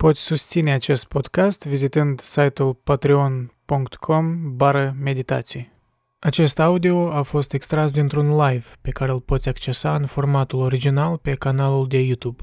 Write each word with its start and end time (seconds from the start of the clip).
Poți 0.00 0.20
susține 0.20 0.72
acest 0.72 1.04
podcast 1.04 1.66
vizitând 1.66 2.20
site-ul 2.20 2.74
patreon.com 2.74 4.56
bară 4.56 4.96
meditații. 5.00 5.72
Acest 6.18 6.58
audio 6.58 7.12
a 7.12 7.22
fost 7.22 7.52
extras 7.52 7.92
dintr-un 7.92 8.36
live 8.36 8.64
pe 8.80 8.90
care 8.90 9.10
îl 9.10 9.20
poți 9.20 9.48
accesa 9.48 9.94
în 9.94 10.06
formatul 10.06 10.60
original 10.60 11.16
pe 11.16 11.34
canalul 11.34 11.88
de 11.88 11.98
YouTube. 11.98 12.42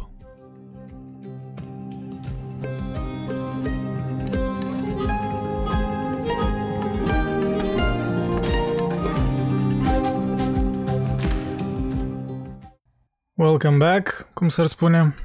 Welcome 13.34 13.78
back, 13.78 14.30
cum 14.34 14.50
s-ar 14.50 14.66
spune? 14.66 15.16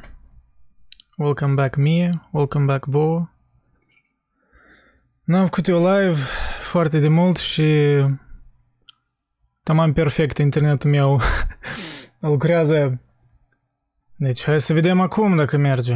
Welcome 1.17 1.55
back 1.55 1.77
mie, 1.77 2.29
welcome 2.31 2.65
back 2.65 2.85
vouă. 2.85 3.29
N-am 5.25 5.45
făcut 5.45 5.67
eu 5.67 5.77
live 5.77 6.19
foarte 6.63 6.99
de 6.99 7.09
mult 7.09 7.37
și 7.37 7.99
tamam 9.63 9.93
perfect 9.93 10.39
internetul 10.39 10.91
meu 10.91 11.21
lucrează. 12.19 13.01
Deci 14.17 14.45
hai 14.45 14.61
să 14.61 14.73
vedem 14.73 15.01
acum 15.01 15.37
dacă 15.37 15.57
merge. 15.57 15.95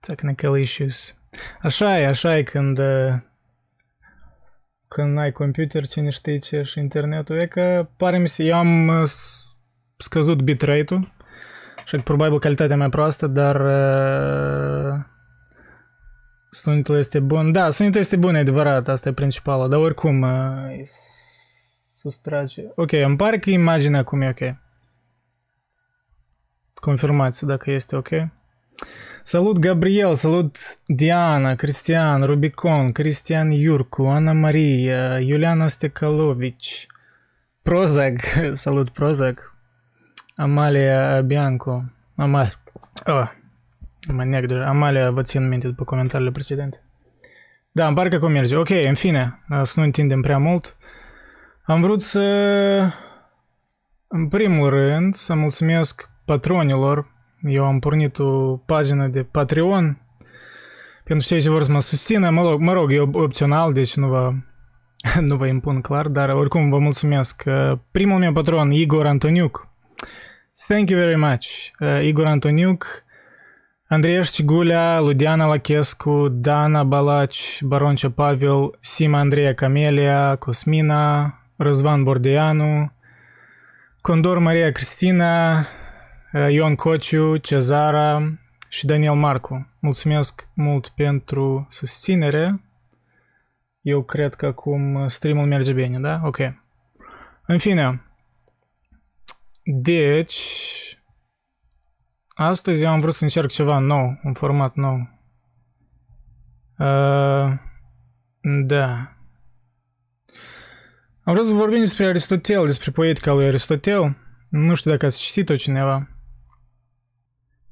Technical 0.00 0.58
issues. 0.58 1.16
Așa 1.62 1.98
e, 1.98 2.06
așa 2.06 2.36
e 2.36 2.42
când 2.42 2.78
când 4.88 5.18
ai 5.18 5.32
computer, 5.32 5.86
cine 5.86 6.10
știe 6.10 6.38
ce 6.38 6.62
și 6.62 6.78
internetul. 6.78 7.36
E 7.36 7.46
că 7.46 7.88
pare 7.96 8.18
mi 8.18 8.28
se, 8.28 8.44
eu 8.44 8.56
am 8.56 9.04
scăzut 9.96 10.40
bitrate-ul 10.40 11.16
și 11.84 11.96
probabil 11.96 12.38
calitatea 12.38 12.76
mai 12.76 12.88
proastă, 12.88 13.26
dar 13.26 13.60
uh, 13.60 15.04
sunetul 16.50 16.98
este 16.98 17.20
bun. 17.20 17.52
Da, 17.52 17.70
sunetul 17.70 18.00
este 18.00 18.16
bun, 18.16 18.34
e 18.34 18.38
adevărat, 18.38 18.88
asta 18.88 19.08
e 19.08 19.12
principală, 19.12 19.68
dar 19.68 19.78
oricum 19.78 20.20
uh, 20.22 20.82
sustrage. 21.96 22.62
Ok, 22.74 22.92
îmi 22.92 23.16
pare 23.16 23.38
că 23.38 23.50
imaginea 23.50 24.00
acum 24.00 24.20
e 24.20 24.28
ok. 24.28 24.56
Confirmați 26.74 27.46
dacă 27.46 27.70
este 27.70 27.96
ok. 27.96 28.08
Salut 29.22 29.58
Gabriel, 29.58 30.14
salut 30.14 30.56
Diana, 30.86 31.54
Cristian, 31.54 32.22
Rubicon, 32.22 32.92
Cristian 32.92 33.50
Iurcu, 33.50 34.02
Ana 34.02 34.32
Maria, 34.32 35.18
Iuliana 35.18 35.66
Stecalovici, 35.66 36.86
Prozac, 37.62 38.20
salut 38.64 38.90
Prozac, 38.90 39.54
Amalia 40.40 41.22
Bianco. 41.22 41.84
Amalia. 42.16 42.52
Oh, 43.06 43.30
mă 44.08 44.24
neg 44.24 44.46
deja. 44.46 44.66
Amalia 44.66 45.10
vă 45.10 45.22
țin 45.22 45.48
minte 45.48 45.66
după 45.66 45.84
comentariile 45.84 46.32
precedente. 46.32 46.82
Da, 47.72 47.86
îmi 47.86 47.96
pare 47.96 48.18
că 48.18 48.28
merge. 48.28 48.56
Ok, 48.56 48.68
în 48.70 48.94
fine, 48.94 49.42
să 49.62 49.72
nu 49.76 49.84
întindem 49.84 50.20
prea 50.20 50.38
mult. 50.38 50.76
Am 51.64 51.80
vrut 51.80 52.00
să, 52.00 52.20
în 54.06 54.28
primul 54.28 54.68
rând, 54.68 55.14
să 55.14 55.34
mulțumesc 55.34 56.10
patronilor. 56.24 57.06
Eu 57.42 57.64
am 57.64 57.78
pornit 57.78 58.18
o 58.18 58.56
pagină 58.56 59.08
de 59.08 59.22
Patreon 59.22 60.00
pentru 61.04 61.26
cei 61.26 61.40
ce 61.40 61.50
vor 61.50 61.62
să 61.62 61.72
mă 61.72 61.80
susțină. 61.80 62.30
Mă 62.30 62.48
rog, 62.48 62.60
mă 62.60 62.72
rog 62.72 62.92
e 62.92 63.00
opțional, 63.00 63.72
deci 63.72 63.96
nu 63.96 64.08
vă, 64.08 64.32
nu 65.28 65.36
vă 65.36 65.46
impun 65.46 65.80
clar, 65.80 66.08
dar 66.08 66.28
oricum 66.28 66.70
vă 66.70 66.78
mulțumesc. 66.78 67.44
Primul 67.90 68.18
meu 68.18 68.32
patron, 68.32 68.72
Igor 68.72 69.06
Antoniuc, 69.06 69.67
Thank 70.66 70.90
you 70.90 70.98
very 70.98 71.16
much. 71.16 71.72
Uh, 71.80 72.04
Igor 72.04 72.26
Antoniuc, 72.26 73.04
Andreeș 73.86 74.30
Cigulea, 74.30 75.00
Ludiana 75.00 75.46
Lachescu, 75.46 76.28
Dana 76.28 76.84
Balaci, 76.84 77.62
Baroncea 77.62 78.10
Pavel, 78.10 78.76
Sima 78.80 79.18
Andreea 79.18 79.54
Camelia, 79.54 80.36
Cosmina, 80.36 81.34
Răzvan 81.56 82.04
Bordeanu, 82.04 82.92
Condor 84.00 84.38
Maria 84.38 84.72
Cristina, 84.72 85.58
uh, 85.58 86.46
Ion 86.50 86.74
Cociu, 86.74 87.36
Cezara 87.36 88.38
și 88.68 88.86
Daniel 88.86 89.14
Marcu. 89.14 89.68
Mulțumesc 89.78 90.48
mult 90.54 90.88
pentru 90.88 91.66
susținere. 91.70 92.60
Eu 93.80 94.02
cred 94.02 94.34
că 94.34 94.46
acum 94.46 95.08
streamul 95.08 95.46
merge 95.46 95.72
bine, 95.72 95.98
da? 95.98 96.20
Ok. 96.24 96.38
În 97.46 97.58
fine, 97.58 98.02
deci, 99.70 100.38
astăzi 102.28 102.82
eu 102.82 102.90
am 102.90 103.00
vrut 103.00 103.14
să 103.14 103.22
încerc 103.22 103.50
ceva 103.50 103.78
nou, 103.78 104.20
un 104.22 104.32
format 104.32 104.74
nou. 104.74 105.08
Uh, 106.78 107.52
da. 108.66 109.16
Am 111.22 111.34
vrut 111.34 111.46
să 111.46 111.54
vorbim 111.54 111.78
despre 111.78 112.06
Aristotel, 112.06 112.66
despre 112.66 112.90
poetica 112.90 113.32
lui 113.32 113.46
Aristotel. 113.46 114.16
Nu 114.48 114.74
știu 114.74 114.90
dacă 114.90 115.06
ați 115.06 115.20
citit-o 115.20 115.56
cineva. 115.56 116.08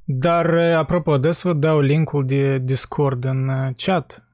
Dar, 0.04 0.54
apropo, 0.54 1.18
de 1.18 1.30
să 1.30 1.48
vă 1.48 1.54
dau 1.54 1.80
linkul 1.80 2.26
de 2.26 2.58
Discord 2.58 3.24
în 3.24 3.74
chat. 3.76 4.28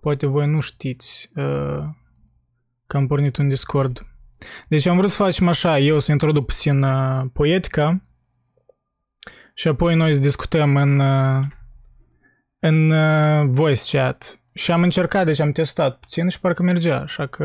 Poate 0.00 0.26
voi 0.26 0.46
nu 0.46 0.60
știți 0.60 1.30
uh, 1.34 1.84
că 2.86 2.96
am 2.96 3.06
pornit 3.06 3.36
un 3.36 3.48
Discord. 3.48 4.06
Deci 4.68 4.86
am 4.86 4.96
vrut 4.96 5.10
să 5.10 5.22
facem 5.22 5.48
așa, 5.48 5.78
eu 5.78 5.98
să 5.98 6.12
introduc 6.12 6.46
puțin 6.46 6.82
uh, 6.82 7.24
poetica 7.32 8.02
și 9.54 9.68
apoi 9.68 9.94
noi 9.94 10.12
să 10.12 10.20
discutăm 10.20 10.76
în, 10.76 10.98
uh, 10.98 11.44
în 12.58 12.90
uh, 12.90 13.46
voice 13.48 13.96
chat. 13.96 14.40
Și 14.54 14.72
am 14.72 14.82
încercat, 14.82 15.24
deci 15.24 15.38
am 15.38 15.52
testat 15.52 15.98
puțin 15.98 16.28
și 16.28 16.40
parcă 16.40 16.62
mergea, 16.62 17.00
așa 17.00 17.26
că 17.26 17.44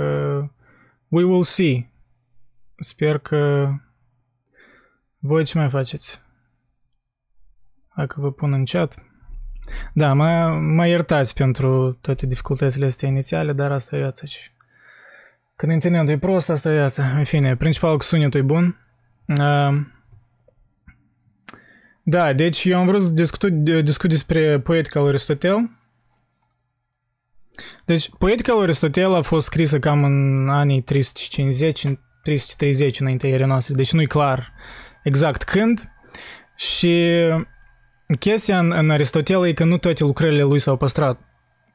we 1.07 1.24
will 1.24 1.44
see. 1.44 1.91
Sper 2.80 3.18
că 3.18 3.69
voi 5.19 5.44
ce 5.44 5.57
mai 5.57 5.69
faceți? 5.69 6.22
Dacă 7.96 8.16
vă 8.19 8.31
pun 8.31 8.53
în 8.53 8.66
chat. 8.66 9.02
Da, 9.94 10.13
mă, 10.13 10.50
mă 10.50 10.88
iertați 10.88 11.34
pentru 11.34 11.97
toate 12.02 12.25
dificultățile 12.25 12.86
astea 12.86 13.07
inițiale, 13.07 13.53
dar 13.53 13.72
asta 13.72 13.96
e 13.96 14.00
viața 14.00 14.25
și 14.25 14.50
când 15.57 15.72
internetul 15.72 16.09
e 16.09 16.18
prost, 16.18 16.50
asta 16.50 16.69
e 16.69 16.73
viața. 16.73 17.03
În 17.03 17.23
fine, 17.23 17.56
principalul 17.56 17.97
că 17.97 18.03
sunetul 18.03 18.40
e 18.40 18.44
bun. 18.44 18.78
Uh, 19.25 19.79
da, 22.03 22.34
deci 22.34 22.63
eu 22.63 22.79
am 22.79 22.85
vrut 22.88 23.01
să 23.01 23.12
discut, 23.12 23.51
discut 23.84 24.09
despre 24.09 24.59
poetica 24.59 25.00
lui 25.00 25.09
Aristotel. 25.09 25.69
Deci, 27.85 28.09
poetica 28.18 28.53
lui 28.53 28.63
Aristotel 28.63 29.13
a 29.13 29.22
fost 29.22 29.45
scrisă 29.45 29.79
cam 29.79 30.03
în 30.03 30.50
anii 30.50 30.81
350, 30.81 31.85
330 32.24 33.00
înaintea 33.00 33.29
erei 33.29 33.45
noastre, 33.45 33.74
deci 33.74 33.91
nu-i 33.91 34.07
clar 34.07 34.53
exact 35.03 35.44
când. 35.44 35.91
Și 36.56 37.13
chestia 38.19 38.59
în, 38.59 38.72
în 38.72 38.89
Aristotel 38.89 39.47
e 39.47 39.53
că 39.53 39.63
nu 39.63 39.78
toate 39.78 40.03
lucrările 40.03 40.44
lui 40.44 40.59
s-au 40.59 40.78
păstrat. 40.78 41.19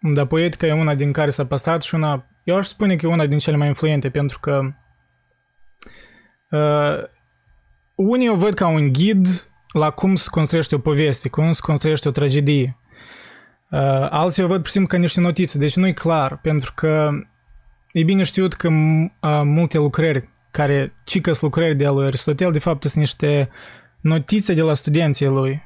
Dar 0.01 0.27
poetica 0.27 0.67
e 0.67 0.73
una 0.73 0.95
din 0.95 1.13
care 1.13 1.31
s-a 1.31 1.47
păstrat 1.47 1.83
și 1.83 1.95
una 1.95 2.27
eu 2.45 2.57
aș 2.57 2.67
spune 2.67 2.97
că 2.97 3.07
e 3.07 3.09
una 3.09 3.27
din 3.27 3.39
cele 3.39 3.57
mai 3.57 3.67
influente 3.67 4.11
pentru 4.11 4.39
că 4.41 4.61
uh, 6.51 7.09
unii 7.95 8.29
o 8.29 8.37
văd 8.37 8.55
ca 8.55 8.67
un 8.67 8.93
ghid 8.93 9.51
la 9.73 9.91
cum 9.91 10.15
se 10.15 10.29
construiește 10.31 10.75
o 10.75 10.79
poveste, 10.79 11.29
cum 11.29 11.53
se 11.53 11.61
construiește 11.63 12.09
o 12.09 12.11
tragedie. 12.11 12.77
Uh, 13.71 14.07
alții 14.11 14.43
o 14.43 14.47
văd 14.47 14.57
pur 14.57 14.67
și 14.67 14.73
simplu 14.73 14.91
ca 14.91 15.03
niște 15.03 15.21
notițe, 15.21 15.59
deci 15.59 15.77
nu 15.77 15.87
e 15.87 15.93
clar, 15.93 16.39
pentru 16.41 16.73
că 16.75 17.11
e 17.93 18.03
bine 18.03 18.23
știut 18.23 18.55
că 18.55 18.69
uh, 18.69 19.41
multe 19.45 19.79
lucrări 19.79 20.29
care 20.51 20.95
cicăs 21.05 21.41
lucrări 21.41 21.75
de 21.75 21.89
lui 21.89 22.07
Aristotel, 22.07 22.53
de 22.53 22.59
fapt, 22.59 22.83
sunt 22.83 22.95
niște 22.95 23.49
notițe 24.01 24.55
de 24.55 24.63
la 24.63 24.75
studenții 24.75 25.27
lui. 25.27 25.63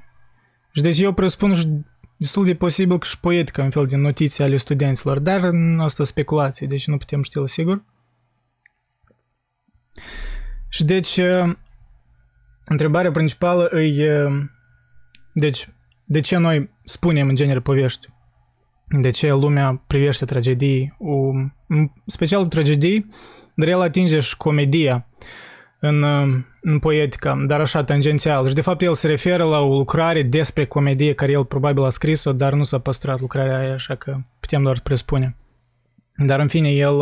Și 0.72 0.82
deci 0.82 0.98
eu 0.98 1.12
presupun 1.12 1.54
și 1.54 1.68
destul 2.16 2.44
de 2.44 2.54
posibil 2.54 2.98
că 2.98 3.06
și 3.06 3.20
poetica 3.20 3.62
în 3.62 3.70
fel 3.70 3.86
de 3.86 3.96
notițe 3.96 4.42
ale 4.42 4.56
studenților, 4.56 5.18
dar 5.18 5.44
în 5.44 5.80
asta 5.80 6.04
speculație, 6.04 6.66
deci 6.66 6.86
nu 6.86 6.96
putem 6.96 7.22
ști 7.22 7.38
la 7.38 7.46
sigur. 7.46 7.84
Și 10.68 10.84
deci, 10.84 11.20
întrebarea 12.64 13.10
principală 13.10 13.80
e, 13.80 14.28
deci, 15.32 15.68
de 16.04 16.20
ce 16.20 16.36
noi 16.36 16.70
spunem 16.84 17.28
în 17.28 17.36
genere 17.36 17.60
povești? 17.60 18.08
De 19.00 19.10
ce 19.10 19.32
lumea 19.32 19.82
privește 19.86 20.24
tragedii, 20.24 20.96
special 22.06 22.46
tragedii, 22.46 23.10
dar 23.54 23.68
el 23.68 23.80
atinge 23.80 24.20
și 24.20 24.36
comedia 24.36 25.08
în, 25.86 26.02
în 26.60 26.78
poetica, 26.78 27.44
dar 27.46 27.60
așa 27.60 27.84
tangențial. 27.84 28.48
Și 28.48 28.54
de 28.54 28.60
fapt 28.60 28.82
el 28.82 28.94
se 28.94 29.06
referă 29.06 29.44
la 29.44 29.60
o 29.60 29.76
lucrare 29.76 30.22
despre 30.22 30.66
comedie 30.66 31.14
care 31.14 31.32
el 31.32 31.44
probabil 31.44 31.84
a 31.84 31.90
scris-o, 31.90 32.32
dar 32.32 32.52
nu 32.52 32.62
s-a 32.62 32.78
păstrat 32.78 33.20
lucrarea 33.20 33.58
aia, 33.58 33.74
așa 33.74 33.94
că 33.94 34.16
putem 34.40 34.62
doar 34.62 34.80
presupune. 34.80 35.36
Dar 36.16 36.40
în 36.40 36.48
fine, 36.48 36.70
el 36.70 37.00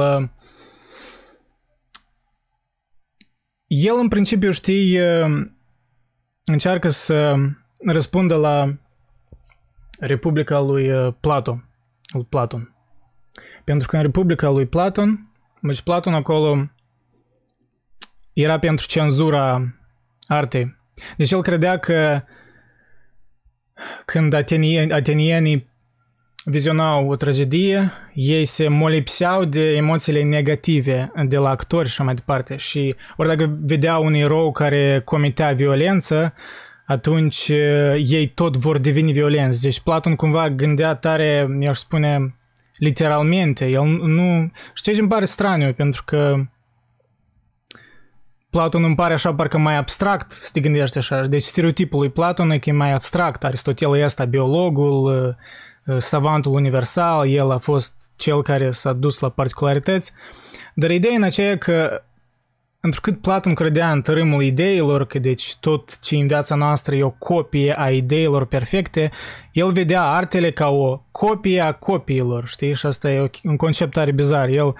el 3.66 3.94
în 4.00 4.08
principiu 4.08 4.50
știi 4.50 4.98
încearcă 6.44 6.88
să 6.88 7.36
răspundă 7.78 8.36
la 8.36 8.76
Republica 10.00 10.60
lui 10.60 11.14
Plato, 11.20 11.62
lui 12.12 12.24
Platon. 12.28 12.74
Pentru 13.64 13.88
că 13.88 13.96
în 13.96 14.02
Republica 14.02 14.48
lui 14.48 14.66
Platon, 14.66 15.30
deci 15.60 15.82
Platon 15.82 16.14
acolo 16.14 16.70
era 18.34 18.58
pentru 18.58 18.86
cenzura 18.86 19.74
artei. 20.26 20.76
Deci 21.16 21.30
el 21.30 21.42
credea 21.42 21.78
că 21.78 22.22
când 24.04 24.32
atenieni, 24.32 24.92
atenienii 24.92 25.72
vizionau 26.44 27.08
o 27.08 27.16
tragedie, 27.16 27.92
ei 28.14 28.44
se 28.44 28.68
molipseau 28.68 29.44
de 29.44 29.76
emoțiile 29.76 30.22
negative 30.22 31.12
de 31.26 31.36
la 31.36 31.48
actori 31.48 31.88
și 31.88 32.02
mai 32.02 32.14
departe. 32.14 32.56
Și 32.56 32.94
ori 33.16 33.28
dacă 33.28 33.58
vedeau 33.60 34.04
un 34.04 34.14
erou 34.14 34.52
care 34.52 35.02
comitea 35.04 35.52
violență, 35.52 36.34
atunci 36.86 37.48
ei 37.96 38.32
tot 38.34 38.56
vor 38.56 38.78
deveni 38.78 39.12
violenți. 39.12 39.62
Deci 39.62 39.80
Platon 39.80 40.16
cumva 40.16 40.50
gândea 40.50 40.94
tare, 40.94 41.46
eu 41.60 41.70
aș 41.70 41.78
spune, 41.78 42.36
literalmente. 42.76 43.66
El 43.66 43.84
nu... 43.86 44.50
Știi 44.74 44.92
ce 44.94 45.00
îmi 45.00 45.08
pare 45.08 45.24
straniu? 45.24 45.72
Pentru 45.72 46.02
că 46.04 46.36
Platon 48.54 48.84
îmi 48.84 48.94
pare 48.94 49.14
așa 49.14 49.34
parcă 49.34 49.58
mai 49.58 49.76
abstract 49.76 50.30
să 50.30 50.50
te 50.52 50.60
gândești 50.60 50.98
așa. 50.98 51.26
Deci 51.26 51.42
stereotipul 51.42 51.98
lui 51.98 52.10
Platon 52.10 52.50
e 52.50 52.58
că 52.58 52.68
e 52.68 52.72
mai 52.72 52.92
abstract. 52.92 53.44
Aristotel 53.44 53.96
este 53.96 54.24
biologul, 54.26 55.36
savantul 55.98 56.52
universal, 56.52 57.28
el 57.28 57.50
a 57.50 57.58
fost 57.58 57.92
cel 58.16 58.42
care 58.42 58.70
s-a 58.70 58.92
dus 58.92 59.18
la 59.18 59.28
particularități. 59.28 60.12
Dar 60.74 60.90
ideea 60.90 61.14
în 61.14 61.22
aceea 61.22 61.58
că 61.58 62.02
Întrucât 62.80 63.20
Platon 63.20 63.54
credea 63.54 63.92
în 63.92 64.02
tărâmul 64.02 64.42
ideilor, 64.42 65.06
că 65.06 65.18
deci 65.18 65.56
tot 65.60 65.98
ce 65.98 66.16
în 66.16 66.26
viața 66.26 66.54
noastră 66.54 66.94
e 66.94 67.02
o 67.02 67.10
copie 67.10 67.74
a 67.78 67.90
ideilor 67.90 68.46
perfecte, 68.46 69.10
el 69.52 69.72
vedea 69.72 70.02
artele 70.02 70.50
ca 70.50 70.68
o 70.68 71.02
copie 71.10 71.60
a 71.60 71.72
copiilor, 71.72 72.46
știi? 72.46 72.74
Și 72.74 72.86
asta 72.86 73.10
e 73.10 73.30
un 73.42 73.56
concept 73.56 73.92
tare 73.92 74.12
bizar. 74.12 74.48
El 74.48 74.74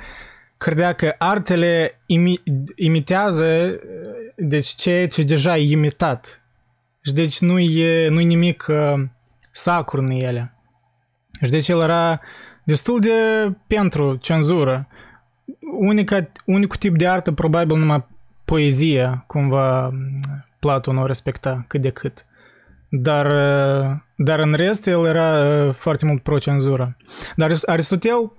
credea 0.57 0.93
că 0.93 1.15
artele 1.19 2.01
imi- 2.01 2.43
imitează 2.77 3.79
deci 4.37 4.67
ceea 4.67 5.07
ce 5.07 5.23
deja 5.23 5.57
e 5.57 5.71
imitat. 5.71 6.43
Și 7.01 7.13
deci 7.13 7.41
nu 7.41 7.59
e, 7.59 8.09
nu 8.09 8.21
e 8.21 8.25
nimic 8.25 8.67
uh, 8.69 9.05
sacru 9.51 10.01
în 10.01 10.11
ele. 10.11 10.55
Și 11.43 11.51
deci 11.51 11.69
el 11.69 11.81
era 11.81 12.21
destul 12.65 13.01
de 13.01 13.13
pentru 13.67 14.17
cenzură 14.17 14.89
unica, 15.79 16.31
unicul 16.45 16.77
tip 16.77 16.97
de 16.97 17.09
artă 17.09 17.33
probabil 17.33 17.77
numai 17.77 18.07
poezia 18.45 19.25
cumva 19.27 19.93
Platon 20.59 20.97
o 20.97 21.07
respecta 21.07 21.65
cât 21.69 21.81
de 21.81 21.91
cât. 21.91 22.27
Dar, 22.89 23.27
dar 24.17 24.39
în 24.39 24.53
rest 24.53 24.87
el 24.87 25.07
era 25.07 25.33
foarte 25.73 26.05
mult 26.07 26.23
pro-cenzură. 26.23 26.97
Dar 27.37 27.53
Aristotel, 27.67 28.33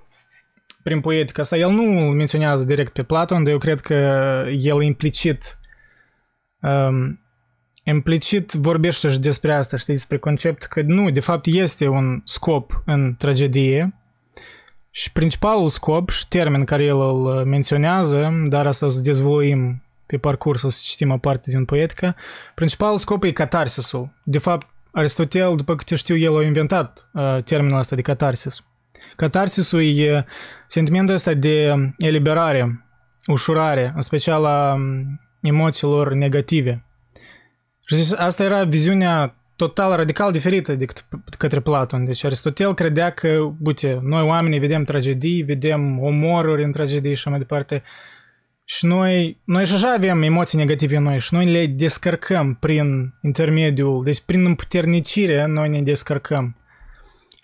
prin 0.85 1.01
poetica 1.01 1.43
sa, 1.43 1.57
el 1.57 1.69
nu 1.69 1.83
menționează 2.11 2.65
direct 2.65 2.93
pe 2.93 3.03
Platon, 3.03 3.43
dar 3.43 3.51
eu 3.51 3.57
cred 3.57 3.79
că 3.79 3.93
el 4.59 4.81
implicit 4.81 5.59
um, 6.61 7.19
implicit 7.83 8.51
vorbește 8.51 9.09
și 9.09 9.19
despre 9.19 9.53
asta, 9.53 9.77
știi, 9.77 9.93
despre 9.93 10.17
concept 10.17 10.63
că 10.63 10.81
nu, 10.81 11.09
de 11.09 11.19
fapt 11.19 11.45
este 11.45 11.87
un 11.87 12.21
scop 12.23 12.83
în 12.85 13.15
tragedie, 13.17 13.93
și 14.91 15.11
principalul 15.11 15.69
scop 15.69 16.09
și 16.09 16.27
termen 16.27 16.63
care 16.63 16.83
el 16.83 16.99
îl 16.99 17.45
menționează, 17.45 18.31
dar 18.47 18.67
asta 18.67 18.85
o 18.85 18.89
să 18.89 19.01
dezvoluim 19.01 19.83
pe 20.05 20.17
parcurs, 20.17 20.61
o 20.61 20.69
să 20.69 20.79
citim 20.83 21.11
o 21.11 21.17
parte 21.17 21.51
din 21.51 21.65
poetică, 21.65 22.15
principalul 22.55 22.97
scop 22.97 23.23
e 23.23 23.31
catarsisul. 23.31 24.13
De 24.23 24.37
fapt, 24.37 24.67
Aristotel, 24.91 25.55
după 25.55 25.75
câte 25.75 25.95
știu, 25.95 26.17
el 26.17 26.37
a 26.37 26.43
inventat 26.43 27.09
uh, 27.13 27.43
termenul 27.43 27.79
ăsta 27.79 27.95
de 27.95 28.01
catarsis. 28.01 28.63
Catarsisul 29.15 29.83
e 29.83 30.25
sentimentul 30.67 31.15
ăsta 31.15 31.33
de 31.33 31.73
eliberare, 31.97 32.85
ușurare, 33.27 33.91
în 33.95 34.01
special 34.01 34.45
a 34.45 34.77
emoțiilor 35.41 36.13
negative. 36.13 36.85
Și 37.85 37.95
asta 38.15 38.43
era 38.43 38.63
viziunea 38.63 39.35
total, 39.55 39.95
radical 39.95 40.31
diferită 40.31 40.75
decât 40.75 41.05
către 41.37 41.59
Platon. 41.59 42.05
Deci 42.05 42.23
Aristotel 42.23 42.73
credea 42.73 43.09
că, 43.09 43.53
uite, 43.63 43.99
noi 44.01 44.23
oamenii 44.23 44.59
vedem 44.59 44.83
tragedii, 44.83 45.41
vedem 45.41 45.99
omoruri 45.99 46.63
în 46.63 46.71
tragedii 46.71 47.15
și 47.15 47.27
mai 47.27 47.37
departe, 47.37 47.83
și 48.67 48.85
noi, 48.85 49.41
noi 49.43 49.65
și 49.65 49.73
așa 49.73 49.93
avem 49.93 50.21
emoții 50.21 50.57
negative 50.57 50.95
în 50.95 51.03
noi 51.03 51.19
și 51.19 51.33
noi 51.33 51.45
le 51.45 51.65
descărcăm 51.65 52.53
prin 52.53 53.13
intermediul, 53.21 54.03
deci 54.03 54.21
prin 54.25 54.45
împuternicire 54.45 55.45
noi 55.45 55.69
ne 55.69 55.81
descărcăm. 55.81 56.55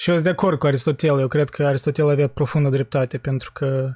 Și 0.01 0.09
eu 0.09 0.15
sunt 0.15 0.27
de 0.27 0.29
acord 0.29 0.59
cu 0.59 0.65
Aristotel, 0.65 1.19
eu 1.19 1.27
cred 1.27 1.49
că 1.49 1.65
Aristotel 1.65 2.09
avea 2.09 2.27
profundă 2.27 2.69
dreptate 2.69 3.17
pentru 3.17 3.51
că 3.53 3.95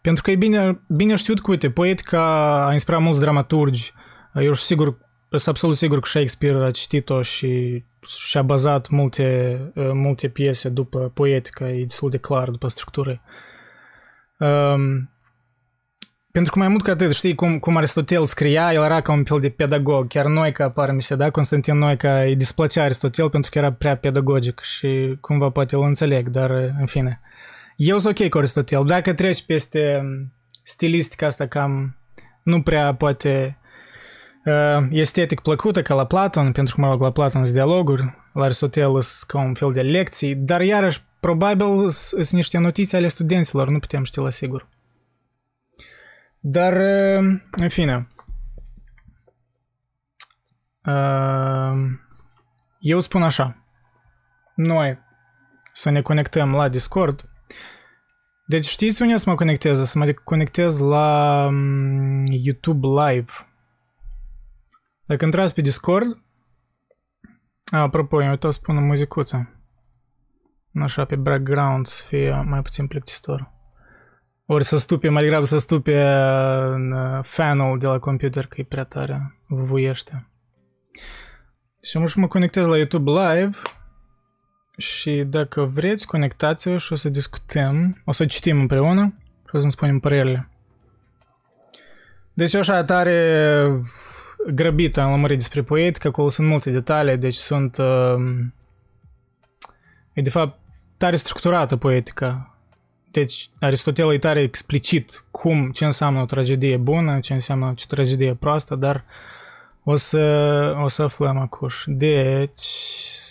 pentru 0.00 0.22
că 0.22 0.30
e 0.30 0.36
bine, 0.36 0.80
bine 0.88 1.14
știut 1.14 1.40
că, 1.40 1.50
uite, 1.50 1.70
poetica 1.70 2.22
a 2.66 2.72
inspirat 2.72 3.00
mulți 3.00 3.20
dramaturgi. 3.20 3.92
Eu 4.34 4.42
sunt 4.42 4.56
sigur 4.56 4.98
sunt 5.30 5.46
absolut 5.46 5.76
sigur 5.76 6.00
că 6.00 6.08
Shakespeare 6.08 6.64
a 6.64 6.70
citit-o 6.70 7.22
și 7.22 7.84
și-a 8.06 8.42
bazat 8.42 8.88
multe, 8.88 9.60
uh, 9.74 9.90
multe 9.92 10.28
piese 10.28 10.68
după 10.68 11.10
poetică, 11.14 11.64
e 11.64 11.82
destul 11.82 12.10
de 12.10 12.18
clar 12.18 12.50
după 12.50 12.68
structură. 12.68 13.20
Um, 14.38 15.10
pentru 16.30 16.52
că 16.52 16.58
mai 16.58 16.68
mult 16.68 16.82
ca 16.82 16.92
atât, 16.92 17.12
știi 17.12 17.34
cum, 17.34 17.58
cum 17.58 17.76
Aristotel 17.76 18.26
scria, 18.26 18.72
el 18.72 18.82
era 18.82 19.00
ca 19.00 19.12
un 19.12 19.24
fel 19.24 19.40
de 19.40 19.48
pedagog. 19.48 20.06
Chiar 20.06 20.26
noi 20.26 20.52
ca 20.52 20.64
apare 20.64 20.92
mi 20.92 21.02
se 21.02 21.16
da, 21.16 21.30
Constantin 21.30 21.78
Noica 21.78 22.20
îi 22.20 22.36
displăcea 22.36 22.82
Aristotel 22.82 23.30
pentru 23.30 23.50
că 23.50 23.58
era 23.58 23.72
prea 23.72 23.96
pedagogic 23.96 24.60
și 24.60 25.16
cumva 25.20 25.50
poate 25.50 25.74
îl 25.74 25.82
înțeleg, 25.82 26.28
dar 26.28 26.50
în 26.50 26.86
fine. 26.86 27.20
Eu 27.76 27.98
sunt 27.98 28.18
ok 28.18 28.28
cu 28.28 28.38
Aristotel. 28.38 28.84
Dacă 28.84 29.14
treci 29.14 29.44
peste 29.44 30.02
stilistica 30.62 31.26
asta 31.26 31.46
cam 31.46 31.96
nu 32.42 32.62
prea 32.62 32.94
poate 32.94 33.58
estetic 34.90 35.40
plăcută 35.40 35.82
ca 35.82 35.94
la 35.94 36.06
Platon, 36.06 36.52
pentru 36.52 36.74
că, 36.74 36.80
mă 36.80 36.88
rog, 36.90 37.00
la 37.00 37.12
Platon 37.12 37.44
sunt 37.44 37.56
dialoguri, 37.56 38.18
la 38.32 38.44
Aristotel 38.44 39.00
sunt 39.00 39.24
ca 39.26 39.38
un 39.38 39.54
fel 39.54 39.72
de 39.72 39.80
lecții, 39.80 40.34
dar 40.34 40.60
iarăși, 40.60 41.02
probabil 41.20 41.88
sunt 41.88 42.30
niște 42.30 42.58
notițe 42.58 42.96
ale 42.96 43.08
studenților, 43.08 43.68
nu 43.68 43.78
putem 43.78 44.04
ști 44.04 44.18
la 44.18 44.30
sigur. 44.30 44.68
Dar, 46.40 46.72
în 47.50 47.68
fine, 47.68 48.08
eu 52.78 53.00
spun 53.00 53.22
așa, 53.22 53.64
noi 54.54 54.98
să 55.72 55.90
ne 55.90 56.02
conectăm 56.02 56.54
la 56.54 56.68
Discord, 56.68 57.30
deci 58.46 58.66
știți 58.66 59.02
unde 59.02 59.16
să 59.16 59.30
mă 59.30 59.34
conectez? 59.34 59.88
Să 59.88 59.98
mă 59.98 60.12
conectez 60.24 60.78
la 60.78 61.48
YouTube 62.24 62.86
Live. 62.86 63.32
Dacă 65.04 65.24
intrați 65.24 65.54
pe 65.54 65.60
Discord, 65.60 66.22
a, 67.72 67.78
apropo, 67.78 68.22
eu 68.22 68.30
uitat 68.30 68.52
să 68.52 68.60
pun 68.62 68.76
o 68.76 68.80
muzicuță. 68.80 69.62
Așa, 70.82 71.04
pe 71.04 71.16
background 71.16 71.86
să 71.86 72.02
fie 72.06 72.42
mai 72.46 72.62
puțin 72.62 72.86
plictisitor. 72.86 73.52
Ori 74.52 74.64
să 74.64 74.78
stupe, 74.78 75.08
mai 75.08 75.22
degrabă 75.22 75.44
să 75.44 75.58
stupe 75.58 76.02
în 76.72 76.94
fanul 77.22 77.78
de 77.78 77.86
la 77.86 77.98
computer, 77.98 78.46
că 78.46 78.60
e 78.60 78.64
prea 78.64 78.84
tare, 78.84 79.36
vuiește. 79.46 80.26
Și 81.82 81.96
am 81.96 82.06
să 82.06 82.20
mă 82.20 82.26
conectez 82.26 82.66
la 82.66 82.76
YouTube 82.76 83.10
Live 83.10 83.56
și 84.76 85.24
dacă 85.26 85.64
vreți, 85.64 86.06
conectați-vă 86.06 86.78
și 86.78 86.92
o 86.92 86.96
să 86.96 87.08
discutăm, 87.08 88.02
o 88.04 88.12
să 88.12 88.26
citim 88.26 88.60
împreună 88.60 89.14
și 89.48 89.56
o 89.56 89.58
să-mi 89.58 89.70
spunem 89.70 89.98
părerile. 89.98 90.48
Deci 92.32 92.54
așa 92.54 92.84
tare 92.84 93.82
grăbit 94.54 94.96
am 94.96 95.10
lămurit 95.10 95.38
despre 95.38 95.62
poetică, 95.62 96.08
acolo 96.08 96.28
sunt 96.28 96.48
multe 96.48 96.70
detalii, 96.70 97.16
deci 97.16 97.34
sunt... 97.34 97.76
Uh, 97.76 98.44
e 100.12 100.22
de 100.22 100.30
fapt 100.30 100.58
tare 100.96 101.16
structurată 101.16 101.76
poetica. 101.76 102.54
Deci 103.10 103.50
Aristotel 103.60 104.12
e 104.12 104.18
tare 104.18 104.40
explicit 104.40 105.24
cum, 105.30 105.70
ce 105.70 105.84
înseamnă 105.84 106.20
o 106.20 106.24
tragedie 106.24 106.76
bună, 106.76 107.20
ce 107.20 107.32
înseamnă 107.32 107.66
o 107.66 107.72
tragedie 107.88 108.34
proastă, 108.34 108.74
dar 108.74 109.04
o 109.84 109.94
să, 109.94 110.76
o 110.82 110.88
să 110.88 111.02
aflăm 111.02 111.38
acuș. 111.38 111.84
Deci, 111.86 112.66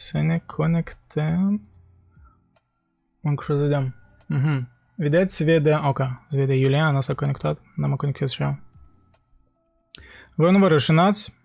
să 0.09 0.19
ne 0.21 0.41
conectăm. 0.45 1.61
Încă 3.21 3.55
să 3.55 3.61
vedem. 3.61 3.95
Uh-huh. 4.35 4.77
Vedeți, 4.95 5.35
se 5.35 5.43
vede, 5.43 5.79
ok, 5.83 5.99
se 6.29 6.37
vede 6.37 6.55
Iuliana 6.55 7.01
s-a 7.01 7.13
conectat, 7.13 7.61
dar 7.77 7.89
mă 7.89 7.95
conectez 7.95 8.31
și 8.31 8.41
eu. 8.41 8.59
Voi 10.35 10.51
nu 10.51 10.57
vă 10.57 10.67
rușinați? 10.67 11.37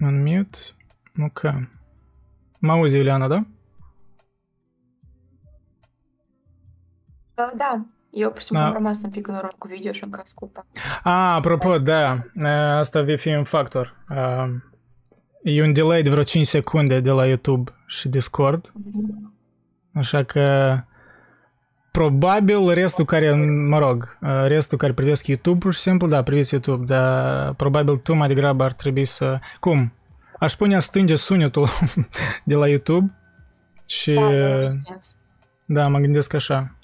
Unmute. 0.00 0.58
Ok. 1.22 1.42
Mă 2.58 2.72
auzi, 2.72 2.96
Iuliana, 2.96 3.28
da? 3.28 3.46
Da, 7.56 7.84
eu 8.10 8.30
pur 8.30 8.38
și 8.40 8.46
simplu 8.46 8.64
am 8.64 8.72
rămas 8.72 9.02
un 9.02 9.10
pic 9.10 9.28
în 9.28 9.34
urmă 9.34 9.48
cu 9.58 9.68
video 9.68 9.92
și 9.92 10.04
încă 10.04 10.20
ascultam. 10.22 10.66
Ah, 11.02 11.32
apropo, 11.36 11.78
da, 11.78 12.22
asta 12.78 13.02
va 13.02 13.16
fi 13.16 13.28
un 13.28 13.44
factor. 13.44 13.96
e 15.42 15.62
un 15.62 15.72
delay 15.72 16.02
de 16.02 16.10
vreo 16.10 16.22
5 16.22 16.46
secunde 16.46 17.00
de 17.00 17.10
la 17.10 17.26
YouTube 17.26 17.72
și 17.86 18.08
Discord. 18.08 18.72
Așa 19.94 20.22
că 20.22 20.76
probabil 21.90 22.72
restul 22.72 23.04
care, 23.04 23.32
mă 23.68 23.78
rog, 23.78 24.18
restul 24.46 24.78
care 24.78 24.92
privesc 24.92 25.26
YouTube 25.26 25.58
pur 25.58 25.74
și 25.74 25.80
simplu, 25.80 26.06
da, 26.06 26.22
priviți 26.22 26.52
YouTube, 26.52 26.84
dar 26.84 27.52
probabil 27.54 27.96
tu 27.96 28.14
mai 28.14 28.28
degrabă 28.28 28.64
ar 28.64 28.72
trebui 28.72 29.04
să... 29.04 29.38
Cum? 29.60 29.92
Aș 30.38 30.52
pune 30.52 30.76
a 30.76 30.78
stânge 30.78 31.14
sunetul 31.14 31.66
de 32.44 32.54
la 32.54 32.68
YouTube 32.68 33.14
și... 33.86 34.14
Da, 34.14 34.66
da, 35.64 35.88
mă 35.88 35.98
gândesc 35.98 36.34
așa. 36.34 36.77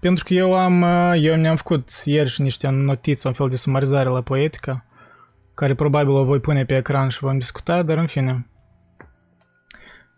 Pentru 0.00 0.24
că 0.24 0.34
eu 0.34 0.54
am, 0.54 0.82
eu 1.14 1.36
ne-am 1.36 1.56
făcut 1.56 1.90
ieri 2.04 2.28
și 2.28 2.42
niște 2.42 2.68
notițe, 2.68 3.28
un 3.28 3.34
fel 3.34 3.48
de 3.48 3.56
sumarizare 3.56 4.08
la 4.08 4.22
poetica, 4.22 4.84
care 5.54 5.74
probabil 5.74 6.14
o 6.14 6.24
voi 6.24 6.40
pune 6.40 6.64
pe 6.64 6.76
ecran 6.76 7.08
și 7.08 7.18
vom 7.18 7.38
discuta, 7.38 7.82
dar 7.82 7.98
în 7.98 8.06
fine. 8.06 8.46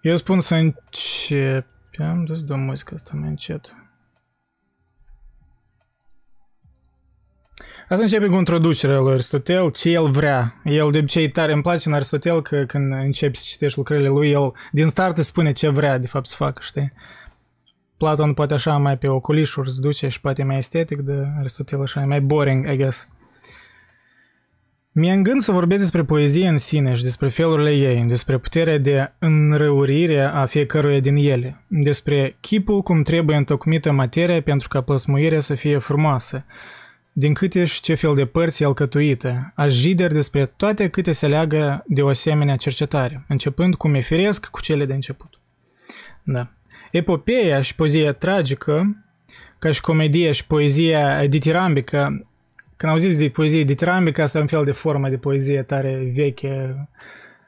Eu 0.01 0.17
spun 0.17 0.41
să 0.41 0.55
începem, 0.55 2.25
dă-ți 2.25 2.47
dăm 2.47 2.61
muzica 2.61 2.91
asta 2.95 3.11
mai 3.15 3.29
încet. 3.29 3.73
Asta 7.89 8.03
începe 8.03 8.27
cu 8.27 8.35
introducerea 8.35 8.99
lui 8.99 9.13
Aristotel, 9.13 9.71
ce 9.71 9.91
el 9.91 10.11
vrea. 10.11 10.61
El 10.65 10.91
de 10.91 10.99
obicei 10.99 11.31
tare 11.31 11.53
îmi 11.53 11.63
place 11.63 11.89
în 11.89 11.95
Aristotel 11.95 12.43
că 12.43 12.65
când 12.65 12.93
începi 12.93 13.37
să 13.37 13.45
citești 13.49 13.79
lucrările 13.79 14.09
lui, 14.09 14.31
el 14.31 14.53
din 14.73 14.89
start 14.89 15.19
îți 15.19 15.27
spune 15.27 15.53
ce 15.53 15.69
vrea 15.69 15.99
de 15.99 16.07
fapt 16.07 16.27
să 16.27 16.37
facă, 16.37 16.61
știi? 16.65 16.93
Platon 17.99 18.35
poate 18.35 18.55
așa 18.55 18.77
mai 18.77 18.99
pe 18.99 19.09
oculișuri 19.09 19.71
se 19.71 19.81
duce 19.81 20.09
și 20.09 20.21
poate 20.21 20.43
mai 20.43 20.59
estetic, 20.59 21.01
dar 21.01 21.35
Aristotel 21.39 21.81
așa 21.81 22.01
mai 22.01 22.21
boring, 22.21 22.71
I 22.71 22.77
guess. 22.77 23.09
Mi-e 24.93 25.13
în 25.13 25.23
gând 25.23 25.41
să 25.41 25.53
vorbesc 25.53 25.81
despre 25.81 26.05
poezie 26.05 26.49
în 26.49 26.59
sine 26.59 26.95
și 26.95 27.03
despre 27.03 27.29
felurile 27.29 27.75
ei, 27.75 28.03
despre 28.03 28.39
puterea 28.39 28.79
de 28.79 29.13
înrăurire 29.19 30.21
a 30.21 30.47
fiecăruia 30.47 31.01
din 31.01 31.17
ele, 31.17 31.65
despre 31.69 32.37
chipul 32.41 32.83
cum 32.83 33.03
trebuie 33.03 33.37
întocmită 33.37 33.93
materia 33.93 34.43
pentru 34.43 34.69
ca 34.69 34.81
plăsmuirea 34.81 35.41
să 35.41 35.55
fie 35.55 35.79
frumoasă, 35.79 36.45
din 37.13 37.35
câte 37.35 37.65
și 37.65 37.81
ce 37.81 37.95
fel 37.95 38.15
de 38.15 38.27
părți 38.27 38.65
alcătuite, 38.65 39.53
aș 39.55 39.75
jider 39.75 40.13
despre 40.13 40.47
toate 40.47 40.89
câte 40.89 41.13
se 41.13 41.27
leagă 41.27 41.85
de 41.87 42.03
o 42.03 42.09
asemenea 42.09 42.57
cercetare, 42.57 43.25
începând 43.29 43.75
cu 43.75 43.89
mefiresc 43.89 44.47
cu 44.47 44.61
cele 44.61 44.85
de 44.85 44.95
început. 44.95 45.41
Da. 46.23 46.53
Epopeea 46.99 47.61
și 47.61 47.75
poezia 47.75 48.13
tragică, 48.13 48.97
ca 49.59 49.71
și 49.71 49.81
comedia 49.81 50.33
și 50.33 50.47
poezia 50.47 51.27
ditirambică, 51.27 52.27
când 52.77 52.93
auziți 52.93 53.19
de 53.19 53.29
poezie 53.29 53.65
ditirambică, 53.65 54.23
asta 54.23 54.39
e 54.39 54.41
un 54.41 54.47
fel 54.47 54.65
de 54.65 54.73
formă 54.73 55.09
de 55.09 55.17
poezie 55.17 55.63
tare 55.63 56.13
veche, 56.15 56.89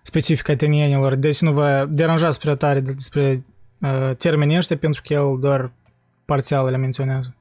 specifică 0.02 0.50
atenienilor, 0.50 1.14
deci 1.14 1.40
nu 1.40 1.52
vă 1.52 1.86
deranjați 1.90 2.38
prea 2.38 2.54
tare 2.54 2.80
despre 2.80 3.44
uh, 3.80 4.16
termenii 4.16 4.56
ăștia, 4.56 4.76
pentru 4.76 5.02
că 5.04 5.12
el 5.12 5.36
doar 5.40 5.72
parțial 6.24 6.70
le 6.70 6.76
menționează. 6.76 7.34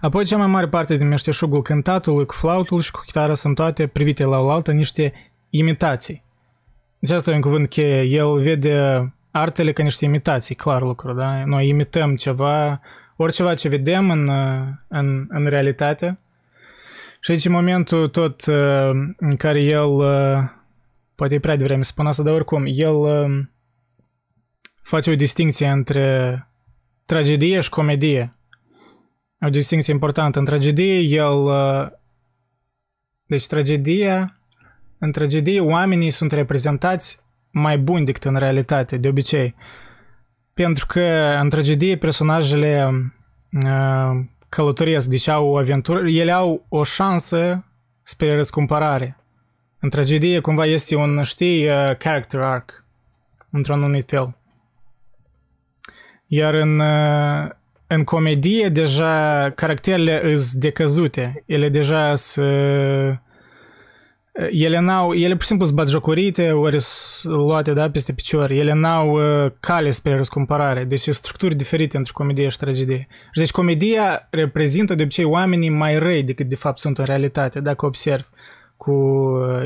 Apoi, 0.00 0.24
cea 0.24 0.36
mai 0.36 0.46
mare 0.46 0.68
parte 0.68 0.96
din 0.96 1.08
meșteșugul 1.08 1.62
cântatului 1.62 2.26
cu 2.26 2.34
flautul 2.34 2.80
și 2.80 2.90
cu 2.90 3.00
chitară 3.06 3.34
sunt 3.34 3.54
toate 3.54 3.86
privite 3.86 4.24
la 4.24 4.38
oaltă 4.38 4.72
niște 4.72 5.12
imitații. 5.50 6.24
Deci 6.98 7.10
asta 7.10 7.30
e 7.30 7.34
un 7.34 7.40
cuvânt 7.40 7.68
cheie. 7.68 8.02
El 8.02 8.40
vede 8.40 9.12
artele 9.32 9.72
ca 9.72 9.82
niște 9.82 10.04
imitații, 10.04 10.54
clar 10.54 10.82
lucru, 10.82 11.12
da? 11.12 11.44
Noi 11.44 11.68
imităm 11.68 12.16
ceva, 12.16 12.80
oriceva 13.16 13.54
ce 13.54 13.68
vedem 13.68 14.10
în, 14.10 14.30
în, 14.88 15.26
în 15.28 15.46
realitate. 15.46 16.18
Și 17.20 17.30
aici 17.30 17.44
e 17.44 17.48
momentul 17.48 18.08
tot 18.08 18.46
uh, 18.46 18.90
în 19.16 19.36
care 19.36 19.60
el, 19.60 19.88
uh, 19.88 20.38
poate 21.14 21.34
e 21.34 21.38
prea 21.38 21.56
devreme 21.56 21.82
să 21.82 21.90
spun 21.90 22.06
asta, 22.06 22.22
dar 22.22 22.34
oricum, 22.34 22.64
el 22.66 22.94
uh, 22.94 23.44
face 24.82 25.10
o 25.10 25.14
distinție 25.14 25.68
între 25.68 26.48
tragedie 27.06 27.60
și 27.60 27.68
comedie 27.68 28.36
o 29.46 29.50
distinție 29.50 29.92
importantă. 29.92 30.38
În 30.38 30.44
tragedie, 30.44 30.98
el... 30.98 31.32
Uh, 31.32 31.88
deci, 33.26 33.46
tragedia... 33.46 34.36
În 34.98 35.12
tragedie, 35.12 35.60
oamenii 35.60 36.10
sunt 36.10 36.32
reprezentați 36.32 37.20
mai 37.52 37.78
buni 37.78 38.04
decât 38.04 38.24
în 38.24 38.36
realitate, 38.36 38.96
de 38.96 39.08
obicei. 39.08 39.54
Pentru 40.54 40.86
că 40.86 41.36
în 41.40 41.48
tragedie 41.48 41.96
personajele 41.96 42.88
uh, 43.64 44.20
călătoresc, 44.48 45.08
deci 45.08 45.28
au 45.28 45.48
o 45.48 45.56
aventură, 45.56 46.08
ele 46.08 46.32
au 46.32 46.66
o 46.68 46.84
șansă 46.84 47.64
spre 48.02 48.34
răscumpărare. 48.34 49.16
În 49.80 49.90
tragedie 49.90 50.40
cumva 50.40 50.64
este 50.64 50.94
un, 50.94 51.22
știi, 51.22 51.68
uh, 51.68 51.96
character 51.98 52.40
arc, 52.40 52.84
într-un 53.50 53.82
anumit 53.82 54.04
fel. 54.08 54.36
Iar 56.26 56.54
în, 56.54 56.78
uh, 56.78 57.50
în 57.86 58.04
comedie 58.04 58.68
deja 58.68 59.50
caracterele 59.50 60.34
sunt 60.34 60.52
decăzute. 60.52 61.42
Ele 61.46 61.68
deja 61.68 62.14
sunt... 62.14 63.20
Ele 64.50 64.80
n-au, 64.80 65.12
ele 65.12 65.32
pur 65.32 65.40
și 65.40 65.46
simplu 65.46 65.64
sunt 65.64 65.76
batjocorite, 65.76 66.50
ori 66.50 66.80
sunt 66.80 67.34
luate 67.34 67.72
da, 67.72 67.90
peste 67.90 68.12
picior. 68.12 68.50
Ele 68.50 68.72
n-au 68.72 69.10
uh, 69.12 69.50
cale 69.60 69.90
spre 69.90 70.16
răscumpărare. 70.16 70.84
Deci 70.84 71.00
sunt 71.00 71.14
structuri 71.14 71.54
diferite 71.54 71.96
între 71.96 72.12
comedie 72.14 72.48
și 72.48 72.58
tragedie. 72.58 73.08
Deci 73.34 73.50
comedia 73.50 74.28
reprezintă 74.30 74.94
de 74.94 75.02
obicei 75.02 75.24
oamenii 75.24 75.68
mai 75.68 75.98
răi 75.98 76.22
decât 76.22 76.48
de 76.48 76.56
fapt 76.56 76.78
sunt 76.78 76.98
în 76.98 77.04
realitate, 77.04 77.60
dacă 77.60 77.86
observ. 77.86 78.28
Cu 78.76 78.92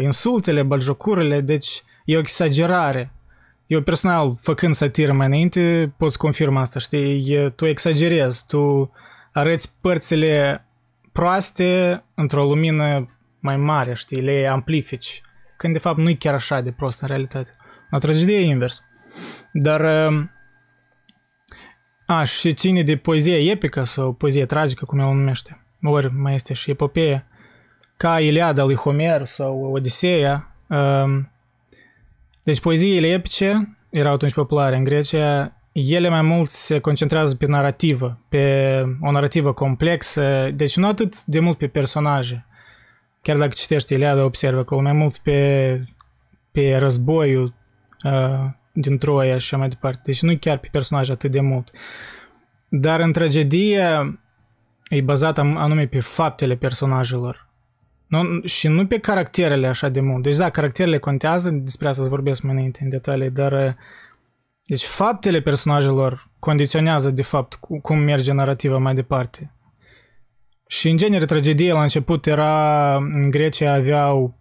insultele, 0.02 0.62
batjocurile, 0.62 1.40
deci 1.40 1.82
e 2.04 2.16
o 2.16 2.18
exagerare 2.18 3.10
eu 3.66 3.80
personal, 3.82 4.38
făcând 4.40 4.74
satiră 4.74 5.12
mai 5.12 5.26
înainte, 5.26 5.92
pot 5.96 6.10
să 6.10 6.16
confirm 6.20 6.56
asta, 6.56 6.78
știi? 6.78 7.52
Tu 7.56 7.66
exagerezi, 7.66 8.46
tu 8.46 8.90
arăți 9.32 9.76
părțile 9.80 10.66
proaste 11.12 12.02
într-o 12.14 12.44
lumină 12.44 13.08
mai 13.46 13.56
mare, 13.56 13.94
știi? 13.94 14.20
Le 14.20 14.46
amplifici. 14.46 15.20
Când 15.56 15.72
de 15.72 15.78
fapt 15.78 15.98
nu 15.98 16.08
e 16.08 16.14
chiar 16.14 16.34
așa 16.34 16.60
de 16.60 16.72
prost 16.72 17.00
în 17.00 17.08
realitate. 17.08 17.56
La 17.90 17.98
tragedie 17.98 18.36
e 18.36 18.44
invers. 18.44 18.84
Dar... 19.52 20.08
Um, 20.08 20.30
a, 22.06 22.24
și 22.24 22.54
ține 22.54 22.82
de 22.82 22.96
poezie 22.96 23.50
epică 23.50 23.84
sau 23.84 24.12
poezie 24.12 24.46
tragică, 24.46 24.84
cum 24.84 24.98
el 24.98 25.06
o 25.06 25.14
numește. 25.14 25.64
Ori 25.82 26.12
mai 26.12 26.34
este 26.34 26.54
și 26.54 26.70
epopeie. 26.70 27.26
Ca 27.96 28.20
Iliada 28.20 28.64
lui 28.64 28.74
Homer 28.74 29.24
sau 29.24 29.72
Odiseea. 29.72 30.56
Um, 30.68 31.30
deci 32.44 32.60
poeziile 32.60 33.06
epice 33.06 33.76
erau 33.90 34.12
atunci 34.12 34.32
populare 34.32 34.76
în 34.76 34.84
Grecia, 34.84 35.56
ele 35.72 36.08
mai 36.08 36.22
mult 36.22 36.48
se 36.48 36.78
concentrează 36.78 37.34
pe 37.34 37.46
narrativă, 37.46 38.20
pe 38.28 38.82
o 39.00 39.10
narrativă 39.10 39.52
complexă, 39.52 40.50
deci 40.54 40.76
nu 40.76 40.86
atât 40.86 41.24
de 41.24 41.40
mult 41.40 41.58
pe 41.58 41.66
personaje. 41.66 42.46
Chiar 43.26 43.36
dacă 43.36 43.52
citești 43.54 43.92
Iliada, 43.92 44.24
observă 44.24 44.58
acolo 44.58 44.80
mai 44.80 44.92
mult 44.92 45.16
pe, 45.18 45.80
pe 46.50 46.76
războiul 46.76 47.54
uh, 48.04 48.50
din 48.72 48.98
Troia 48.98 49.30
și 49.30 49.34
așa 49.34 49.56
mai 49.56 49.68
departe. 49.68 50.00
Deci 50.04 50.22
nu 50.22 50.36
chiar 50.36 50.58
pe 50.58 50.68
personaje 50.72 51.12
atât 51.12 51.30
de 51.30 51.40
mult. 51.40 51.70
Dar 52.68 53.00
în 53.00 53.12
tragedie 53.12 54.18
e 54.88 55.00
bazat 55.00 55.38
anume 55.38 55.86
pe 55.86 56.00
faptele 56.00 56.56
personajelor. 56.56 57.48
Nu, 58.06 58.40
și 58.44 58.68
nu 58.68 58.86
pe 58.86 58.98
caracterele 58.98 59.66
așa 59.66 59.88
de 59.88 60.00
mult. 60.00 60.22
Deci 60.22 60.36
da, 60.36 60.50
caracterele 60.50 60.98
contează, 60.98 61.50
despre 61.50 61.88
asta 61.88 62.02
să 62.02 62.08
vorbesc 62.08 62.42
mai 62.42 62.52
înainte 62.52 62.80
în 62.82 62.88
detalii, 62.88 63.30
dar 63.30 63.52
uh, 63.52 63.72
deci 64.64 64.84
faptele 64.84 65.40
personajelor 65.40 66.30
condiționează 66.38 67.10
de 67.10 67.22
fapt 67.22 67.58
cum 67.82 67.98
merge 67.98 68.32
narrativa 68.32 68.78
mai 68.78 68.94
departe. 68.94 69.55
Și 70.66 70.88
în 70.88 70.96
genere 70.96 71.24
tragedie 71.24 71.72
la 71.72 71.82
început 71.82 72.26
era, 72.26 72.96
în 72.96 73.30
Grecia 73.30 73.72
aveau 73.72 74.34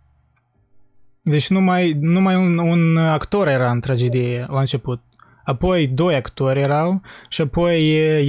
deci 1.21 1.49
numai, 1.49 1.97
numai 1.99 2.35
un, 2.35 2.57
un 2.57 2.97
actor 2.97 3.47
era 3.47 3.71
în 3.71 3.79
tragedie 3.79 4.45
la 4.49 4.59
început. 4.59 5.01
Apoi 5.43 5.87
doi 5.87 6.15
actori 6.15 6.59
erau 6.59 7.01
și 7.29 7.41
apoi 7.41 7.79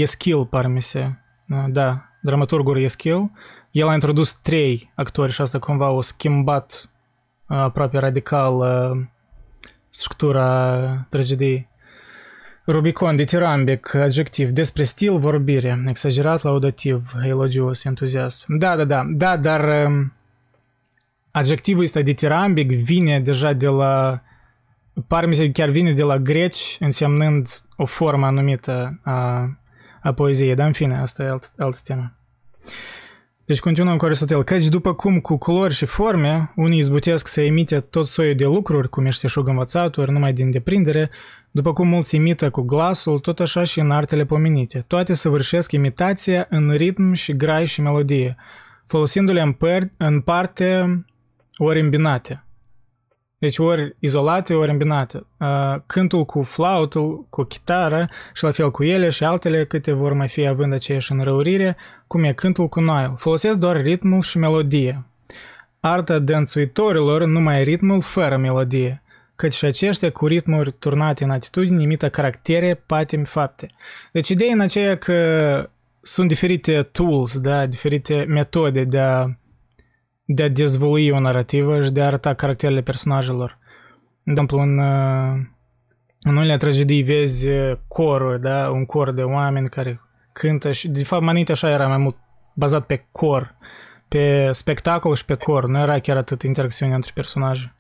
Eschil, 0.01 0.47
parmi 0.47 0.83
se. 0.83 1.15
Da, 1.69 2.03
dramaturgul 2.21 2.79
Eschil 2.79 3.31
el 3.77 3.89
a 3.89 3.95
introdus 3.95 4.33
trei 4.33 4.93
actori 4.95 5.33
și 5.33 5.41
asta 5.41 5.59
cumva 5.59 5.91
o 5.91 6.01
schimbat 6.01 6.91
uh, 7.49 7.57
aproape 7.57 7.99
radical 7.99 8.55
uh, 8.55 9.05
structura 9.91 11.07
tragediei. 11.09 11.69
Rubicon, 12.67 13.17
ditirambic, 13.17 13.95
adjectiv, 13.95 14.51
despre 14.51 14.83
stil, 14.83 15.19
vorbire, 15.19 15.85
exagerat, 15.89 16.43
laudativ, 16.43 17.03
elogios, 17.23 17.85
entuziast. 17.85 18.45
Da, 18.49 18.77
da, 18.77 18.85
da, 18.85 19.05
da, 19.09 19.37
dar 19.37 19.87
um, 19.87 20.13
adjectivul 21.31 21.83
ăsta 21.83 22.01
ditirambic 22.01 22.71
vine 22.71 23.21
deja 23.21 23.53
de 23.53 23.67
la, 23.67 24.23
pare 25.07 25.27
mi 25.27 25.53
chiar 25.53 25.69
vine 25.69 25.93
de 25.93 26.03
la 26.03 26.19
greci, 26.19 26.77
însemnând 26.81 27.49
o 27.77 27.85
formă 27.85 28.27
anumită 28.27 29.01
a, 29.03 29.51
a 30.03 30.13
poeziei, 30.13 30.55
dar 30.55 30.67
în 30.67 30.73
fine, 30.73 30.99
asta 30.99 31.23
e 31.23 31.29
alt, 31.29 31.53
altă 31.57 31.79
temă. 31.85 32.17
Deci 33.45 33.61
continuăm 33.61 33.97
cu 33.97 34.05
Aristotel. 34.05 34.45
Căci 34.45 34.69
după 34.69 34.95
cum 34.95 35.21
cu 35.21 35.37
culori 35.37 35.75
și 35.75 35.85
forme, 35.85 36.53
unii 36.57 36.79
izbutesc 36.79 37.27
să 37.27 37.41
imite 37.41 37.81
tot 37.81 38.07
soiul 38.07 38.35
de 38.35 38.45
lucruri, 38.45 38.89
cum 38.89 39.07
ești 39.07 39.27
șug 39.27 39.49
învățaturi, 39.49 40.13
numai 40.13 40.33
din 40.33 40.51
deprindere, 40.51 41.11
după 41.51 41.73
cum 41.73 41.89
mulți 41.89 42.17
imită 42.17 42.51
cu 42.51 42.61
glasul, 42.61 43.19
tot 43.19 43.41
așa 43.41 43.63
și 43.63 43.81
în 43.81 43.91
artele 43.91 44.25
pomenite. 44.25 44.85
Toate 44.87 45.15
săvârșesc 45.15 45.73
imitația 45.73 46.47
în 46.51 46.73
ritm 46.73 47.13
și 47.13 47.37
grai 47.37 47.67
și 47.67 47.81
melodie, 47.81 48.37
folosindu-le 48.87 49.41
în, 49.41 49.53
per- 49.53 49.91
în 49.97 50.21
parte 50.21 51.05
ori 51.57 51.81
îmbinate. 51.81 52.41
Deci 53.39 53.59
ori 53.59 53.97
izolate, 53.99 54.55
ori 54.55 54.71
îmbinate. 54.71 55.27
Cântul 55.87 56.25
cu 56.25 56.43
flautul, 56.43 57.27
cu 57.31 57.43
chitară 57.43 58.09
și 58.35 58.45
la 58.45 58.51
fel 58.51 58.71
cu 58.71 58.85
ele 58.85 59.11
și 59.11 59.25
altele 59.25 59.65
câte 59.65 59.93
vor 59.93 60.13
mai 60.13 60.29
fi 60.29 60.47
având 60.47 60.73
aceeași 60.73 61.13
înrăurire, 61.13 61.77
cum 62.07 62.25
e 62.25 62.33
cântul 62.33 62.69
cu 62.69 62.81
nail. 62.81 63.15
Folosesc 63.17 63.59
doar 63.59 63.81
ritmul 63.81 64.23
și 64.23 64.39
melodie. 64.39 65.05
Arta 65.81 66.19
dănțuitorilor 66.19 67.25
numai 67.25 67.63
ritmul 67.63 68.01
fără 68.01 68.37
melodie, 68.37 69.03
căci 69.37 69.55
și 69.55 69.65
aceștia 69.65 70.11
cu 70.11 70.27
ritmuri 70.27 70.73
turnate 70.73 71.25
în 71.25 71.31
atitudini 71.31 71.83
imită 71.83 72.11
caractere, 72.11 72.75
patimi, 72.75 73.25
fapte. 73.25 73.71
Deci 74.13 74.29
ideea 74.29 74.53
în 74.53 74.61
aceea 74.61 74.97
că 74.97 75.71
sunt 76.03 76.29
diferite 76.29 76.83
tools, 76.83 77.39
da, 77.39 77.67
diferite 77.67 78.25
metode 78.29 78.85
de 78.85 78.99
a 78.99 79.27
de 80.27 80.43
a 80.43 80.49
dezvolui 80.49 81.11
o 81.11 81.21
narrativă 81.21 81.83
și 81.83 81.91
de 81.91 82.03
a 82.03 82.07
arăta 82.07 82.35
caracterele 82.35 82.81
personajelor. 82.81 83.59
De 84.23 84.31
exemplu, 84.31 84.59
în, 84.59 84.79
în 86.21 86.37
unele 86.37 86.57
tragedii 86.57 87.03
vezi 87.03 87.49
coruri, 87.89 88.41
da? 88.41 88.71
un 88.71 88.87
cor 88.87 89.13
de 89.13 89.23
oameni 89.23 89.69
care 89.69 90.01
cântă 90.33 90.73
și 90.73 90.89
de 90.89 91.05
fapt 91.05 91.23
Manite 91.23 91.53
așa 91.53 91.71
era 91.71 91.87
mai 91.87 91.97
mult 91.97 92.17
bazat 92.55 92.87
pe 92.87 93.07
cor, 93.13 93.55
pe 94.09 94.51
spectacol 94.53 95.15
și 95.15 95.25
pe 95.25 95.35
cor, 95.35 95.67
nu 95.67 95.79
era 95.79 95.99
chiar 95.99 96.17
atât 96.17 96.43
interacțiune 96.43 96.95
între 96.95 97.11
personaje. 97.15 97.76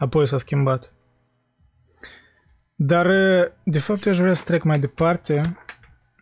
Apoi 0.00 0.26
s-a 0.26 0.38
schimbat. 0.38 0.92
Dar, 2.74 3.06
de 3.64 3.78
fapt, 3.78 4.04
eu 4.04 4.12
aș 4.12 4.18
vrea 4.18 4.34
să 4.34 4.44
trec 4.44 4.62
mai 4.62 4.78
departe. 4.78 5.56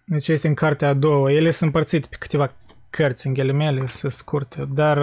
Deci 0.04 0.28
este 0.28 0.48
în 0.48 0.54
cartea 0.54 0.88
a 0.88 0.94
doua. 0.94 1.32
Ele 1.32 1.50
sunt 1.50 1.74
împărțite 1.74 2.06
pe 2.10 2.16
câteva 2.16 2.52
cărți 2.90 3.26
în 3.26 3.32
ghilimele, 3.32 3.86
să 3.86 4.08
scurte, 4.08 4.68
dar 4.72 4.98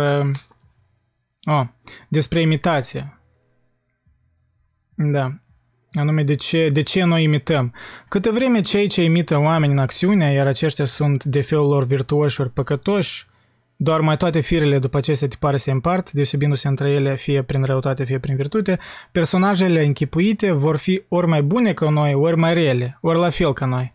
Oh, 1.45 1.67
despre 2.09 2.41
imitație. 2.41 3.19
Da. 4.95 5.39
Anume, 5.91 6.23
de 6.23 6.35
ce, 6.35 6.69
de 6.69 6.81
ce 6.81 7.03
noi 7.03 7.23
imităm? 7.23 7.73
Câte 8.09 8.31
vreme 8.31 8.61
cei 8.61 8.87
ce 8.87 9.03
imită 9.03 9.37
oameni 9.37 9.71
în 9.71 9.77
acțiune, 9.77 10.31
iar 10.31 10.47
aceștia 10.47 10.85
sunt 10.85 11.23
de 11.23 11.41
felul 11.41 11.67
lor 11.67 11.83
virtuoși 11.83 12.41
ori 12.41 12.51
păcătoși, 12.51 13.27
doar 13.75 14.01
mai 14.01 14.17
toate 14.17 14.39
firele 14.39 14.79
după 14.79 14.97
acestea 14.97 15.27
tipare 15.27 15.57
se 15.57 15.71
împart, 15.71 16.11
deosebindu-se 16.11 16.67
între 16.67 16.89
ele 16.89 17.15
fie 17.15 17.41
prin 17.41 17.63
răutate, 17.63 18.03
fie 18.03 18.19
prin 18.19 18.35
virtute, 18.35 18.79
personajele 19.11 19.85
închipuite 19.85 20.51
vor 20.51 20.77
fi 20.77 21.03
ori 21.07 21.27
mai 21.27 21.41
bune 21.41 21.73
ca 21.73 21.89
noi, 21.89 22.13
ori 22.13 22.37
mai 22.37 22.53
rele, 22.53 22.97
ori 23.01 23.19
la 23.19 23.29
fel 23.29 23.53
ca 23.53 23.65
noi. 23.65 23.93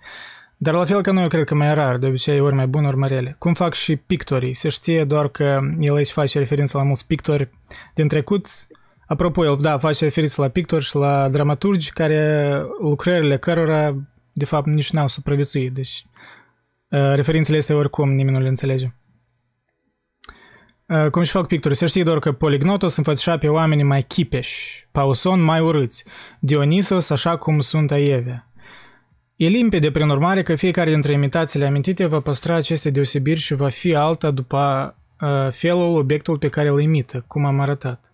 Dar 0.63 0.75
la 0.75 0.85
fel 0.85 1.03
ca 1.03 1.13
noi, 1.13 1.23
eu 1.23 1.29
cred 1.29 1.45
că 1.45 1.55
mai 1.55 1.75
rar, 1.75 1.97
de 1.97 2.07
obicei 2.07 2.41
ori 2.41 2.55
mai 2.55 2.67
bun, 2.67 2.85
ori 2.85 2.97
mai 2.97 3.09
rele. 3.09 3.37
Cum 3.39 3.55
fac 3.55 3.75
și 3.75 3.97
pictorii. 3.97 4.55
Se 4.55 4.69
știe 4.69 5.05
doar 5.05 5.29
că 5.29 5.61
el 5.79 5.95
aici 5.95 6.11
face 6.11 6.39
referință 6.39 6.77
la 6.77 6.83
mulți 6.83 7.07
pictori 7.07 7.51
din 7.95 8.09
trecut. 8.09 8.47
Apropo, 9.07 9.45
el, 9.45 9.57
da, 9.61 9.79
face 9.79 10.05
referință 10.05 10.41
la 10.41 10.49
pictori 10.49 10.85
și 10.85 10.97
la 10.97 11.29
dramaturgi 11.29 11.93
care 11.93 12.53
lucrările 12.81 13.39
cărora, 13.39 13.95
de 14.33 14.45
fapt, 14.45 14.67
nici 14.67 14.91
n-au 14.91 15.09
supraviețuit. 15.09 15.73
Deci, 15.73 16.07
uh, 16.89 17.13
referințele 17.15 17.57
este 17.57 17.73
oricum 17.73 18.13
nimeni 18.13 18.37
nu 18.37 18.43
le 18.43 18.49
înțelege. 18.49 18.95
Uh, 20.91 21.11
cum 21.11 21.23
și 21.23 21.31
fac 21.31 21.47
pictori? 21.47 21.77
Se 21.77 21.87
știe 21.87 22.03
doar 22.03 22.19
că 22.19 22.33
Polignotos 22.33 22.97
înfățișa 22.97 23.39
pe 23.39 23.49
oamenii 23.49 23.85
mai 23.85 24.03
chipeși, 24.03 24.89
Pauson 24.93 25.41
mai 25.41 25.61
urâți, 25.61 26.05
Dionisos 26.41 27.11
așa 27.11 27.37
cum 27.37 27.61
sunt 27.61 27.91
Aievea. 27.91 28.51
E 29.37 29.47
limpede, 29.47 29.91
prin 29.91 30.09
urmare, 30.09 30.43
că 30.43 30.55
fiecare 30.55 30.91
dintre 30.91 31.13
imitațiile 31.13 31.67
amintite 31.67 32.07
va 32.07 32.21
păstra 32.21 32.55
aceste 32.55 32.91
deosebiri 32.91 33.41
și 33.41 33.55
va 33.55 33.69
fi 33.69 33.95
alta 33.95 34.31
după 34.31 34.95
uh, 35.21 35.51
felul, 35.51 35.99
obiectul 35.99 36.39
pe 36.39 36.49
care 36.49 36.69
îl 36.69 36.81
imită, 36.81 37.25
cum 37.27 37.45
am 37.45 37.61
arătat. 37.61 38.10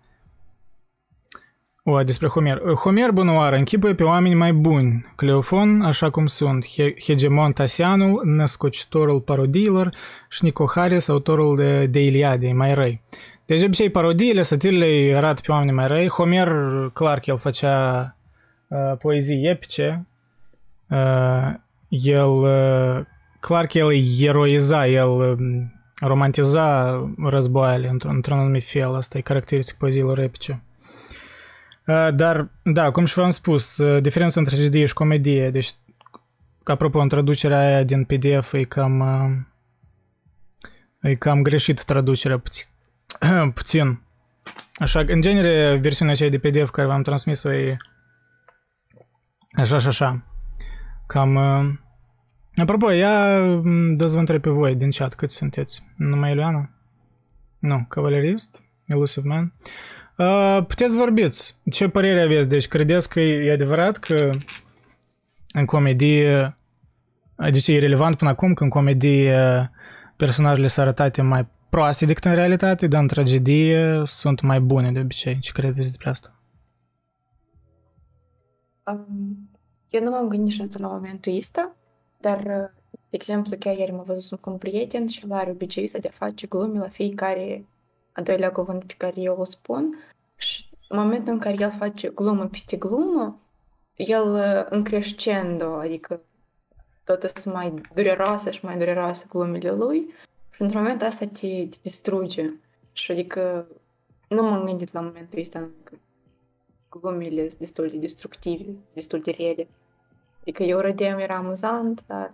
O, 1.88 2.02
despre 2.02 2.28
Homer. 2.28 2.58
Homer 2.58 3.10
Bunoară 3.10 3.56
închipuie 3.56 3.94
pe 3.94 4.02
oameni 4.02 4.34
mai 4.34 4.52
buni. 4.52 5.12
Cleofon, 5.16 5.82
așa 5.82 6.10
cum 6.10 6.26
sunt, 6.26 6.66
Hegemon 7.04 7.52
Tasianul, 7.52 8.22
născocitorul 8.24 9.20
parodiilor, 9.20 9.94
și 10.28 10.44
Nicoharis, 10.44 11.08
autorul 11.08 11.56
de, 11.56 11.86
de 11.86 12.04
Iliade, 12.04 12.52
mai 12.52 12.74
răi. 12.74 13.02
Deci, 13.46 13.62
obicei, 13.62 13.90
parodiile, 13.90 14.42
satirile 14.42 15.16
arată 15.16 15.40
pe 15.46 15.52
oameni 15.52 15.72
mai 15.72 15.86
răi. 15.86 16.08
Homer, 16.08 16.48
clar 16.92 17.18
că 17.18 17.30
el 17.30 17.36
făcea 17.36 18.16
uh, 18.68 18.98
poezii 18.98 19.48
epice, 19.48 20.06
Uh, 20.90 21.54
el, 21.88 22.28
uh, 22.28 23.04
clar 23.40 23.66
că 23.66 23.78
el 23.78 23.90
eroiza, 24.20 24.86
el 24.86 25.08
um, 25.08 25.72
romantiza 26.00 26.96
războaiele 27.24 27.88
într-un, 27.88 28.14
într-un 28.14 28.38
anumit 28.38 28.64
fel, 28.64 28.94
asta 28.94 29.18
e 29.18 29.20
caracteristic 29.20 29.76
poeziilor 29.76 30.18
epice. 30.18 30.62
Uh, 31.86 32.08
dar, 32.14 32.48
da, 32.62 32.90
cum 32.90 33.04
și 33.04 33.14
v-am 33.14 33.30
spus, 33.30 33.82
diferența 34.00 34.40
între 34.40 34.54
tragedie 34.54 34.86
și 34.86 34.94
comedie, 34.94 35.50
deci, 35.50 35.74
apropo, 36.64 36.98
în 36.98 37.08
traducerea 37.08 37.58
aia 37.58 37.82
din 37.82 38.04
PDF 38.04 38.52
e 38.52 38.62
cam, 38.62 39.00
e 41.00 41.14
cam 41.14 41.42
greșit 41.42 41.84
traducerea 41.84 42.38
puțin. 42.38 42.64
puțin. 43.54 44.00
Așa, 44.74 45.04
în 45.06 45.20
genere, 45.20 45.76
versiunea 45.76 46.14
aceea 46.14 46.30
de 46.30 46.38
PDF 46.38 46.70
care 46.70 46.86
v-am 46.86 47.02
transmis-o 47.02 47.52
e 47.52 47.76
așa 49.56 49.78
și 49.78 49.86
așa. 49.86 50.24
Cam... 51.06 51.34
Uh, 51.34 51.74
apropo, 52.56 52.90
ia 52.90 53.38
dă 53.94 54.12
întreb 54.14 54.40
pe 54.40 54.50
voi 54.50 54.74
din 54.74 54.90
chat 54.90 55.14
cât 55.14 55.30
sunteți. 55.30 55.82
Numai 55.96 56.30
Iuliana? 56.30 56.70
Nu, 57.58 57.86
cavalerist? 57.88 58.62
Elusive 58.86 59.28
Man? 59.28 59.52
Uh, 60.18 60.64
puteți 60.66 60.96
vorbiți. 60.96 61.56
Ce 61.70 61.88
părere 61.88 62.22
aveți? 62.22 62.48
Deci 62.48 62.68
credeți 62.68 63.08
că 63.08 63.20
e 63.20 63.52
adevărat 63.52 63.96
că 63.96 64.30
în 65.52 65.64
comedie 65.64 66.56
Deci 67.36 67.68
e 67.68 67.78
relevant 67.78 68.16
până 68.16 68.30
acum 68.30 68.54
că 68.54 68.62
în 68.62 68.68
comedie 68.68 69.70
personajele 70.16 70.66
sunt 70.66 70.86
arătate 70.86 71.22
mai 71.22 71.48
proaste 71.68 72.04
decât 72.04 72.24
în 72.24 72.34
realitate, 72.34 72.86
dar 72.86 73.00
în 73.00 73.08
tragedie 73.08 74.02
sunt 74.04 74.40
mai 74.40 74.60
bune 74.60 74.92
de 74.92 75.00
obicei. 75.00 75.38
Ce 75.38 75.52
credeți 75.52 75.88
despre 75.88 76.08
asta? 76.08 76.40
Um, 78.86 79.50
Eu 79.90 80.02
nu 80.02 80.10
m-am 80.10 80.28
gândit 80.28 80.46
niciodată 80.46 80.78
la 80.78 80.88
momentul 80.88 81.36
ăsta, 81.36 81.76
dar, 82.20 82.42
de 82.90 83.16
exemplu, 83.16 83.56
chiar 83.58 83.76
ieri 83.76 83.92
m-a 83.92 84.02
văzut 84.02 84.40
cu 84.40 84.50
un 84.50 84.56
prieten 84.56 85.06
și 85.06 85.20
el 85.24 85.32
are 85.32 85.50
obiceiul 85.50 85.88
ăsta 85.88 85.98
de 85.98 86.08
a 86.12 86.16
face 86.24 86.46
glume 86.46 86.78
la 86.78 86.88
fiecare 86.88 87.66
a 88.16 88.22
doilea 88.22 88.52
cuvânt 88.52 88.84
pe 88.84 88.94
care 88.96 89.20
eu 89.20 89.36
o 89.38 89.44
spun 89.44 89.98
și 90.36 90.68
în 90.88 90.98
momentul 90.98 91.32
în 91.32 91.38
care 91.38 91.56
el 91.58 91.70
face 91.78 92.08
glumă 92.08 92.46
peste 92.46 92.76
glumă, 92.76 93.40
el 93.96 94.66
în 94.70 94.84
crescendo, 94.84 95.78
adică 95.78 96.20
tot 97.04 97.32
sunt 97.34 97.54
mai 97.54 97.74
dureroase 97.94 98.50
și 98.50 98.64
mai 98.64 98.78
dureroase 98.78 99.26
glumele 99.28 99.70
lui 99.70 100.06
și 100.50 100.62
într-un 100.62 100.82
moment 100.82 101.02
asta 101.02 101.26
te, 101.26 101.66
te 101.66 101.78
distruge. 101.82 102.52
Și 102.92 103.10
adică 103.10 103.66
nu 104.28 104.42
m-am 104.42 104.64
gândit 104.64 104.92
la 104.92 105.00
momentul 105.00 105.40
ăsta 105.40 105.68
că 105.84 105.94
glumele 106.88 107.48
sunt 107.48 107.58
destul 107.58 107.88
de 107.88 107.96
destructive, 107.96 108.74
destul 108.94 109.20
de 109.20 109.30
rele. 109.30 109.68
Adică 110.40 110.62
eu 110.62 110.78
râdeam, 110.78 111.18
era 111.18 111.36
amuzant, 111.36 112.04
dar... 112.06 112.32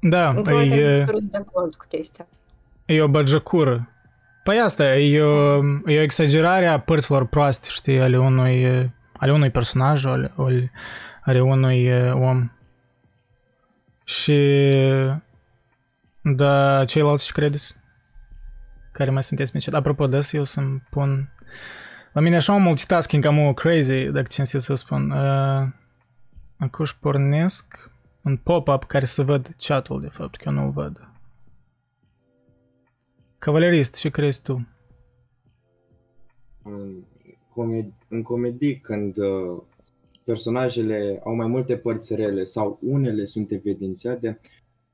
Da, 0.00 0.34
e... 0.64 1.04
de 1.30 1.36
acord 1.36 1.74
cu 1.74 1.86
chestia 1.88 2.26
asta. 2.30 2.43
E 2.84 3.02
o 3.02 3.08
băgăcură. 3.08 3.88
Păi 4.42 4.60
asta, 4.60 4.96
e 4.96 5.22
o, 5.22 5.56
e 5.86 5.98
o 5.98 6.02
exagerare 6.02 6.66
a 6.66 6.80
părților 6.80 7.26
proaste, 7.26 7.66
știi, 7.70 8.00
ale 8.00 8.18
unui, 8.18 8.92
ale 9.16 9.32
unui 9.32 9.50
personaj, 9.50 10.04
ale, 10.04 10.32
ale 11.20 11.40
unui 11.40 12.10
om. 12.12 12.50
Și... 14.04 14.60
Da, 16.20 16.84
ceilalți 16.84 17.26
și 17.26 17.32
credeți? 17.32 17.74
Care 18.92 19.10
mai 19.10 19.22
sunteți 19.22 19.50
mici? 19.54 19.72
Apropo 19.72 20.06
de 20.06 20.16
asta, 20.16 20.36
eu 20.36 20.44
să-mi 20.44 20.82
pun... 20.90 21.28
La 22.12 22.20
mine 22.20 22.36
așa 22.36 22.52
un 22.52 22.62
multitasking 22.62 23.24
cam 23.24 23.38
o 23.38 23.54
crazy, 23.54 24.04
dacă 24.04 24.26
țin 24.28 24.44
să 24.44 24.64
vă 24.66 24.74
spun. 24.74 25.10
Uh, 25.10 25.68
Acum 26.58 26.84
își 26.84 26.98
pornesc 26.98 27.90
un 28.22 28.36
pop-up 28.36 28.84
care 28.84 29.04
să 29.04 29.22
văd 29.22 29.54
chatul, 29.58 30.00
de 30.00 30.08
fapt, 30.08 30.36
că 30.36 30.42
eu 30.46 30.52
nu-l 30.52 30.70
văd. 30.70 31.08
Cavalerist, 33.44 33.94
ce 33.94 34.10
crezi 34.10 34.42
tu? 34.42 34.68
În, 36.62 37.04
comed- 37.48 38.06
în 38.08 38.22
comedii, 38.22 38.80
când 38.80 39.16
uh, 39.16 39.62
personajele 40.24 41.20
au 41.24 41.34
mai 41.34 41.46
multe 41.46 41.76
părți 41.76 42.14
rele 42.14 42.44
sau 42.44 42.78
unele 42.82 43.24
sunt 43.24 43.50
evidențiate, 43.50 44.40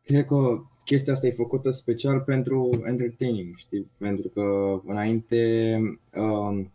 cred 0.05 0.25
că 0.27 0.63
chestia 0.85 1.13
asta 1.13 1.27
e 1.27 1.33
făcută 1.33 1.71
special 1.71 2.21
pentru 2.21 2.83
entertaining, 2.85 3.57
știi? 3.57 3.91
Pentru 3.99 4.29
că 4.29 4.81
înainte 4.85 5.79
uh, 6.15 6.67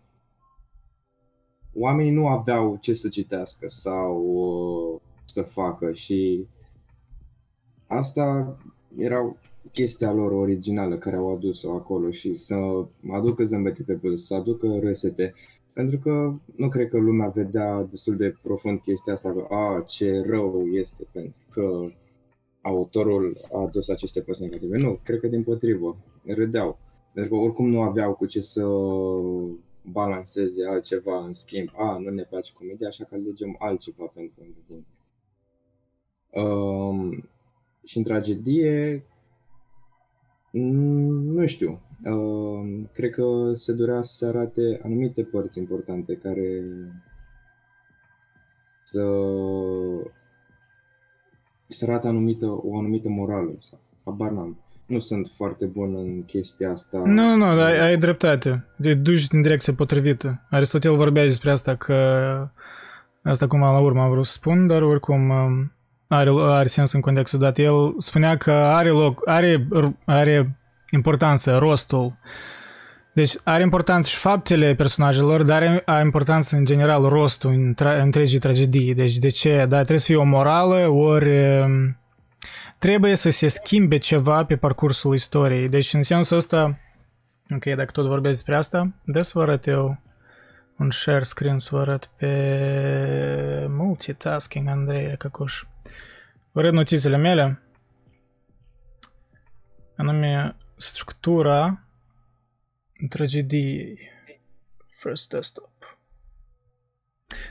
oamenii 1.74 2.12
nu 2.12 2.28
aveau 2.28 2.78
ce 2.82 2.94
să 2.94 3.10
citească 3.10 3.66
sau 3.70 4.24
uh, 4.24 5.02
să 5.26 5.42
facă 5.42 5.92
și 5.92 6.48
asta 7.88 8.58
era 8.98 9.36
chestia 9.71 10.12
lor 10.13 10.32
originală 10.32 10.97
care 10.97 11.15
au 11.15 11.34
adus-o 11.36 11.71
acolo 11.71 12.12
și 12.12 12.36
să 12.36 12.56
aducă 13.12 13.43
zâmbete 13.43 13.84
pe 13.84 13.93
buze, 13.93 14.15
să 14.15 14.36
aducă 14.36 14.80
râsete. 14.80 15.34
Pentru 15.73 15.99
că 15.99 16.32
nu 16.56 16.69
cred 16.69 16.89
că 16.89 16.97
lumea 16.97 17.28
vedea 17.28 17.84
destul 17.84 18.15
de 18.15 18.36
profund 18.41 18.80
chestia 18.80 19.13
asta, 19.13 19.34
că 19.34 19.54
a, 19.54 19.84
ce 19.88 20.23
rău 20.25 20.65
este, 20.65 21.08
pentru 21.12 21.45
că 21.51 21.86
autorul 22.62 23.38
a 23.51 23.62
adus 23.62 23.89
aceste 23.89 24.21
părți 24.21 24.41
negative. 24.41 24.78
Nu, 24.78 24.99
cred 25.04 25.19
că 25.19 25.28
din 25.28 25.43
potrivă, 25.43 25.97
râdeau. 26.25 26.78
Pentru 27.13 27.36
că 27.36 27.41
oricum 27.41 27.69
nu 27.69 27.82
aveau 27.82 28.13
cu 28.13 28.25
ce 28.25 28.41
să 28.41 28.65
balanceze 29.91 30.65
altceva 30.67 31.25
în 31.25 31.34
schimb. 31.34 31.69
A, 31.75 31.97
nu 31.97 32.10
ne 32.10 32.23
place 32.23 32.54
comedia, 32.54 32.88
așa 32.88 33.04
că 33.04 33.15
alegem 33.15 33.56
altceva 33.60 34.06
pentru 34.13 34.34
întâlnire. 34.38 34.86
Um, 36.32 37.30
și 37.84 37.97
în 37.97 38.04
tragedie, 38.04 39.06
nu 40.62 41.46
știu, 41.46 41.82
uh, 42.04 42.84
cred 42.94 43.12
că 43.12 43.54
se 43.56 43.74
dorea 43.74 44.02
să 44.02 44.26
arate 44.26 44.80
anumite 44.84 45.22
părți 45.22 45.60
importante 45.60 46.20
care 46.24 46.63
să, 48.84 49.04
să 51.68 51.86
arate 51.88 52.08
anumită, 52.08 52.46
o 52.46 52.78
anumită 52.78 53.10
morală. 53.10 53.56
Sau, 53.60 53.80
habar 54.04 54.32
n-am. 54.32 54.60
Nu 54.86 55.00
sunt 55.00 55.32
foarte 55.36 55.65
bun 55.65 55.96
în 55.96 56.24
chestia 56.26 56.72
asta. 56.72 56.98
Nu, 57.06 57.36
nu, 57.36 57.46
ai, 57.46 57.80
ai 57.80 57.98
dreptate. 57.98 58.65
De 58.78 58.94
duci 58.94 59.28
în 59.32 59.41
direcția 59.41 59.74
potrivită. 59.74 60.41
Aristotel 60.50 60.96
vorbea 60.96 61.24
despre 61.24 61.52
asta 61.52 61.76
că 61.76 61.94
asta 63.24 63.48
cum 63.48 63.60
la 63.60 63.80
urmă 63.80 64.02
am 64.02 64.10
vrut 64.10 64.26
să 64.26 64.32
spun, 64.32 64.68
dar 64.68 64.82
oricum 64.82 65.30
um, 65.30 65.72
are, 66.08 66.32
are 66.38 66.68
sens 66.68 66.91
în 66.91 67.02
contextul 67.02 67.39
dat. 67.39 67.58
El 67.58 67.96
spunea 67.98 68.38
că 68.38 68.52
are 68.52 68.89
loc, 68.89 69.22
are, 69.30 69.68
are 70.06 70.58
importanță 70.91 71.58
rostul. 71.58 72.18
Deci 73.13 73.34
are 73.44 73.63
importanță 73.63 74.10
și 74.10 74.15
faptele 74.15 74.76
personajelor, 74.76 75.44
dar 75.44 75.62
are, 75.62 75.82
are 75.86 76.04
importanță 76.04 76.56
în 76.56 76.65
general 76.65 77.04
rostul 77.04 77.52
în 77.52 77.74
tra- 77.74 78.02
întregii 78.02 78.39
tragedii. 78.39 78.94
Deci 78.94 79.18
de 79.18 79.30
ce? 79.30 79.58
Da, 79.58 79.76
trebuie 79.76 80.00
să 80.00 80.06
fie 80.06 80.15
o 80.15 80.24
morală, 80.24 80.88
ori 80.88 81.60
um, 81.60 81.98
trebuie 82.78 83.15
să 83.15 83.30
se 83.30 83.48
schimbe 83.48 83.98
ceva 83.98 84.46
pe 84.46 84.56
parcursul 84.56 85.13
istoriei. 85.13 85.70
Deci 85.70 85.94
în 85.94 86.02
sensul 86.02 86.38
ăsta, 86.38 86.80
ok, 87.56 87.63
dacă 87.63 87.91
tot 87.91 88.06
vorbesc 88.06 88.36
despre 88.36 88.56
asta, 88.56 88.94
de 89.06 89.22
să 89.22 89.32
vă 89.36 89.41
arăt 89.41 89.68
eu 89.68 89.98
un 90.78 90.92
share 90.92 91.24
screen 91.24 91.60
să 91.60 91.70
vă 91.72 91.80
arăt 91.80 92.10
pe 92.18 93.66
multitasking, 93.70 94.68
Andrei 94.68 95.18
Căcuș. 95.18 95.64
Vă 96.52 96.60
arăt 96.60 96.74
notițele 96.74 97.18
mele, 97.18 97.62
anume 99.96 100.56
structura 100.76 101.80
tragediei. 103.10 104.00
First 104.98 105.30
desktop. 105.30 105.70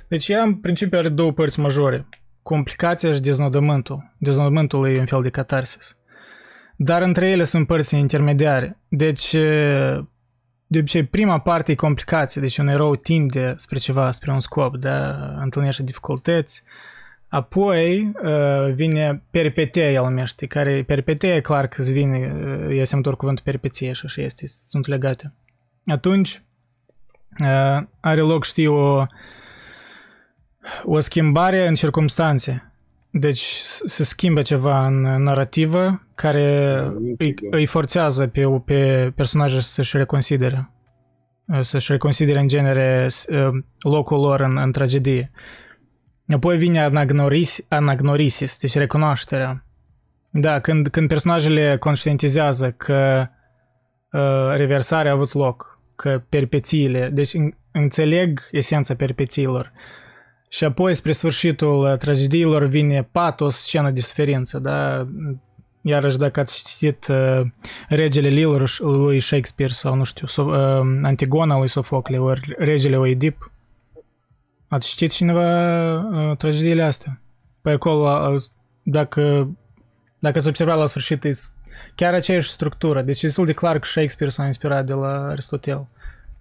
Deci 0.08 0.28
ea 0.28 0.42
în 0.42 0.54
principiu 0.54 0.98
are 0.98 1.08
două 1.08 1.32
părți 1.32 1.60
majore. 1.60 2.08
Complicația 2.42 3.12
și 3.12 3.20
deznodământul. 3.20 4.14
Deznodământul 4.18 4.88
e 4.88 4.98
un 4.98 5.06
fel 5.06 5.22
de 5.22 5.30
catarsis. 5.30 5.96
Dar 6.76 7.02
între 7.02 7.28
ele 7.28 7.44
sunt 7.44 7.66
părți 7.66 7.96
intermediare. 7.96 8.78
Deci, 8.88 9.36
de 10.74 10.80
obicei, 10.80 11.04
prima 11.04 11.38
parte 11.40 11.72
e 11.72 11.74
complicație. 11.74 12.40
Deci 12.40 12.58
un 12.58 12.68
erou 12.68 12.96
tinde 12.96 13.54
spre 13.56 13.78
ceva, 13.78 14.10
spre 14.10 14.32
un 14.32 14.40
scop, 14.40 14.76
da? 14.76 15.16
întâlnește 15.42 15.82
dificultăți. 15.82 16.62
Apoi 17.28 18.12
vine 18.74 19.22
peripetea, 19.30 19.90
el 19.90 20.02
numește, 20.02 20.46
care 20.46 20.82
peripetea, 20.82 21.40
clar 21.40 21.66
că 21.66 21.80
îți 21.80 21.92
vine, 21.92 22.18
e 22.70 22.80
asemănător 22.80 23.16
cuvântul 23.16 23.44
peripeție 23.44 23.92
și 23.92 24.02
așa 24.04 24.22
este, 24.22 24.46
sunt 24.46 24.86
legate. 24.86 25.32
Atunci 25.86 26.42
are 28.00 28.20
loc, 28.20 28.44
știi, 28.44 28.66
o, 28.66 29.04
o 30.84 30.98
schimbare 30.98 31.66
în 31.66 31.74
circumstanțe. 31.74 32.72
Deci 33.16 33.44
se 33.84 34.04
schimbă 34.04 34.42
ceva 34.42 34.86
în 34.86 35.00
narrativă 35.00 36.06
care 36.14 36.78
îi, 37.18 37.34
îi 37.50 37.66
forțează 37.66 38.26
pe, 38.26 38.44
pe 38.64 39.12
personaje 39.16 39.60
să-și 39.60 39.96
reconsidere. 39.96 40.70
Să-și 41.60 41.92
reconsidere 41.92 42.38
în 42.38 42.48
genere 42.48 43.08
locul 43.78 44.20
lor 44.20 44.40
în, 44.40 44.56
în 44.56 44.72
tragedie. 44.72 45.30
Apoi 46.28 46.56
vine 46.56 46.80
anagnoris, 46.80 47.60
anagnorisis, 47.68 48.58
deci 48.58 48.74
recunoașterea. 48.74 49.64
Da, 50.30 50.60
când, 50.60 50.88
când 50.88 51.08
personajele 51.08 51.76
conștientizează 51.76 52.70
că 52.70 53.26
uh, 54.12 54.56
reversarea 54.56 55.10
a 55.10 55.14
avut 55.14 55.32
loc, 55.32 55.80
că 55.96 56.22
perpețiile, 56.28 57.10
deci 57.12 57.32
înțeleg 57.72 58.48
esența 58.50 58.94
perpețiilor. 58.94 59.72
Și 60.54 60.64
apoi, 60.64 60.94
spre 60.94 61.12
sfârșitul 61.12 61.96
tragediilor, 61.96 62.64
vine 62.64 63.08
patos, 63.12 63.56
scenă 63.56 63.90
de 63.90 64.00
suferință, 64.00 64.58
da? 64.58 65.06
Iarăși, 65.80 66.18
dacă 66.18 66.40
ați 66.40 66.64
citit 66.64 67.06
uh, 67.08 67.40
Regele 67.88 68.28
Lilor 68.28 68.80
lui 68.80 69.20
Shakespeare 69.20 69.72
sau, 69.72 69.94
nu 69.94 70.04
știu, 70.04 70.26
so, 70.26 70.42
uh, 70.42 70.56
Antigona 71.02 71.58
lui 71.58 71.68
Sofocle, 71.68 72.18
ori 72.18 72.54
Regele 72.58 72.96
Oedip, 72.96 73.52
Ați 74.68 74.88
citit 74.88 75.10
cineva 75.10 75.94
uh, 75.98 76.36
tragediile 76.36 76.82
astea? 76.82 77.20
Păi 77.60 77.72
acolo, 77.72 78.32
uh, 78.34 78.42
dacă, 78.82 79.50
dacă 80.18 80.38
ați 80.38 80.48
observat 80.48 80.78
la 80.78 80.86
sfârșit, 80.86 81.24
e 81.24 81.30
chiar 81.94 82.14
aceeași 82.14 82.50
structură. 82.50 83.02
Deci 83.02 83.22
e 83.22 83.26
destul 83.26 83.46
de 83.46 83.52
clar 83.52 83.78
că 83.78 83.86
Shakespeare 83.86 84.32
s-a 84.32 84.46
inspirat 84.46 84.86
de 84.86 84.92
la 84.92 85.26
Aristotel, 85.28 85.86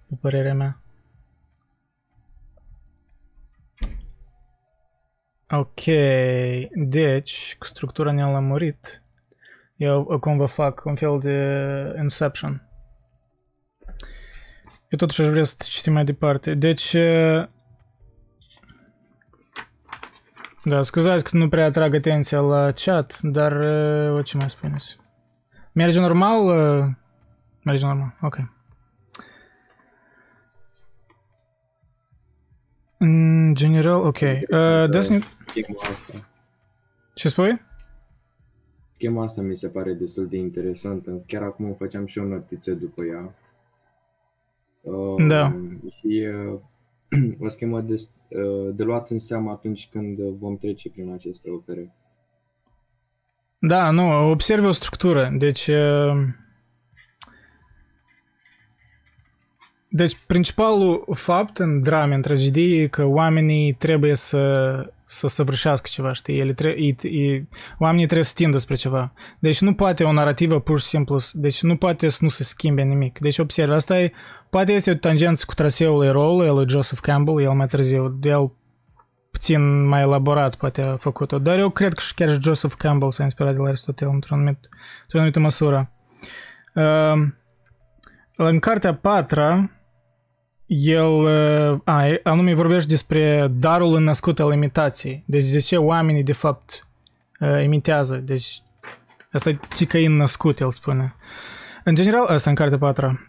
pe 0.08 0.14
părerea 0.20 0.54
mea. 0.54 0.78
Ok, 5.50 5.80
deci, 6.74 7.56
cu 7.58 7.66
structura 7.66 8.12
ne-am 8.12 8.32
lămurit. 8.32 9.02
Eu 9.76 10.08
acum 10.10 10.36
vă 10.36 10.46
fac 10.46 10.84
un 10.84 10.94
fel 10.94 11.18
de 11.18 11.98
Inception. 12.00 12.68
Eu 14.88 14.98
totuși 14.98 15.20
aș 15.22 15.28
vrea 15.28 15.44
să 15.44 15.54
citim 15.68 15.92
mai 15.92 16.04
departe. 16.04 16.54
Deci, 16.54 16.92
uh, 16.92 17.46
Da, 20.66 20.82
scuzați 20.82 21.24
că 21.24 21.36
nu 21.36 21.48
prea 21.48 21.64
atrag 21.64 21.94
atenția 21.94 22.40
la 22.40 22.72
chat, 22.72 23.20
dar 23.22 23.52
o 24.10 24.22
ce 24.22 24.36
mai 24.36 24.50
spuneți? 24.50 24.96
Merge 25.72 26.00
normal? 26.00 26.44
Merge 27.62 27.84
normal, 27.84 28.16
ok. 28.20 28.53
În 33.04 33.54
general, 33.54 34.06
ok. 34.06 34.20
Uh, 34.20 35.02
Schema 35.46 35.78
asta. 35.90 36.28
Ce 37.14 37.28
spui? 37.28 37.60
Schema 38.92 39.24
asta 39.24 39.42
mi 39.42 39.56
se 39.56 39.68
pare 39.68 39.92
destul 39.92 40.26
de 40.26 40.36
interesantă. 40.36 41.22
Chiar 41.26 41.42
acum 41.42 41.74
făceam 41.74 42.06
și 42.06 42.18
o 42.18 42.24
notiță 42.24 42.72
după 42.72 43.04
ea. 43.04 43.34
Uh, 44.80 45.26
da. 45.28 45.56
Și 45.98 46.26
uh, 46.50 46.60
o 47.46 47.48
schemă 47.48 47.80
de, 47.80 48.02
de 48.72 48.82
luat 48.82 49.10
în 49.10 49.18
seamă 49.18 49.50
atunci 49.50 49.88
când 49.92 50.18
vom 50.18 50.56
trece 50.56 50.90
prin 50.90 51.12
aceste 51.12 51.50
opere. 51.50 51.92
Da, 53.58 53.90
nu, 53.90 54.30
observi 54.30 54.66
o 54.66 54.72
structură. 54.72 55.32
Deci, 55.38 55.70
deci 59.96 60.16
principalul 60.26 61.04
fapt 61.14 61.58
în 61.58 61.80
drame, 61.80 62.14
în 62.14 62.22
tragedie, 62.22 62.82
e 62.82 62.86
că 62.86 63.04
oamenii 63.04 63.72
trebuie 63.72 64.14
să, 64.14 64.74
să 65.04 65.26
săvârșească 65.26 65.88
ceva, 65.90 66.12
știi? 66.12 66.38
Ele 66.38 66.52
tre- 66.52 66.76
e, 66.78 67.08
e, 67.08 67.44
oamenii 67.78 68.04
trebuie 68.04 68.26
să 68.26 68.32
tindă 68.34 68.58
spre 68.58 68.74
ceva. 68.74 69.12
Deci 69.38 69.60
nu 69.60 69.74
poate 69.74 70.04
o 70.04 70.12
narrativă 70.12 70.60
pur 70.60 70.80
și 70.80 70.86
simplu, 70.86 71.16
deci 71.32 71.62
nu 71.62 71.76
poate 71.76 72.08
să 72.08 72.18
nu 72.20 72.28
se 72.28 72.44
schimbe 72.44 72.82
nimic. 72.82 73.18
Deci 73.18 73.38
observi, 73.38 73.72
asta 73.72 74.00
e 74.00 74.12
Poate 74.54 74.72
este 74.72 74.90
o 74.90 74.94
tangență 74.94 75.44
cu 75.46 75.54
traseul 75.54 76.04
eroului, 76.04 76.48
lui 76.48 76.68
Joseph 76.68 77.00
Campbell, 77.00 77.40
el 77.40 77.50
mai 77.50 77.66
târziu, 77.66 78.18
el 78.22 78.52
puțin 79.30 79.86
mai 79.86 80.00
elaborat 80.00 80.54
poate 80.54 80.82
a 80.82 80.96
făcut-o, 80.96 81.38
dar 81.38 81.58
eu 81.58 81.70
cred 81.70 81.92
că 81.92 82.00
și 82.00 82.14
chiar 82.14 82.30
și 82.32 82.38
Joseph 82.42 82.74
Campbell 82.78 83.10
s-a 83.10 83.22
inspirat 83.22 83.52
de 83.52 83.58
la 83.58 83.66
Aristotel 83.66 84.08
într-o 84.08 84.34
anumită, 84.34 84.68
într 85.02 85.16
anumită 85.16 85.40
măsură. 85.40 85.90
Uh, 86.74 87.26
în 88.36 88.58
cartea 88.58 88.94
patra, 88.94 89.70
el, 90.82 91.12
uh, 91.12 91.80
a, 91.84 92.04
anume 92.22 92.54
vorbește 92.54 92.88
despre 92.88 93.46
darul 93.58 94.00
născut 94.00 94.40
al 94.40 94.52
imitației. 94.52 95.22
Deci 95.26 95.44
de 95.44 95.58
ce 95.58 95.76
oamenii 95.76 96.22
de 96.22 96.32
fapt 96.32 96.86
uh, 97.40 97.62
imitează. 97.64 98.16
Deci 98.16 98.62
Asta 99.34 99.48
e 99.48 99.58
ticăin 99.68 100.16
născut, 100.16 100.60
el 100.60 100.70
spune. 100.70 101.14
În 101.84 101.94
general, 101.94 102.26
asta 102.26 102.50
în 102.50 102.56
cartea 102.56 102.78
patra. 102.78 103.20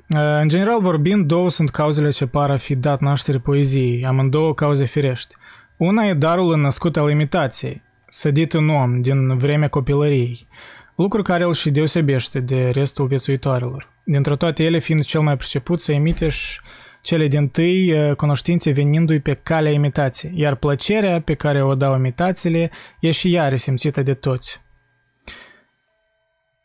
În 0.42 0.48
general 0.48 0.82
vorbind, 0.82 1.26
două 1.26 1.50
sunt 1.50 1.70
cauzele 1.70 2.10
ce 2.10 2.26
par 2.26 2.52
a 2.52 2.58
fi 2.58 2.76
dat 2.76 3.00
naștere 3.00 3.38
poeziei, 3.38 4.06
amândouă 4.06 4.54
cauze 4.54 4.86
firești. 4.86 5.36
Una 5.78 6.04
e 6.06 6.14
darul 6.14 6.58
născut 6.58 6.98
al 6.98 7.10
imitației, 7.10 7.82
sădit 8.08 8.54
în 8.54 8.70
om 8.70 9.02
din 9.02 9.38
vremea 9.38 9.68
copilăriei, 9.68 10.48
lucru 10.96 11.22
care 11.22 11.44
îl 11.44 11.54
și 11.54 11.70
deosebește 11.70 12.40
de 12.40 12.70
restul 12.70 13.08
viețuitoarelor. 13.08 13.90
Dintre 14.04 14.36
toate 14.36 14.64
ele 14.64 14.80
fiind 14.80 15.04
cel 15.04 15.22
mai 15.22 15.38
priceput 15.38 15.82
să 15.82 15.92
imite 15.92 16.30
și 16.30 16.60
cele 17.06 17.28
din 17.28 17.48
tâi 17.48 18.16
cunoștințe 18.16 18.72
venindu-i 18.72 19.20
pe 19.20 19.34
calea 19.34 19.72
imitației, 19.72 20.32
iar 20.36 20.56
plăcerea 20.56 21.22
pe 21.22 21.34
care 21.34 21.64
o 21.64 21.76
dau 21.76 21.96
imitațiile 21.96 22.72
e 23.00 23.12
și 23.12 23.34
ea 23.34 23.48
resimțită 23.48 24.02
de 24.02 24.14
toți. 24.14 24.62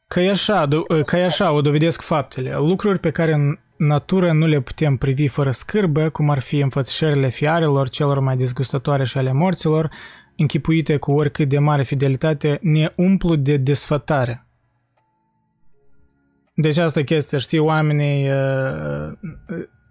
Că 0.08 0.20
e 0.20 0.30
așa, 0.30 0.68
că 1.06 1.16
e 1.16 1.24
așa 1.24 1.52
o 1.52 1.60
dovedesc 1.60 2.00
faptele, 2.00 2.56
lucruri 2.56 2.98
pe 2.98 3.10
care 3.10 3.32
în 3.32 3.58
natură 3.76 4.32
nu 4.32 4.46
le 4.46 4.60
putem 4.60 4.96
privi 4.96 5.26
fără 5.26 5.50
scârbă, 5.50 6.08
cum 6.08 6.30
ar 6.30 6.38
fi 6.38 6.58
înfățișările 6.58 7.28
fiarelor 7.28 7.88
celor 7.88 8.18
mai 8.18 8.36
disgustătoare 8.36 9.04
și 9.04 9.18
ale 9.18 9.32
morților, 9.32 9.90
închipuite 10.36 10.96
cu 10.96 11.12
oricât 11.12 11.48
de 11.48 11.58
mare 11.58 11.82
fidelitate, 11.82 12.58
ne 12.62 12.92
umplu 12.96 13.34
de 13.34 13.56
desfătare. 13.56 14.46
Deci 16.54 16.76
asta 16.76 17.02
chestia, 17.02 17.38
știi, 17.38 17.58
oamenii 17.58 18.30
uh, 18.30 19.12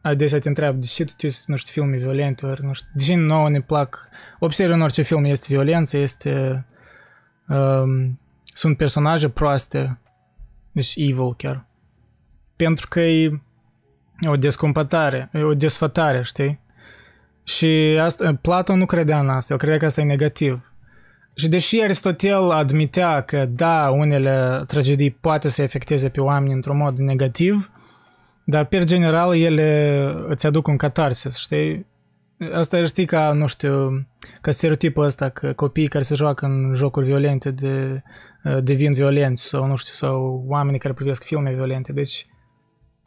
adesea 0.10 0.39
te 0.39 0.48
întreabă, 0.48 0.78
de 0.78 0.86
ce 0.86 1.06
tu 1.06 1.28
nu 1.45 1.56
știu, 1.56 1.82
filme 1.82 1.98
violente, 1.98 2.45
ori 2.45 2.65
nu 2.65 2.74
știu, 2.74 2.89
de 2.93 3.04
ce 3.04 3.15
nouă 3.15 3.50
ne 3.50 3.62
plac, 3.62 4.10
observ 4.39 4.74
în 4.74 4.82
orice 4.82 5.02
film 5.02 5.24
este 5.24 5.45
violență, 5.50 5.98
este, 5.98 6.65
um, 7.48 8.19
sunt 8.43 8.78
personaje 8.78 9.30
proaste, 9.30 10.00
deci 10.72 10.93
evil 10.95 11.36
chiar. 11.36 11.65
Pentru 12.56 12.88
că 12.88 13.00
e 13.00 13.39
o 14.28 14.36
descumpătare, 14.36 15.30
e 15.34 15.41
o 15.41 15.54
desfătare, 15.54 16.24
știi? 16.24 16.60
Și 17.43 17.98
asta, 18.02 18.36
Platon 18.41 18.78
nu 18.78 18.86
credea 18.86 19.19
în 19.19 19.30
asta, 19.30 19.54
el 19.54 19.60
credea 19.60 19.78
că 19.78 19.86
asta 19.86 20.02
e 20.02 20.04
negativ. 20.04 20.74
Și 21.36 21.48
deși 21.48 21.82
Aristotel 21.82 22.50
admitea 22.52 23.22
că 23.22 23.45
da, 23.45 23.89
unele 23.89 24.63
tragedii 24.67 25.12
poate 25.12 25.50
să 25.50 25.62
efecteze 25.62 26.10
pe 26.10 26.22
oameni 26.22 26.54
într-un 26.54 26.78
mod 26.78 26.98
negativ, 26.98 27.72
dar 28.50 28.66
per 28.66 28.84
general 28.84 29.36
ele 29.36 30.14
îți 30.28 30.46
aduc 30.46 30.68
un 30.68 30.78
catarsis, 30.78 31.38
știi? 31.38 31.86
Asta 32.54 32.86
știi 32.86 33.06
ca, 33.06 33.32
nu 33.32 33.48
știu, 33.48 34.08
ca 34.42 34.52
stereotipul 34.52 35.04
ăsta 35.04 35.30
că 35.30 35.54
copiii 35.54 35.88
care 35.88 36.04
se 36.04 36.16
joacă 36.16 36.46
în 36.46 36.76
jocuri 36.76 37.06
violente 37.06 37.52
de, 37.52 38.04
devin 38.62 38.94
violenți 38.94 39.44
sau, 39.44 39.66
nu 39.66 39.76
știu, 39.76 39.94
sau 39.94 40.44
oamenii 40.48 40.80
care 40.80 40.94
privesc 40.94 41.24
filme 41.24 41.54
violente. 41.54 41.92
Deci 41.92 42.26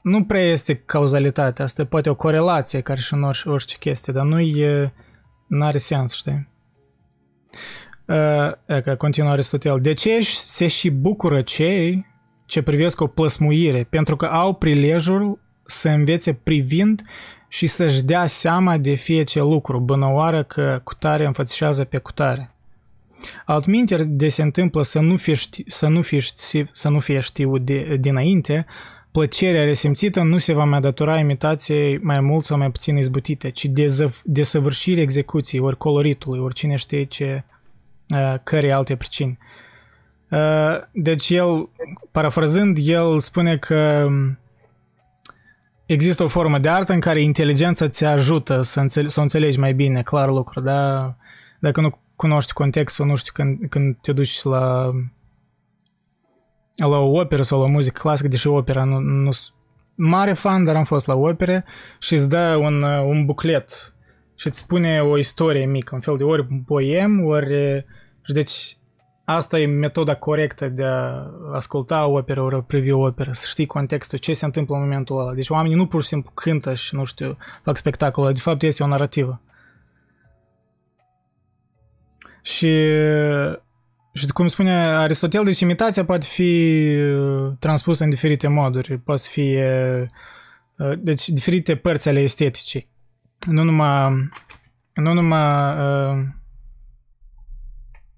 nu 0.02 0.24
prea 0.24 0.42
este 0.42 0.74
cauzalitate, 0.74 1.62
asta 1.62 1.84
poate 1.84 2.10
o 2.10 2.14
corelație 2.14 2.80
care 2.80 3.00
și 3.00 3.14
în 3.14 3.22
orice, 3.22 3.48
orice 3.48 3.76
chestie, 3.78 4.12
dar 4.12 4.24
nu 4.24 4.40
e, 4.40 4.92
nu 5.46 5.64
are 5.64 5.78
sens, 5.78 6.14
știi? 6.14 6.48
Uh, 8.06 8.80
că 8.82 8.94
continuă 8.98 9.30
Aristotel. 9.30 9.80
De 9.80 9.92
ce 9.92 10.20
se 10.20 10.66
și 10.66 10.90
bucură 10.90 11.42
cei 11.42 12.06
ce 12.52 12.62
privesc 12.62 13.00
o 13.00 13.06
plăsmuire? 13.06 13.86
Pentru 13.90 14.16
că 14.16 14.26
au 14.26 14.54
prilejul 14.54 15.38
să 15.64 15.88
învețe 15.88 16.32
privind 16.32 17.02
și 17.48 17.66
să-și 17.66 18.02
dea 18.02 18.26
seama 18.26 18.76
de 18.78 18.94
fie 18.94 19.22
ce 19.22 19.38
lucru, 19.38 19.80
bănăoară 19.80 20.42
că 20.42 20.80
cutare 20.84 21.26
înfățișează 21.26 21.84
pe 21.84 21.98
cutare. 21.98 22.54
Altminteri 23.44 24.06
de 24.06 24.28
se 24.28 24.42
întâmplă 24.42 24.82
să 24.82 25.00
nu 25.00 25.16
fie, 25.16 25.34
ști, 25.34 25.62
să 25.66 25.88
nu 25.88 26.02
fie, 26.02 26.18
ști, 26.18 26.64
să 26.72 26.88
nu 26.88 27.00
fie 27.00 27.20
știut 27.20 27.60
de, 27.60 27.96
dinainte, 28.00 28.66
plăcerea 29.10 29.64
resimțită 29.64 30.22
nu 30.22 30.38
se 30.38 30.52
va 30.52 30.64
mai 30.64 30.80
datora 30.80 31.18
imitației 31.18 31.98
mai 31.98 32.20
mult 32.20 32.44
sau 32.44 32.58
mai 32.58 32.70
puțin 32.70 32.96
izbutite, 32.96 33.50
ci 33.50 33.64
de 33.64 34.10
desăvârșirii 34.24 35.02
execuției, 35.02 35.62
ori 35.62 35.76
coloritului, 35.76 36.40
ori 36.40 36.54
cine 36.54 36.76
știe 36.76 37.04
ce, 37.04 37.44
uh, 38.08 38.34
căre 38.44 38.72
alte 38.72 38.96
pricini. 38.96 39.38
Uh, 40.32 40.80
deci 40.92 41.30
el, 41.30 41.68
parafrazând, 42.10 42.76
el 42.80 43.18
spune 43.18 43.58
că 43.58 44.08
există 45.86 46.22
o 46.22 46.28
formă 46.28 46.58
de 46.58 46.68
artă 46.68 46.92
în 46.92 47.00
care 47.00 47.20
inteligența 47.20 47.88
ți 47.88 48.04
ajută 48.04 48.62
să, 48.62 48.80
înțele- 48.80 49.08
să 49.08 49.20
o 49.20 49.22
înțelegi 49.22 49.58
mai 49.58 49.74
bine, 49.74 50.02
clar 50.02 50.28
lucru, 50.28 50.60
da? 50.60 51.14
Dacă 51.60 51.80
nu 51.80 52.00
cunoști 52.16 52.52
contextul, 52.52 53.06
nu 53.06 53.16
știu, 53.16 53.32
când, 53.34 53.58
când 53.68 53.96
te 54.00 54.12
duci 54.12 54.42
la 54.42 54.90
la 56.76 56.98
o 56.98 57.18
operă 57.20 57.42
sau 57.42 57.60
la 57.60 57.68
muzică 57.68 58.00
clasică, 58.00 58.28
deși 58.28 58.46
opera 58.46 58.84
nu, 58.84 58.98
nu 58.98 59.30
mare 59.94 60.32
fan, 60.32 60.64
dar 60.64 60.76
am 60.76 60.84
fost 60.84 61.06
la 61.06 61.14
opere 61.14 61.64
și 61.98 62.12
îți 62.12 62.28
dă 62.28 62.56
un, 62.60 62.82
un 62.82 63.24
buclet 63.24 63.94
și 64.34 64.46
îți 64.46 64.58
spune 64.58 65.00
o 65.00 65.18
istorie 65.18 65.66
mică, 65.66 65.94
un 65.94 66.00
fel 66.00 66.16
de 66.16 66.24
ori 66.24 66.46
poem, 66.66 67.24
ori... 67.24 67.84
Și 68.24 68.32
deci 68.32 68.76
asta 69.24 69.58
e 69.58 69.66
metoda 69.66 70.14
corectă 70.14 70.68
de 70.68 70.84
a 70.84 71.26
asculta 71.52 72.06
o 72.06 72.16
operă, 72.16 72.40
ori 72.40 72.54
a 72.54 72.60
privi 72.60 72.90
o 72.90 73.06
operă, 73.06 73.32
să 73.32 73.46
știi 73.48 73.66
contextul, 73.66 74.18
ce 74.18 74.32
se 74.32 74.44
întâmplă 74.44 74.74
în 74.74 74.80
momentul 74.80 75.18
ăla. 75.18 75.34
Deci 75.34 75.50
oamenii 75.50 75.76
nu 75.76 75.86
pur 75.86 76.02
și 76.02 76.08
simplu 76.08 76.30
cântă 76.34 76.74
și, 76.74 76.94
nu 76.94 77.04
știu, 77.04 77.36
fac 77.64 77.76
spectacol, 77.76 78.32
de 78.32 78.40
fapt 78.40 78.62
este 78.62 78.82
o 78.82 78.86
narrativă. 78.86 79.40
Și 82.42 82.68
și 84.14 84.26
cum 84.26 84.46
spune 84.46 84.72
Aristotel, 84.72 85.44
deci 85.44 85.60
imitația 85.60 86.04
poate 86.04 86.26
fi 86.26 86.86
uh, 86.96 87.52
transpusă 87.58 88.04
în 88.04 88.10
diferite 88.10 88.48
moduri. 88.48 88.98
Poate 88.98 89.22
fi 89.28 89.56
uh, 89.56 90.02
uh, 90.76 90.98
deci 90.98 91.28
diferite 91.28 91.76
părți 91.76 92.08
ale 92.08 92.20
esteticii. 92.20 92.88
Nu 93.46 93.62
numai, 93.62 94.30
nu 94.94 95.12
numai 95.12 95.74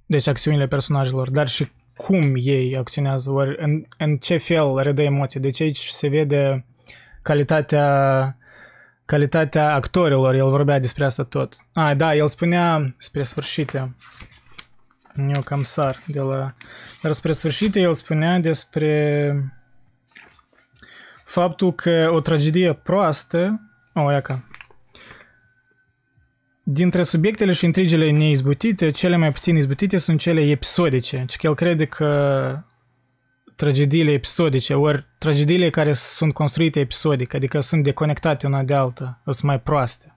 deci 0.07 0.27
acțiunile 0.27 0.67
personajelor, 0.67 1.31
dar 1.31 1.49
și 1.49 1.69
cum 1.97 2.33
ei 2.37 2.77
acționează, 2.77 3.31
ori 3.31 3.57
în, 3.59 3.85
în 3.99 4.17
ce 4.17 4.37
fel 4.37 4.77
redă 4.77 5.03
emoții. 5.03 5.41
Deci 5.41 5.61
aici 5.61 5.87
se 5.87 6.09
vede 6.09 6.65
calitatea 7.23 8.37
calitatea 9.05 9.75
actorilor, 9.75 10.35
el 10.35 10.49
vorbea 10.49 10.79
despre 10.79 11.05
asta 11.05 11.23
tot. 11.23 11.57
Ah, 11.73 11.97
da, 11.97 12.15
el 12.15 12.29
spunea 12.29 12.95
spre 12.97 13.23
sfârșit, 13.23 13.73
eu 15.35 15.43
cam 15.45 15.63
sar 15.63 16.03
de 16.07 16.21
la... 16.21 16.55
Dar 17.03 17.13
spre 17.13 17.33
sfârșit 17.33 17.75
el 17.75 17.93
spunea 17.93 18.39
despre 18.39 19.35
faptul 21.25 21.73
că 21.73 22.11
o 22.13 22.21
tragedie 22.21 22.73
proastă... 22.73 23.61
O, 23.95 24.01
oh, 24.01 24.23
ca. 24.23 24.45
Dintre 26.67 27.03
subiectele 27.03 27.53
și 27.53 27.65
intrigele 27.65 28.11
neizbutite, 28.11 28.91
cele 28.91 29.17
mai 29.17 29.33
puțin 29.33 29.57
izbutite 29.57 29.97
sunt 29.97 30.21
cele 30.21 30.41
episodice. 30.41 31.17
Deci 31.17 31.37
el 31.43 31.55
crede 31.55 31.85
că 31.85 32.59
tragediile 33.57 34.13
episodice, 34.13 34.75
ori 34.75 35.07
tragediile 35.19 35.71
care 35.71 35.93
sunt 35.93 36.35
construite 36.35 36.81
episodic, 36.81 37.35
adică 37.35 37.61
sunt 37.61 37.85
deconectate 37.85 38.47
una 38.47 38.63
de 38.63 38.75
alta, 38.75 39.21
sunt 39.25 39.43
mai 39.43 39.61
proaste. 39.61 40.17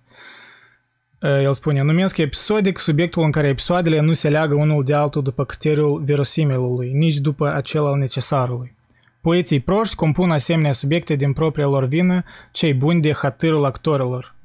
El 1.22 1.54
spune, 1.54 1.82
numesc 1.82 2.18
episodic 2.18 2.78
subiectul 2.78 3.24
în 3.24 3.32
care 3.32 3.48
episoadele 3.48 4.00
nu 4.00 4.14
se 4.14 4.30
leagă 4.30 4.56
unul 4.56 4.84
de 4.84 4.94
altul 4.94 5.24
după 5.24 5.46
criteriul 5.46 6.04
verosimilului, 6.04 6.92
nici 6.92 7.18
după 7.18 7.54
acel 7.54 7.86
al 7.86 7.98
necesarului. 7.98 8.76
Poeții 9.22 9.60
proști 9.60 9.96
compun 9.96 10.32
asemenea 10.32 10.72
subiecte 10.72 11.16
din 11.16 11.34
propria 11.34 11.66
lor 11.66 11.86
vină, 11.86 12.24
cei 12.52 12.74
buni 12.74 13.02
de 13.02 13.14
hatârul 13.14 13.66
actorilor. 13.66 14.36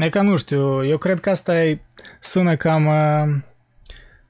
E 0.00 0.08
ca 0.08 0.22
nu 0.22 0.36
știu, 0.36 0.86
eu 0.86 0.98
cred 0.98 1.20
că 1.20 1.30
asta 1.30 1.64
e, 1.64 1.80
sună 2.20 2.56
cam 2.56 2.86
uh, 2.86 3.42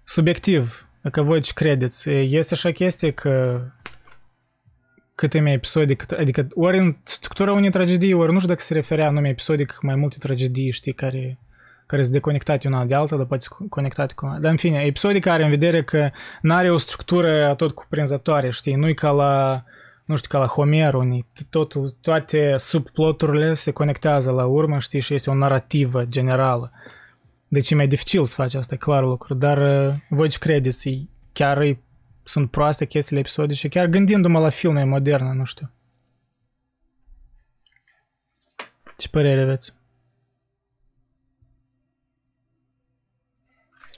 subiectiv, 0.04 0.88
că 1.12 1.22
voi 1.22 1.40
ce 1.40 1.52
credeți. 1.54 2.10
Este 2.10 2.54
așa 2.54 2.70
chestie 2.70 3.10
că 3.10 3.60
câteme 5.14 5.52
episodic, 5.52 6.12
adică 6.12 6.46
ori 6.54 6.78
în 6.78 6.96
structura 7.02 7.52
unei 7.52 7.70
tragedii, 7.70 8.12
ori 8.12 8.32
nu 8.32 8.36
știu 8.36 8.48
dacă 8.48 8.60
se 8.60 8.74
referea 8.74 9.06
anume 9.06 9.28
episodic 9.28 9.78
mai 9.82 9.94
multe 9.94 10.16
tragedii, 10.20 10.72
știi, 10.72 10.92
care, 10.92 11.38
care 11.86 12.02
sunt 12.02 12.14
deconectate 12.14 12.68
una 12.68 12.84
de 12.84 12.94
alta, 12.94 13.16
dar 13.16 13.26
poate 13.26 13.46
conectate 13.68 14.14
cu 14.14 14.36
Dar 14.40 14.50
în 14.50 14.56
fine, 14.56 14.80
episodic 14.80 15.26
are 15.26 15.44
în 15.44 15.50
vedere 15.50 15.82
că 15.82 16.10
nu 16.42 16.54
are 16.54 16.70
o 16.70 16.76
structură 16.76 17.54
tot 17.54 17.72
cuprinzătoare, 17.72 18.50
știi, 18.50 18.74
nu-i 18.74 18.94
ca 18.94 19.10
la, 19.10 19.64
nu 20.10 20.16
știu, 20.16 20.28
ca 20.28 20.38
la 20.38 20.46
Homer, 20.46 20.94
unii, 20.94 21.26
tot, 21.50 22.00
toate 22.00 22.56
subploturile 22.56 23.54
se 23.54 23.70
conectează 23.70 24.30
la 24.30 24.46
urmă, 24.46 24.78
știi, 24.78 25.00
și 25.00 25.14
este 25.14 25.30
o 25.30 25.34
narrativă 25.34 26.04
generală. 26.04 26.72
Deci 27.48 27.70
e 27.70 27.74
mai 27.74 27.88
dificil 27.88 28.24
să 28.24 28.34
faci 28.34 28.54
asta, 28.54 28.76
clar 28.76 29.02
lucru, 29.02 29.34
dar 29.34 29.58
voi 30.08 30.28
ce 30.28 30.38
credeți, 30.38 31.08
chiar 31.32 31.60
e 31.60 31.82
sunt 32.22 32.50
proaste 32.50 32.86
chestiile 32.86 33.20
episodice, 33.20 33.68
chiar 33.68 33.86
gândindu-mă 33.86 34.38
la 34.38 34.48
filme 34.48 34.84
moderne, 34.84 35.32
nu 35.32 35.44
știu. 35.44 35.70
Ce 38.96 39.08
părere 39.08 39.40
aveți? 39.40 39.74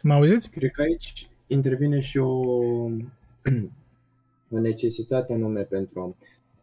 Mă 0.02 0.14
auziți? 0.14 0.50
Cred 0.50 0.70
că 0.70 0.82
aici 0.82 1.28
intervine 1.46 2.00
și 2.00 2.18
o 2.18 2.28
o 2.28 2.88
necesitate 4.60 5.32
anume 5.32 5.62
pentru 5.62 6.00
om. 6.00 6.14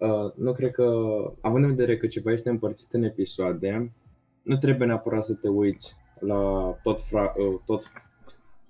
Uh, 0.09 0.33
nu 0.35 0.53
cred 0.53 0.71
că, 0.71 0.93
având 1.41 1.63
în 1.63 1.69
vedere 1.69 1.97
că 1.97 2.07
ceva 2.07 2.31
este 2.31 2.49
împărțit 2.49 2.93
în 2.93 3.03
episoade, 3.03 3.91
nu 4.41 4.57
trebuie 4.57 4.87
neapărat 4.87 5.25
să 5.25 5.33
te 5.33 5.47
uiți 5.47 5.95
la 6.19 6.73
tot, 6.83 7.01
fra, 7.01 7.33
uh, 7.37 7.59
tot, 7.65 7.83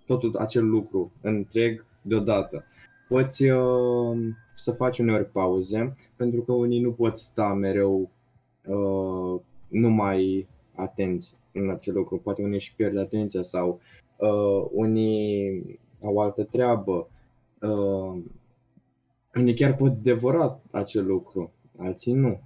tot 0.06 0.36
acel 0.36 0.70
lucru 0.70 1.12
întreg 1.22 1.86
deodată. 2.02 2.64
Poți 3.08 3.50
uh, 3.50 4.18
să 4.56 4.72
faci 4.72 5.00
uneori 5.00 5.32
pauze, 5.32 5.96
pentru 6.16 6.42
că 6.42 6.52
unii 6.52 6.82
nu 6.82 6.92
pot 6.92 7.18
sta 7.18 7.54
mereu 7.54 8.10
uh, 8.66 9.42
numai 9.68 10.48
atenți 10.76 11.38
în 11.52 11.70
acel 11.70 11.94
lucru. 11.94 12.18
Poate 12.18 12.42
unii 12.42 12.56
își 12.56 12.74
pierd 12.76 12.98
atenția 12.98 13.44
sau 13.44 13.80
uh, 14.18 14.68
unii 14.72 15.80
au 16.04 16.18
altă 16.18 16.44
treabă. 16.44 17.08
Uh, 17.62 18.18
unii 19.36 19.54
chiar 19.54 19.76
pot 19.76 19.92
devora 19.92 20.60
acel 20.72 21.06
lucru, 21.06 21.52
alții 21.78 22.14
nu. 22.14 22.42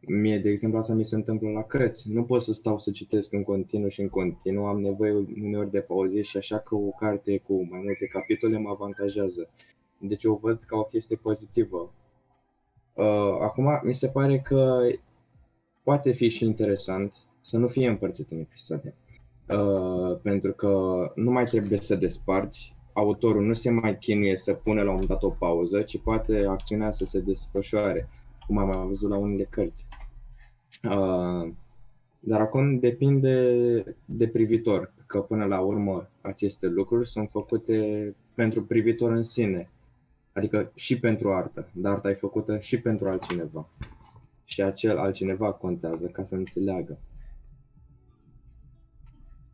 Mie, 0.00 0.38
de 0.38 0.50
exemplu, 0.50 0.78
asta 0.78 0.94
mi 0.94 1.04
se 1.04 1.14
întâmplă 1.14 1.50
la 1.50 1.62
cărți. 1.62 2.10
Nu 2.10 2.24
pot 2.24 2.42
să 2.42 2.52
stau 2.52 2.78
să 2.78 2.90
citesc 2.90 3.32
în 3.32 3.42
continuu 3.42 3.88
și 3.88 4.00
în 4.00 4.08
continuu, 4.08 4.66
am 4.66 4.80
nevoie 4.80 5.12
uneori 5.42 5.70
de 5.70 5.80
pauze 5.80 6.22
și 6.22 6.36
așa 6.36 6.58
că 6.58 6.74
o 6.74 6.90
carte 6.90 7.38
cu 7.38 7.66
mai 7.70 7.80
multe 7.84 8.06
capitole 8.06 8.58
mă 8.58 8.68
avantajează. 8.70 9.48
Deci 9.98 10.24
o 10.24 10.34
văd 10.34 10.62
ca 10.66 10.76
o 10.76 10.82
chestie 10.82 11.16
pozitivă. 11.16 11.92
Uh, 12.94 13.36
acum, 13.40 13.80
mi 13.82 13.94
se 13.94 14.08
pare 14.08 14.40
că 14.40 14.80
poate 15.82 16.12
fi 16.12 16.28
și 16.28 16.44
interesant 16.44 17.14
să 17.40 17.58
nu 17.58 17.68
fie 17.68 17.88
împărțit 17.88 18.30
în 18.30 18.38
episoade. 18.38 18.94
Uh, 19.48 20.18
pentru 20.22 20.52
că 20.52 20.72
nu 21.14 21.30
mai 21.30 21.44
trebuie 21.44 21.80
să 21.80 21.96
desparți, 21.96 22.76
autorul 22.98 23.44
nu 23.44 23.54
se 23.54 23.70
mai 23.70 23.98
chinuie 23.98 24.36
să 24.36 24.52
pune 24.52 24.82
la 24.82 24.88
un 24.88 24.92
moment 24.92 25.08
dat 25.08 25.22
o 25.22 25.30
pauză, 25.30 25.82
ci 25.82 26.00
poate 26.00 26.46
acțiunea 26.48 26.90
să 26.90 27.04
se 27.04 27.20
desfășoare, 27.20 28.08
cum 28.46 28.58
am 28.58 28.68
mai 28.68 28.86
văzut 28.86 29.10
la 29.10 29.16
unele 29.16 29.44
cărți. 29.44 29.86
Uh, 30.82 31.52
dar 32.20 32.40
acum 32.40 32.78
depinde 32.78 33.96
de 34.04 34.28
privitor, 34.28 34.92
că 35.06 35.20
până 35.20 35.44
la 35.44 35.60
urmă 35.60 36.08
aceste 36.20 36.66
lucruri 36.66 37.08
sunt 37.08 37.28
făcute 37.30 38.14
pentru 38.34 38.62
privitor 38.64 39.12
în 39.12 39.22
sine, 39.22 39.70
adică 40.32 40.72
și 40.74 40.98
pentru 40.98 41.32
artă, 41.32 41.68
dar 41.72 41.92
arta 41.92 42.10
e 42.10 42.14
făcută 42.14 42.58
și 42.58 42.80
pentru 42.80 43.08
altcineva. 43.08 43.68
Și 44.44 44.62
acel 44.62 44.98
altcineva 44.98 45.52
contează 45.52 46.06
ca 46.06 46.24
să 46.24 46.34
înțeleagă. 46.34 46.98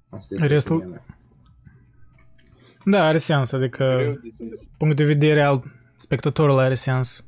Asta 0.08 0.34
este 0.34 0.46
Restul... 0.46 1.00
Da, 2.84 3.06
are 3.06 3.18
sens, 3.18 3.52
adică 3.52 4.14
punct 4.78 4.96
de 4.96 5.04
vedere 5.04 5.42
al 5.42 5.62
spectatorului 5.96 6.64
are 6.64 6.74
sens 6.74 7.24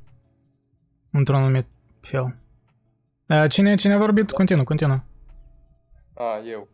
într-un 1.11 1.37
anumit 1.37 1.67
fel. 2.01 2.37
Cine, 3.49 3.75
cine 3.75 3.93
a 3.93 3.99
vorbit? 3.99 4.31
Continuă, 4.31 4.65
continuă. 4.65 5.05
A, 6.15 6.43
eu. 6.47 6.69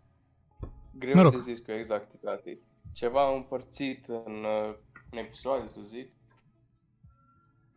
Greu 0.99 1.15
mă 1.15 1.23
rog. 1.23 1.33
de 1.33 1.39
zis 1.39 1.59
cu 1.59 1.71
exactitate. 1.71 2.59
Ceva 2.93 3.35
împărțit 3.35 4.07
în, 4.07 4.45
în 5.11 5.19
episoade, 5.19 5.67
să 5.67 5.81
zic, 5.81 6.11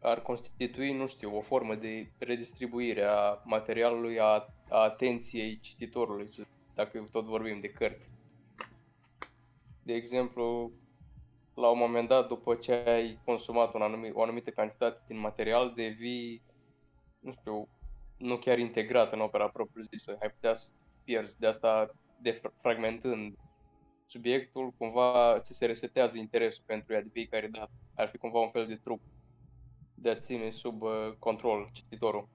ar 0.02 0.22
constitui, 0.22 0.98
nu 0.98 1.08
știu, 1.08 1.38
o 1.38 1.42
formă 1.42 1.76
de 1.76 2.12
redistribuire 2.18 3.04
a 3.04 3.42
materialului, 3.44 4.20
a, 4.20 4.54
a 4.70 4.84
atenției 4.84 5.60
cititorului, 5.62 6.28
dacă 6.76 7.08
tot 7.12 7.26
vorbim 7.26 7.60
de 7.60 7.68
cărți. 7.70 8.10
De 9.84 9.94
exemplu, 9.94 10.72
la 11.56 11.68
un 11.68 11.78
moment 11.78 12.08
dat, 12.08 12.28
după 12.28 12.56
ce 12.56 12.72
ai 12.72 13.20
consumat 13.26 13.74
un 13.74 13.82
anumit, 13.82 14.16
o 14.16 14.22
anumită 14.22 14.50
cantitate 14.50 15.02
din 15.08 15.20
material, 15.20 15.74
devii, 15.76 16.42
nu 17.20 17.32
știu, 17.32 17.68
nu 18.18 18.38
chiar 18.38 18.58
integrat 18.58 19.14
în 19.14 19.20
opera 19.20 19.48
propriu-zisă. 19.48 20.18
Ai 20.22 20.30
putea 20.30 20.56
să 20.56 20.72
pierzi. 21.04 21.40
De 21.40 21.48
asta, 21.48 21.96
defragmentând 22.22 23.36
subiectul, 24.06 24.74
cumva 24.78 25.40
ți 25.40 25.54
se 25.54 25.66
resetează 25.66 26.18
interesul 26.18 26.64
pentru 26.66 26.94
ea 26.94 27.02
de 27.02 27.10
fiecare 27.12 27.48
dată. 27.48 27.72
Ar 27.96 28.08
fi 28.08 28.18
cumva 28.18 28.40
un 28.40 28.50
fel 28.50 28.68
de 28.68 28.80
truc 28.84 29.00
de 29.96 30.10
a 30.10 30.16
ține 30.16 30.50
sub 30.50 30.82
uh, 30.82 30.92
control 31.20 31.70
cititorul. 31.74 32.28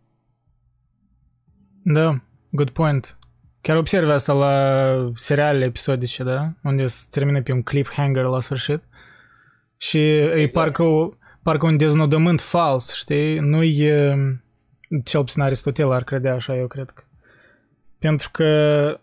Da, 1.83 2.20
good 2.50 2.70
point. 2.70 3.18
Chiar 3.61 3.76
observi 3.76 4.11
asta 4.11 4.33
la 4.33 5.12
serialele 5.14 5.64
episodice, 5.64 6.22
da? 6.22 6.52
Unde 6.62 6.87
se 6.87 7.06
termină 7.11 7.42
pe 7.42 7.52
un 7.52 7.62
cliffhanger 7.62 8.24
la 8.24 8.40
sfârșit. 8.40 8.83
Și 9.82 9.98
exact. 9.98 10.38
e 10.38 10.46
parcă, 10.46 10.84
parcă 11.42 11.66
un 11.66 11.76
deznodământ 11.76 12.40
fals, 12.40 12.94
știi? 12.94 13.38
Nu 13.38 13.62
e... 13.62 14.16
Cel 15.04 15.20
puțin 15.24 15.42
Aristotel 15.42 15.92
ar 15.92 16.04
credea 16.04 16.34
așa, 16.34 16.56
eu 16.56 16.66
cred 16.66 16.90
că. 16.90 17.02
Pentru 17.98 18.28
că 18.32 19.00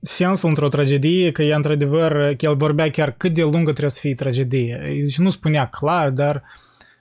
sensul 0.00 0.48
într-o 0.48 0.68
tragedie, 0.68 1.32
că 1.32 1.42
e 1.42 1.54
într-adevăr, 1.54 2.12
că 2.12 2.46
el 2.46 2.56
vorbea 2.56 2.90
chiar 2.90 3.10
cât 3.10 3.34
de 3.34 3.42
lungă 3.42 3.70
trebuie 3.70 3.90
să 3.90 4.00
fie 4.00 4.14
tragedie. 4.14 4.80
Deci 5.02 5.18
nu 5.18 5.30
spunea 5.30 5.66
clar, 5.66 6.10
dar 6.10 6.42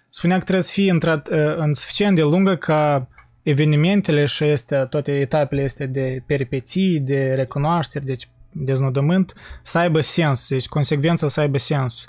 spunea 0.09 0.37
că 0.37 0.43
trebuie 0.43 0.65
să 0.65 0.71
fie 0.73 0.97
în 1.57 1.73
suficient 1.73 2.15
de 2.15 2.21
lungă 2.21 2.55
ca 2.55 3.07
evenimentele 3.43 4.25
și 4.25 4.43
este, 4.43 4.85
toate 4.89 5.19
etapele 5.19 5.61
este 5.61 5.85
de 5.85 6.23
peripeții, 6.25 6.99
de 6.99 7.33
recunoaștere, 7.33 8.05
deci 8.05 8.29
deznodământ, 8.51 9.33
să 9.61 9.77
aibă 9.77 9.99
sens, 9.99 10.49
deci 10.49 10.67
consecvența 10.67 11.27
să 11.27 11.39
aibă 11.39 11.57
sens. 11.57 12.05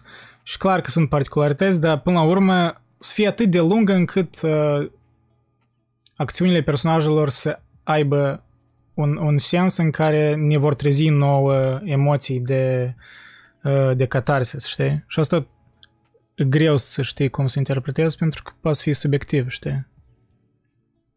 Și 0.50 0.56
clar 0.56 0.80
că 0.80 0.90
sunt 0.90 1.08
particularități, 1.08 1.80
dar 1.80 2.00
până 2.00 2.18
la 2.18 2.24
urmă 2.24 2.82
să 2.98 3.12
fie 3.14 3.26
atât 3.26 3.50
de 3.50 3.58
lungă 3.58 3.92
încât 3.92 4.42
uh, 4.42 4.90
acțiunile 6.16 6.62
personajelor 6.62 7.28
să 7.28 7.60
aibă 7.82 8.44
un, 8.94 9.16
un 9.16 9.38
sens 9.38 9.76
în 9.76 9.90
care 9.90 10.34
ne 10.34 10.56
vor 10.56 10.74
trezi 10.74 11.08
nouă 11.08 11.80
emoții 11.84 12.40
de, 12.40 12.94
uh, 13.62 13.90
de 13.96 14.06
catarsis, 14.06 14.66
știi? 14.66 15.04
Și 15.06 15.18
asta 15.18 15.46
e 16.34 16.44
greu 16.44 16.76
să 16.76 17.02
știi 17.02 17.30
cum 17.30 17.46
să 17.46 17.58
interpretezi 17.58 18.16
pentru 18.16 18.42
că 18.42 18.52
poate 18.60 18.78
fi 18.82 18.92
subiectiv, 18.92 19.48
știi? 19.48 19.86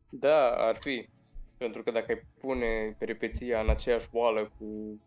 Da, 0.09 0.55
ar 0.57 0.77
fi. 0.79 1.07
Pentru 1.57 1.83
că 1.83 1.91
dacă 1.91 2.05
ai 2.07 2.25
pune 2.39 2.95
peripeția 2.97 3.59
în 3.59 3.69
aceeași 3.69 4.07
oală 4.11 4.51
cu 4.57 4.99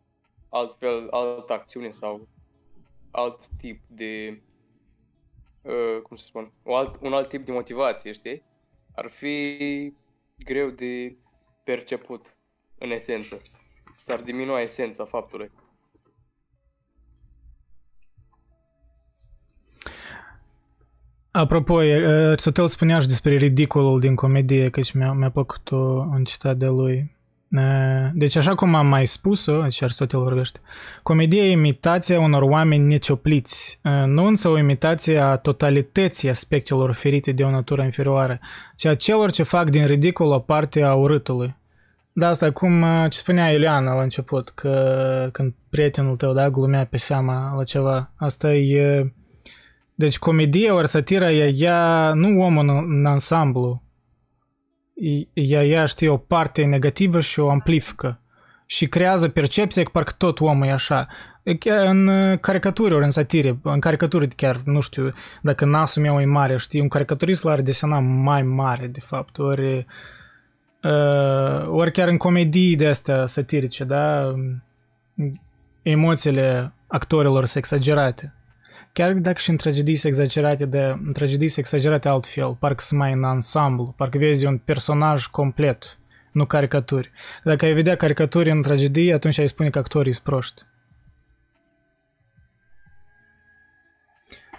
altfel, 0.49 1.07
altă 1.11 1.53
acțiune 1.53 1.91
sau 1.91 2.29
alt 3.11 3.47
tip 3.47 3.81
de, 3.87 4.43
uh, 5.63 6.03
cum 6.03 6.17
să 6.17 6.25
spun, 6.25 6.53
un 6.63 6.75
alt, 6.75 6.97
un 7.01 7.13
alt 7.13 7.29
tip 7.29 7.45
de 7.45 7.53
motivație, 7.53 8.13
știi? 8.13 8.43
Ar 8.95 9.11
fi 9.11 9.93
greu 10.39 10.71
de 10.71 11.17
perceput 11.65 12.37
în 12.79 12.91
esență. 12.91 13.39
S-ar 13.99 14.21
diminua 14.21 14.61
esența 14.61 15.05
faptului. 15.05 15.51
Apropo, 21.31 21.77
Aristotel 21.77 22.67
spunea 22.67 22.99
și 22.99 23.07
despre 23.07 23.37
ridicolul 23.37 24.01
din 24.01 24.15
comedie, 24.15 24.71
căci 24.71 24.93
mi-a, 24.93 25.13
mi-a 25.13 25.31
plăcut 25.31 25.71
un 25.71 26.25
citat 26.25 26.57
de 26.57 26.67
lui. 26.67 27.16
Deci, 28.13 28.37
așa 28.37 28.55
cum 28.55 28.75
am 28.75 28.87
mai 28.87 29.07
spus-o, 29.07 29.63
deci 29.63 29.83
Aristotel 29.83 30.21
vorbește, 30.21 30.61
comedia 31.03 31.43
e 31.43 31.51
imitația 31.51 32.21
unor 32.21 32.43
oameni 32.43 32.87
neciopliți, 32.87 33.81
nu 34.07 34.25
însă 34.27 34.49
o 34.49 34.59
imitație 34.59 35.19
a 35.19 35.37
totalității 35.37 36.29
aspectelor 36.29 36.89
oferite 36.89 37.33
de 37.33 37.43
o 37.43 37.51
natură 37.51 37.83
inferioară, 37.83 38.39
ci 38.77 38.85
a 38.85 38.95
celor 38.95 39.31
ce 39.31 39.43
fac 39.43 39.71
din 39.71 39.87
ridicol 39.87 40.33
o 40.33 40.39
parte 40.39 40.83
a 40.83 40.95
urâtului. 40.95 41.57
Da, 42.13 42.29
asta 42.29 42.51
cum 42.51 42.85
ce 43.09 43.19
spunea 43.19 43.53
Iuliana 43.53 43.95
la 43.95 44.03
început, 44.03 44.49
că 44.49 45.29
când 45.33 45.55
prietenul 45.71 46.17
tău, 46.17 46.33
da, 46.33 46.51
glumea 46.51 46.87
pe 46.87 46.97
seama 46.97 47.55
la 47.57 47.65
ceva. 47.65 48.11
Asta 48.17 48.55
e 48.55 49.13
deci 49.95 50.19
comedie 50.19 50.71
ori 50.71 50.89
satira 50.89 51.31
ea 51.31 51.51
ia 51.55 52.13
nu 52.15 52.43
omul 52.43 52.69
în, 52.69 52.99
în 52.99 53.07
ansamblu. 53.07 53.83
Ea 55.33 55.63
ia, 55.63 55.87
știi, 55.87 56.09
o 56.09 56.17
parte 56.17 56.65
negativă 56.65 57.21
și 57.21 57.41
o 57.41 57.51
amplifică. 57.51 58.21
Și 58.67 58.89
creează 58.89 59.29
percepția 59.29 59.83
că 59.83 59.91
parcă 59.93 60.13
tot 60.19 60.41
omul 60.41 60.67
e 60.67 60.73
așa. 60.73 61.09
În 61.87 62.11
caricaturi 62.41 62.95
ori 62.95 63.05
în 63.05 63.11
satire, 63.11 63.59
în 63.63 63.81
caricaturi 63.81 64.29
chiar, 64.29 64.61
nu 64.65 64.81
știu, 64.81 65.13
dacă 65.43 65.65
nasul 65.65 66.03
meu 66.03 66.21
e 66.21 66.25
mare, 66.25 66.57
știi, 66.57 66.81
un 66.81 66.89
caricaturist 66.89 67.45
l-ar 67.45 67.61
desena 67.61 67.99
mai 67.99 68.43
mare, 68.43 68.87
de 68.87 69.01
fapt, 69.01 69.39
ori, 69.39 69.87
uh, 70.83 71.67
ori 71.69 71.93
chiar 71.93 72.09
în 72.09 72.17
comedii 72.17 72.77
de 72.77 72.87
astea 72.87 73.27
satirice, 73.27 73.85
da, 73.85 74.35
emoțiile 75.83 76.73
actorilor 76.87 77.45
sunt 77.45 77.65
exagerate. 77.65 78.36
Chiar 78.97 79.13
dacă 79.13 79.39
și 79.39 79.51
în 79.51 79.57
tragedii 79.57 80.01
exagerate 80.03 80.65
de 80.67 80.81
în 80.81 81.13
tragedii 81.13 81.53
exagerate 81.57 82.09
altfel, 82.09 82.55
parcă 82.55 82.83
să 82.83 82.95
mai 82.95 83.13
în 83.13 83.25
ansamblu, 83.25 83.95
parcă 83.97 84.19
vezi 84.19 84.47
un 84.47 84.59
personaj 84.59 85.27
complet, 85.27 85.99
nu 86.33 86.47
caricaturi. 86.47 87.11
Dacă 87.45 87.65
ai 87.65 87.73
vedea 87.73 87.97
caricaturi 87.97 88.51
în 88.51 88.63
tragedie, 88.63 89.15
atunci 89.15 89.39
ai 89.39 89.49
spune 89.49 89.71
că 89.71 89.79
actorii 89.79 90.13
sunt 90.13 90.25
proști. 90.25 90.63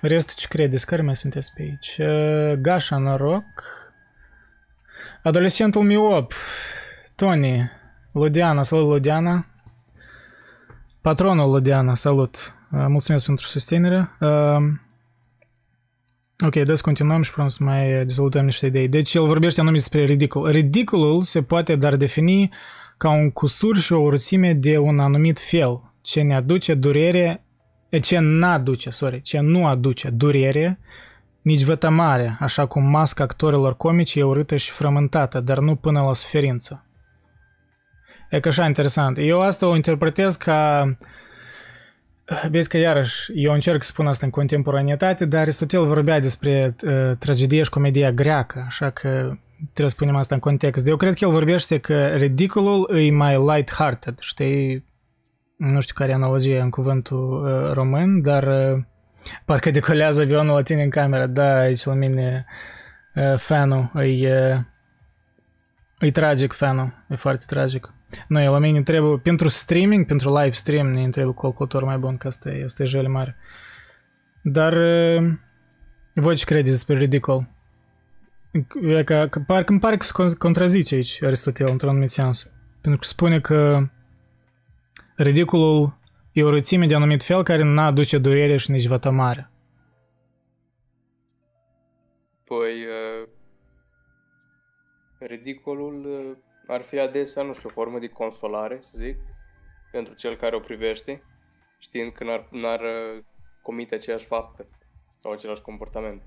Restul 0.01 0.35
ce 0.37 0.47
credeți? 0.47 0.85
Care 0.85 1.01
mai 1.01 1.15
sunteți 1.15 1.53
pe 1.53 1.61
aici? 1.61 1.97
Uh, 1.99 2.53
Gașa, 2.59 2.97
noroc. 2.97 3.63
Adolescentul 5.23 5.81
miop. 5.81 6.33
Tony. 7.15 7.71
Ludiana, 8.11 8.63
salut 8.63 8.87
Ludiana. 8.87 9.45
Patronul 11.01 11.49
Ludiana, 11.49 11.95
salut. 11.95 12.56
Uh, 12.71 12.85
mulțumesc 12.87 13.25
pentru 13.25 13.45
susținere. 13.45 14.09
Uh, 14.19 14.57
ok, 16.45 16.55
des 16.63 16.81
continuăm 16.81 17.21
și 17.21 17.31
vreau 17.31 17.49
să 17.49 17.63
mai 17.63 18.05
dezvoltăm 18.05 18.45
niște 18.45 18.65
idei. 18.65 18.87
Deci 18.87 19.13
el 19.13 19.25
vorbește 19.25 19.59
anume 19.59 19.75
despre 19.75 20.03
ridicul. 20.03 20.49
Ridiculul 20.51 21.23
se 21.23 21.43
poate 21.43 21.75
dar 21.75 21.95
defini 21.95 22.49
ca 22.97 23.09
un 23.09 23.31
cusur 23.31 23.77
și 23.77 23.93
o 23.93 23.99
urțime 23.99 24.53
de 24.53 24.77
un 24.77 24.99
anumit 24.99 25.39
fel, 25.39 25.93
ce 26.01 26.21
ne 26.21 26.35
aduce 26.35 26.73
durere, 26.73 27.45
ce 28.01 28.19
n-aduce, 28.19 28.89
sorry, 28.89 29.21
ce 29.21 29.39
nu 29.39 29.67
aduce 29.67 30.09
durere, 30.09 30.79
nici 31.41 31.63
vătămare, 31.63 32.37
așa 32.39 32.65
cum 32.65 32.89
masca 32.89 33.23
actorilor 33.23 33.77
comici 33.77 34.15
e 34.15 34.23
urâtă 34.23 34.57
și 34.57 34.71
frământată, 34.71 35.39
dar 35.39 35.59
nu 35.59 35.75
până 35.75 36.01
la 36.01 36.13
suferință. 36.13 36.85
E 38.29 38.39
că 38.39 38.47
așa 38.47 38.65
interesant. 38.65 39.17
Eu 39.17 39.41
asta 39.41 39.67
o 39.67 39.75
interpretez 39.75 40.35
ca... 40.35 40.87
Vezi 42.49 42.69
că 42.69 42.77
iarăși, 42.77 43.31
eu 43.35 43.53
încerc 43.53 43.83
să 43.83 43.89
spun 43.89 44.07
asta 44.07 44.25
în 44.25 44.31
contemporanietate, 44.31 45.25
dar 45.25 45.41
Aristotel 45.41 45.85
vorbea 45.85 46.19
despre 46.19 46.75
uh, 46.83 47.17
tragedie 47.19 47.63
și 47.63 47.69
comedia 47.69 48.11
greacă, 48.11 48.63
așa 48.67 48.89
că 48.89 49.09
trebuie 49.57 49.89
să 49.89 49.95
punem 49.97 50.15
asta 50.15 50.35
în 50.35 50.41
context. 50.41 50.87
Eu 50.87 50.97
cred 50.97 51.13
că 51.13 51.25
el 51.25 51.31
vorbește 51.31 51.77
că 51.77 52.05
ridiculul 52.05 52.97
e 52.97 53.11
mai 53.11 53.35
light-hearted, 53.35 54.19
știi? 54.19 54.85
Nu 55.57 55.79
știu 55.79 55.95
care 55.97 56.11
e 56.11 56.13
analogia 56.13 56.61
în 56.61 56.69
cuvântul 56.69 57.45
uh, 57.45 57.71
român, 57.73 58.21
dar 58.21 58.43
uh, 58.43 58.83
parcă 59.45 59.71
decolează 59.71 60.21
avionul 60.21 60.55
la 60.55 60.61
tine 60.61 60.83
în 60.83 60.89
cameră. 60.89 61.25
Da, 61.25 61.57
aici 61.57 61.83
la 61.83 61.93
mine 61.93 62.45
uh, 63.15 63.37
fanul 63.37 63.91
e, 63.95 64.53
uh, 64.53 64.59
e 65.99 66.11
tragic 66.11 66.53
fanul, 66.53 66.93
e 67.09 67.15
foarte 67.15 67.43
tragic. 67.47 67.93
Nu, 68.27 68.51
la 68.51 68.59
mine 68.59 68.81
trebuie, 68.81 69.17
pentru 69.17 69.47
streaming, 69.47 70.05
pentru 70.05 70.37
live 70.37 70.51
stream, 70.51 70.87
ne 70.87 71.09
trebuie 71.09 71.33
calculator 71.41 71.83
mai 71.83 71.97
bun, 71.97 72.17
că 72.17 72.27
asta 72.27 72.49
e, 72.49 72.63
asta 72.63 72.83
e 72.83 72.85
jele 72.85 73.07
mare. 73.07 73.35
Dar 74.41 74.73
uh, 74.73 75.31
voi 76.13 76.35
ce 76.35 76.45
credeți 76.45 76.71
despre 76.71 76.97
ridicol? 76.97 77.47
E 78.81 79.03
că, 79.03 79.27
că 79.29 79.39
parcă 79.39 79.71
îmi 79.71 79.79
pare 79.79 79.97
că 79.97 80.25
se 80.27 80.37
contrazice 80.37 80.95
aici 80.95 81.23
Aristotel 81.23 81.67
într-un 81.69 81.89
anumit 81.89 82.09
sens. 82.09 82.49
Pentru 82.81 82.99
că 82.99 83.07
spune 83.07 83.39
că 83.39 83.89
ridicolul 85.15 85.97
e 86.31 86.43
o 86.43 86.49
rățime 86.49 86.85
de 86.85 86.95
anumit 86.95 87.23
fel 87.23 87.43
care 87.43 87.63
nu 87.63 87.81
aduce 87.81 88.17
durere 88.17 88.57
și 88.57 88.71
nici 88.71 88.87
vătămare. 88.87 89.49
Păi, 92.43 92.85
uh, 92.85 93.27
ridicolul 95.19 96.05
uh, 96.05 96.37
ar 96.67 96.81
fi 96.81 96.99
adesea, 96.99 97.43
nu 97.43 97.53
știu, 97.53 97.69
o 97.69 97.71
formă 97.71 97.99
de 97.99 98.07
consolare, 98.07 98.77
să 98.81 98.91
zic, 98.95 99.17
pentru 99.91 100.13
cel 100.13 100.35
care 100.35 100.55
o 100.55 100.59
privește, 100.59 101.23
știind 101.79 102.11
că 102.11 102.23
n-ar, 102.23 102.47
n-ar 102.51 102.79
uh, 102.79 103.23
comite 103.61 103.95
aceeași 103.95 104.25
faptă 104.25 104.67
sau 105.15 105.31
același 105.31 105.61
comportament. 105.61 106.21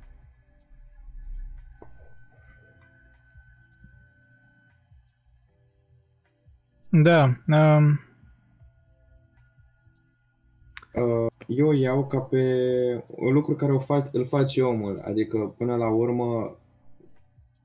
Da. 6.89 7.33
Um... 7.47 8.01
Uh, 10.95 11.27
eu 11.47 11.73
iau 11.73 12.07
ca 12.07 12.19
pe 12.19 12.45
un 13.07 13.33
lucru 13.33 13.55
care 13.55 13.73
o 13.73 13.79
fac, 13.79 14.09
îl 14.13 14.27
face 14.27 14.63
omul, 14.63 15.01
adică 15.05 15.55
până 15.57 15.77
la 15.77 15.91
urmă 15.91 16.57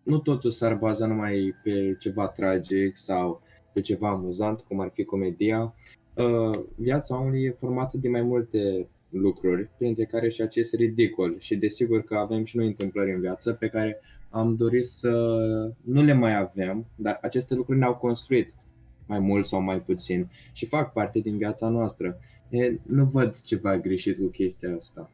nu 0.05 0.19
totul 0.19 0.51
s-ar 0.51 0.75
baza 0.75 1.07
numai 1.07 1.55
pe 1.63 1.95
ceva 1.99 2.27
tragic 2.27 2.97
sau 2.97 3.41
pe 3.73 3.81
ceva 3.81 4.09
amuzant, 4.09 4.59
cum 4.59 4.79
ar 4.79 4.91
fi 4.93 5.03
comedia. 5.03 5.73
Uh, 6.13 6.59
viața 6.75 7.19
omului 7.19 7.43
e 7.43 7.55
formată 7.59 7.97
din 7.97 8.11
mai 8.11 8.21
multe 8.21 8.87
lucruri, 9.09 9.69
printre 9.77 10.05
care 10.05 10.29
și 10.29 10.41
acest 10.41 10.73
ridicol. 10.73 11.35
Și 11.39 11.55
desigur 11.55 12.03
că 12.03 12.15
avem 12.15 12.45
și 12.45 12.57
noi 12.57 12.67
întâmplări 12.67 13.13
în 13.13 13.19
viață 13.19 13.53
pe 13.53 13.67
care 13.67 13.99
am 14.29 14.55
dorit 14.55 14.85
să 14.85 15.11
nu 15.81 16.03
le 16.03 16.13
mai 16.13 16.37
avem, 16.37 16.85
dar 16.95 17.19
aceste 17.21 17.55
lucruri 17.55 17.79
ne-au 17.79 17.95
construit 17.95 18.51
mai 19.05 19.19
mult 19.19 19.45
sau 19.45 19.61
mai 19.61 19.81
puțin 19.81 20.29
și 20.51 20.65
fac 20.65 20.93
parte 20.93 21.19
din 21.19 21.37
viața 21.37 21.69
noastră. 21.69 22.19
E, 22.49 22.79
nu 22.83 23.05
văd 23.05 23.41
ceva 23.41 23.77
greșit 23.77 24.17
cu 24.17 24.27
chestia 24.27 24.75
asta. 24.75 25.11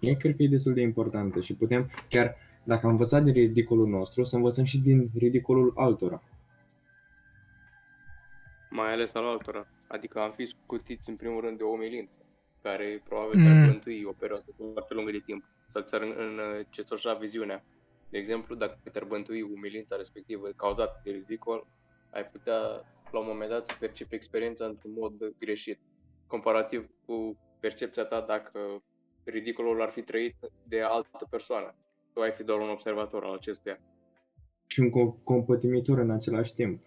E 0.00 0.14
cred 0.14 0.36
că 0.36 0.42
e 0.42 0.48
destul 0.48 0.74
de 0.74 0.80
importantă 0.80 1.40
și 1.40 1.54
putem 1.54 1.90
chiar, 2.08 2.36
dacă 2.64 2.86
am 2.86 2.92
învățat 2.92 3.22
din 3.22 3.32
ridicolul 3.32 3.88
nostru, 3.88 4.24
să 4.24 4.36
învățăm 4.36 4.64
și 4.64 4.78
din 4.78 5.10
ridicolul 5.18 5.72
altora. 5.76 6.22
Mai 8.70 8.92
ales 8.92 9.14
al 9.14 9.24
altora. 9.24 9.66
Adică 9.88 10.18
am 10.20 10.32
fi 10.32 10.46
scutiți 10.46 11.08
în 11.08 11.16
primul 11.16 11.40
rând 11.40 11.58
de 11.58 11.62
o 11.62 11.68
umilință, 11.68 12.18
care 12.62 13.02
probabil 13.04 13.38
mm. 13.38 13.44
te-ar 13.44 13.66
bântui 13.66 14.04
o 14.04 14.12
perioadă 14.12 14.44
foarte 14.72 14.94
lungă 14.94 15.10
de 15.10 15.22
timp, 15.24 15.44
sau 15.68 15.82
ți-ar 15.82 16.02
încețoșa 16.58 17.14
viziunea. 17.14 17.64
De 18.08 18.18
exemplu, 18.18 18.54
dacă 18.54 18.78
te-ar 18.92 19.04
bântui 19.04 19.42
umilința 19.42 19.96
respectivă 19.96 20.48
cauzată 20.56 21.00
de 21.04 21.10
ridicol, 21.10 21.66
ai 22.10 22.24
putea 22.26 22.58
la 23.10 23.18
un 23.18 23.26
moment 23.26 23.50
dat 23.50 23.66
să 23.66 23.76
percepi 23.80 24.14
experiența 24.14 24.64
într-un 24.64 24.92
mod 24.98 25.12
greșit, 25.38 25.78
comparativ 26.26 26.90
cu 27.06 27.36
percepția 27.60 28.04
ta 28.04 28.20
dacă 28.20 28.82
ridicolul 29.24 29.82
ar 29.82 29.90
fi 29.90 30.02
trăit 30.02 30.36
de 30.68 30.80
altă 30.82 31.26
persoană. 31.30 31.74
Tu 32.14 32.20
ai 32.20 32.32
fi 32.36 32.44
doar 32.44 32.58
un 32.58 32.68
observator 32.68 33.24
al 33.24 33.34
acestuia. 33.34 33.78
Și 34.66 34.80
un 34.80 34.90
compătimitor 35.24 35.98
în 35.98 36.10
același 36.10 36.54
timp. 36.54 36.82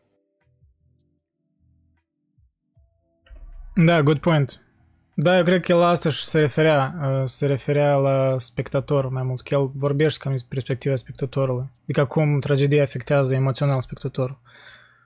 Da, 3.76 4.04
good 4.04 4.20
point. 4.20 4.60
Da, 5.18 5.38
eu 5.38 5.44
cred 5.44 5.62
că 5.62 5.72
el 5.72 5.78
la 5.78 5.88
asta 5.88 6.10
și 6.10 6.24
se 6.24 6.40
referea, 6.40 6.96
uh, 7.02 7.22
se 7.26 7.46
referea 7.46 7.96
la 7.96 8.40
spectator 8.40 9.10
mai 9.10 9.24
mult, 9.24 9.42
că 9.42 9.54
el 9.54 9.72
vorbește 9.76 10.20
cam 10.24 10.36
din 10.36 10.46
perspectiva 10.50 10.96
spectatorului. 10.96 11.70
Adică 11.84 12.06
cum 12.06 12.40
tragedia 12.40 12.84
afectează 12.84 13.36
emoțional 13.36 13.82
spectatorul. 13.82 14.40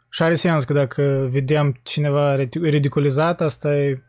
Și 0.10 0.24
are 0.24 0.34
sens 0.34 0.64
că 0.64 0.74
dacă 0.74 1.28
vedem 1.32 1.80
cineva 1.84 2.36
ridiculizat, 2.52 3.42
asta 3.42 3.76
e... 3.76 4.04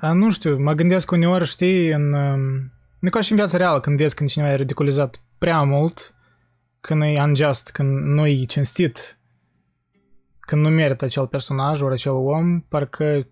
A, 0.00 0.12
nu 0.12 0.30
știu, 0.30 0.58
mă 0.58 0.72
gândesc 0.72 1.10
uneori, 1.10 1.44
știi, 1.44 1.88
în... 1.88 2.14
Um, 2.96 3.08
nu 3.08 3.10
ca 3.10 3.20
și 3.20 3.30
în 3.30 3.36
viața 3.36 3.56
reală, 3.56 3.80
când 3.80 3.96
vezi 3.96 4.14
când 4.14 4.28
cineva 4.28 4.52
e 4.52 4.56
ridiculizat 4.56 5.22
prea 5.38 5.62
mult, 5.62 6.14
când 6.80 7.02
e 7.02 7.20
unjust, 7.20 7.70
când 7.70 8.04
nu 8.04 8.26
e 8.26 8.44
cinstit, 8.44 9.18
când 10.40 10.62
nu 10.62 10.68
merită 10.68 11.04
acel 11.04 11.26
personaj 11.26 11.80
ori 11.80 11.94
acel 11.94 12.12
om, 12.12 12.60
parcă 12.60 13.28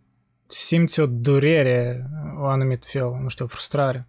simți 0.47 1.01
o 1.01 1.07
durere, 1.07 2.11
o 2.39 2.47
anumit 2.47 2.85
fel, 2.85 3.19
nu 3.23 3.29
știu, 3.29 3.45
o 3.45 3.49
frustrare. 3.49 4.09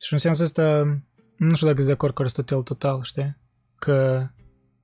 Și 0.00 0.12
în 0.12 0.18
sensul 0.18 0.44
ăsta, 0.44 0.82
nu 1.36 1.54
știu 1.54 1.66
dacă 1.66 1.78
sunt 1.78 1.86
de 1.86 1.92
acord 1.92 2.14
cu 2.14 2.20
Aristotel 2.20 2.62
total, 2.62 3.02
știi? 3.02 3.36
Că 3.78 4.28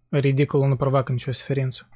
Ridicolul 0.09 0.69
nu 0.69 0.77
provoacă 0.77 1.13
nicio 1.13 1.33
suferință. 1.33 1.89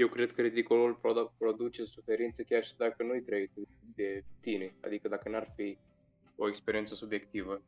Eu 0.00 0.08
cred 0.08 0.32
că 0.32 0.40
ridicolul 0.42 1.00
produce 1.38 1.84
suferință 1.84 2.42
chiar 2.42 2.64
și 2.64 2.76
dacă 2.76 3.02
nu-i 3.02 3.22
trăit 3.22 3.50
de 3.94 4.24
tine, 4.40 4.74
adică 4.80 5.08
dacă 5.08 5.28
n-ar 5.28 5.52
fi 5.56 5.78
o 6.36 6.48
experiență 6.48 6.94
subiectivă. 6.94 7.62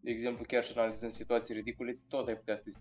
De 0.00 0.10
exemplu, 0.10 0.44
chiar 0.44 0.64
și 0.64 0.78
analizând 0.78 1.12
situații 1.12 1.54
ridicole, 1.54 1.98
tot 2.08 2.28
ai 2.28 2.36
putea 2.36 2.56
să 2.56 2.78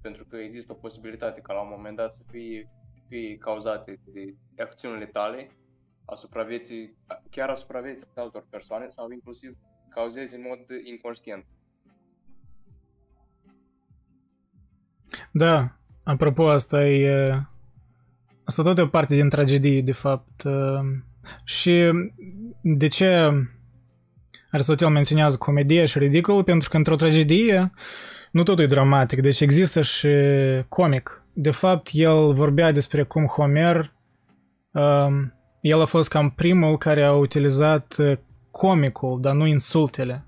pentru 0.00 0.24
că 0.24 0.36
există 0.36 0.72
o 0.72 0.74
posibilitate 0.74 1.40
ca 1.40 1.52
la 1.52 1.60
un 1.60 1.68
moment 1.70 1.96
dat 1.96 2.14
să 2.14 2.22
fie, 2.30 2.70
fie 3.08 3.36
cauzate 3.36 4.00
de 4.04 4.34
acțiunile 4.58 5.06
tale 5.06 5.50
asupra 6.04 6.42
vieții, 6.42 6.96
chiar 7.30 7.48
asupra 7.48 7.80
vieții 7.80 8.06
altor 8.14 8.46
persoane 8.50 8.88
sau 8.88 9.10
inclusiv 9.10 9.56
cauzezi 9.88 10.34
în 10.34 10.44
mod 10.48 10.58
inconștient. 10.84 11.44
Da, 15.32 15.76
apropo, 16.04 16.48
asta 16.48 16.86
e... 16.86 17.50
Asta 18.44 18.62
tot 18.62 18.78
e 18.78 18.80
o 18.80 18.86
parte 18.86 19.14
din 19.14 19.28
tragedie, 19.28 19.82
de 19.82 19.92
fapt. 19.92 20.42
Și 21.44 21.90
de 22.60 22.88
ce 22.88 23.32
Aristotel 24.50 24.88
menționează 24.88 25.36
comedie 25.36 25.84
și 25.84 25.98
ridicol? 25.98 26.42
Pentru 26.42 26.68
că 26.68 26.76
într-o 26.76 26.96
tragedie 26.96 27.72
nu 28.30 28.42
totul 28.42 28.64
e 28.64 28.66
dramatic, 28.66 29.20
deci 29.20 29.40
există 29.40 29.82
și 29.82 30.08
comic. 30.68 31.24
De 31.32 31.50
fapt, 31.50 31.88
el 31.92 32.32
vorbea 32.32 32.72
despre 32.72 33.02
cum 33.02 33.26
Homer, 33.26 33.92
um, 34.72 35.34
el 35.60 35.80
a 35.80 35.84
fost 35.84 36.08
cam 36.08 36.30
primul 36.30 36.78
care 36.78 37.02
a 37.02 37.12
utilizat 37.12 37.96
comicul, 38.50 39.20
dar 39.20 39.34
nu 39.34 39.46
insultele. 39.46 40.26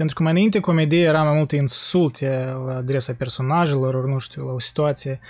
Pentru 0.00 0.18
că 0.18 0.24
mai 0.24 0.32
înainte 0.32 0.60
comedie 0.60 1.02
era 1.02 1.22
mai 1.22 1.36
multe 1.36 1.56
insulte 1.56 2.54
la 2.66 2.74
adresa 2.74 3.12
personajelor, 3.12 3.94
ori 3.94 4.12
nu 4.12 4.18
știu, 4.18 4.46
la 4.46 4.52
o 4.52 4.58
situație, 4.58 5.20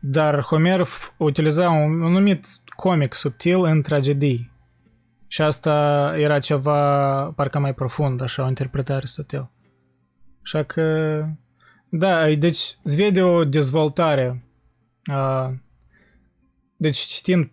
dar 0.00 0.40
Homer 0.40 0.86
utiliza 1.16 1.70
un, 1.70 2.00
un 2.00 2.12
numit 2.12 2.46
comic 2.76 3.14
subtil 3.14 3.64
în 3.64 3.82
tragedii. 3.82 4.52
Și 5.26 5.42
asta 5.42 6.14
era 6.16 6.38
ceva 6.38 7.22
parcă 7.36 7.58
mai 7.58 7.74
profund, 7.74 8.22
așa 8.22 8.44
o 8.44 8.48
interpretare 8.48 8.98
Aristotel. 8.98 9.50
Așa 10.42 10.62
că, 10.62 11.22
da, 11.88 12.34
deci 12.34 12.78
îți 12.82 12.96
vede 12.96 13.22
o 13.22 13.44
dezvoltare. 13.44 14.44
Deci 16.76 16.98
citind 16.98 17.50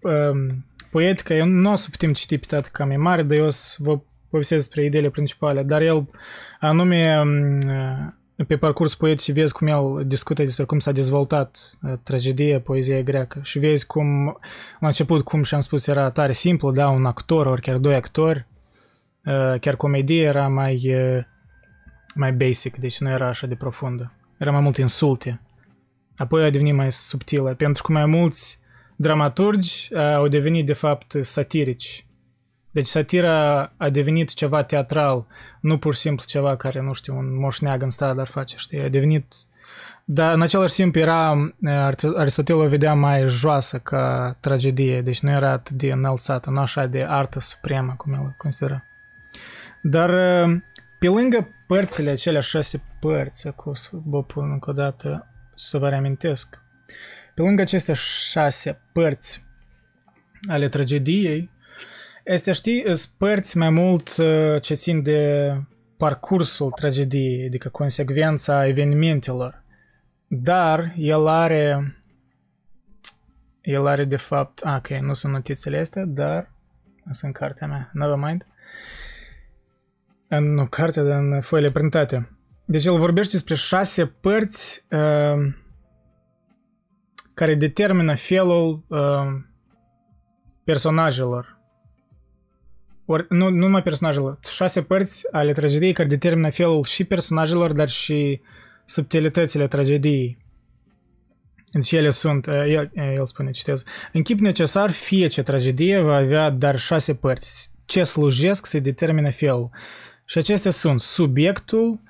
poetică, 0.92 1.34
eu 1.34 1.46
nu 1.46 1.72
o 1.72 1.76
să 1.76 1.88
putem 1.90 2.14
citi 2.14 2.38
pe 2.38 2.46
toată 2.46 2.70
cam 2.72 2.90
e 2.90 2.96
mare, 2.96 3.24
dar 3.24 3.38
eu 3.38 3.46
o 3.46 3.50
să 3.50 3.76
vă 3.80 4.00
povestesc 4.34 4.66
despre 4.66 4.86
ideile 4.86 5.10
principale. 5.10 5.64
Dar 5.64 5.82
el, 5.82 6.10
anume, 6.60 7.24
pe 8.48 8.58
parcurs 8.58 8.96
poetic 8.96 9.34
vezi 9.34 9.54
cum 9.54 9.68
el 9.68 10.04
discută 10.06 10.44
despre 10.44 10.64
cum 10.64 10.80
s-a 10.80 10.92
dezvoltat 10.92 11.78
tragedia, 12.04 12.60
poezia 12.60 13.02
greacă 13.02 13.40
și 13.44 13.60
vezi 13.60 13.86
cum, 13.86 14.26
la 14.80 14.88
început, 14.88 15.24
cum 15.24 15.44
și-am 15.44 15.60
spus, 15.60 15.88
era 15.88 16.10
tare 16.10 16.32
simplu, 16.32 16.72
da, 16.72 16.90
un 16.90 17.06
actor, 17.06 17.46
ori 17.46 17.62
chiar 17.62 17.78
doi 17.78 17.96
actori, 17.96 18.46
chiar 19.60 19.76
comedie 19.76 20.24
era 20.24 20.48
mai, 20.48 20.96
mai 22.16 22.34
basic, 22.34 22.78
deci 22.78 23.00
nu 23.00 23.10
era 23.10 23.28
așa 23.28 23.48
de 23.48 23.56
profundă. 23.56 24.14
Era 24.38 24.52
mai 24.52 24.62
mult 24.62 24.78
insulte. 24.78 25.42
Apoi 26.16 26.44
a 26.44 26.50
devenit 26.50 26.74
mai 26.74 26.92
subtilă, 26.92 27.54
pentru 27.54 27.84
că 27.84 27.92
mai 27.92 28.06
mulți 28.06 28.60
dramaturgi 28.96 29.90
au 29.96 30.28
devenit 30.28 30.66
de 30.66 30.74
fapt 30.74 31.18
satirici. 31.22 32.08
Deci 32.74 32.88
satira 32.88 33.62
a 33.78 33.90
devenit 33.90 34.34
ceva 34.34 34.64
teatral, 34.64 35.28
nu 35.60 35.78
pur 35.78 35.94
și 35.94 36.00
simplu 36.00 36.26
ceva 36.28 36.56
care, 36.56 36.82
nu 36.82 36.94
știu, 36.94 37.18
un 37.18 37.40
moșneag 37.40 37.82
în 37.82 37.90
stradă 37.90 38.22
ar 38.22 38.28
face, 38.28 38.58
știi, 38.58 38.82
a 38.82 38.90
devenit... 38.90 39.34
Dar 40.06 40.34
în 40.34 40.42
același 40.42 40.74
timp 40.74 40.96
era, 40.96 41.54
Aristotel 42.16 42.56
o 42.56 42.68
vedea 42.68 42.94
mai 42.94 43.30
joasă 43.30 43.78
ca 43.78 44.38
tragedie, 44.40 45.02
deci 45.02 45.20
nu 45.20 45.30
era 45.30 45.50
atât 45.50 45.76
de 45.76 45.92
înălțată, 45.92 46.50
nu 46.50 46.60
așa 46.60 46.86
de 46.86 47.04
artă 47.04 47.40
supremă, 47.40 47.94
cum 47.98 48.14
el 48.14 48.36
considera. 48.38 48.84
Dar 49.82 50.10
pe 51.00 51.08
lângă 51.08 51.50
părțile 51.68 52.10
acelea 52.10 52.42
șase 52.42 52.84
părți, 53.00 53.48
acum 53.48 53.74
să 53.74 53.90
vă 53.92 54.24
pun 54.24 54.52
încă 54.52 54.70
o 54.70 54.74
dată 54.74 55.28
să 55.56 55.78
vă 55.78 55.90
reamintesc, 55.90 56.60
pe 57.36 57.42
lângă 57.42 57.62
aceste 57.62 57.94
șase 57.94 58.82
părți 58.94 59.46
ale 60.48 60.70
tragediei, 60.70 61.50
este, 62.24 62.52
știi, 62.52 62.84
părți 63.18 63.58
mai 63.58 63.70
mult 63.70 64.16
uh, 64.18 64.62
ce 64.62 64.74
țin 64.74 65.02
de 65.02 65.54
parcursul 65.98 66.72
tragediei, 66.72 67.46
adică 67.46 67.70
consecvența 67.70 68.68
evenimentelor. 68.68 69.64
Dar 70.28 70.94
el 70.98 71.28
are, 71.28 71.96
el 73.62 73.88
are 73.88 74.06
de 74.06 74.16
fapt, 74.16 74.60
ah, 74.66 74.76
ok, 74.78 74.88
nu 74.88 75.14
sunt 75.14 75.34
notițele 75.34 75.80
astea, 75.80 76.06
dar 76.06 76.52
sunt 77.04 77.22
în 77.22 77.32
cartea 77.32 77.68
mea, 77.68 77.90
never 77.94 78.16
mind. 78.18 78.46
În 80.28 80.54
nu, 80.54 80.68
cartea, 80.68 81.04
dar 81.04 81.20
în 81.20 81.42
foile 81.42 81.72
printate. 81.72 82.38
Deci 82.66 82.86
el 82.86 82.98
vorbește 82.98 83.32
despre 83.32 83.56
șase 83.56 84.06
părți 84.06 84.86
uh, 84.92 85.54
care 87.34 87.56
determină 87.56 88.16
felul 88.16 88.86
uh, 88.88 89.28
personajelor. 90.64 91.53
Ori, 93.14 93.26
nu, 93.30 93.50
nu 93.50 93.58
numai 93.58 93.84
personajelor, 93.84 94.40
șase 94.50 94.82
părți 94.82 95.28
ale 95.32 95.54
tragediei 95.54 95.94
care 95.94 96.08
determină 96.08 96.50
felul 96.50 96.84
și 96.84 97.04
personajelor, 97.04 97.72
dar 97.72 97.90
și 97.90 98.42
subtilitățile 98.86 99.68
tragediei. 99.68 100.38
Deci 101.72 101.92
ele 101.92 102.10
sunt, 102.10 102.48
el, 102.48 102.92
el 102.94 103.26
spune, 103.26 103.52
citez, 103.52 103.84
în 104.14 104.22
chip 104.22 104.40
necesar, 104.40 104.92
fie 104.92 105.28
ce 105.28 105.44
tragedie 105.44 106.00
va 106.00 106.16
avea 106.16 106.50
dar 106.50 106.80
șase 106.80 107.16
părți, 107.16 107.72
ce 107.86 108.04
slujesc 108.04 108.66
se 108.66 108.80
determină 108.80 109.32
felul. 109.32 109.70
Și 110.26 110.38
acestea 110.38 110.72
sunt 110.72 111.00
subiectul, 111.00 112.02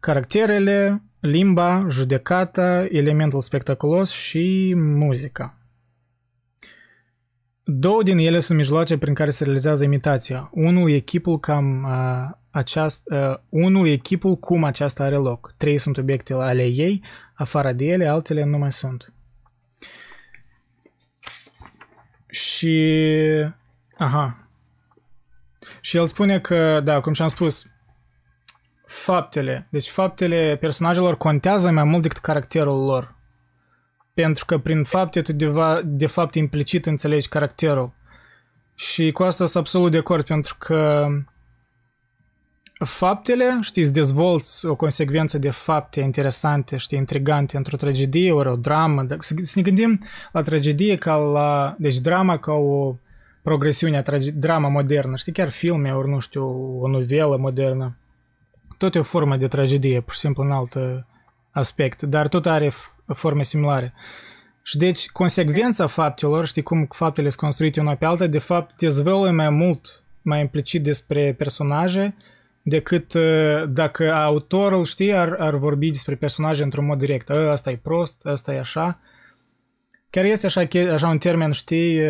caracterele, 0.00 1.02
limba, 1.20 1.86
judecata, 1.90 2.86
elementul 2.90 3.40
spectaculos 3.40 4.10
și 4.10 4.74
muzica. 4.76 5.58
Două 7.66 8.02
din 8.02 8.18
ele 8.18 8.38
sunt 8.38 8.58
mijloace 8.58 8.98
prin 8.98 9.14
care 9.14 9.30
se 9.30 9.44
realizează 9.44 9.84
imitația. 9.84 10.50
Unul 10.52 10.90
e 10.90 10.98
chipul, 10.98 11.38
cam, 11.38 11.82
uh, 11.82 12.36
aceast, 12.50 13.02
uh, 13.04 13.36
unul 13.48 13.88
e 13.88 13.96
chipul 13.96 14.36
cum 14.36 14.64
aceasta 14.64 15.04
are 15.04 15.16
loc. 15.16 15.52
Trei 15.56 15.78
sunt 15.78 15.96
obiectele 15.96 16.42
ale 16.42 16.64
ei, 16.64 17.02
afară 17.34 17.72
de 17.72 17.84
ele, 17.84 18.06
altele 18.06 18.44
nu 18.44 18.58
mai 18.58 18.72
sunt. 18.72 19.12
Și... 22.26 22.94
Aha. 23.98 24.48
Și 25.80 25.96
el 25.96 26.06
spune 26.06 26.40
că, 26.40 26.80
da, 26.80 27.00
cum 27.00 27.12
și-am 27.12 27.28
spus, 27.28 27.66
faptele. 28.86 29.66
Deci 29.70 29.88
faptele 29.88 30.56
personajelor 30.60 31.16
contează 31.16 31.70
mai 31.70 31.84
mult 31.84 32.02
decât 32.02 32.18
caracterul 32.18 32.84
lor. 32.84 33.14
Pentru 34.14 34.44
că 34.44 34.58
prin 34.58 34.84
fapte 34.84 35.22
tu 35.22 35.32
de, 35.32 35.52
de 35.84 36.06
fapt 36.06 36.34
implicit 36.34 36.86
înțelegi 36.86 37.28
caracterul. 37.28 37.92
Și 38.74 39.12
cu 39.12 39.22
asta 39.22 39.44
sunt 39.44 39.56
absolut 39.56 39.90
de 39.90 39.98
acord, 39.98 40.24
pentru 40.24 40.56
că 40.58 41.08
faptele, 42.84 43.58
știți, 43.60 43.92
dezvolți 43.92 44.66
o 44.66 44.76
consecvență 44.76 45.38
de 45.38 45.50
fapte 45.50 46.00
interesante, 46.00 46.76
știi, 46.76 46.98
intrigante 46.98 47.56
într-o 47.56 47.76
tragedie 47.76 48.32
ori 48.32 48.48
o 48.48 48.56
dramă. 48.56 49.06
Să, 49.18 49.34
să 49.40 49.52
ne 49.54 49.62
gândim 49.62 50.04
la 50.32 50.42
tragedie 50.42 50.96
ca 50.96 51.16
la... 51.16 51.74
Deci 51.78 51.98
drama 51.98 52.38
ca 52.38 52.52
o 52.52 52.96
progresiune 53.42 53.96
a 53.96 54.02
trage, 54.02 54.30
drama 54.30 54.68
modernă, 54.68 55.16
știi, 55.16 55.32
chiar 55.32 55.48
filme 55.48 55.94
ori, 55.94 56.08
nu 56.08 56.18
știu, 56.18 56.44
o 56.80 56.88
novelă 56.88 57.36
modernă 57.36 57.96
tot 58.78 58.94
e 58.94 58.98
o 58.98 59.02
formă 59.02 59.36
de 59.36 59.48
tragedie, 59.48 60.00
pur 60.00 60.12
și 60.12 60.18
simplu 60.18 60.42
în 60.42 60.50
alt 60.50 60.78
aspect, 61.50 62.02
dar 62.02 62.28
tot 62.28 62.46
are 62.46 62.72
forme 63.14 63.42
similare. 63.42 63.94
Și 64.62 64.76
deci, 64.76 65.08
consecvența 65.08 65.86
faptelor, 65.86 66.46
știi 66.46 66.62
cum 66.62 66.88
faptele 66.90 67.28
sunt 67.28 67.40
construite 67.40 67.80
una 67.80 67.94
pe 67.94 68.04
alta, 68.04 68.26
de 68.26 68.38
fapt 68.38 68.76
dezvăluie 68.76 69.30
mai 69.30 69.50
mult, 69.50 70.02
mai 70.22 70.40
implicit 70.40 70.82
despre 70.82 71.34
personaje, 71.38 72.16
decât 72.62 73.14
dacă 73.68 74.12
autorul, 74.12 74.84
știi, 74.84 75.14
ar, 75.14 75.36
ar 75.38 75.56
vorbi 75.56 75.90
despre 75.90 76.14
personaje 76.14 76.62
într-un 76.62 76.84
mod 76.84 76.98
direct. 76.98 77.28
Ă, 77.28 77.50
asta 77.50 77.70
e 77.70 77.76
prost, 77.76 78.26
asta 78.26 78.54
e 78.54 78.58
așa. 78.58 79.00
Chiar 80.10 80.24
este 80.24 80.46
așa, 80.46 80.68
așa 80.92 81.08
un 81.08 81.18
termen, 81.18 81.52
știi, 81.52 82.00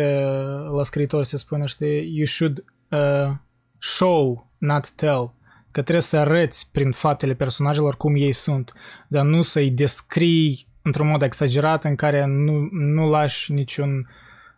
la 0.75 0.83
scriitor 0.83 1.23
se 1.23 1.37
spune, 1.37 1.65
știi, 1.65 2.15
you 2.15 2.25
should 2.25 2.63
uh, 2.89 3.35
show, 3.79 4.51
not 4.57 4.89
tell 4.89 5.33
că 5.75 5.81
trebuie 5.81 6.03
să 6.03 6.17
arăți 6.17 6.69
prin 6.71 6.91
faptele 6.91 7.33
personajelor 7.33 7.97
cum 7.97 8.15
ei 8.15 8.31
sunt, 8.31 8.73
dar 9.07 9.25
nu 9.25 9.41
să-i 9.41 9.69
descrii 9.69 10.67
într-un 10.85 11.07
mod 11.07 11.21
exagerat 11.21 11.83
în 11.83 11.95
care 11.95 12.25
nu, 12.25 12.67
nu 12.71 13.09
lași 13.09 13.51
niciun 13.51 14.09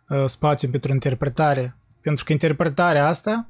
uh, 0.08 0.24
spațiu 0.24 0.68
pentru 0.70 0.92
interpretare. 0.92 1.76
Pentru 2.00 2.24
că 2.24 2.32
interpretarea 2.32 3.06
asta, 3.06 3.48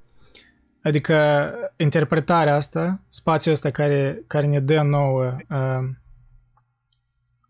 adică 0.83 1.51
interpretarea 1.77 2.55
asta, 2.55 3.01
spațiul 3.09 3.55
ăsta 3.55 3.71
care, 3.71 4.23
care 4.27 4.47
ne 4.47 4.61
dă 4.61 4.83
nouă 4.83 5.37
uh, 5.49 5.89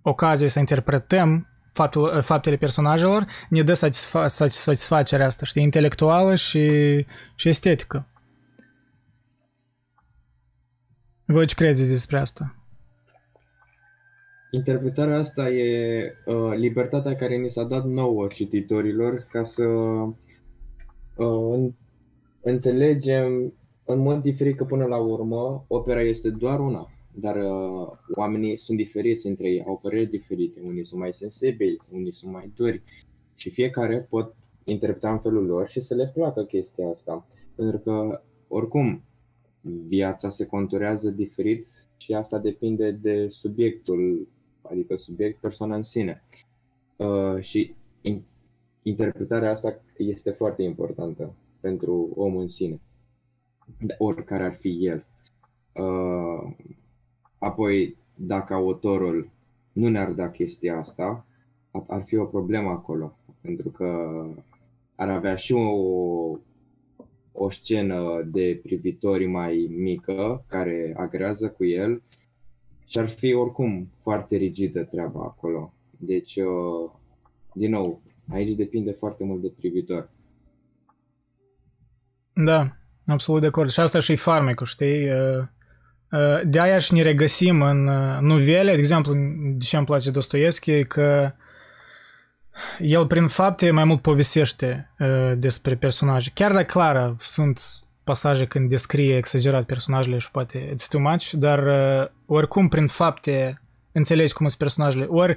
ocazie 0.02 0.48
să 0.48 0.58
interpretăm 0.58 1.48
faptul, 1.72 2.12
uh, 2.16 2.22
faptele 2.22 2.56
personajelor, 2.56 3.26
ne 3.48 3.62
dă 3.62 3.72
satisfa- 3.72 4.26
satisfacerea 4.26 5.26
asta, 5.26 5.44
știi, 5.44 5.62
intelectuală 5.62 6.34
și, 6.34 7.06
și 7.34 7.48
estetică. 7.48 8.06
Voi 11.24 11.46
ce 11.46 11.54
credeți 11.54 11.88
despre 11.88 12.18
asta? 12.18 12.57
Interpretarea 14.50 15.18
asta 15.18 15.50
e 15.50 16.12
uh, 16.26 16.52
libertatea 16.54 17.16
care 17.16 17.36
ni 17.36 17.50
s-a 17.50 17.64
dat 17.64 17.86
nouă 17.86 18.26
cititorilor 18.26 19.26
ca 19.30 19.44
să 19.44 19.64
uh, 21.16 21.68
înțelegem 22.40 23.52
în 23.84 23.98
mod 23.98 24.22
diferit 24.22 24.56
că 24.56 24.64
până 24.64 24.84
la 24.84 24.96
urmă 24.96 25.64
opera 25.68 26.02
este 26.02 26.30
doar 26.30 26.60
una, 26.60 26.90
dar 27.12 27.36
uh, 27.36 27.88
oamenii 28.14 28.56
sunt 28.56 28.76
diferiți 28.76 29.26
între 29.26 29.48
ei, 29.48 29.64
au 29.66 29.78
păreri 29.82 30.10
diferite, 30.10 30.60
unii 30.64 30.84
sunt 30.84 31.00
mai 31.00 31.14
sensibili, 31.14 31.80
unii 31.92 32.12
sunt 32.12 32.32
mai 32.32 32.52
duri 32.54 32.82
și 33.34 33.50
fiecare 33.50 34.06
pot 34.10 34.34
interpreta 34.64 35.12
în 35.12 35.18
felul 35.18 35.44
lor 35.44 35.68
și 35.68 35.80
să 35.80 35.94
le 35.94 36.10
placă 36.14 36.42
chestia 36.42 36.88
asta. 36.88 37.26
Pentru 37.54 37.78
că, 37.78 38.22
oricum, 38.48 39.02
viața 39.86 40.28
se 40.28 40.46
conturează 40.46 41.10
diferit 41.10 41.66
și 41.96 42.12
asta 42.12 42.38
depinde 42.38 42.90
de 42.90 43.28
subiectul, 43.28 44.28
adică 44.70 44.96
subiect, 44.96 45.40
persoana 45.40 45.76
în 45.76 45.82
sine. 45.82 46.22
Uh, 46.96 47.40
și 47.40 47.74
in, 48.00 48.22
interpretarea 48.82 49.50
asta 49.50 49.80
este 49.96 50.30
foarte 50.30 50.62
importantă 50.62 51.34
pentru 51.60 52.12
omul 52.16 52.40
în 52.40 52.48
sine, 52.48 52.80
oricare 53.98 54.44
ar 54.44 54.54
fi 54.54 54.86
el. 54.86 55.04
Uh, 55.72 56.54
apoi, 57.38 57.96
dacă 58.14 58.54
autorul 58.54 59.30
nu 59.72 59.88
ne-ar 59.88 60.10
da 60.10 60.30
chestia 60.30 60.78
asta, 60.78 61.26
ar 61.86 62.02
fi 62.02 62.16
o 62.16 62.24
problemă 62.24 62.68
acolo, 62.68 63.16
pentru 63.40 63.68
că 63.68 63.86
ar 64.94 65.08
avea 65.08 65.34
și 65.34 65.52
o, 65.52 65.68
o 67.32 67.50
scenă 67.50 68.22
de 68.22 68.60
privitori 68.62 69.26
mai 69.26 69.68
mică 69.70 70.44
care 70.46 70.94
agrează 70.96 71.50
cu 71.50 71.64
el 71.64 72.02
și 72.88 72.98
ar 72.98 73.08
fi 73.08 73.34
oricum 73.34 73.90
foarte 74.02 74.36
rigidă 74.36 74.82
treaba 74.82 75.20
acolo. 75.20 75.72
Deci, 75.96 76.36
uh, 76.36 76.90
din 77.52 77.70
nou, 77.70 78.02
aici 78.32 78.56
depinde 78.56 78.90
foarte 78.90 79.24
mult 79.24 79.42
de 79.42 79.52
privitor. 79.58 80.10
Da, 82.32 82.76
absolut 83.06 83.40
de 83.40 83.46
acord. 83.46 83.70
Și 83.70 83.80
asta 83.80 84.00
și 84.00 84.16
farmecul, 84.16 84.66
știi? 84.66 85.10
Uh, 85.10 85.44
uh, 86.10 86.40
de-aia 86.44 86.78
și 86.78 86.94
ne 86.94 87.02
regăsim 87.02 87.62
în 87.62 87.82
novele, 88.20 88.72
de 88.72 88.78
exemplu, 88.78 89.14
de 89.52 89.64
ce 89.64 89.76
îmi 89.76 89.86
place 89.86 90.10
Dostoevski, 90.10 90.84
că 90.84 91.32
el 92.78 93.06
prin 93.06 93.26
fapte 93.26 93.70
mai 93.70 93.84
mult 93.84 94.02
povestește 94.02 94.94
despre 95.36 95.76
personaje. 95.76 96.30
Chiar 96.34 96.52
dacă, 96.52 96.64
clar, 96.64 97.16
sunt 97.18 97.60
pasaje 98.08 98.44
când 98.44 98.68
descrie 98.68 99.16
exagerat 99.16 99.64
personajele 99.64 100.18
și 100.18 100.30
poate 100.30 100.74
it's 100.74 100.88
too 100.88 101.00
much, 101.00 101.30
dar 101.32 101.60
oricum 102.26 102.68
prin 102.68 102.86
fapte 102.86 103.62
înțelegi 103.92 104.32
cum 104.32 104.46
sunt 104.46 104.58
personajele. 104.58 105.04
Ori 105.08 105.36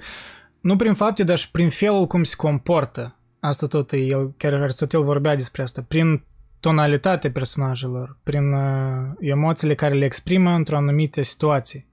nu 0.62 0.76
prin 0.76 0.94
fapte, 0.94 1.24
dar 1.24 1.38
și 1.38 1.52
prin 1.52 1.70
felul 1.70 2.08
cum 2.08 2.24
se 2.24 2.36
comportă. 2.36 3.16
Asta 3.40 3.68
tot, 3.68 3.92
el, 3.92 4.34
chiar 4.38 4.54
Aristotel 4.54 5.04
vorbea 5.04 5.36
despre 5.36 5.62
asta. 5.62 5.86
Prin 5.88 6.24
tonalitatea 6.60 7.32
personajelor, 7.32 8.18
prin 8.24 8.54
uh, 8.54 9.12
emoțiile 9.20 9.76
care 9.76 9.94
le 9.94 10.06
exprimă 10.06 10.50
într-o 10.50 10.76
anumită 10.76 11.22
situație. 11.22 11.86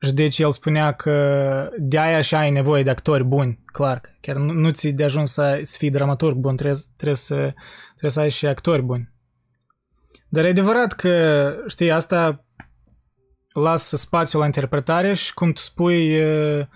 Și 0.00 0.12
deci 0.12 0.38
el 0.38 0.52
spunea 0.52 0.92
că 0.92 1.68
de 1.78 1.98
aia 1.98 2.20
și 2.20 2.34
ai 2.34 2.50
nevoie 2.50 2.82
de 2.82 2.90
actori 2.90 3.24
buni, 3.24 3.60
clar. 3.64 4.00
Chiar 4.20 4.36
nu, 4.36 4.52
nu 4.52 4.70
ți 4.70 4.88
de 4.88 5.04
ajuns 5.04 5.32
să, 5.32 5.58
să 5.62 5.76
fii 5.78 5.90
dramaturg 5.90 6.36
bun, 6.36 6.56
trebuie, 6.56 6.80
trebuie, 6.96 7.16
să, 7.16 7.34
trebuie 7.88 8.10
să 8.10 8.20
ai 8.20 8.30
și 8.30 8.46
actori 8.46 8.82
buni. 8.82 9.12
Dar 10.28 10.44
e 10.44 10.48
adevărat 10.48 10.92
că, 10.92 11.52
știi, 11.66 11.90
asta 11.90 12.44
lasă 13.52 13.96
spațiu 13.96 14.38
la 14.38 14.44
interpretare 14.44 15.14
și 15.14 15.34
cum 15.34 15.52
tu 15.52 15.60
spui, 15.60 16.22
uh, 16.22 16.66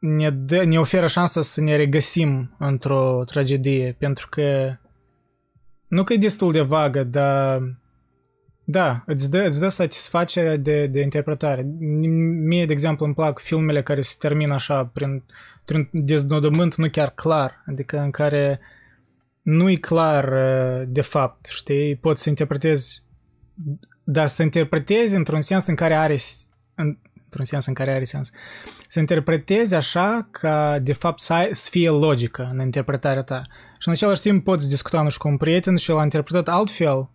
ne, 0.00 0.30
dă, 0.30 0.64
ne 0.64 0.78
oferă 0.78 1.06
șansa 1.06 1.40
să 1.40 1.60
ne 1.60 1.76
regăsim 1.76 2.56
într-o 2.58 3.22
tragedie, 3.26 3.96
pentru 3.98 4.28
că 4.28 4.76
nu 5.88 6.04
că 6.04 6.12
e 6.12 6.16
destul 6.16 6.52
de 6.52 6.60
vagă, 6.60 7.04
dar 7.04 7.60
da, 8.64 9.02
îți 9.06 9.30
dă, 9.30 9.44
îți 9.44 9.60
dă 9.60 9.68
satisfacerea 9.68 10.56
de, 10.56 10.86
de 10.86 11.00
interpretare. 11.00 11.66
Mie, 11.78 12.66
de 12.66 12.72
exemplu, 12.72 13.04
îmi 13.04 13.14
plac 13.14 13.38
filmele 13.38 13.82
care 13.82 14.00
se 14.00 14.14
termină 14.18 14.54
așa, 14.54 14.86
prin, 14.86 15.24
prin 15.64 15.88
deznodământ 15.92 16.74
nu 16.74 16.88
chiar 16.88 17.10
clar, 17.10 17.62
adică 17.66 17.98
în 17.98 18.10
care 18.10 18.60
nu 19.42 19.70
e 19.70 19.76
clar 19.76 20.34
de 20.84 21.00
fapt, 21.00 21.46
știi? 21.46 21.96
Poți 21.96 22.22
să 22.22 22.28
interpretezi, 22.28 23.02
dar 24.04 24.26
să 24.26 24.42
interpretezi 24.42 25.16
într-un 25.16 25.40
sens 25.40 25.66
în 25.66 25.74
care 25.74 25.94
are, 25.94 26.16
într-un 26.74 27.44
sens 27.44 27.66
în 27.66 27.74
care 27.74 27.92
are 27.92 28.04
sens. 28.04 28.30
Să 28.88 28.98
interpretezi 28.98 29.74
așa 29.74 30.28
ca, 30.30 30.78
de 30.78 30.92
fapt, 30.92 31.20
să, 31.20 31.32
ai, 31.32 31.48
să 31.52 31.68
fie 31.70 31.90
logică 31.90 32.50
în 32.52 32.60
interpretarea 32.60 33.22
ta. 33.22 33.46
Și 33.78 33.88
în 33.88 33.92
același 33.92 34.20
timp 34.20 34.44
poți 34.44 34.68
discuta, 34.68 35.02
nu 35.02 35.08
știu, 35.08 35.22
cu 35.22 35.28
un 35.28 35.36
prieten 35.36 35.76
și 35.76 35.90
el 35.90 35.98
a 35.98 36.02
interpretat 36.02 36.48
altfel 36.48 37.10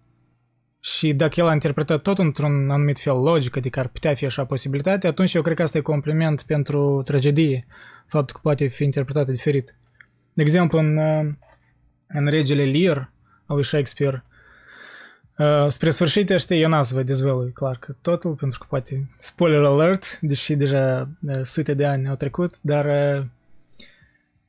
și 0.80 1.14
dacă 1.14 1.34
el 1.40 1.48
a 1.48 1.54
interpretat 1.54 2.02
tot 2.02 2.18
într-un 2.18 2.72
anumit 2.72 3.00
fel 3.00 3.14
logic, 3.16 3.58
adică 3.58 3.80
ar 3.80 3.88
putea 3.88 4.16
fi 4.16 4.26
așa 4.26 4.46
posibilitate, 4.46 5.08
atunci 5.08 5.34
eu 5.34 5.42
cred 5.42 5.56
că 5.56 5.62
asta 5.62 5.78
e 5.78 5.82
compliment 5.82 6.42
pentru 6.42 7.02
tragedie, 7.06 7.68
faptul 8.08 8.36
că 8.36 8.42
poate 8.44 8.68
fi 8.68 8.84
interpretată 8.84 9.32
diferit. 9.32 9.76
De 10.34 10.42
exemplu, 10.42 10.78
în, 10.78 10.98
în 12.08 12.28
Regele 12.28 12.64
Lear 12.64 13.12
al 13.46 13.56
lui 13.56 13.66
Shakespeare, 13.66 14.24
Uh, 15.38 15.66
spre 15.68 15.90
sfârșit, 15.90 16.30
știi, 16.38 16.62
eu 16.62 16.70
n-am 16.70 16.82
să 16.82 16.94
vă 16.94 17.04
dezvălui 17.04 17.52
clar 17.52 17.78
că 17.78 17.96
totul, 18.02 18.34
pentru 18.34 18.60
că 18.60 18.66
poate 18.70 19.10
spoiler 19.18 19.64
alert, 19.64 20.20
deși 20.22 20.56
deja 20.56 21.10
uh, 21.28 21.42
sute 21.44 21.74
de 21.74 21.86
ani 21.86 22.08
au 22.08 22.16
trecut, 22.16 22.54
dar 22.62 22.86
uh, 22.86 23.26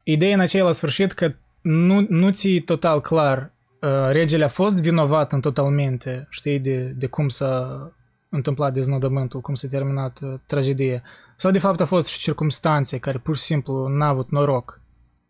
ideea 0.03 0.35
în 0.35 0.41
aceea 0.41 0.65
la 0.65 0.73
sfârșit 0.73 1.13
că 1.13 1.35
nu, 1.61 2.07
nu 2.09 2.31
ți 2.31 2.59
total 2.59 3.01
clar 3.01 3.53
uh, 3.81 4.11
regele 4.11 4.45
a 4.45 4.49
fost 4.49 4.81
vinovat 4.81 5.33
în 5.33 5.41
totalmente, 5.41 6.27
știi, 6.31 6.59
de, 6.59 6.77
de 6.97 7.07
cum 7.07 7.29
s-a 7.29 7.93
întâmplat 8.29 8.73
deznodământul, 8.73 9.41
cum 9.41 9.55
s-a 9.55 9.69
terminat 9.69 10.19
uh, 10.23 10.35
tragedia. 10.47 11.03
Sau 11.37 11.51
de 11.51 11.59
fapt 11.59 11.81
a 11.81 11.85
fost 11.85 12.07
și 12.07 12.19
circumstanțe 12.19 12.99
care 12.99 13.19
pur 13.19 13.37
și 13.37 13.43
simplu 13.43 13.87
n-au 13.87 14.11
avut 14.11 14.31
noroc. 14.31 14.81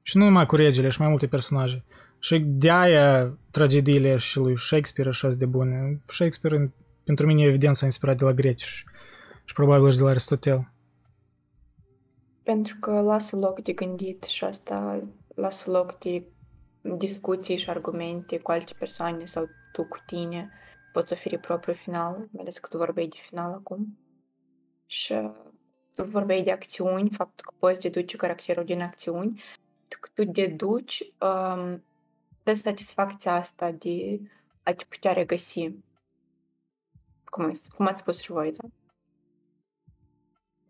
Și 0.02 0.16
nu 0.16 0.24
numai 0.24 0.46
cu 0.46 0.56
regele, 0.56 0.88
și 0.88 1.00
mai 1.00 1.08
multe 1.08 1.26
personaje. 1.26 1.84
Și 2.26 2.38
de-aia 2.38 3.38
tragediile 3.50 4.16
și 4.16 4.38
lui 4.38 4.58
Shakespeare 4.58 5.10
așa 5.10 5.28
de 5.28 5.46
bune. 5.46 6.02
Shakespeare, 6.06 6.74
pentru 7.04 7.26
mine, 7.26 7.42
evident, 7.42 7.76
s-a 7.76 7.84
inspirat 7.84 8.16
de 8.16 8.24
la 8.24 8.32
greci 8.32 8.62
și, 8.62 8.84
și 9.44 9.54
probabil 9.54 9.90
și 9.90 9.96
de 9.96 10.02
la 10.02 10.08
Aristotel. 10.08 10.72
Pentru 12.42 12.76
că 12.80 13.00
lasă 13.00 13.36
loc 13.36 13.62
de 13.62 13.72
gândit 13.72 14.22
și 14.22 14.44
asta 14.44 15.08
lasă 15.34 15.70
loc 15.70 15.98
de 15.98 16.26
discuții 16.96 17.56
și 17.56 17.70
argumente 17.70 18.38
cu 18.38 18.50
alte 18.50 18.72
persoane 18.78 19.24
sau 19.24 19.48
tu 19.72 19.84
cu 19.84 19.98
tine. 20.06 20.50
Poți 20.92 21.12
oferi 21.12 21.38
propriul 21.38 21.76
final, 21.76 22.16
mai 22.16 22.40
ales 22.40 22.58
că 22.58 22.68
tu 22.70 22.76
vorbeai 22.76 23.06
de 23.06 23.18
final 23.20 23.52
acum. 23.52 23.98
Și 24.86 25.14
tu 25.94 26.04
vorbeai 26.04 26.42
de 26.42 26.50
acțiuni, 26.50 27.10
faptul 27.10 27.44
că 27.48 27.54
poți 27.58 27.80
deduce 27.80 28.16
caracterul 28.16 28.64
din 28.64 28.80
acțiuni, 28.80 29.42
că 29.88 30.08
tu 30.14 30.24
deduci 30.24 31.12
um, 31.20 31.84
dă 32.46 32.54
satisfacția 32.54 33.32
asta 33.32 33.72
de 33.72 34.20
a 34.62 34.72
te 34.72 34.84
putea 34.88 35.12
regăsi. 35.12 35.72
Cum, 37.24 37.52
cum 37.76 37.86
ați 37.86 38.00
spus 38.00 38.20
și 38.20 38.30
voi, 38.30 38.52
da? 38.52 38.68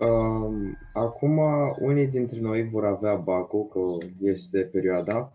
Um, 0.07 0.79
acum, 0.93 1.39
unii 1.81 2.07
dintre 2.07 2.41
noi 2.41 2.69
vor 2.69 2.85
avea 2.85 3.15
bacul, 3.15 3.67
că 3.67 4.07
este 4.21 4.61
perioada, 4.61 5.33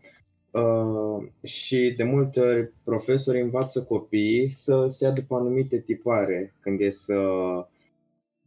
uh, 0.51 1.29
și 1.43 1.93
de 1.97 2.03
multe 2.03 2.39
ori 2.39 2.73
profesorii 2.83 3.41
învață 3.41 3.83
copiii 3.83 4.51
să 4.51 4.87
se 4.89 5.05
ia 5.05 5.11
după 5.11 5.35
anumite 5.35 5.79
tipare 5.79 6.55
când 6.59 6.79
e 6.79 6.89
să 6.89 7.15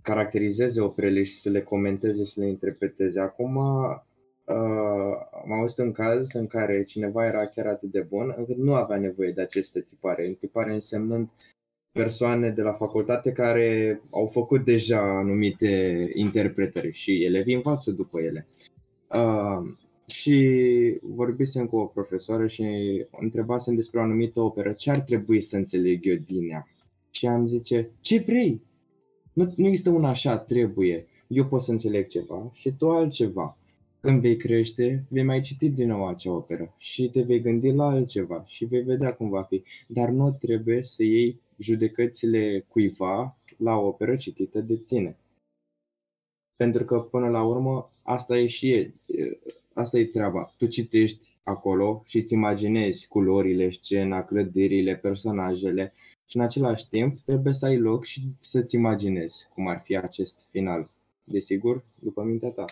caracterizeze 0.02 0.80
operele 0.80 1.22
și 1.22 1.38
să 1.38 1.50
le 1.50 1.62
comenteze 1.62 2.24
și 2.24 2.38
le 2.38 2.46
interpreteze. 2.46 3.20
Acum, 3.20 3.60
Uh, 4.46 5.16
am 5.42 5.52
auzit 5.52 5.78
un 5.78 5.92
caz 5.92 6.34
în 6.34 6.46
care 6.46 6.84
cineva 6.84 7.26
era 7.26 7.46
chiar 7.46 7.66
atât 7.66 7.90
de 7.90 8.00
bun 8.00 8.34
încât 8.36 8.56
nu 8.56 8.74
avea 8.74 8.98
nevoie 8.98 9.32
de 9.32 9.40
aceste 9.40 9.80
tipare. 9.80 10.36
Tipare 10.40 10.74
însemnând 10.74 11.30
persoane 11.92 12.50
de 12.50 12.62
la 12.62 12.72
facultate 12.72 13.32
care 13.32 14.00
au 14.10 14.26
făcut 14.26 14.64
deja 14.64 15.18
anumite 15.18 16.10
interpretări 16.14 16.92
și 16.92 17.24
elevii 17.24 17.54
învață 17.54 17.90
după 17.90 18.20
ele. 18.20 18.46
Uh, 19.14 19.74
și 20.06 20.98
vorbisem 21.02 21.66
cu 21.66 21.76
o 21.76 21.84
profesoară 21.84 22.46
și 22.46 22.64
întrebasem 23.20 23.74
despre 23.74 23.98
o 23.98 24.02
anumită 24.02 24.40
operă, 24.40 24.72
ce 24.72 24.90
ar 24.90 25.00
trebui 25.00 25.40
să 25.40 25.56
înțeleg 25.56 26.06
eu 26.06 26.16
din 26.16 26.50
ea. 26.50 26.68
Și 27.10 27.26
am 27.26 27.46
zice, 27.46 27.90
ce 28.00 28.18
vrei? 28.18 28.62
Nu, 29.32 29.52
nu 29.56 29.66
există 29.66 29.90
un 29.90 30.04
așa, 30.04 30.38
trebuie. 30.38 31.06
Eu 31.26 31.46
pot 31.46 31.62
să 31.62 31.70
înțeleg 31.70 32.08
ceva 32.08 32.50
și 32.52 32.72
tu 32.78 32.90
altceva. 32.90 33.58
Când 34.04 34.20
vei 34.20 34.36
crește, 34.36 35.04
vei 35.08 35.22
mai 35.22 35.40
citi 35.40 35.68
din 35.68 35.88
nou 35.88 36.06
acea 36.06 36.32
operă 36.32 36.74
și 36.78 37.10
te 37.10 37.22
vei 37.22 37.40
gândi 37.40 37.72
la 37.72 37.84
altceva 37.84 38.44
și 38.46 38.64
vei 38.64 38.82
vedea 38.82 39.14
cum 39.14 39.28
va 39.28 39.42
fi. 39.42 39.62
Dar 39.88 40.08
nu 40.08 40.32
trebuie 40.32 40.82
să 40.82 41.02
iei 41.02 41.40
judecățile 41.58 42.64
cuiva 42.68 43.36
la 43.56 43.76
o 43.76 43.86
operă 43.86 44.16
citită 44.16 44.60
de 44.60 44.76
tine. 44.76 45.16
Pentru 46.56 46.84
că 46.84 46.98
până 46.98 47.28
la 47.28 47.44
urmă 47.44 47.90
asta 48.02 48.38
e 48.38 48.46
și 48.46 48.70
e, 48.70 48.92
asta 49.72 49.98
e 49.98 50.04
treaba. 50.04 50.54
Tu 50.56 50.66
citești 50.66 51.36
acolo 51.42 52.02
și 52.06 52.18
îți 52.18 52.32
imaginezi 52.32 53.08
culorile, 53.08 53.70
scena, 53.70 54.24
clădirile, 54.24 54.96
personajele 54.96 55.92
și 56.26 56.36
în 56.36 56.42
același 56.42 56.88
timp 56.88 57.18
trebuie 57.20 57.52
să 57.52 57.66
ai 57.66 57.78
loc 57.78 58.04
și 58.04 58.22
să-ți 58.40 58.74
imaginezi 58.74 59.48
cum 59.54 59.68
ar 59.68 59.80
fi 59.84 59.96
acest 59.96 60.46
final. 60.50 60.90
Desigur, 61.24 61.84
după 62.00 62.22
mintea 62.22 62.50
ta. 62.50 62.64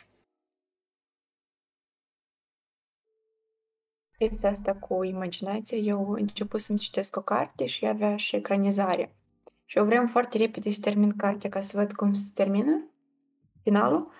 Chestia 4.26 4.50
asta 4.50 4.74
cu 4.74 5.04
imaginația, 5.04 5.78
eu 5.78 6.10
început 6.10 6.60
să-mi 6.60 6.78
citesc 6.78 7.16
o 7.16 7.20
carte 7.20 7.66
și 7.66 7.86
avea 7.86 8.16
și 8.16 8.36
ecranizare. 8.36 9.16
Și 9.64 9.78
eu 9.78 9.84
vreau 9.84 10.06
foarte 10.06 10.38
repede 10.38 10.70
să 10.70 10.78
termin 10.80 11.16
cartea 11.16 11.50
ca 11.50 11.60
să 11.60 11.76
văd 11.76 11.92
cum 11.92 12.14
se 12.14 12.30
termină 12.34 12.84
finalul 13.62 14.10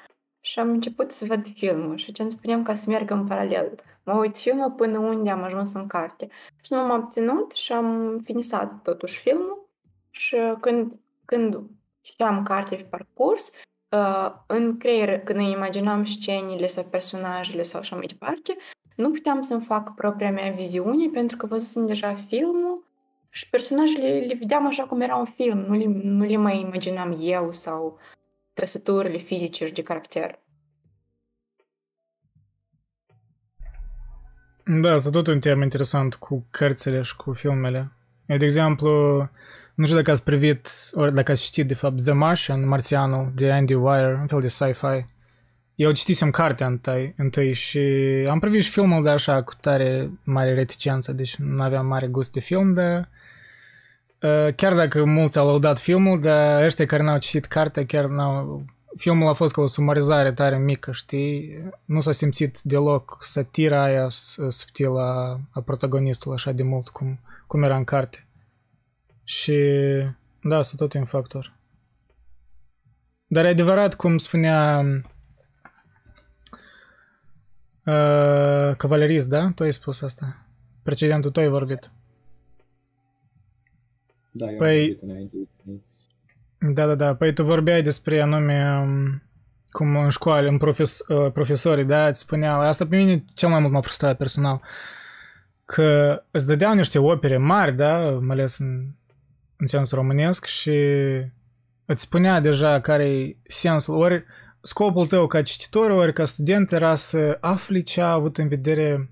și 0.40 0.58
am 0.58 0.68
început 0.68 1.10
să 1.10 1.24
văd 1.24 1.46
filmul 1.46 1.96
și 1.96 2.12
ce 2.12 2.22
îmi 2.22 2.30
spuneam 2.30 2.62
ca 2.62 2.74
să 2.74 2.90
merg 2.90 3.10
în 3.10 3.26
paralel. 3.26 3.74
Mă 4.04 4.12
uit 4.12 4.38
filmul 4.38 4.70
până 4.70 4.98
unde 4.98 5.30
am 5.30 5.42
ajuns 5.42 5.72
în 5.72 5.86
carte. 5.86 6.28
Și 6.62 6.72
nu 6.72 6.78
m-am 6.78 7.02
obținut 7.02 7.52
și 7.52 7.72
am 7.72 8.18
finisat 8.24 8.82
totuși 8.82 9.18
filmul 9.18 9.68
Și 10.10 10.36
când, 10.60 10.98
când 11.24 11.60
citeam 12.00 12.42
carte 12.42 12.76
pe 12.76 12.82
parcurs, 12.82 13.50
uh, 13.90 14.32
în 14.46 14.76
creier, 14.78 15.20
când 15.20 15.38
îmi 15.38 15.50
imaginam 15.50 16.04
scenile 16.04 16.66
sau 16.66 16.84
personajele 16.84 17.62
sau 17.62 17.80
așa 17.80 17.96
mai 17.96 18.06
departe, 18.06 18.56
nu 18.96 19.10
puteam 19.10 19.42
să-mi 19.42 19.64
fac 19.64 19.94
propria 19.94 20.30
mea 20.30 20.50
viziune 20.50 21.08
pentru 21.12 21.36
că 21.36 21.46
văzusem 21.46 21.86
deja 21.86 22.14
filmul 22.14 22.90
și 23.30 23.50
personajele 23.50 24.08
le 24.08 24.34
vedeam 24.34 24.66
așa 24.66 24.82
cum 24.82 25.00
era 25.00 25.16
un 25.16 25.24
film, 25.24 25.58
nu 25.58 25.74
le, 25.74 25.84
nu 26.02 26.24
le 26.24 26.36
mai 26.36 26.60
imaginam 26.60 27.16
eu 27.20 27.52
sau 27.52 27.98
trăsăturile 28.52 29.18
fizice 29.18 29.66
și 29.66 29.72
de 29.72 29.82
caracter. 29.82 30.40
Da, 34.64 34.92
asta 34.92 35.10
tot 35.10 35.26
un 35.26 35.40
tema 35.40 35.62
interesant 35.62 36.14
cu 36.14 36.46
cărțile 36.50 37.02
și 37.02 37.16
cu 37.16 37.32
filmele. 37.32 37.92
Eu, 38.26 38.36
de 38.36 38.44
exemplu, 38.44 38.90
nu 39.74 39.84
știu 39.84 39.96
dacă 39.96 40.10
ați 40.10 40.24
privit, 40.24 40.68
ori 40.92 41.14
dacă 41.14 41.30
ați 41.30 41.42
citit, 41.42 41.66
de 41.66 41.74
fapt, 41.74 42.02
The 42.02 42.12
Martian, 42.12 42.68
Marțianul, 42.68 43.32
de 43.34 43.52
Andy 43.52 43.74
Weir, 43.74 44.14
un 44.14 44.26
fel 44.26 44.40
de 44.40 44.46
sci-fi. 44.46 45.04
Eu 45.82 45.92
citisem 45.92 46.30
cartea 46.30 46.66
întâi, 46.66 47.14
întâi 47.16 47.52
și 47.52 47.78
am 48.28 48.38
privit 48.38 48.62
și 48.62 48.70
filmul 48.70 49.02
de 49.02 49.10
așa 49.10 49.42
cu 49.42 49.54
tare 49.60 50.10
mare 50.24 50.54
reticență, 50.54 51.12
deci 51.12 51.36
nu 51.36 51.62
aveam 51.62 51.86
mare 51.86 52.06
gust 52.06 52.32
de 52.32 52.40
film, 52.40 52.72
dar 52.72 53.08
uh, 54.20 54.54
chiar 54.54 54.74
dacă 54.74 55.04
mulți 55.04 55.38
au 55.38 55.46
laudat 55.46 55.78
filmul, 55.78 56.20
dar 56.20 56.62
ăștia 56.62 56.86
care 56.86 57.02
n-au 57.02 57.18
citit 57.18 57.44
cartea 57.44 57.86
chiar 57.86 58.04
n-au... 58.04 58.64
Filmul 58.96 59.28
a 59.28 59.32
fost 59.32 59.52
ca 59.52 59.60
o 59.60 59.66
sumarizare 59.66 60.32
tare 60.32 60.58
mică, 60.58 60.92
știi? 60.92 61.58
Nu 61.84 62.00
s-a 62.00 62.12
simțit 62.12 62.60
deloc 62.60 63.18
satira 63.20 63.82
aia 63.82 64.06
subtilă 64.48 65.00
a, 65.00 65.40
a 65.50 65.60
protagonistului 65.60 66.36
așa 66.36 66.52
de 66.52 66.62
mult 66.62 66.88
cum, 66.88 67.20
cum 67.46 67.62
era 67.62 67.76
în 67.76 67.84
carte. 67.84 68.26
Și 69.24 69.54
da, 70.42 70.56
asta 70.56 70.74
tot 70.76 70.94
e 70.94 70.98
un 70.98 71.04
factor. 71.04 71.52
Dar 73.26 73.44
e 73.44 73.48
adevărat, 73.48 73.94
cum 73.94 74.18
spunea 74.18 74.84
uh, 77.84 78.76
Cavalerist, 78.76 79.28
da? 79.28 79.52
Tu 79.54 79.62
ai 79.62 79.72
spus 79.72 80.00
asta. 80.02 80.46
Precedentul 80.82 81.30
tu 81.30 81.40
ai 81.40 81.48
vorbit. 81.48 81.90
Da, 84.30 84.50
eu 84.50 84.56
Păi- 84.56 84.58
am 84.58 84.86
vorbit 84.86 85.02
înainte. 85.02 85.36
Da, 86.58 86.86
da, 86.86 86.94
da. 86.94 87.14
Păi 87.14 87.32
tu 87.34 87.44
vorbeai 87.44 87.82
despre 87.82 88.20
anume 88.20 88.78
um, 88.82 89.22
cum 89.70 89.96
în 89.96 90.08
școală, 90.08 90.48
în 90.48 90.58
profes, 90.58 90.98
uh, 91.08 91.32
profesorii, 91.32 91.84
da, 91.84 92.06
îți 92.06 92.20
spuneau, 92.20 92.60
asta 92.60 92.86
pe 92.86 92.96
mine 92.96 93.24
cel 93.34 93.48
mai 93.48 93.60
mult 93.60 93.72
m-a 93.72 93.80
frustrat 93.80 94.16
personal, 94.16 94.60
că 95.64 96.22
îți 96.30 96.46
dădeau 96.46 96.74
niște 96.74 96.98
opere 96.98 97.36
mari, 97.36 97.72
da, 97.76 97.98
mai 98.10 98.36
ales 98.36 98.58
în, 98.58 98.86
în 99.56 99.66
sens 99.66 99.92
românesc 99.92 100.44
și 100.44 100.78
îți 101.84 102.02
spunea 102.02 102.40
deja 102.40 102.80
care 102.80 103.08
e 103.10 103.36
sensul, 103.42 103.94
ori 103.94 104.24
scopul 104.62 105.06
tău 105.06 105.26
ca 105.26 105.42
cititor, 105.42 105.90
ori 105.90 106.12
ca 106.12 106.24
student 106.24 106.72
era 106.72 106.94
să 106.94 107.38
afli 107.40 107.82
ce 107.82 108.00
a 108.00 108.12
avut 108.12 108.38
în 108.38 108.48
vedere 108.48 109.10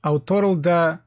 autorul, 0.00 0.60
dar 0.60 1.04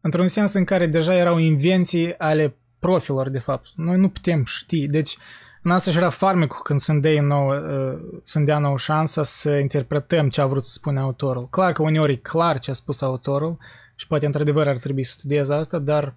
într-un 0.00 0.26
sens 0.26 0.52
în 0.52 0.64
care 0.64 0.86
deja 0.86 1.14
erau 1.14 1.38
invenții 1.38 2.18
ale 2.18 2.56
profilor, 2.78 3.28
de 3.28 3.38
fapt. 3.38 3.66
Noi 3.74 3.96
nu 3.96 4.08
putem 4.08 4.44
ști. 4.44 4.86
Deci, 4.86 5.16
în 5.62 5.70
asta 5.70 5.90
și 5.90 5.96
era 5.96 6.10
farmecul 6.10 6.60
când 6.62 6.80
să-mi 6.80 7.00
dea 7.00 7.22
nouă, 7.22 7.54
uh, 7.54 8.20
să-mi 8.24 8.46
dea 8.46 8.58
nouă 8.58 8.78
șansa 8.78 9.22
să 9.22 9.56
interpretăm 9.56 10.28
ce 10.28 10.40
a 10.40 10.46
vrut 10.46 10.64
să 10.64 10.70
spună 10.72 11.00
autorul. 11.00 11.48
Clar 11.48 11.72
că 11.72 11.82
uneori 11.82 12.12
e 12.12 12.16
clar 12.16 12.58
ce 12.58 12.70
a 12.70 12.74
spus 12.74 13.00
autorul 13.00 13.58
și 13.94 14.06
poate 14.06 14.26
într-adevăr 14.26 14.68
ar 14.68 14.78
trebui 14.78 15.04
să 15.04 15.12
studiez 15.12 15.48
asta, 15.48 15.78
dar 15.78 16.14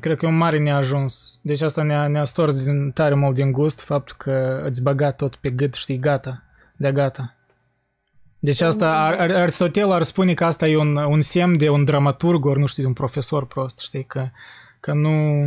cred 0.00 0.16
că 0.16 0.24
e 0.24 0.28
un 0.28 0.36
mare 0.36 0.58
neajuns. 0.58 1.40
Deci 1.42 1.60
asta 1.60 1.82
ne-a, 1.82 2.06
ne-a 2.06 2.24
stors 2.24 2.64
din, 2.64 2.90
tare 2.90 3.14
mult 3.14 3.34
din 3.34 3.52
gust 3.52 3.80
faptul 3.80 4.16
că 4.18 4.62
îți 4.64 4.82
băga 4.82 5.12
tot 5.12 5.36
pe 5.36 5.50
gât, 5.50 5.74
știi, 5.74 5.98
gata, 5.98 6.42
de 6.76 6.92
gata. 6.92 7.36
Deci 8.38 8.60
asta, 8.60 9.04
Ar- 9.04 9.20
Ar- 9.20 9.30
Aristotel 9.30 9.90
ar 9.90 10.02
spune 10.02 10.34
că 10.34 10.44
asta 10.44 10.68
e 10.68 10.76
un, 10.76 10.96
un 10.96 11.20
semn 11.20 11.58
de 11.58 11.68
un 11.68 11.84
dramaturg, 11.84 12.44
ori 12.44 12.60
nu 12.60 12.66
știu, 12.66 12.82
de 12.82 12.88
un 12.88 12.94
profesor 12.94 13.46
prost, 13.46 13.78
știi, 13.78 14.04
că, 14.04 14.28
că 14.80 14.92
nu, 14.92 15.44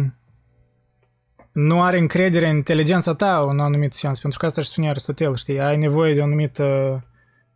nu 1.51 1.81
are 1.81 1.97
încredere 1.97 2.49
în 2.49 2.55
inteligența 2.55 3.13
ta 3.13 3.45
în 3.49 3.59
anumit 3.59 3.93
sens, 3.93 4.19
pentru 4.19 4.39
că 4.39 4.45
asta 4.45 4.61
își 4.61 4.69
spune 4.69 4.89
Aristotel, 4.89 5.35
știi, 5.35 5.59
ai 5.59 5.77
nevoie 5.77 6.13
de 6.13 6.19
o 6.19 6.23
anumită 6.23 6.63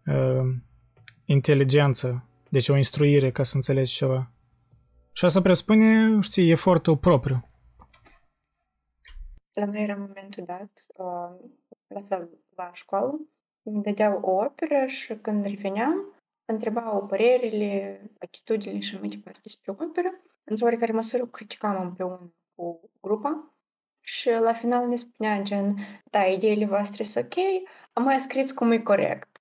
uh, 0.06 0.56
inteligență, 1.26 2.24
deci 2.50 2.70
o 2.70 2.78
instruire 2.78 3.32
ca 3.32 3.44
să 3.44 3.56
înțelegi 3.56 3.96
ceva. 3.96 4.32
Și 5.20 5.26
asta 5.26 5.42
presupune, 5.42 6.20
știi, 6.22 6.52
efortul 6.52 6.98
propriu. 6.98 7.50
La 9.54 9.66
noi 9.66 9.84
era 9.84 9.96
momentul 9.96 10.44
dat, 10.46 10.86
uh, 10.88 11.50
la 11.88 12.02
fel, 12.08 12.30
la 12.56 12.70
școală, 12.74 13.20
îmi 13.64 13.84
dădeau 13.84 14.20
o 14.22 14.32
operă 14.32 14.86
și 14.86 15.16
când 15.16 15.46
reveneam, 15.46 16.22
întrebau 16.46 17.06
părerile, 17.06 18.02
atitudinile 18.20 18.80
și 18.80 18.98
mai 19.00 19.08
departe 19.08 19.40
despre 19.44 19.72
operă. 19.72 20.10
Într-o 20.44 20.66
oarecare 20.66 20.92
măsură 20.92 21.24
o 21.24 21.26
criticam 21.26 21.82
împreună 21.82 22.34
cu 22.56 22.90
grupa 23.02 23.54
și 24.02 24.30
la 24.30 24.54
final 24.54 24.88
ne 24.88 24.96
spunea 24.96 25.42
gen, 25.42 25.76
da, 26.12 26.26
ideile 26.26 26.66
voastre 26.66 27.04
sunt 27.04 27.26
ok, 27.26 27.44
am 27.94 28.04
mai 28.04 28.20
scris 28.20 28.52
cum 28.52 28.72
e 28.72 28.80
corect. 28.80 29.39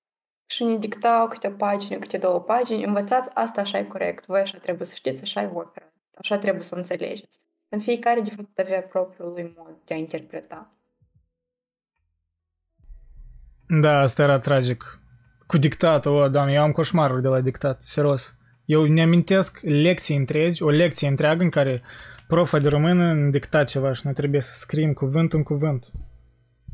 Și 0.51 0.64
ne 0.64 0.76
dictau 0.76 1.28
câte 1.28 1.46
o 1.46 1.51
pagină, 1.51 1.99
câte 1.99 2.18
două 2.18 2.40
pagini, 2.40 2.84
învățați, 2.84 3.30
asta 3.34 3.61
așa 3.61 3.78
e 3.78 3.84
corect, 3.84 4.26
voi 4.26 4.40
așa 4.40 4.59
trebuie 4.59 4.86
să 4.86 4.94
știți, 4.94 5.22
așa 5.22 5.42
e 5.42 5.51
opera, 5.53 5.92
așa 6.18 6.38
trebuie 6.38 6.62
să 6.62 6.74
o 6.74 6.78
înțelegeți. 6.78 7.40
În 7.68 7.80
fiecare, 7.80 8.20
de 8.20 8.30
fapt, 8.30 8.59
avea 8.59 8.80
propriul 8.80 9.32
lui 9.32 9.55
mod 9.57 9.76
de 9.84 9.94
a 9.94 9.96
interpreta. 9.96 10.72
Da, 13.66 13.99
asta 14.01 14.22
era 14.22 14.38
tragic. 14.38 15.01
Cu 15.46 15.59
dictatul, 15.59 16.14
o, 16.14 16.28
doamne, 16.28 16.53
eu 16.53 16.62
am 16.62 16.72
coșmaruri 16.72 17.22
de 17.22 17.28
la 17.28 17.40
dictat, 17.40 17.80
serios. 17.80 18.36
Eu 18.64 18.84
ne 18.84 19.03
amintesc 19.03 19.59
lecții 19.62 20.16
întregi, 20.16 20.62
o 20.62 20.68
lecție 20.68 21.09
întreagă 21.09 21.42
în 21.42 21.51
care 21.51 21.82
profa 22.26 22.59
de 22.59 22.68
română 22.68 23.05
îmi 23.05 23.30
dicta 23.30 23.64
ceva 23.64 23.92
și 23.92 24.01
noi 24.05 24.14
trebuie 24.14 24.40
să 24.40 24.59
scriem 24.59 24.92
cuvânt 24.92 25.32
în 25.32 25.42
cuvânt. 25.42 25.90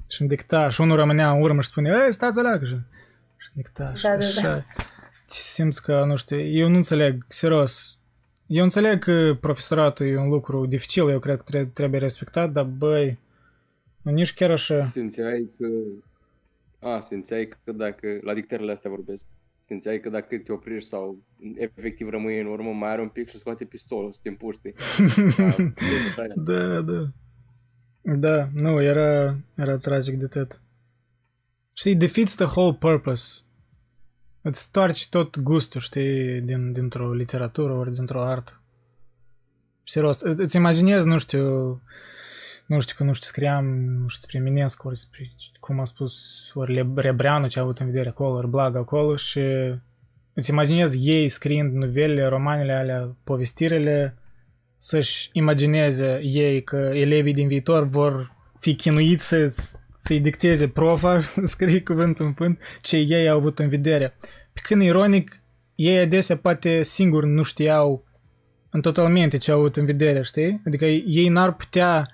Și 0.08 0.20
îmi 0.20 0.30
dicta 0.30 0.68
și 0.68 0.80
unul 0.80 0.96
rămânea 0.96 1.30
în 1.30 1.42
urmă 1.42 1.60
și 1.60 1.68
spunea, 1.68 2.04
ei, 2.04 2.12
stați 2.12 2.38
aleagă 2.38 2.64
și 3.54 3.60
și 3.60 3.62
dicta 3.62 3.94
și 3.94 4.02
Da, 4.02 4.10
da, 4.10 4.16
da. 4.16 4.52
așa. 4.52 4.66
Simți 5.26 5.82
că, 5.82 6.04
nu 6.04 6.16
știu, 6.16 6.40
eu 6.40 6.68
nu 6.68 6.74
înțeleg, 6.76 7.24
serios. 7.28 7.98
Eu 8.46 8.62
înțeleg 8.62 8.98
că 8.98 9.36
profesoratul 9.40 10.06
e 10.06 10.18
un 10.18 10.28
lucru 10.28 10.66
dificil, 10.66 11.08
eu 11.10 11.18
cred 11.18 11.36
că 11.36 11.42
tre- 11.42 11.70
trebuie 11.72 12.00
respectat, 12.00 12.52
dar 12.52 12.64
băi, 12.64 13.18
nu 14.02 14.12
nici 14.12 14.34
chiar 14.34 14.50
așa. 14.50 14.82
Simțeai 14.82 15.50
că... 15.58 15.66
A, 16.88 17.00
simțeai 17.00 17.48
că 17.64 17.72
dacă... 17.72 18.06
La 18.20 18.34
dictările 18.34 18.72
astea 18.72 18.90
vorbesc. 18.90 19.24
Simțeai 19.60 20.00
că 20.00 20.08
dacă 20.08 20.38
te 20.38 20.52
oprești 20.52 20.88
sau 20.88 21.18
efectiv 21.56 22.08
rămâi 22.08 22.40
în 22.40 22.46
urmă, 22.46 22.70
mai 22.70 22.90
are 22.90 23.00
un 23.00 23.08
pic 23.08 23.28
și 23.28 23.38
scoate 23.38 23.64
pistolul 23.64 24.12
să 24.12 24.18
te 24.22 24.28
împuști. 24.28 24.72
da, 26.34 26.80
da. 26.80 27.10
Da, 28.00 28.48
nu, 28.54 28.82
era, 28.82 29.36
era 29.54 29.76
tragic 29.76 30.18
de 30.18 30.26
tot. 30.26 30.60
Știi, 31.76 31.96
defeats 31.96 32.34
the 32.34 32.44
whole 32.44 32.72
purpose. 32.78 33.42
Îți 34.42 34.60
stoarci 34.60 35.08
tot 35.08 35.38
gustul, 35.38 35.80
știi, 35.80 36.40
din, 36.40 36.72
dintr-o 36.72 37.12
literatură 37.12 37.72
ori 37.72 37.92
dintr-o 37.92 38.22
artă. 38.22 38.60
Serios, 39.84 40.18
î- 40.22 40.36
îți 40.36 40.56
imaginezi, 40.56 41.06
nu 41.06 41.18
știu, 41.18 41.80
nu 42.66 42.80
știu 42.80 42.94
că 42.96 43.04
nu 43.04 43.12
știu, 43.12 43.28
scriam, 43.28 43.64
nu 43.74 44.08
știu, 44.08 44.20
despre 44.20 44.38
Eminescu, 44.38 44.86
ori 44.86 44.96
despre, 44.96 45.30
cum 45.60 45.80
a 45.80 45.84
spus, 45.84 46.14
ori 46.54 46.72
Le- 46.72 46.92
Rebreanu 46.94 47.46
ce 47.48 47.58
a 47.58 47.62
avut 47.62 47.78
în 47.78 47.86
vedere 47.86 48.08
acolo, 48.08 48.34
ori 48.36 48.48
Blaga 48.48 48.78
acolo 48.78 49.16
și 49.16 49.40
îți 50.34 50.50
imaginezi 50.50 50.98
ei 51.08 51.28
scriind 51.28 51.74
novelele, 51.74 52.26
romanele 52.26 52.72
alea, 52.72 53.16
povestirile, 53.24 54.16
să-și 54.76 55.30
imagineze 55.32 56.20
ei 56.22 56.62
că 56.62 56.76
elevii 56.76 57.32
din 57.34 57.48
viitor 57.48 57.84
vor 57.84 58.32
fi 58.58 58.74
chinuiți 58.74 59.28
să, 59.28 59.54
să-i 60.04 60.20
dicteze 60.20 60.68
profa, 60.68 61.20
să 61.34 61.42
scrie 61.44 61.80
cuvânt 61.80 62.18
în 62.18 62.32
fânt, 62.32 62.58
ce 62.80 62.96
ei 62.96 63.28
au 63.28 63.38
avut 63.38 63.58
în 63.58 63.68
vedere. 63.68 64.16
Pe 64.52 64.60
când, 64.62 64.82
ironic, 64.82 65.42
ei 65.74 65.98
adesea 65.98 66.36
poate 66.36 66.82
singuri 66.82 67.26
nu 67.26 67.42
știau 67.42 68.04
în 68.70 68.80
totalmente 68.80 69.36
ce 69.36 69.50
au 69.50 69.58
avut 69.58 69.76
în 69.76 69.84
vedere, 69.84 70.22
știi? 70.22 70.62
Adică 70.66 70.84
ei 70.84 71.28
n-ar 71.28 71.52
putea 71.52 72.10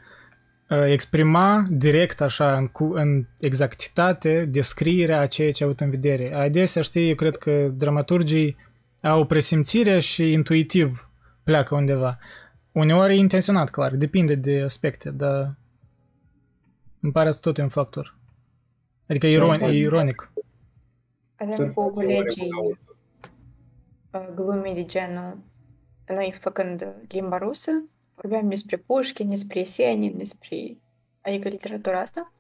uh, 0.68 0.82
exprima 0.86 1.66
direct 1.70 2.20
așa 2.20 2.56
în, 2.56 2.66
cu, 2.66 2.92
în 2.94 3.26
exactitate 3.38 4.48
descrierea 4.50 5.20
a 5.20 5.26
ceea 5.26 5.52
ce 5.52 5.62
au 5.62 5.68
avut 5.68 5.80
în 5.80 5.90
vedere. 5.90 6.34
Adesea, 6.34 6.82
știi, 6.82 7.08
eu 7.08 7.14
cred 7.14 7.36
că 7.36 7.70
dramaturgii 7.74 8.56
au 9.02 9.26
presimțire 9.26 9.98
și 9.98 10.32
intuitiv 10.32 11.10
pleacă 11.42 11.74
undeva. 11.74 12.18
Uneori 12.72 13.12
e 13.12 13.16
intenționat, 13.16 13.70
clar, 13.70 13.94
depinde 13.94 14.34
de 14.34 14.60
aspecte, 14.64 15.10
dar 15.10 15.54
îmi 17.00 17.12
pare 17.12 17.30
să 17.30 17.40
tot 17.40 17.58
e 17.58 17.62
un 17.62 17.68
factor. 17.68 18.16
Adică 19.08 19.26
e, 19.26 19.30
iron, 19.30 19.60
e 19.60 19.72
ironic. 19.72 20.32
Avem 21.36 21.56
Să 21.56 21.68
cu 21.70 21.82
faci 21.82 21.92
colegii 21.92 22.48
o 22.60 22.64
oră 22.64 22.78
uh, 24.24 24.34
glume 24.34 24.72
de 24.74 24.84
genul 24.84 25.38
noi 26.14 26.34
făcând 26.40 26.94
limba 27.08 27.38
rusă, 27.38 27.84
vorbeam 28.14 28.48
despre 28.48 28.76
Pușkin, 28.76 29.28
despre 29.28 29.58
Esenin, 29.58 30.16
despre, 30.16 30.76
adică 31.20 31.48
literatura 31.48 32.00
asta. 32.00 32.32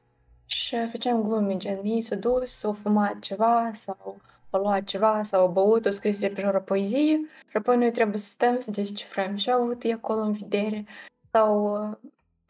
Și 0.46 0.76
făceam 0.90 1.22
glume, 1.22 1.56
gen, 1.56 1.80
ei 1.84 2.00
s-au 2.00 2.18
dus, 2.18 2.50
s-au 2.50 2.72
fumat 2.72 3.18
ceva 3.18 3.70
sau 3.74 4.20
au 4.50 4.60
luat 4.60 4.84
ceva 4.84 5.22
sau 5.22 5.40
au 5.40 5.52
băut, 5.52 5.86
au 5.86 5.92
scris 5.92 6.20
repejor 6.20 6.54
o 6.54 6.60
poezie 6.60 7.20
și 7.48 7.56
apoi 7.56 7.76
noi 7.76 7.90
trebuie 7.90 8.18
să 8.18 8.28
stăm 8.28 8.58
să 8.58 8.70
descifrăm 8.70 9.36
și 9.36 9.50
au 9.50 9.62
avut 9.62 9.82
ei 9.82 9.92
acolo 9.92 10.20
în 10.20 10.32
vedere 10.32 10.84
sau 11.32 11.74
uh, 11.88 11.96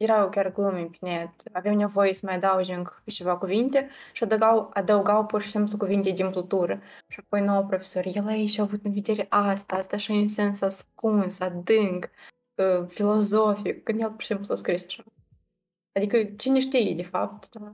erau 0.03 0.29
chiar 0.29 0.53
glume 0.53 0.91
pe 0.91 0.99
net, 1.01 1.31
aveau 1.53 1.77
nevoie 1.77 2.15
să 2.15 2.21
mai 2.25 2.35
adauge 2.35 2.75
încă 2.75 3.03
ceva 3.07 3.37
cuvinte 3.37 3.89
și 4.13 4.23
adăugau, 4.23 4.71
adăugau 4.73 5.27
pur 5.27 5.43
și 5.43 5.49
simplu 5.49 5.77
cuvinte 5.77 6.11
din 6.11 6.31
cultură. 6.31 6.81
Și 7.09 7.19
apoi 7.21 7.41
nouă 7.41 7.63
profesor, 7.63 8.05
el 8.15 8.27
aici 8.27 8.59
a 8.59 8.63
avut 8.63 8.85
în 8.85 8.93
vedere 8.93 9.27
asta, 9.29 9.77
asta 9.77 9.97
și 9.97 10.11
un 10.11 10.27
sens 10.27 10.61
ascuns, 10.61 11.41
adânc, 11.41 12.11
uh, 12.55 12.87
filozofic, 12.89 13.83
când 13.83 14.01
el 14.01 14.11
pur 14.11 14.21
și 14.21 14.27
simplu 14.27 14.53
a 14.53 14.57
scris 14.57 14.85
așa. 14.87 15.05
Adică 15.93 16.25
cine 16.37 16.61
știe, 16.61 16.95
de 16.95 17.03
fapt, 17.03 17.49
da. 17.57 17.73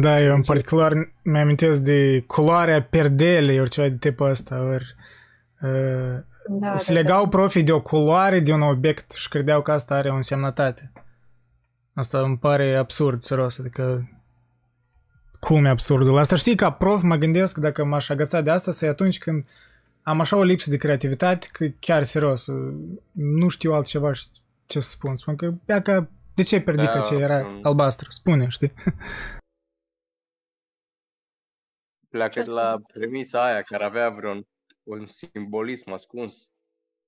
Da, 0.00 0.20
eu 0.20 0.34
în 0.34 0.42
particular 0.42 0.92
mi-amintesc 1.22 1.78
de 1.78 2.24
culoarea 2.26 2.82
perdelei, 2.82 3.60
ori 3.60 3.70
ceva 3.70 3.88
de 3.88 3.96
tipul 3.96 4.28
ăsta, 4.28 4.62
ori 4.62 4.94
uh, 5.62 6.24
da, 6.48 6.76
se 6.76 6.92
da, 6.92 7.00
legau 7.00 7.22
da. 7.22 7.28
profii 7.28 7.62
de 7.62 7.72
o 7.72 7.80
culoare 7.80 8.40
de 8.40 8.52
un 8.52 8.62
obiect 8.62 9.10
și 9.10 9.28
credeau 9.28 9.62
că 9.62 9.72
asta 9.72 9.94
are 9.94 10.10
o 10.10 10.14
însemnătate. 10.14 10.92
Asta 11.94 12.20
îmi 12.20 12.38
pare 12.38 12.76
absurd, 12.76 13.22
serios, 13.22 13.58
adică 13.58 14.08
cum 15.40 15.64
e 15.64 15.68
absurdul? 15.68 16.18
Asta 16.18 16.36
știi, 16.36 16.54
ca 16.54 16.72
prof 16.72 17.02
mă 17.02 17.16
gândesc 17.16 17.58
dacă 17.58 17.84
m-aș 17.84 18.08
agăța 18.08 18.40
de 18.40 18.50
asta, 18.50 18.70
să 18.70 18.86
atunci 18.86 19.18
când 19.18 19.46
am 20.02 20.20
așa 20.20 20.36
o 20.36 20.42
lipsă 20.42 20.70
de 20.70 20.76
creativitate, 20.76 21.48
că 21.52 21.66
chiar 21.78 22.02
serios, 22.02 22.46
nu 23.12 23.48
știu 23.48 23.72
altceva 23.72 24.12
ce 24.66 24.80
să 24.80 24.90
spun. 24.90 25.14
Spun 25.14 25.36
că, 25.36 25.52
ia 25.68 25.82
că, 25.82 26.08
de 26.34 26.42
ce 26.42 26.60
perdică 26.60 26.92
da, 26.94 27.00
ce 27.00 27.14
era 27.14 27.46
um... 27.46 27.60
albastră? 27.62 28.06
Spune, 28.10 28.48
știi? 28.48 28.72
Pleacă 32.08 32.42
de 32.42 32.50
la 32.50 32.80
premisa 32.92 33.44
aia 33.44 33.62
care 33.62 33.84
avea 33.84 34.08
vreun 34.08 34.46
un 34.88 35.06
simbolism 35.06 35.92
ascuns, 35.92 36.50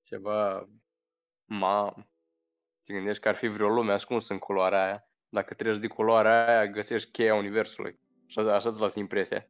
ceva, 0.01 0.69
ma, 1.45 1.93
te 2.83 2.93
gândești 2.93 3.21
că 3.21 3.27
ar 3.27 3.35
fi 3.35 3.47
vreo 3.47 3.69
lume 3.69 3.91
ascunsă 3.91 4.33
în 4.33 4.39
culoarea 4.39 4.85
aia. 4.85 5.05
Dacă 5.29 5.53
treci 5.53 5.77
de 5.77 5.87
culoarea 5.87 6.47
aia, 6.47 6.67
găsești 6.67 7.11
cheia 7.11 7.35
universului. 7.35 7.99
Așa, 8.27 8.55
așa 8.55 8.69
îți 8.69 8.79
lasă 8.79 8.99
impresia. 8.99 9.47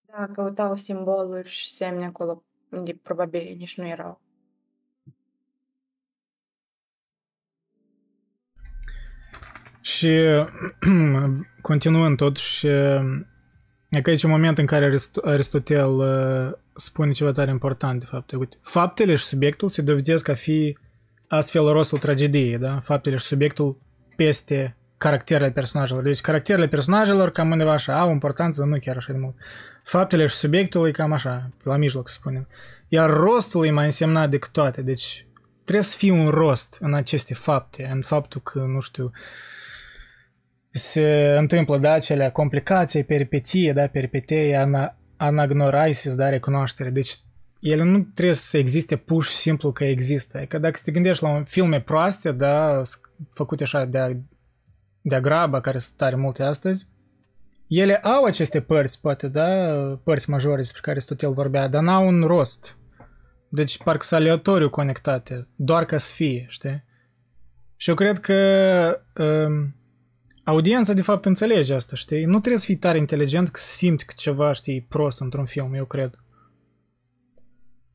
Da, 0.00 0.26
căutau 0.26 0.76
simboluri 0.76 1.48
și 1.48 1.70
semne 1.70 2.04
acolo 2.04 2.44
unde 2.70 2.94
probabil 2.94 3.56
nici 3.56 3.76
nu 3.76 3.86
erau. 3.86 4.20
Și 9.80 10.18
continuând 11.68 12.16
totuși 12.16 12.66
E 12.66 13.31
că 14.00 14.10
aici 14.10 14.22
un 14.22 14.30
moment 14.30 14.58
în 14.58 14.66
care 14.66 14.94
Aristotel 15.24 15.90
uh, 15.90 16.52
spune 16.74 17.12
ceva 17.12 17.32
tare 17.32 17.50
important, 17.50 18.00
de 18.00 18.06
fapt. 18.10 18.32
Uite, 18.32 18.56
faptele 18.62 19.14
și 19.14 19.24
subiectul 19.24 19.68
se 19.68 19.82
dovedesc 19.82 20.28
a 20.28 20.34
fi 20.34 20.78
astfel 21.26 21.72
rostul 21.72 21.98
tragediei, 21.98 22.58
da? 22.58 22.80
Faptele 22.80 23.16
și 23.16 23.26
subiectul 23.26 23.78
peste 24.16 24.76
caracterele 24.98 25.50
personajelor. 25.50 26.02
Deci 26.02 26.20
caracterele 26.20 26.68
personajelor 26.68 27.30
cam 27.30 27.50
undeva 27.50 27.72
așa 27.72 28.00
au 28.00 28.10
importanță, 28.10 28.64
nu 28.64 28.78
chiar 28.78 28.96
așa 28.96 29.12
de 29.12 29.18
mult. 29.18 29.34
Faptele 29.82 30.26
și 30.26 30.34
subiectul 30.34 30.88
e 30.88 30.90
cam 30.90 31.12
așa, 31.12 31.50
la 31.62 31.76
mijloc 31.76 32.08
să 32.08 32.14
spunem. 32.14 32.48
Iar 32.88 33.10
rostul 33.10 33.66
e 33.66 33.70
mai 33.70 33.84
însemnat 33.84 34.30
decât 34.30 34.52
toate, 34.52 34.82
deci 34.82 35.26
trebuie 35.62 35.84
să 35.84 35.96
fie 35.96 36.12
un 36.12 36.28
rost 36.28 36.76
în 36.80 36.94
aceste 36.94 37.34
fapte, 37.34 37.90
în 37.92 38.02
faptul 38.02 38.40
că, 38.40 38.58
nu 38.58 38.80
știu, 38.80 39.04
uh, 39.04 39.10
se 40.72 41.34
întâmplă, 41.38 41.78
da, 41.78 41.92
acele 41.92 42.30
complicații, 42.30 43.04
peripeție, 43.04 43.72
da, 43.72 43.86
peripetei, 43.86 44.56
ana, 44.56 44.96
anagnorisis, 45.16 46.14
da, 46.14 46.28
recunoaștere. 46.28 46.90
Deci 46.90 47.18
ele 47.60 47.82
nu 47.82 48.00
trebuie 48.14 48.34
să 48.34 48.58
existe 48.58 48.96
pur 48.96 49.24
și 49.24 49.32
simplu 49.32 49.72
că 49.72 49.84
există. 49.84 50.38
Că 50.38 50.58
dacă 50.58 50.80
te 50.84 50.90
gândești 50.90 51.22
la 51.22 51.30
un 51.30 51.44
filme 51.44 51.80
proaste, 51.80 52.32
da, 52.32 52.82
făcute 53.30 53.62
așa 53.62 53.84
de 53.84 54.22
de 55.02 55.20
grabă, 55.20 55.60
care 55.60 55.78
sunt 55.78 55.96
tare 55.96 56.16
multe 56.16 56.42
astăzi, 56.42 56.86
ele 57.68 57.96
au 57.96 58.24
aceste 58.24 58.60
părți, 58.60 59.00
poate, 59.00 59.28
da, 59.28 59.46
părți 60.04 60.30
majore 60.30 60.56
despre 60.56 60.80
care 60.80 60.96
Aristotel 60.96 61.32
vorbea, 61.32 61.68
dar 61.68 61.82
n-au 61.82 62.06
un 62.06 62.22
rost. 62.22 62.76
Deci 63.48 63.82
parcă 63.82 64.02
sunt 64.04 64.20
aleatoriu 64.20 64.70
conectate, 64.70 65.48
doar 65.56 65.84
ca 65.84 65.98
să 65.98 66.12
fie, 66.14 66.46
știi? 66.48 66.84
Și 67.76 67.88
eu 67.88 67.94
cred 67.94 68.18
că 68.18 69.00
um, 69.16 69.76
audiența 70.44 70.92
de 70.92 71.02
fapt 71.02 71.24
înțelege 71.24 71.74
asta, 71.74 71.96
știi? 71.96 72.24
Nu 72.24 72.38
trebuie 72.38 72.58
să 72.58 72.64
fii 72.64 72.76
tare 72.76 72.98
inteligent 72.98 73.48
că 73.48 73.60
simți 73.60 74.06
că 74.06 74.12
ceva, 74.16 74.52
știi, 74.52 74.82
prost 74.82 75.20
într-un 75.20 75.46
film, 75.46 75.74
eu 75.74 75.84
cred. 75.84 76.18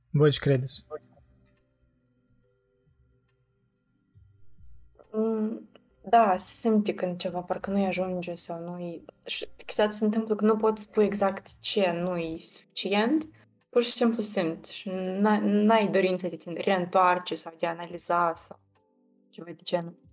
Voi 0.10 0.32
ce 0.32 0.40
credeți? 0.40 0.86
Mm, 5.12 5.70
da, 6.10 6.36
se 6.38 6.54
simte 6.54 6.94
când 6.94 7.18
ceva 7.18 7.40
parcă 7.40 7.72
nu-i 7.72 7.86
ajunge 7.86 8.36
sau 8.36 8.64
nu-i... 8.64 9.06
Și 9.26 9.48
câteodată 9.66 9.98
se 9.98 10.06
întâmplă 10.06 10.36
că 10.36 10.46
nu 10.46 10.56
poți 10.56 10.82
spune 10.82 11.06
exact 11.06 11.60
ce 11.60 11.92
nu-i 11.92 12.40
suficient, 12.46 13.30
pur 13.70 13.84
și 13.84 13.92
simplu 13.92 14.24
simți 14.24 14.74
și 14.74 14.90
n-ai 14.90 15.88
dorință 15.88 16.28
de 16.28 16.36
te 16.36 16.52
reîntoarce 16.52 17.36
sau 17.36 17.56
de 17.60 17.66
a 17.66 17.70
analiza 17.70 18.34
sau 18.36 18.60
ceva 19.30 19.52
de 19.52 19.64
genul. 19.64 20.07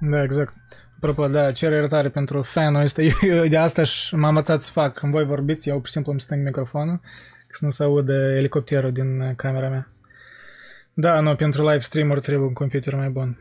Da, 0.00 0.22
exact. 0.22 0.54
Apropo, 0.96 1.28
da, 1.28 1.52
cer 1.52 1.72
iertare 1.72 2.08
pentru 2.08 2.42
fanul 2.42 2.80
ăsta. 2.80 3.02
Eu 3.22 3.46
de 3.46 3.56
asta 3.56 3.82
și 3.82 4.14
m-am 4.14 4.28
învățat 4.28 4.60
să 4.60 4.70
fac. 4.70 4.94
Când 4.94 5.12
voi 5.12 5.24
vorbiți, 5.24 5.68
eu 5.68 5.76
pur 5.76 5.86
și 5.86 5.92
simplu 5.92 6.10
îmi 6.10 6.20
stâng 6.20 6.44
microfonul 6.44 7.00
ca 7.46 7.52
să 7.52 7.64
nu 7.64 7.70
se 7.70 7.82
audă 7.82 8.12
elicopterul 8.12 8.92
din 8.92 9.34
camera 9.36 9.68
mea. 9.68 9.92
Da, 10.94 11.20
nu, 11.20 11.34
pentru 11.34 11.62
live 11.62 11.78
stream 11.78 12.18
trebuie 12.18 12.46
un 12.46 12.52
computer 12.52 12.94
mai 12.94 13.08
bun. 13.08 13.38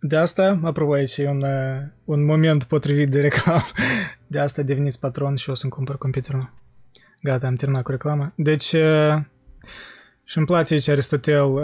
De 0.00 0.16
asta, 0.16 0.60
apropo, 0.62 0.92
aici 0.92 1.16
e 1.16 1.28
un, 1.28 1.44
un 2.04 2.24
moment 2.24 2.64
potrivit 2.64 3.10
de 3.10 3.20
reclamă. 3.20 3.64
De 4.26 4.38
asta 4.38 4.62
deveniți 4.62 5.00
patron 5.00 5.36
și 5.36 5.50
o 5.50 5.54
să-mi 5.54 5.72
cumpăr 5.72 5.98
computerul. 5.98 6.52
Gata, 7.22 7.46
am 7.46 7.54
terminat 7.54 7.82
cu 7.82 7.90
reclama. 7.90 8.32
Deci, 8.34 8.74
și 10.24 10.36
îmi 10.36 10.46
place 10.46 10.74
aici 10.74 10.88
Aristotel 10.88 11.54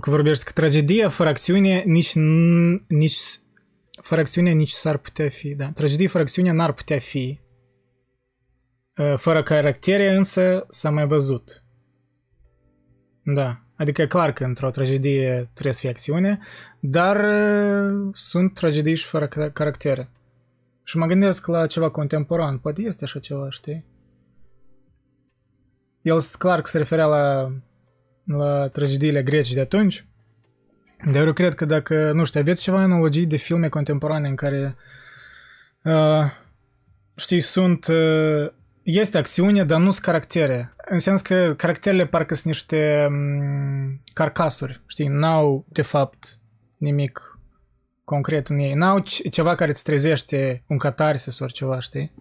că 0.00 0.10
vorbește 0.10 0.44
că 0.44 0.50
tragedia 0.54 1.08
fără 1.08 1.28
acțiune 1.28 1.82
nici, 1.86 2.14
nici 2.86 3.18
fără 4.04 4.20
acțiune 4.20 4.50
nici 4.50 4.70
s-ar 4.70 4.96
putea 4.96 5.28
fi, 5.28 5.54
da. 5.54 5.70
Tragedie 5.70 6.08
fără 6.08 6.22
acțiune 6.22 6.50
n-ar 6.50 6.72
putea 6.72 6.98
fi. 6.98 7.40
Uh, 8.96 9.14
fără 9.16 9.42
caractere 9.42 10.14
însă 10.14 10.66
s-a 10.68 10.90
mai 10.90 11.06
văzut. 11.06 11.64
Da. 13.22 13.58
Adică 13.76 14.02
e 14.02 14.06
clar 14.06 14.32
că 14.32 14.44
într-o 14.44 14.70
tragedie 14.70 15.50
trebuie 15.52 15.72
să 15.72 15.80
fie 15.80 15.88
acțiune, 15.88 16.38
dar 16.80 17.16
uh, 17.16 18.10
sunt 18.12 18.54
tragedii 18.54 18.94
și 18.94 19.06
fără 19.06 19.28
caractere. 19.52 20.10
Și 20.82 20.96
mă 20.96 21.06
gândesc 21.06 21.46
la 21.46 21.66
ceva 21.66 21.90
contemporan. 21.90 22.58
Poate 22.58 22.82
este 22.82 23.04
așa 23.04 23.18
ceva, 23.18 23.50
știi? 23.50 23.84
El 26.02 26.18
clar 26.38 26.60
că 26.60 26.66
se 26.66 26.78
referea 26.78 27.06
la, 27.06 27.52
la 28.24 28.68
tragediile 28.68 29.22
greci 29.22 29.52
de 29.52 29.60
atunci, 29.60 30.06
dar 31.12 31.26
eu 31.26 31.32
cred 31.32 31.54
că 31.54 31.64
dacă, 31.64 32.12
nu 32.12 32.24
știu, 32.24 32.40
aveți 32.40 32.62
ceva 32.62 32.78
analogii 32.78 33.26
de 33.26 33.36
filme 33.36 33.68
contemporane 33.68 34.28
în 34.28 34.34
care, 34.34 34.76
uh, 35.82 36.24
știi, 37.16 37.40
sunt, 37.40 37.86
uh, 37.86 38.48
este 38.82 39.18
acțiune, 39.18 39.64
dar 39.64 39.80
nu 39.80 39.90
sunt 39.90 40.04
caractere. 40.04 40.74
În 40.88 40.98
sens 40.98 41.20
că 41.20 41.54
caracterele 41.56 42.06
parcă 42.06 42.34
sunt 42.34 42.46
niște 42.46 43.06
um, 43.08 44.00
carcasuri, 44.12 44.82
știi, 44.86 45.06
n-au, 45.06 45.64
de 45.68 45.82
fapt, 45.82 46.38
nimic 46.76 47.38
concret 48.04 48.48
în 48.48 48.58
ei. 48.58 48.74
N-au 48.74 49.02
ceva 49.30 49.54
care 49.54 49.70
îți 49.70 49.82
trezește 49.82 50.64
un 50.66 50.78
catarsis 50.78 51.38
ori 51.38 51.52
ceva, 51.52 51.80
știi? 51.80 52.12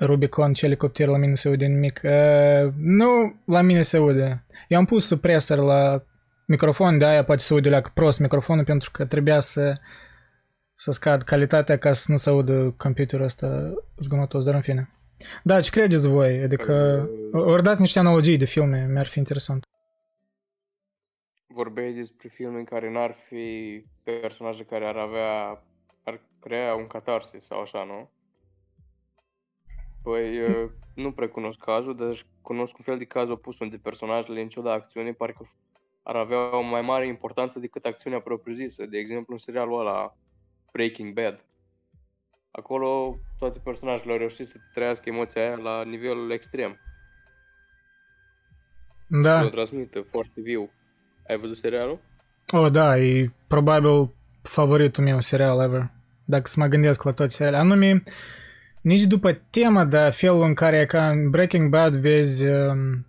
Rubicon, 0.00 0.52
ce 0.52 0.66
elicopter 0.66 1.08
la 1.08 1.16
mine 1.16 1.34
se 1.34 1.48
aude 1.48 1.66
nimic. 1.66 2.00
Uh, 2.04 2.72
nu, 2.76 3.40
la 3.44 3.60
mine 3.60 3.82
se 3.82 3.96
aude. 3.96 4.44
Eu 4.68 4.78
am 4.78 4.84
pus 4.84 5.06
supreser 5.06 5.58
la 5.58 6.04
microfon, 6.46 6.98
de 6.98 7.04
aia 7.04 7.24
poate 7.24 7.42
se 7.42 7.52
aude 7.52 7.68
la 7.68 7.80
prost 7.94 8.18
microfonul 8.18 8.64
pentru 8.64 8.90
că 8.90 9.04
trebuia 9.04 9.40
să 9.40 9.78
să 10.80 10.90
scad 10.90 11.22
calitatea 11.22 11.78
ca 11.78 11.92
să 11.92 12.10
nu 12.10 12.16
se 12.16 12.30
audă 12.30 12.70
computerul 12.70 13.24
ăsta 13.24 13.72
zgomotos, 13.98 14.44
dar 14.44 14.54
în 14.54 14.60
fine. 14.60 14.90
Da, 15.42 15.60
ce 15.60 15.70
credeți 15.70 16.08
voi? 16.08 16.42
Adică, 16.42 17.08
păi, 17.30 17.40
ori 17.40 17.62
dați 17.62 17.80
niște 17.80 17.98
analogii 17.98 18.36
de 18.36 18.44
filme, 18.44 18.86
mi-ar 18.86 19.06
fi 19.06 19.18
interesant. 19.18 19.64
Vorbeai 21.46 21.92
despre 21.92 22.28
filme 22.28 22.58
în 22.58 22.64
care 22.64 22.90
n-ar 22.90 23.16
fi 23.28 23.84
personaje 24.02 24.64
care 24.64 24.84
ar 24.84 24.96
avea, 24.96 25.62
ar 26.04 26.20
crea 26.40 26.74
un 26.74 26.86
catarsis 26.86 27.44
sau 27.44 27.60
așa, 27.60 27.84
nu? 27.84 28.10
Păi, 30.02 30.40
uh, 30.40 30.70
nu 30.94 31.12
prea 31.12 31.28
cunosc 31.28 31.58
cazul, 31.58 31.96
dar 31.96 32.26
cunosc 32.42 32.78
un 32.78 32.84
fel 32.84 32.98
de 32.98 33.04
caz 33.04 33.28
opus 33.28 33.58
unde 33.58 33.76
personajele, 33.76 34.40
în 34.40 34.48
ciuda 34.48 34.72
acțiunii, 34.72 35.12
parcă 35.12 35.50
ar 36.02 36.16
avea 36.16 36.56
o 36.56 36.60
mai 36.62 36.80
mare 36.80 37.06
importanță 37.06 37.58
decât 37.58 37.84
acțiunea 37.84 38.20
propriu-zisă. 38.20 38.86
De 38.86 38.98
exemplu, 38.98 39.32
în 39.32 39.38
serialul 39.38 39.80
ăla 39.80 40.16
Breaking 40.72 41.12
Bad. 41.12 41.44
Acolo 42.50 43.18
toate 43.38 43.60
personajele 43.64 44.12
au 44.12 44.18
reușit 44.18 44.46
să 44.46 44.56
trăiască 44.74 45.08
emoția 45.08 45.42
aia 45.42 45.56
la 45.56 45.84
nivelul 45.84 46.30
extrem. 46.30 46.80
Da. 49.06 49.38
Și 49.38 49.46
o 49.46 49.48
transmită 49.48 50.06
foarte 50.10 50.40
viu. 50.40 50.70
Ai 51.28 51.38
văzut 51.38 51.56
serialul? 51.56 52.00
Oh, 52.52 52.70
da, 52.70 52.98
e 52.98 53.32
probabil 53.46 54.14
favoritul 54.42 55.04
meu 55.04 55.20
serial 55.20 55.60
ever. 55.60 55.90
Dacă 56.24 56.46
să 56.46 56.60
mă 56.60 56.66
gândesc 56.66 57.02
la 57.02 57.12
toate 57.12 57.32
seriale. 57.32 57.56
Anume, 57.56 58.02
nici 58.80 59.02
după 59.02 59.32
tema, 59.50 59.84
dar 59.84 60.12
felul 60.12 60.42
în 60.42 60.54
care 60.54 60.86
ca 60.86 61.08
în 61.08 61.30
Breaking 61.30 61.68
Bad 61.68 61.96
vezi 61.96 62.46
um, 62.46 63.06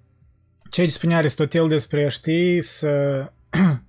ce 0.69 0.87
spunea 0.87 1.17
Aristotel 1.17 1.67
despre, 1.67 2.09
știi, 2.09 2.61
să, 2.61 3.25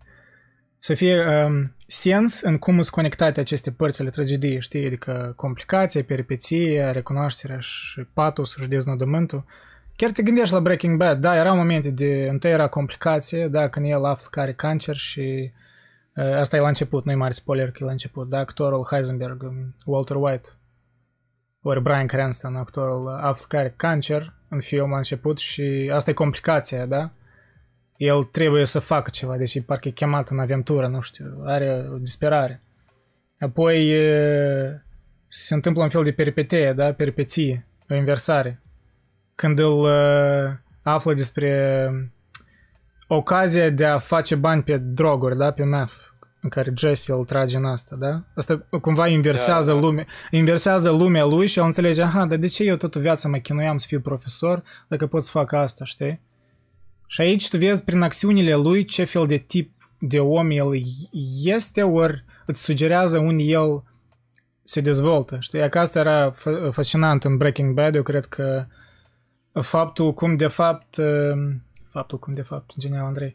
să 0.78 0.94
fie 0.94 1.24
um, 1.24 1.74
sens 1.86 2.40
în 2.40 2.58
cum 2.58 2.74
sunt 2.74 2.88
conectate 2.88 3.40
aceste 3.40 3.70
părți 3.70 4.00
ale 4.00 4.10
tragediei, 4.10 4.60
știi, 4.60 4.86
adică 4.86 5.32
complicația, 5.36 6.04
peripeția, 6.04 6.90
recunoașterea 6.90 7.58
și 7.58 8.00
patosul 8.12 8.62
și 8.62 8.68
deznodământul. 8.68 9.44
Chiar 9.96 10.10
te 10.10 10.22
gândești 10.22 10.54
la 10.54 10.60
Breaking 10.60 10.96
Bad, 10.96 11.20
da, 11.20 11.36
erau 11.36 11.56
momente 11.56 11.90
de, 11.90 12.28
întâi 12.30 12.50
era 12.50 12.68
complicație, 12.68 13.48
da, 13.48 13.68
când 13.68 13.86
el 13.86 14.04
află 14.04 14.26
că 14.30 14.40
are 14.40 14.52
cancer 14.52 14.96
și 14.96 15.52
uh, 16.14 16.34
asta 16.34 16.56
e 16.56 16.60
la 16.60 16.68
început, 16.68 17.04
nu 17.04 17.12
e 17.12 17.14
mare 17.14 17.32
spoiler 17.32 17.70
că 17.70 17.78
e 17.80 17.84
la 17.84 17.90
început, 17.90 18.28
da, 18.28 18.38
actorul 18.38 18.86
Heisenberg, 18.90 19.42
um, 19.42 19.74
Walter 19.84 20.16
White, 20.16 20.48
ori 21.62 21.82
Brian 21.82 22.06
Cranston, 22.06 22.56
actorul, 22.56 23.08
află 23.08 23.44
că 23.48 23.56
are 23.56 23.74
cancer 23.76 24.32
în 24.48 24.60
film 24.60 24.90
la 24.90 24.96
început 24.96 25.38
și 25.38 25.90
asta 25.94 26.10
e 26.10 26.14
complicația, 26.14 26.86
da? 26.86 27.10
El 27.96 28.24
trebuie 28.24 28.64
să 28.64 28.78
facă 28.78 29.10
ceva, 29.10 29.36
deci 29.36 29.54
e 29.54 29.60
parcă 29.60 29.88
e 29.88 29.90
chemat 29.90 30.28
în 30.28 30.38
aventură, 30.38 30.86
nu 30.86 31.00
știu, 31.00 31.42
are 31.44 31.88
o 31.92 31.96
disperare. 31.96 32.60
Apoi 33.40 33.90
e, 33.90 34.82
se 35.28 35.54
întâmplă 35.54 35.82
un 35.82 35.88
fel 35.88 36.04
de 36.04 36.12
peripetie, 36.12 36.72
da? 36.72 36.92
Peripeție, 36.92 37.66
o 37.88 37.94
inversare. 37.94 38.60
Când 39.34 39.58
îl 39.58 39.78
uh, 39.78 40.52
află 40.82 41.14
despre 41.14 41.90
ocazia 43.06 43.70
de 43.70 43.86
a 43.86 43.98
face 43.98 44.34
bani 44.34 44.62
pe 44.62 44.78
droguri, 44.78 45.36
da? 45.36 45.50
Pe 45.50 45.64
meth 45.64 46.11
în 46.43 46.49
care 46.49 46.72
Jesse 46.76 47.12
îl 47.12 47.24
trage 47.24 47.57
în 47.57 47.64
asta, 47.64 47.97
da? 47.97 48.22
Asta 48.34 48.66
cumva 48.80 49.07
inversează 49.07 49.72
da, 49.72 49.78
da. 49.78 49.86
lumea, 49.86 50.07
inversează 50.30 50.90
lumea 50.90 51.24
lui 51.24 51.47
și 51.47 51.59
el 51.59 51.64
înțelege, 51.64 52.03
aha, 52.03 52.26
dar 52.26 52.38
de 52.38 52.47
ce 52.47 52.64
eu 52.64 52.76
tot 52.76 52.97
viața 52.97 53.28
mă 53.28 53.36
chinuiam 53.36 53.76
să 53.76 53.86
fiu 53.88 54.01
profesor 54.01 54.62
dacă 54.88 55.07
pot 55.07 55.22
să 55.22 55.30
fac 55.30 55.53
asta, 55.53 55.84
știi? 55.84 56.20
Și 57.07 57.20
aici 57.20 57.49
tu 57.49 57.57
vezi 57.57 57.84
prin 57.84 58.03
acțiunile 58.03 58.55
lui 58.55 58.84
ce 58.84 59.05
fel 59.05 59.26
de 59.26 59.36
tip 59.36 59.72
de 59.99 60.20
om 60.20 60.51
el 60.51 60.70
este, 61.45 61.82
ori 61.82 62.24
îți 62.47 62.62
sugerează 62.62 63.18
unde 63.18 63.43
el 63.43 63.82
se 64.62 64.80
dezvoltă, 64.80 65.36
știi? 65.40 65.68
Că 65.68 65.78
asta 65.78 65.99
era 65.99 66.34
fascinant 66.70 67.24
în 67.24 67.36
Breaking 67.36 67.74
Bad, 67.74 67.95
eu 67.95 68.03
cred 68.03 68.24
că 68.24 68.66
faptul 69.53 70.14
cum 70.14 70.36
de 70.36 70.47
fapt, 70.47 70.97
faptul 71.88 72.18
cum 72.18 72.34
de 72.34 72.43
fapt, 72.43 72.70
genial 72.78 73.05
Andrei, 73.05 73.34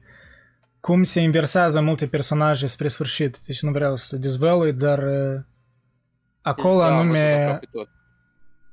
cum 0.88 1.03
se 1.03 1.19
inversează 1.19 1.81
multe 1.81 2.07
personaje 2.07 2.65
spre 2.65 2.88
sfârșit. 2.88 3.39
Deci 3.45 3.61
nu 3.61 3.71
vreau 3.71 3.95
să 3.95 4.15
dezvălui, 4.15 4.73
dar 4.73 5.03
uh, 5.03 5.43
acolo 6.41 6.77
da, 6.77 6.85
anume... 6.85 7.33
Aproape 7.33 7.67
tot. 7.71 7.89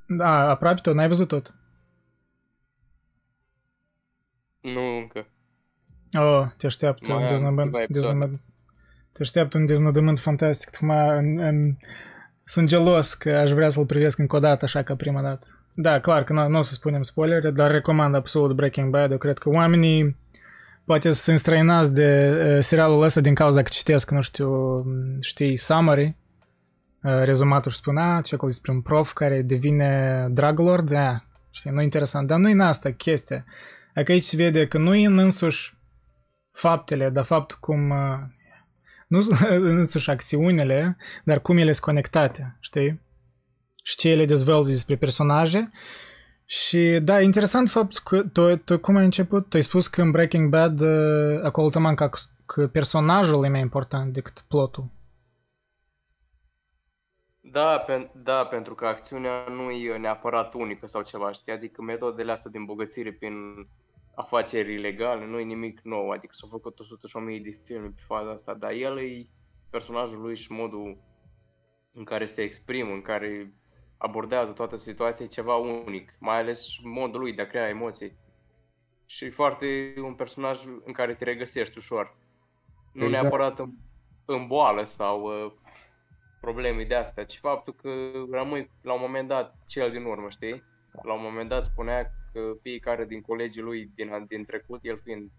Da, 0.07 0.49
aproape 0.49 0.81
tot, 0.81 0.95
n-ai 0.95 1.07
văzut 1.07 1.29
tot. 1.29 1.55
Nu 4.61 4.97
încă. 4.97 5.27
Oh, 6.19 6.47
te 6.57 6.67
așteaptă 6.67 7.05
Mai 7.09 7.17
un 7.17 7.23
am 7.23 7.29
deznodământ, 7.29 7.67
câteva 7.67 7.83
episoade. 7.83 8.09
deznodământ. 8.09 8.41
Te 9.13 9.23
așteaptă 9.23 9.59
un 9.59 9.67
deznodământ 9.67 10.19
fantastic. 10.19 10.71
Acum 10.75 10.91
în, 10.91 11.39
în, 11.39 11.77
sunt 12.45 12.69
gelos 12.69 13.15
că 13.15 13.37
aș 13.37 13.51
vrea 13.51 13.69
să-l 13.69 13.87
privesc 13.87 14.19
încă 14.19 14.37
o 14.37 14.39
dată, 14.39 14.65
așa 14.65 14.83
ca 14.83 14.97
prima 14.97 15.23
dată. 15.23 15.47
Da, 15.75 16.01
clar 16.01 16.25
că 16.25 16.33
nu, 16.33 16.49
nu 16.49 16.59
o 16.59 16.63
să 16.63 16.73
spunem 16.73 17.03
spoilere, 17.03 17.51
dar 17.51 17.71
recomand 17.71 18.15
absolut 18.15 18.57
Breaking 18.57 18.91
Bad. 18.91 19.11
Eu 19.11 19.19
cred 19.19 19.39
că 19.39 19.49
oamenii 19.49 20.23
poate 20.85 21.11
să 21.11 21.23
se 21.23 21.33
înstrăinați 21.33 21.93
de 21.95 22.31
uh, 22.57 22.63
serialul 22.63 23.03
ăsta 23.03 23.21
din 23.21 23.35
cauza 23.35 23.63
că 23.63 23.69
citesc, 23.69 24.11
nu 24.11 24.23
știu, 24.23 24.83
știi, 25.21 25.57
summary, 25.57 26.17
uh, 27.03 27.23
rezumatul 27.23 27.71
și 27.71 27.77
spun, 27.77 27.97
a, 27.97 28.21
ce 28.21 28.35
acolo 28.35 28.51
despre 28.51 28.73
un 28.73 28.81
prof 28.81 29.13
care 29.13 29.43
devine 29.43 30.27
drug 30.31 30.59
lord, 30.59 30.91
da, 30.91 31.25
știi, 31.51 31.71
nu 31.71 31.83
interesant, 31.83 32.27
dar 32.27 32.39
nu 32.39 32.49
e 32.49 32.53
în 32.53 32.61
asta 32.61 32.91
chestia. 32.91 33.45
Adică 33.95 34.13
aici 34.13 34.25
se 34.25 34.37
vede 34.37 34.67
că 34.67 34.79
nu 34.79 34.95
e 34.95 35.07
în 35.07 35.19
însuși 35.19 35.77
faptele, 36.53 37.11
dar 37.11 37.25
faptul 37.25 37.59
cum, 37.61 37.91
uh, 37.91 38.19
nu 39.09 39.21
sunt 39.21 39.39
în 39.69 39.77
însuși 39.77 40.11
acțiunile, 40.11 40.97
dar 41.25 41.41
cum 41.41 41.57
ele 41.57 41.73
sunt 41.73 41.85
conectate, 41.85 42.57
știi? 42.61 43.03
Și 43.83 43.97
ce 43.97 44.09
ele 44.09 44.27
dezvăluie 44.27 44.73
despre 44.73 44.97
personaje 44.97 45.71
și 46.47 46.99
da, 47.03 47.21
interesant 47.21 47.71
faptul 47.71 48.01
că 48.05 48.23
tu, 48.23 48.57
tu 48.57 48.79
cum 48.79 48.97
ai 48.97 49.05
început? 49.05 49.49
Tu 49.49 49.57
ai 49.57 49.63
spus 49.63 49.87
că 49.87 50.03
în 50.03 50.11
Breaking 50.11 50.49
Bad 50.49 50.81
uh, 50.81 51.43
acolo 51.43 51.71
te 51.71 51.79
manca 51.79 52.11
că 52.47 52.69
personajul 52.69 53.45
e 53.45 53.49
mai 53.49 53.61
important 53.61 54.13
decât 54.13 54.45
plotul. 54.49 54.85
Da, 57.41 57.79
pen, 57.79 58.11
da, 58.15 58.45
pentru 58.45 58.75
că 58.75 58.87
acțiunea 58.87 59.47
nu 59.49 59.71
e 59.71 59.97
neapărat 59.97 60.55
unică 60.55 60.87
sau 60.87 61.03
ceva, 61.03 61.33
știi? 61.33 61.53
Adică 61.53 61.83
metodele 61.83 62.33
astea 62.33 62.51
de 62.51 62.59
îmbogățire 62.59 63.13
prin 63.13 63.35
afaceri 64.15 64.73
ilegale 64.73 65.27
nu 65.27 65.39
e 65.39 65.43
nimic 65.43 65.81
nou, 65.83 66.11
adică 66.11 66.35
s-au 66.37 66.49
făcut 66.49 66.79
100 66.79 67.07
și 67.07 67.17
1000 67.17 67.41
de 67.41 67.59
filme 67.65 67.87
pe 67.87 68.03
faza 68.07 68.31
asta, 68.31 68.55
dar 68.55 68.71
el 68.71 68.99
e 68.99 69.27
personajul 69.71 70.21
lui 70.21 70.37
și 70.37 70.53
modul 70.53 70.99
în 71.93 72.05
care 72.05 72.27
se 72.27 72.43
exprimă, 72.43 72.93
în 72.93 73.03
care 73.03 73.55
abordează 73.97 74.53
toată 74.53 74.77
situația, 74.77 75.25
e 75.25 75.29
ceva 75.29 75.57
unic, 75.57 76.13
mai 76.19 76.39
ales 76.39 76.67
modul 76.83 77.21
lui 77.21 77.33
de 77.33 77.43
a 77.43 77.47
crea 77.47 77.69
emoții. 77.69 78.17
Și 79.07 79.25
e 79.25 79.31
foarte 79.31 79.95
un 80.03 80.15
personaj 80.15 80.65
în 80.85 80.93
care 80.93 81.15
te 81.15 81.25
regăsești 81.25 81.79
ușor. 81.79 82.17
Nu 82.93 83.05
Exact. 83.05 83.23
neapărat 83.23 83.59
în, 83.59 83.71
în 84.25 84.47
boală 84.47 84.85
sau 84.85 85.45
uh, 85.45 85.53
probleme 86.41 86.85
de 86.85 86.95
astea, 86.95 87.25
ci 87.25 87.39
faptul 87.39 87.75
că 87.75 87.91
rămâi 88.31 88.71
la 88.83 88.93
un 88.93 89.01
moment 89.01 89.29
dat 89.29 89.57
cel 89.67 89.91
din 89.91 90.05
urmă, 90.05 90.29
știi? 90.29 90.63
La 91.03 91.13
un 91.13 91.23
moment 91.23 91.49
dat 91.49 91.65
spunea 91.65 92.11
că 92.33 92.53
fiecare 92.63 93.05
din 93.05 93.21
colegii 93.21 93.63
lui 93.63 93.91
din, 93.95 94.25
din 94.29 94.45
trecut, 94.45 94.81
el 94.83 95.01
fiind 95.05 95.31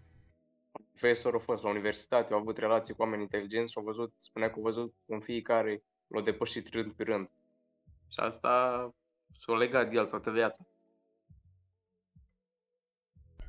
profesor, 0.72 1.34
a 1.34 1.38
fost 1.38 1.62
la 1.62 1.68
universitate, 1.68 2.32
a 2.32 2.36
avut 2.36 2.58
relații 2.58 2.94
cu 2.94 3.02
oameni 3.02 3.22
inteligenți 3.22 3.72
și 3.72 3.78
a 3.78 3.82
văzut, 3.82 4.12
spunea 4.16 4.48
că 4.50 4.54
a 4.58 4.62
văzut 4.62 4.94
în 5.06 5.20
fiecare 5.20 5.82
l-a 6.06 6.20
depășit 6.20 6.68
rând 6.68 6.92
pe 6.92 7.02
rând. 7.02 7.30
Și 8.08 8.20
asta 8.20 8.94
s-a 9.38 9.52
legat 9.52 9.90
de 9.90 9.96
el 9.96 10.06
toată 10.06 10.30
viața. 10.30 10.66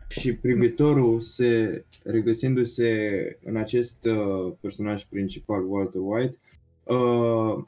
Și 0.09 0.35
privitorul 0.35 1.21
se, 1.21 1.85
regăsindu-se 2.03 3.39
în 3.43 3.55
acest 3.55 4.05
uh, 4.05 4.53
personaj 4.61 5.03
principal, 5.03 5.65
Walter 5.71 6.01
White, 6.03 6.39
uh, 6.83 7.63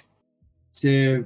se 0.70 1.26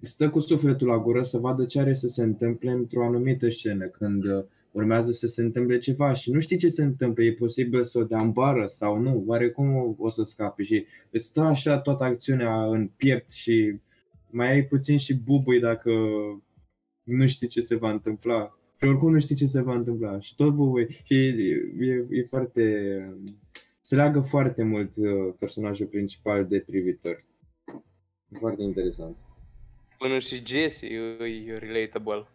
stă 0.00 0.30
cu 0.30 0.40
sufletul 0.40 0.86
la 0.86 0.98
gură 0.98 1.22
să 1.22 1.38
vadă 1.38 1.64
ce 1.64 1.80
are 1.80 1.94
să 1.94 2.08
se 2.08 2.22
întâmple 2.22 2.70
într-o 2.70 3.04
anumită 3.04 3.48
scenă, 3.48 3.86
când 3.86 4.24
uh, 4.24 4.44
urmează 4.70 5.10
să 5.10 5.26
se 5.26 5.42
întâmple 5.42 5.78
ceva 5.78 6.12
și 6.12 6.30
nu 6.30 6.40
știi 6.40 6.56
ce 6.56 6.68
se 6.68 6.82
întâmplă, 6.82 7.24
e 7.24 7.32
posibil 7.32 7.84
să 7.84 7.98
o 7.98 8.04
dea 8.04 8.20
în 8.20 8.30
bară 8.30 8.66
sau 8.66 8.98
nu, 8.98 9.24
oare 9.26 9.50
cum 9.50 9.76
o, 9.76 9.94
o 9.98 10.10
să 10.10 10.22
scape 10.22 10.62
și 10.62 10.86
îți 11.10 11.26
stă 11.26 11.40
așa 11.40 11.80
toată 11.80 12.04
acțiunea 12.04 12.64
în 12.64 12.90
piept 12.96 13.32
și 13.32 13.78
mai 14.34 14.50
ai 14.50 14.62
puțin 14.62 14.98
și 14.98 15.14
bubui 15.14 15.60
dacă 15.60 15.90
nu 17.02 17.26
știi 17.26 17.46
ce 17.46 17.60
se 17.60 17.76
va 17.76 17.90
întâmpla. 17.90 18.58
Și 18.80 18.84
oricum 18.88 19.12
nu 19.12 19.20
știi 19.20 19.36
ce 19.36 19.46
se 19.46 19.62
va 19.62 19.74
întâmpla. 19.74 20.20
Și 20.20 20.34
tot 20.34 20.52
bubui. 20.54 21.00
Și 21.04 21.14
e, 21.14 21.28
e, 21.80 22.06
e 22.10 22.26
foarte... 22.30 22.62
Se 23.80 23.94
leagă 23.94 24.20
foarte 24.20 24.62
mult 24.62 24.96
uh, 24.96 25.34
personajul 25.38 25.86
principal 25.86 26.46
de 26.46 26.60
privitor. 26.60 27.24
Foarte 28.38 28.62
interesant. 28.62 29.16
Până 29.98 30.18
și 30.18 30.42
Jesse 30.46 30.86
e 30.86 31.58
relatable. 31.58 32.26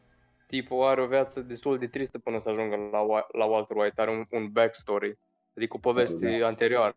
Tipul 0.47 0.83
are 0.83 1.01
o 1.01 1.07
viață 1.07 1.41
destul 1.41 1.77
de 1.77 1.87
tristă 1.87 2.19
până 2.19 2.39
să 2.39 2.49
ajungă 2.49 2.75
la, 2.91 3.05
Wa- 3.05 3.31
la 3.31 3.45
Walter 3.45 3.77
White. 3.77 4.01
Are 4.01 4.11
un, 4.11 4.25
un 4.41 4.49
backstory, 4.51 5.17
adică 5.55 5.75
o 5.75 5.79
poveste 5.79 6.37
Da. 6.39 6.47
anterioară, 6.47 6.95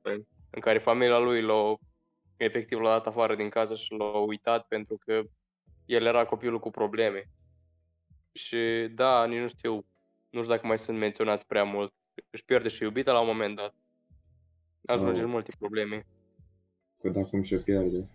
în 0.50 0.60
care 0.60 0.78
familia 0.78 1.18
lui 1.18 1.42
l-a 1.42 1.76
efectiv 2.44 2.78
l-a 2.78 2.90
dat 2.90 3.06
afară 3.06 3.34
din 3.36 3.48
casă 3.48 3.74
și 3.74 3.94
l-a 3.98 4.18
uitat 4.18 4.66
pentru 4.66 4.98
că 5.04 5.20
el 5.86 6.06
era 6.06 6.24
copilul 6.24 6.58
cu 6.58 6.70
probleme. 6.70 7.28
Și 8.32 8.88
da, 8.94 9.26
nici 9.26 9.38
nu 9.40 9.48
știu, 9.48 9.72
nu 10.30 10.40
știu 10.42 10.54
dacă 10.54 10.66
mai 10.66 10.78
sunt 10.78 10.98
menționați 10.98 11.46
prea 11.46 11.64
mult. 11.64 11.92
Își 12.30 12.44
pierde 12.44 12.68
și 12.68 12.82
iubita 12.82 13.12
la 13.12 13.20
un 13.20 13.26
moment 13.26 13.56
dat. 13.56 13.74
Ajunge 14.86 15.18
Oh. 15.20 15.24
în 15.24 15.30
multe 15.30 15.52
probleme. 15.58 16.06
Că 17.02 17.08
dacă 17.08 17.26
cum 17.26 17.42
și-o 17.42 17.58
pierde. 17.58 18.08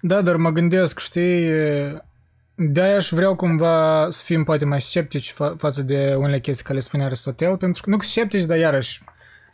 Da, 0.00 0.22
dar 0.22 0.36
mă 0.36 0.50
gândesc, 0.50 0.98
știi, 0.98 1.50
de-aia 2.54 2.96
aș 2.96 3.10
vreau 3.10 3.36
cumva 3.36 4.10
să 4.10 4.24
fim 4.24 4.44
poate 4.44 4.64
mai 4.64 4.80
sceptici 4.80 5.32
fa- 5.32 5.56
față 5.56 5.82
de 5.82 6.14
unele 6.14 6.40
chestii 6.40 6.64
care 6.64 6.76
le 6.78 6.84
spune 6.84 7.04
Aristotel, 7.04 7.56
pentru 7.56 7.82
că 7.82 7.90
nu 7.90 8.00
sceptici, 8.00 8.44
dar 8.44 8.58
iarăși 8.58 9.02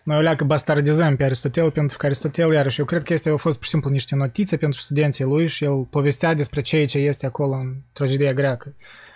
noi 0.07 0.17
o 0.17 0.21
leacă 0.21 0.45
bastardizăm 0.45 1.17
pe 1.17 1.25
Aristotel, 1.25 1.71
pentru 1.71 1.97
că 1.97 2.07
Aristotel, 2.07 2.53
iarăși, 2.53 2.81
eu 2.81 2.87
cred 2.87 3.03
că 3.03 3.13
este 3.13 3.29
au 3.29 3.37
fost 3.37 3.57
pur 3.57 3.65
și 3.65 3.71
simplu 3.71 3.91
niște 3.91 4.15
notițe 4.15 4.57
pentru 4.57 4.81
studenții 4.81 5.25
lui 5.25 5.49
și 5.49 5.65
el 5.65 5.85
povestea 5.91 6.35
despre 6.35 6.61
ceea 6.61 6.87
ce 6.87 6.99
este 6.99 7.27
acolo 7.27 7.55
în 7.55 7.75
tragedia 7.93 8.33
greacă. 8.33 8.75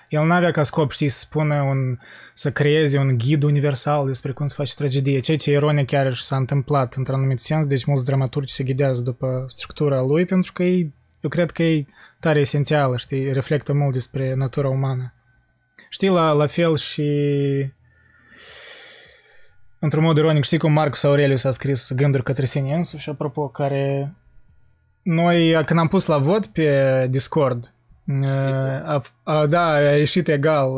El 0.08 0.26
nu 0.26 0.32
avea 0.32 0.50
ca 0.50 0.62
scop, 0.62 0.90
știi, 0.90 1.08
să 1.08 1.18
spună 1.18 1.62
un, 1.62 1.98
să 2.34 2.50
creeze 2.52 2.98
un 2.98 3.18
ghid 3.18 3.42
universal 3.42 4.06
despre 4.06 4.32
cum 4.32 4.46
se 4.46 4.54
face 4.56 4.74
tragedie, 4.74 5.20
ceea 5.20 5.36
ce 5.36 5.50
ironic 5.50 5.86
chiar 5.86 6.14
și 6.14 6.24
s-a 6.24 6.36
întâmplat 6.36 6.94
într-un 6.94 7.16
anumit 7.16 7.40
sens, 7.40 7.66
deci 7.66 7.84
mulți 7.84 8.04
dramaturgi 8.04 8.52
se 8.52 8.64
ghidează 8.64 9.02
după 9.02 9.44
structura 9.48 10.00
lui, 10.00 10.24
pentru 10.24 10.52
că 10.52 10.62
ei, 10.62 10.92
eu 11.20 11.30
cred 11.30 11.50
că 11.50 11.62
e 11.62 11.86
tare 12.20 12.40
esențială, 12.40 12.96
știi, 12.96 13.32
reflectă 13.32 13.72
mult 13.72 13.92
despre 13.92 14.34
natura 14.34 14.68
umană. 14.68 15.14
Știi, 15.88 16.08
la, 16.08 16.32
la 16.32 16.46
fel 16.46 16.76
și 16.76 17.02
într-un 19.80 20.04
mod 20.04 20.16
ironic, 20.16 20.44
știi 20.44 20.58
cum 20.58 20.72
Marcus 20.72 21.02
Aurelius 21.02 21.44
a 21.44 21.50
scris 21.50 21.92
gânduri 21.92 22.22
către 22.22 22.44
sine 22.44 22.74
însuși, 22.74 23.08
apropo, 23.08 23.48
care 23.48 24.14
noi, 25.02 25.64
când 25.64 25.78
am 25.78 25.88
pus 25.88 26.06
la 26.06 26.18
vot 26.18 26.46
pe 26.46 27.06
Discord, 27.10 27.72
a, 28.84 29.02
a, 29.22 29.46
da, 29.46 29.72
a 29.72 29.96
ieșit 29.96 30.28
egal 30.28 30.70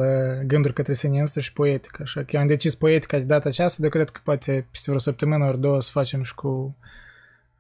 gânduri 0.47 0.75
către 0.75 0.93
sine 0.93 1.21
însuși 1.21 1.47
și 1.47 1.53
poetică, 1.53 2.03
așa 2.03 2.21
că 2.21 2.27
eu 2.31 2.41
am 2.41 2.47
decis 2.47 2.75
poetica 2.75 3.19
de 3.19 3.25
data 3.25 3.49
aceasta, 3.49 3.83
de 3.83 3.89
cred 3.89 4.11
că 4.11 4.21
poate 4.25 4.67
peste 4.71 4.85
vreo 4.87 4.99
săptămână 4.99 5.47
ori 5.47 5.61
două 5.61 5.81
să 5.81 5.91
facem 5.93 6.23
și 6.23 6.35
cu 6.35 6.77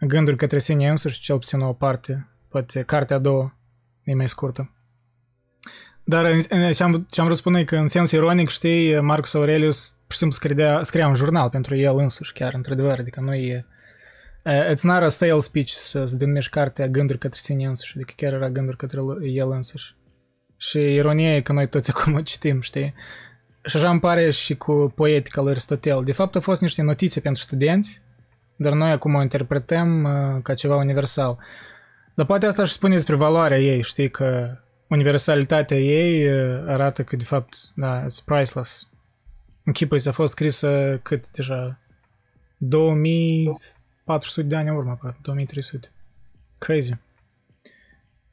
gânduri 0.01 0.36
către 0.36 0.59
sine 0.59 0.88
însuși, 0.88 1.20
cel 1.20 1.36
puțin 1.36 1.61
o 1.61 1.72
parte, 1.72 2.26
poate 2.49 2.82
cartea 2.82 3.16
a 3.16 3.18
doua 3.18 3.57
e 4.05 4.14
mai 4.14 4.28
scurtă. 4.28 4.70
Dar 6.05 6.32
ce-am, 6.72 7.07
ce-am 7.11 7.28
răspuns 7.28 7.64
că 7.66 7.76
în 7.76 7.86
sens 7.86 8.11
ironic, 8.11 8.48
știi, 8.48 9.00
Marcus 9.00 9.34
Aurelius 9.34 9.90
pur 9.90 10.12
și 10.12 10.18
simplu 10.18 10.36
scria, 10.36 10.82
scria 10.82 11.09
un 11.09 11.14
jurnal 11.14 11.48
pentru 11.48 11.76
el 11.76 11.98
însuși, 11.98 12.32
chiar, 12.32 12.55
într-adevăr, 12.55 12.98
adică 12.98 13.20
nu 13.20 13.34
e... 13.34 13.66
It's 14.72 14.80
not 14.82 15.03
a 15.03 15.09
sale 15.09 15.40
speech 15.40 15.70
să, 15.70 16.05
să 16.05 16.16
denumești 16.16 16.50
cartea 16.50 16.88
gânduri 16.88 17.18
către 17.18 17.38
sine 17.42 17.66
însuși, 17.66 17.92
adică 17.96 18.12
chiar 18.16 18.32
era 18.32 18.50
gânduri 18.50 18.76
către 18.76 19.00
el 19.22 19.50
însuși. 19.50 19.94
Și 20.57 20.78
ironia 20.78 21.36
e 21.36 21.40
că 21.40 21.53
noi 21.53 21.68
toți 21.68 21.90
acum 21.90 22.14
o 22.14 22.20
citim, 22.20 22.61
știi? 22.61 22.94
Și 23.64 23.76
așa 23.76 23.90
îmi 23.90 24.00
pare 24.00 24.30
și 24.30 24.55
cu 24.55 24.92
poetica 24.94 25.40
lui 25.40 25.50
Aristotel. 25.50 26.03
De 26.05 26.12
fapt, 26.12 26.34
au 26.34 26.40
fost 26.40 26.61
niște 26.61 26.82
notițe 26.82 27.20
pentru 27.20 27.42
studenți, 27.42 28.03
dar 28.57 28.72
noi 28.72 28.90
acum 28.90 29.14
o 29.14 29.22
interpretăm 29.22 30.05
uh, 30.05 30.42
ca 30.42 30.55
ceva 30.55 30.76
universal. 30.76 31.38
Dar 32.14 32.26
poate 32.26 32.46
asta 32.46 32.64
și 32.64 32.72
spune 32.72 32.94
despre 32.94 33.14
valoarea 33.14 33.59
ei, 33.59 33.82
știi, 33.82 34.11
că 34.11 34.59
universalitatea 34.93 35.78
ei 35.78 36.32
uh, 36.32 36.64
arată 36.66 37.05
că, 37.05 37.16
de 37.16 37.24
fapt, 37.24 37.57
da, 37.74 38.05
it's 38.05 38.24
priceless. 38.24 38.88
Închipă 39.64 39.97
a 40.05 40.12
fost 40.12 40.32
scrisă 40.32 41.01
cât 41.03 41.30
deja? 41.30 41.78
2400 42.57 44.47
de 44.47 44.57
ani 44.57 44.68
în 44.68 44.74
urmă, 44.74 44.99
2300. 45.22 45.90
Crazy. 46.59 46.97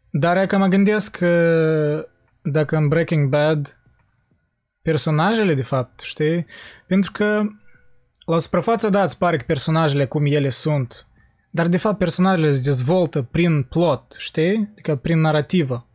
Dar 0.10 0.38
e 0.38 0.46
că 0.46 0.58
mă 0.58 0.68
gândesc 0.68 1.18
că 1.18 2.08
dacă 2.42 2.76
în 2.76 2.88
Breaking 2.88 3.30
Bad 3.30 3.78
personajele, 4.82 5.54
de 5.54 5.64
fapt, 5.64 6.00
știi? 6.00 6.46
Pentru 6.88 7.12
că 7.12 7.42
la 8.26 8.38
suprafață, 8.38 8.90
da, 8.90 9.04
îți 9.04 9.18
pare 9.18 9.38
că 9.38 9.44
personajele 9.48 10.06
cum 10.06 10.26
ele 10.26 10.50
sunt, 10.50 11.08
dar 11.50 11.68
de 11.68 11.78
fapt 11.78 11.98
personajele 11.98 12.52
se 12.52 12.62
dezvoltă 12.62 13.22
prin 13.22 13.64
plot, 13.64 14.16
știi? 14.18 14.70
Adică 14.72 14.96
prin 14.96 15.20
narrativă. 15.20 15.89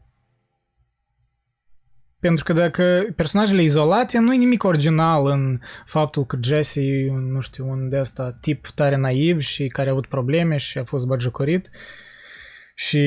Pentru 2.25 2.45
că 2.45 2.53
dacă 2.53 3.07
personajele 3.17 3.63
izolate, 3.63 4.19
nu 4.19 4.35
e 4.35 4.37
nimic 4.37 4.65
original 4.65 5.27
în 5.27 5.61
faptul 5.85 6.27
că 6.27 6.39
Jesse 6.43 6.81
e, 6.81 7.11
nu 7.11 7.41
știu, 7.41 7.69
un 7.69 7.89
de 7.89 7.97
asta 7.97 8.39
tip 8.41 8.67
tare 8.67 8.97
naiv 8.97 9.41
și 9.41 9.67
care 9.67 9.89
a 9.89 9.93
avut 9.93 10.07
probleme 10.07 10.57
și 10.57 10.79
a 10.79 10.85
fost 10.85 11.07
bagiocorit. 11.07 11.71
Și, 12.75 13.01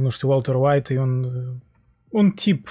nu 0.00 0.08
știu, 0.08 0.28
Walter 0.28 0.54
White 0.54 0.94
e 0.94 0.98
un, 0.98 1.24
un 2.08 2.30
tip 2.30 2.68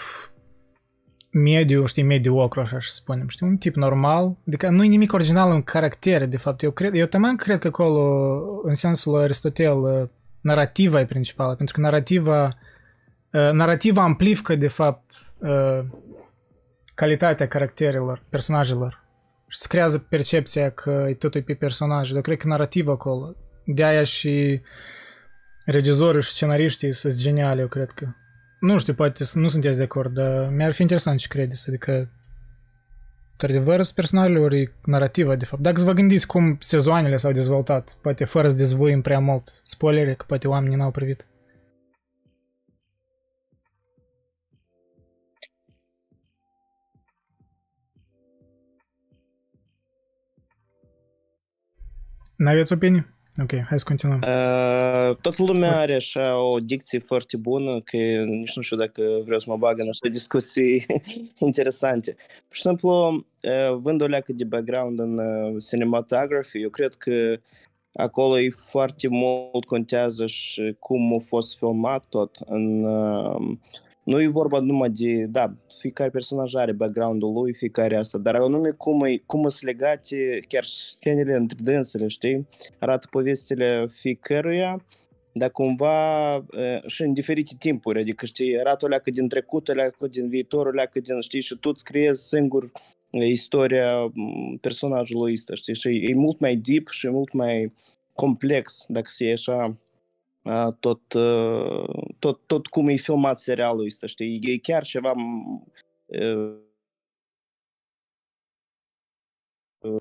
mediu, 1.31 1.85
știi, 1.85 2.03
mediocru, 2.03 2.59
așa 2.59 2.77
să 2.79 2.93
spunem, 2.93 3.27
știi, 3.27 3.47
un 3.47 3.57
tip 3.57 3.75
normal, 3.75 4.37
adică 4.47 4.69
nu 4.69 4.83
e 4.83 4.87
nimic 4.87 5.13
original 5.13 5.51
în 5.51 5.61
caractere, 5.61 6.25
de 6.25 6.37
fapt, 6.37 6.63
eu 6.63 6.71
cred, 6.71 6.93
eu 6.93 7.05
tamam 7.05 7.35
cred 7.35 7.59
că 7.59 7.67
acolo, 7.67 8.33
în 8.63 8.73
sensul 8.73 9.19
Aristotel, 9.19 10.09
narrativa 10.41 10.99
e 10.99 11.05
principală, 11.05 11.55
pentru 11.55 11.75
că 11.75 11.81
narrativa 11.81 12.55
Uh, 13.33 13.51
narrativa 13.51 14.01
amplifică, 14.01 14.55
de 14.55 14.67
fapt, 14.67 15.13
uh, 15.37 15.79
calitatea 16.93 17.47
caracterelor, 17.47 18.23
personajelor. 18.29 19.03
Și 19.47 19.59
se 19.59 19.67
creează 19.67 19.97
percepția 19.97 20.69
că 20.69 21.05
e 21.09 21.13
totul 21.13 21.41
pe 21.41 21.53
personaj. 21.53 22.11
Dar 22.11 22.21
cred 22.21 22.37
că 22.37 22.47
narrativa 22.47 22.91
acolo. 22.91 23.35
De 23.65 23.83
aia 23.83 24.03
și 24.03 24.61
regizorii 25.65 26.21
și 26.21 26.29
scenariștii 26.29 26.93
sunt 26.93 27.13
geniale, 27.13 27.61
eu 27.61 27.67
cred 27.67 27.89
că. 27.89 28.07
Nu 28.59 28.77
știu, 28.77 28.93
poate 28.93 29.23
nu 29.33 29.47
sunteți 29.47 29.77
de 29.77 29.83
acord, 29.83 30.13
dar 30.13 30.49
mi-ar 30.49 30.71
fi 30.71 30.81
interesant 30.81 31.19
ce 31.19 31.27
credeți. 31.27 31.69
Adică, 31.69 32.09
într-adevăr, 33.31 33.81
sunt 33.81 33.95
personajele 33.95 34.39
ori 34.39 34.73
narrativa, 34.85 35.35
de 35.35 35.45
fapt. 35.45 35.61
Dacă 35.61 35.81
vă 35.81 35.91
gândiți 35.91 36.27
cum 36.27 36.57
sezoanele 36.59 37.17
s-au 37.17 37.31
dezvoltat, 37.31 37.97
poate 38.01 38.25
fără 38.25 38.49
să 38.49 38.55
dezvăluim 38.55 39.01
prea 39.01 39.19
mult 39.19 39.61
spoilere, 39.63 40.13
că 40.13 40.23
poate 40.27 40.47
oamenii 40.47 40.77
n-au 40.77 40.91
privit. 40.91 41.25
N-aveți 52.41 52.73
opinii? 52.73 53.05
Ok, 53.41 53.51
hai 53.67 53.79
să 53.79 53.85
continuăm. 53.87 54.17
Uh, 54.17 55.15
toată 55.15 55.43
lumea 55.43 55.77
are 55.77 55.95
așa 55.95 56.37
o 56.37 56.59
dicție 56.59 56.99
foarte 56.99 57.37
bună, 57.37 57.81
că 57.81 57.97
nici 58.23 58.55
nu 58.55 58.61
știu 58.61 58.77
dacă 58.77 59.01
vreau 59.23 59.39
să 59.39 59.45
mă 59.49 59.57
bag 59.57 59.79
în 59.79 59.87
așa 59.87 60.07
discuții 60.11 60.85
interesante. 61.47 62.15
Pur 62.47 62.55
și 62.55 62.61
simplu, 62.61 63.25
uh, 63.41 63.77
vând 63.81 64.01
o 64.01 64.05
leacă 64.05 64.33
de 64.33 64.43
background 64.43 64.99
în 64.99 65.17
uh, 65.17 65.63
cinematography, 65.67 66.61
eu 66.61 66.69
cred 66.69 66.93
că 66.93 67.37
acolo 67.93 68.39
e 68.39 68.49
foarte 68.49 69.07
mult 69.07 69.65
contează 69.65 70.25
și 70.25 70.75
cum 70.79 71.13
a 71.13 71.23
fost 71.25 71.57
filmat 71.57 72.05
tot 72.09 72.37
în 72.45 72.83
uh, 72.83 73.57
nu 74.03 74.21
e 74.21 74.27
vorba 74.27 74.59
numai 74.59 74.89
de, 74.89 75.25
da, 75.25 75.53
fiecare 75.79 76.09
personaj 76.09 76.55
are 76.55 76.71
background-ul 76.71 77.33
lui, 77.33 77.53
fiecare 77.53 77.95
asta, 77.95 78.17
dar 78.17 78.35
anume 78.35 78.69
cum, 78.69 79.03
e, 79.03 79.21
cum 79.25 79.47
sunt 79.47 79.69
legate 79.69 80.39
chiar 80.47 80.63
scenele 80.63 81.35
între 81.35 81.57
dânsele, 81.61 82.07
știi? 82.07 82.47
Arată 82.79 83.07
povestile 83.11 83.87
fiecăruia, 83.91 84.85
dar 85.33 85.49
cumva 85.51 86.45
și 86.85 87.01
în 87.01 87.13
diferite 87.13 87.55
timpuri, 87.59 87.99
adică 87.99 88.25
știi, 88.25 88.59
arată 88.59 88.85
o 88.85 88.87
leacă 88.87 89.11
din 89.11 89.27
trecut, 89.27 89.67
o 89.67 89.73
leacă 89.73 90.07
din 90.07 90.29
viitor, 90.29 90.65
o 90.65 90.71
leacă 90.71 90.99
din, 90.99 91.19
știi, 91.19 91.41
și 91.41 91.55
tu 91.55 91.69
îți 91.69 91.83
creezi 91.83 92.27
singur 92.27 92.71
istoria 93.09 94.11
personajului 94.61 95.31
ăsta, 95.31 95.55
știi, 95.55 95.75
și 95.75 95.87
e 95.87 96.13
mult 96.15 96.39
mai 96.39 96.55
deep 96.55 96.87
și 96.87 97.09
mult 97.09 97.33
mai 97.33 97.73
complex, 98.13 98.85
dacă 98.87 99.07
se 99.09 99.27
e 99.27 99.31
așa 99.31 99.77
tot, 100.79 101.01
tot, 102.19 102.39
tot 102.45 102.67
cum 102.67 102.87
e 102.87 102.95
filmat 102.95 103.39
serialul 103.39 103.85
ăsta, 103.85 104.07
știi? 104.07 104.39
E 104.43 104.57
chiar 104.57 104.83
ceva 104.83 105.13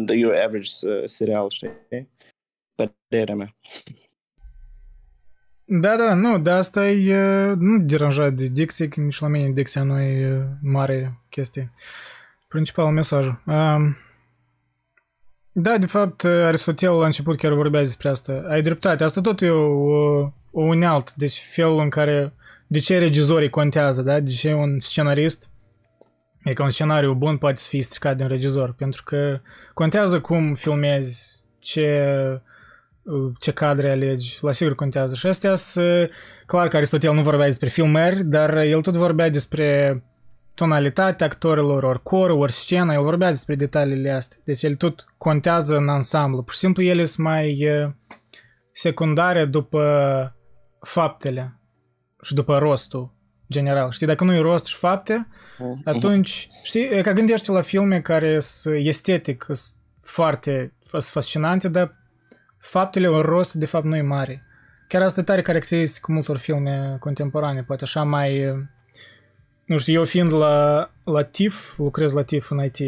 the 0.07 0.15
your 0.15 0.35
average 0.35 0.71
serial, 1.05 1.49
știi? 1.49 1.71
Părerea 2.75 3.35
mea. 3.35 3.57
Da, 5.65 5.97
da, 5.97 6.15
nu, 6.15 6.39
de 6.39 6.51
asta 6.51 6.89
e 6.89 7.53
nu 7.53 7.79
deranjat 7.79 8.33
de 8.33 8.47
dicție, 8.47 8.89
că 8.89 9.01
nici 9.01 9.21
la 9.21 9.29
mine 9.29 9.51
dicția 9.51 9.83
nu 9.83 10.01
e 10.01 10.49
mare 10.63 11.21
chestie. 11.29 11.73
Principalul 12.49 12.93
mesaj. 12.93 13.27
Um, 13.27 13.97
da, 15.63 15.79
de 15.79 15.87
fapt, 15.87 16.25
Aristotel 16.25 16.91
la 16.91 17.05
început 17.05 17.37
chiar 17.37 17.53
vorbea 17.53 17.81
despre 17.81 18.09
asta. 18.09 18.45
Ai 18.49 18.63
dreptate. 18.63 19.05
Asta 19.05 19.21
tot 19.21 19.41
e 19.41 19.49
o, 19.49 20.21
o 20.51 20.63
unealtă. 20.63 21.13
Deci 21.17 21.47
felul 21.53 21.81
în 21.81 21.89
care... 21.89 22.33
De 22.67 22.79
ce 22.79 22.99
regizorii 22.99 23.51
contează, 23.51 24.03
da? 24.03 24.21
De 24.21 24.31
ce 24.31 24.53
un 24.53 24.81
scenarist 24.81 25.51
e 26.45 26.53
că 26.53 26.63
un 26.63 26.71
scenariu 26.71 27.15
bun 27.15 27.37
poate 27.37 27.57
să 27.57 27.69
fie 27.69 27.81
stricat 27.81 28.17
din 28.17 28.29
regizor. 28.29 28.73
Pentru 28.73 29.03
că 29.05 29.41
contează 29.75 30.21
cum 30.21 30.55
filmezi, 30.55 31.45
ce, 31.59 32.41
ce 33.39 33.53
cadre 33.53 33.91
alegi. 33.91 34.39
La 34.41 34.53
sigur 34.53 34.75
contează. 34.75 35.15
Și 35.15 35.27
astea 35.27 35.55
sunt... 35.55 36.11
Clar 36.47 36.69
că 36.69 36.77
Aristotel 36.77 37.15
nu 37.15 37.23
vorbea 37.23 37.47
despre 37.47 37.69
filmări, 37.69 38.25
dar 38.25 38.57
el 38.57 38.81
tot 38.81 38.95
vorbea 38.95 39.31
despre 39.31 40.03
tonalitatea 40.55 41.27
actorilor, 41.27 41.83
ori 41.83 42.03
cor, 42.03 42.31
ori 42.31 42.53
scena, 42.53 42.93
el 42.95 43.03
vorbea 43.03 43.29
despre 43.29 43.55
detaliile 43.55 44.11
astea. 44.11 44.39
Deci 44.45 44.63
el 44.63 44.75
tot 44.77 45.05
contează 45.19 45.77
în 45.77 45.89
ansamblu. 45.89 46.43
Pur 46.43 46.53
și 46.53 46.59
simplu 46.59 46.83
ele 46.83 47.05
sunt 47.05 47.27
mai 47.27 47.67
secundare 48.73 49.45
după 49.45 49.83
faptele 50.81 51.59
și 52.23 52.35
după 52.35 52.59
rostul 52.59 53.13
general. 53.51 53.91
Știi, 53.91 54.07
dacă 54.07 54.25
nu 54.25 54.35
e 54.35 54.39
rost 54.41 54.65
și 54.65 54.77
fapte, 54.77 55.29
Mhm. 55.59 55.81
atunci, 55.85 56.49
știi, 56.63 56.89
e 56.89 57.01
ca 57.03 57.13
gândește 57.13 57.53
la 57.53 57.61
filme 57.61 58.01
care 58.01 58.39
sunt 58.39 58.77
estetic, 58.79 59.45
sunt 59.45 59.77
foarte 60.03 60.73
sunt 60.89 61.03
fascinante, 61.03 61.69
dar 61.69 61.95
faptele, 62.59 63.09
un 63.09 63.21
rost, 63.21 63.55
de 63.55 63.67
fapt, 63.67 63.85
nu 63.85 63.97
e 63.97 64.03
mare. 64.03 64.45
Chiar 64.89 65.03
asta 65.03 65.21
e 65.21 65.23
tare 65.23 65.43
caracteristic 65.43 66.03
cu 66.03 66.13
multor 66.13 66.37
filme 66.39 66.97
contemporane, 67.01 67.63
poate 67.63 67.85
așa 67.85 68.03
mai... 68.03 68.55
Nu 69.71 69.79
știu, 69.79 69.93
eu 69.93 70.05
fiind 70.05 70.33
la, 70.33 70.91
la 71.05 71.23
TIFF, 71.23 71.79
lucrez 71.79 72.13
la 72.13 72.23
TIFF 72.23 72.51
în 72.51 72.65
IT, 72.65 72.79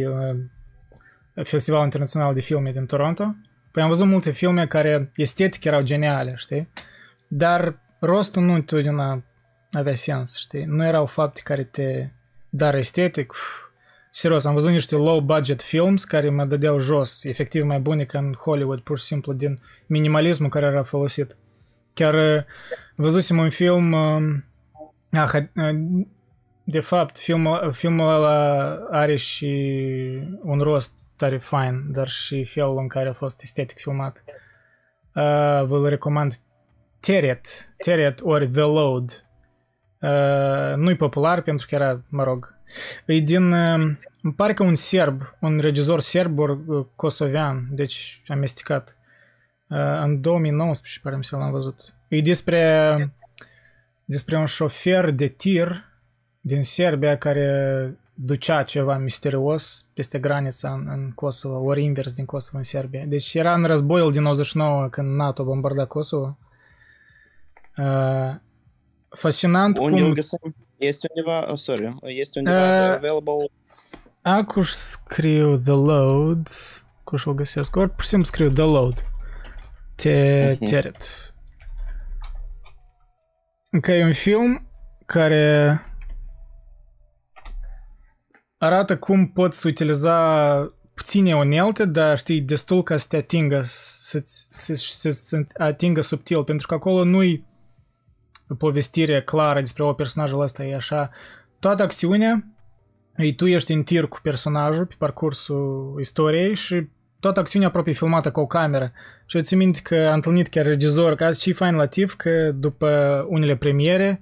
la 1.35 1.43
Festivalul 1.43 1.85
Internațional 1.85 2.35
de 2.35 2.41
Filme 2.41 2.71
din 2.71 2.87
Toronto, 2.87 3.35
păi 3.71 3.83
am 3.83 3.89
văzut 3.89 4.07
multe 4.07 4.31
filme 4.31 4.67
care 4.67 5.11
estetic 5.17 5.65
erau 5.65 5.83
geniale, 5.83 6.35
știi? 6.37 6.69
Dar 7.29 7.79
rostul 8.01 8.43
nu 8.43 8.55
întotdeauna 8.55 9.23
avea 9.71 9.95
sens, 9.95 10.37
știi? 10.37 10.65
Nu 10.65 10.87
erau 10.87 11.07
fapte 11.07 11.41
care 11.45 11.65
te... 11.65 12.09
Dar 12.49 12.75
estetic, 12.75 13.31
uf, 13.31 13.41
serios, 14.11 14.45
am 14.45 14.53
văzut 14.53 14.71
niște 14.71 14.95
low-budget 14.95 15.63
films 15.63 16.05
care 16.05 16.31
mă 16.31 16.45
dădeau 16.45 16.79
jos, 16.79 17.25
efectiv 17.25 17.65
mai 17.65 17.81
bune 17.81 18.05
ca 18.05 18.19
în 18.19 18.33
Hollywood, 18.33 18.81
pur 18.81 18.99
și 18.99 19.05
simplu 19.05 19.33
din 19.33 19.61
minimalismul 19.87 20.49
care 20.49 20.67
era 20.67 20.83
folosit. 20.83 21.37
Chiar 21.95 22.15
uh, 22.15 22.45
văzusem 22.95 23.39
un 23.39 23.51
film, 23.51 23.93
uh, 23.93 25.21
ah, 25.21 25.33
uh, 25.55 26.07
de 26.65 26.81
fapt, 26.81 27.19
filmul, 27.19 27.73
filmul 27.73 28.09
ăla 28.09 28.75
are 28.91 29.17
și 29.17 29.47
un 30.43 30.61
rost 30.61 30.93
tare 31.17 31.39
fain, 31.39 31.93
dar 31.93 32.09
și 32.09 32.45
felul 32.45 32.79
în 32.79 32.89
care 32.89 33.09
a 33.09 33.13
fost 33.13 33.43
estetic 33.43 33.79
filmat. 33.79 34.25
Uh, 35.15 35.63
vă-l 35.65 35.89
recomand 35.89 36.35
Tenet, 37.01 37.47
Tenet 37.77 38.21
ori 38.23 38.49
The 38.49 38.61
Load. 38.61 39.25
Uh, 40.01 40.77
nu-i 40.77 40.97
popular 40.97 41.43
pentru 41.43 41.67
că 41.69 41.75
era, 41.75 42.03
mă 42.09 42.23
rog, 42.23 42.55
e 43.07 43.19
din, 43.19 43.53
uh, 43.53 43.97
îmi 44.23 44.35
pare 44.37 44.55
că 44.55 44.63
un 44.63 44.75
serb, 44.75 45.23
un 45.41 45.59
regizor 45.59 46.01
serb 46.01 46.39
ori 46.39 46.59
uh, 46.67 46.87
kosovean, 46.97 47.69
deci 47.71 48.23
amestecat. 48.27 48.97
Uh, 49.69 49.79
în 50.03 50.21
2019, 50.21 51.01
pare 51.03 51.17
mi 51.17 51.25
să 51.25 51.37
l-am 51.37 51.51
văzut. 51.51 51.95
E 52.09 52.21
despre, 52.21 53.15
despre 54.05 54.37
un 54.37 54.47
șofer 54.47 55.11
de 55.11 55.29
tir 55.29 55.92
din 56.45 56.63
Serbia 56.63 57.19
care 57.19 57.97
ducea 58.15 58.63
ceva 58.63 58.97
misterios 58.97 59.87
peste 59.95 60.19
granița 60.19 60.73
în, 60.73 60.89
în 60.89 61.13
Kosovo, 61.15 61.59
ori 61.59 61.83
invers 61.83 62.13
din 62.13 62.25
Kosovo 62.25 62.57
în 62.57 62.63
Serbia. 62.63 63.05
Deci 63.07 63.35
era 63.35 63.55
în 63.55 63.65
războiul 63.65 64.13
din 64.13 64.23
99 64.23 64.89
când 64.89 65.15
NATO 65.17 65.45
bombarda 65.45 65.85
Kosovo. 65.85 66.39
Uh, 67.77 68.35
fascinant 69.09 69.79
Unde 69.79 69.99
cum... 70.01 70.09
îl 70.09 70.15
găsim? 70.15 70.39
Este 70.77 71.07
undeva, 71.15 71.51
oh, 71.51 71.57
sorry, 71.59 71.95
este 72.03 72.39
undeva 72.39 72.89
Uh, 72.89 72.95
available? 72.95 73.51
Acum 74.23 74.63
scriu 74.63 75.57
The 75.59 75.73
Load, 75.73 76.49
cum 77.05 77.19
și-l 77.19 77.35
găsesc, 77.35 77.77
ori 77.77 77.91
pur 77.91 78.03
și 78.03 78.09
simplu 78.09 78.27
scriu 78.27 78.51
The 78.51 78.63
Load. 78.63 79.05
Te, 79.95 80.57
Mhm. 80.61 80.65
Teret. 80.65 81.35
Că 83.81 83.93
e 83.93 84.05
un 84.05 84.13
film 84.13 84.67
care 85.07 85.81
arată 88.65 88.97
cum 88.97 89.27
poți 89.27 89.67
utiliza 89.67 90.73
puține 90.95 91.37
unelte, 91.37 91.85
dar 91.85 92.19
știi, 92.19 92.41
destul 92.41 92.83
ca 92.83 92.97
să 92.97 93.07
te 93.09 93.17
atingă, 93.17 93.63
să, 93.65 94.23
să, 94.51 94.75
să, 94.75 95.11
să 95.11 95.45
atingă 95.57 96.01
subtil, 96.01 96.45
pentru 96.45 96.67
că 96.67 96.75
acolo 96.75 97.05
nu-i 97.05 97.45
o 98.49 98.55
povestire 98.55 99.23
clară 99.23 99.61
despre 99.61 99.83
o 99.83 99.93
personajul 99.93 100.41
ăsta, 100.41 100.65
e 100.65 100.75
așa, 100.75 101.11
toată 101.59 101.83
acțiunea 101.83 102.47
ei, 103.17 103.35
tu 103.35 103.47
ești 103.47 103.73
în 103.73 103.83
tir 103.83 104.07
cu 104.07 104.19
personajul 104.23 104.87
pe 104.87 104.95
parcursul 104.99 105.97
istoriei 106.01 106.55
și 106.55 106.89
toată 107.21 107.41
acțiunea 107.41 107.69
aproape 107.69 107.93
filmată 107.93 108.31
cu 108.31 108.41
o 108.41 108.47
cameră. 108.47 108.93
Și 109.27 109.37
eu 109.37 109.43
țin 109.43 109.59
minte 109.59 109.81
că 109.83 110.07
am 110.09 110.15
întâlnit 110.15 110.49
chiar 110.49 110.65
regizor, 110.65 111.15
că 111.15 111.25
azi 111.25 111.43
și 111.43 111.53
fain 111.53 111.75
la 111.75 111.87
TIFF, 111.87 112.15
că 112.15 112.53
după 112.55 113.25
unele 113.29 113.57
premiere, 113.57 114.21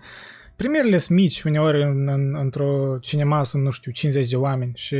premierele 0.60 0.98
sunt 0.98 1.18
mici, 1.18 1.42
uneori 1.42 1.82
în, 1.82 2.08
în, 2.08 2.34
într-o 2.34 2.98
cinema 3.00 3.42
sunt, 3.42 3.62
nu 3.62 3.70
știu, 3.70 3.92
50 3.92 4.28
de 4.28 4.36
oameni 4.36 4.72
și 4.74 4.96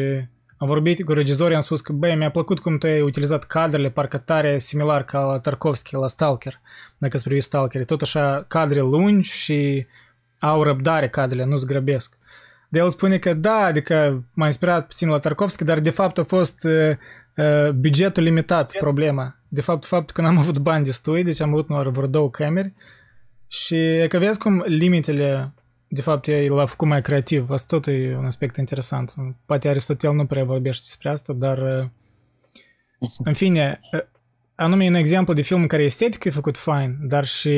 am 0.57 0.67
vorbit 0.69 1.05
cu 1.05 1.13
regizorii, 1.13 1.55
am 1.55 1.61
spus 1.61 1.81
că, 1.81 1.93
băi, 1.93 2.17
mi-a 2.17 2.31
plăcut 2.31 2.59
cum 2.59 2.79
tu 2.79 2.87
ai 2.87 3.01
utilizat 3.01 3.45
cadrele, 3.45 3.91
parcă 3.91 4.19
tare 4.19 4.59
similar 4.59 5.05
ca 5.05 5.25
la 5.25 5.39
Tarkovski, 5.39 5.95
la 5.95 6.07
Stalker, 6.07 6.61
dacă 6.99 7.17
ați 7.17 7.25
privit 7.25 7.43
Stalker, 7.43 7.85
tot 7.85 8.03
așa 8.03 8.45
cadre 8.49 8.81
lungi 8.81 9.33
și 9.33 9.87
au 10.39 10.63
răbdare 10.63 11.09
cadrele, 11.09 11.45
nu-ți 11.45 11.67
grăbesc. 11.67 12.17
De 12.69 12.79
el 12.79 12.91
spune 12.91 13.19
că 13.19 13.35
da, 13.35 13.59
adică 13.59 14.25
m-a 14.35 14.47
inspirat 14.47 14.87
puțin 14.87 15.09
la 15.09 15.19
Tarkovski, 15.19 15.65
dar 15.65 15.81
de 15.81 15.91
fapt 15.91 16.19
a 16.19 16.25
fost 16.25 16.65
uh, 16.65 16.97
uh, 17.37 17.71
bugetul 17.71 18.23
limitat 18.23 18.73
problema. 18.79 19.37
De 19.49 19.61
fapt, 19.61 19.85
faptul 19.85 20.15
că 20.15 20.23
n-am 20.23 20.39
avut 20.39 20.59
bani 20.59 20.85
destui, 20.85 21.25
deci 21.25 21.41
am 21.41 21.49
avut 21.49 21.67
doar 21.67 21.89
vreo 21.89 22.07
două 22.07 22.31
camere 22.31 22.75
și 23.53 23.77
e 23.77 24.07
că 24.09 24.19
vezi 24.19 24.39
cum 24.39 24.65
limitele, 24.67 25.53
de 25.89 26.01
fapt, 26.01 26.27
el 26.27 26.55
l-a 26.55 26.67
făcut 26.67 26.89
mai 26.89 27.03
creativ. 27.03 27.51
Asta 27.51 27.77
tot 27.77 27.87
e 27.87 28.15
un 28.19 28.25
aspect 28.25 28.57
interesant. 28.57 29.15
Poate 29.47 29.69
Aristotel 29.69 30.13
nu 30.13 30.27
prea 30.27 30.45
vorbește 30.45 30.83
despre 30.85 31.09
asta, 31.09 31.33
dar 31.33 31.59
uh, 31.59 31.89
în 33.25 33.35
fine, 33.35 33.81
uh, 33.93 34.01
anume 34.55 34.87
un 34.87 34.95
exemplu 34.95 35.33
de 35.33 35.43
film 35.43 35.61
în 35.61 35.67
care 35.67 35.83
estetic 35.83 36.25
e 36.25 36.31
făcut 36.31 36.57
fain, 36.57 36.97
dar 37.01 37.25
și 37.25 37.49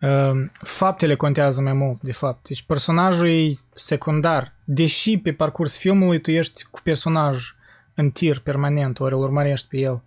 uh, 0.00 0.44
faptele 0.62 1.16
contează 1.16 1.60
mai 1.60 1.72
mult, 1.72 2.00
de 2.00 2.12
fapt. 2.12 2.48
Deci 2.48 2.62
personajul 2.62 3.28
e 3.28 3.58
secundar. 3.74 4.54
Deși 4.64 5.18
pe 5.18 5.32
parcurs 5.32 5.76
filmului 5.76 6.20
tu 6.20 6.30
ești 6.30 6.64
cu 6.70 6.80
personaj 6.82 7.54
în 7.94 8.10
tir 8.10 8.38
permanent, 8.38 9.00
ori 9.00 9.14
îl 9.14 9.20
urmărești 9.20 9.68
pe 9.68 9.76
el. 9.76 10.02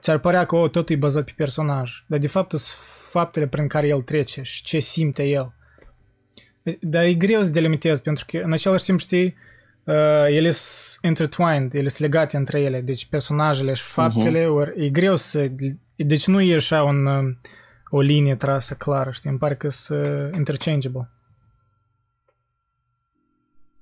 Ți-ar 0.00 0.18
părea 0.18 0.44
că 0.44 0.56
o, 0.56 0.68
tot 0.68 0.88
e 0.88 0.96
bazat 0.96 1.24
pe 1.24 1.32
personaj. 1.36 2.04
Dar 2.06 2.18
de 2.18 2.28
fapt 2.28 2.50
sunt 2.50 2.86
faptele 3.12 3.46
prin 3.46 3.68
care 3.68 3.86
el 3.86 4.02
trece 4.02 4.42
și 4.42 4.62
ce 4.62 4.78
simte 4.78 5.24
el. 5.24 5.54
Dar 6.80 7.04
e 7.04 7.14
greu 7.14 7.42
să 7.42 7.50
delimitezi, 7.50 8.02
pentru 8.02 8.24
că 8.28 8.38
în 8.38 8.52
același 8.52 8.84
timp 8.84 8.98
știi, 9.00 9.34
uh, 9.84 10.24
ele 10.26 10.50
sunt 10.50 11.04
intertwined, 11.04 11.74
ele 11.74 11.88
sunt 11.88 12.10
legate 12.10 12.36
între 12.36 12.60
ele, 12.60 12.80
deci 12.80 13.06
personajele 13.06 13.72
și 13.72 13.82
faptele, 13.82 14.44
uh-huh. 14.44 14.48
ori 14.48 14.84
e 14.84 14.88
greu 14.88 15.16
să... 15.16 15.50
Deci 15.96 16.26
nu 16.26 16.40
e 16.40 16.54
așa 16.54 16.82
un, 16.82 17.06
uh, 17.06 17.34
o 17.90 18.00
linie 18.00 18.36
trasă 18.36 18.74
clară, 18.74 19.10
știi, 19.10 19.30
îmi 19.30 19.38
pare 19.38 19.56
că 19.56 19.68
sunt 19.68 20.34
interchangeable. 20.34 21.10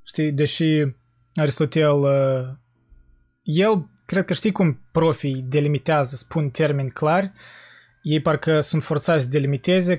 Știi, 0.03 0.33
deși 0.33 0.87
Aristotel, 1.35 1.97
uh, 1.97 2.49
el, 3.43 3.89
cred 4.07 4.25
că 4.25 4.33
știi 4.33 4.53
cum 4.53 4.81
profii 4.93 5.45
delimitează, 5.49 6.17
spun 6.17 6.51
termeni 6.51 6.91
clari, 6.91 7.33
ei 8.03 8.21
parcă 8.21 8.61
sunt 8.61 8.83
forțați 8.83 9.23
să 9.23 9.31
delimiteze, 9.31 9.99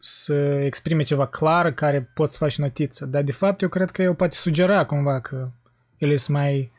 să 0.00 0.34
exprime 0.64 1.02
ceva 1.02 1.26
clar 1.26 1.72
care 1.72 2.10
poți 2.14 2.32
să 2.32 2.38
faci 2.38 2.58
notiță. 2.58 3.06
Dar 3.06 3.22
de 3.22 3.32
fapt 3.32 3.60
eu 3.60 3.68
cred 3.68 3.90
că 3.90 4.02
el 4.02 4.14
poate 4.14 4.34
sugera 4.34 4.84
cumva 4.84 5.20
că 5.20 5.50
ele 5.96 6.16
sunt 6.16 6.36
mai, 6.36 6.72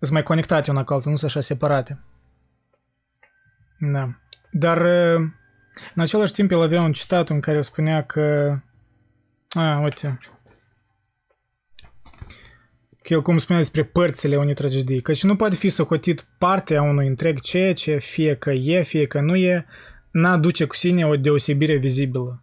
sunt 0.00 0.12
mai 0.12 0.22
conectate 0.22 0.70
una 0.70 0.84
cu 0.84 0.92
altul, 0.92 1.10
nu 1.10 1.16
sunt 1.16 1.30
așa 1.30 1.40
separate. 1.40 2.00
Da. 3.78 4.18
Dar 4.50 4.80
în 5.94 6.02
același 6.02 6.32
timp 6.32 6.50
el 6.50 6.62
avea 6.62 6.82
un 6.82 6.92
citat 6.92 7.28
în 7.28 7.40
care 7.40 7.60
spunea 7.60 8.04
că 8.04 8.56
a, 9.48 9.80
uite 9.80 10.18
că 13.08 13.14
el 13.14 13.22
cum 13.22 13.38
spunea 13.38 13.60
despre 13.60 13.84
părțile 13.84 14.36
unei 14.36 14.54
tragedii, 14.54 15.00
că 15.00 15.12
și 15.12 15.26
nu 15.26 15.36
poate 15.36 15.54
fi 15.54 15.68
socotit 15.68 16.26
parte 16.38 16.76
a 16.76 16.82
unui 16.82 17.06
întreg 17.06 17.40
ceea 17.40 17.74
ce 17.74 17.96
fie 17.96 18.36
că 18.36 18.50
e, 18.50 18.82
fie 18.82 19.06
că 19.06 19.20
nu 19.20 19.36
e, 19.36 19.66
n-aduce 20.10 20.64
cu 20.64 20.74
sine 20.74 21.06
o 21.06 21.16
deosebire 21.16 21.76
vizibilă. 21.76 22.42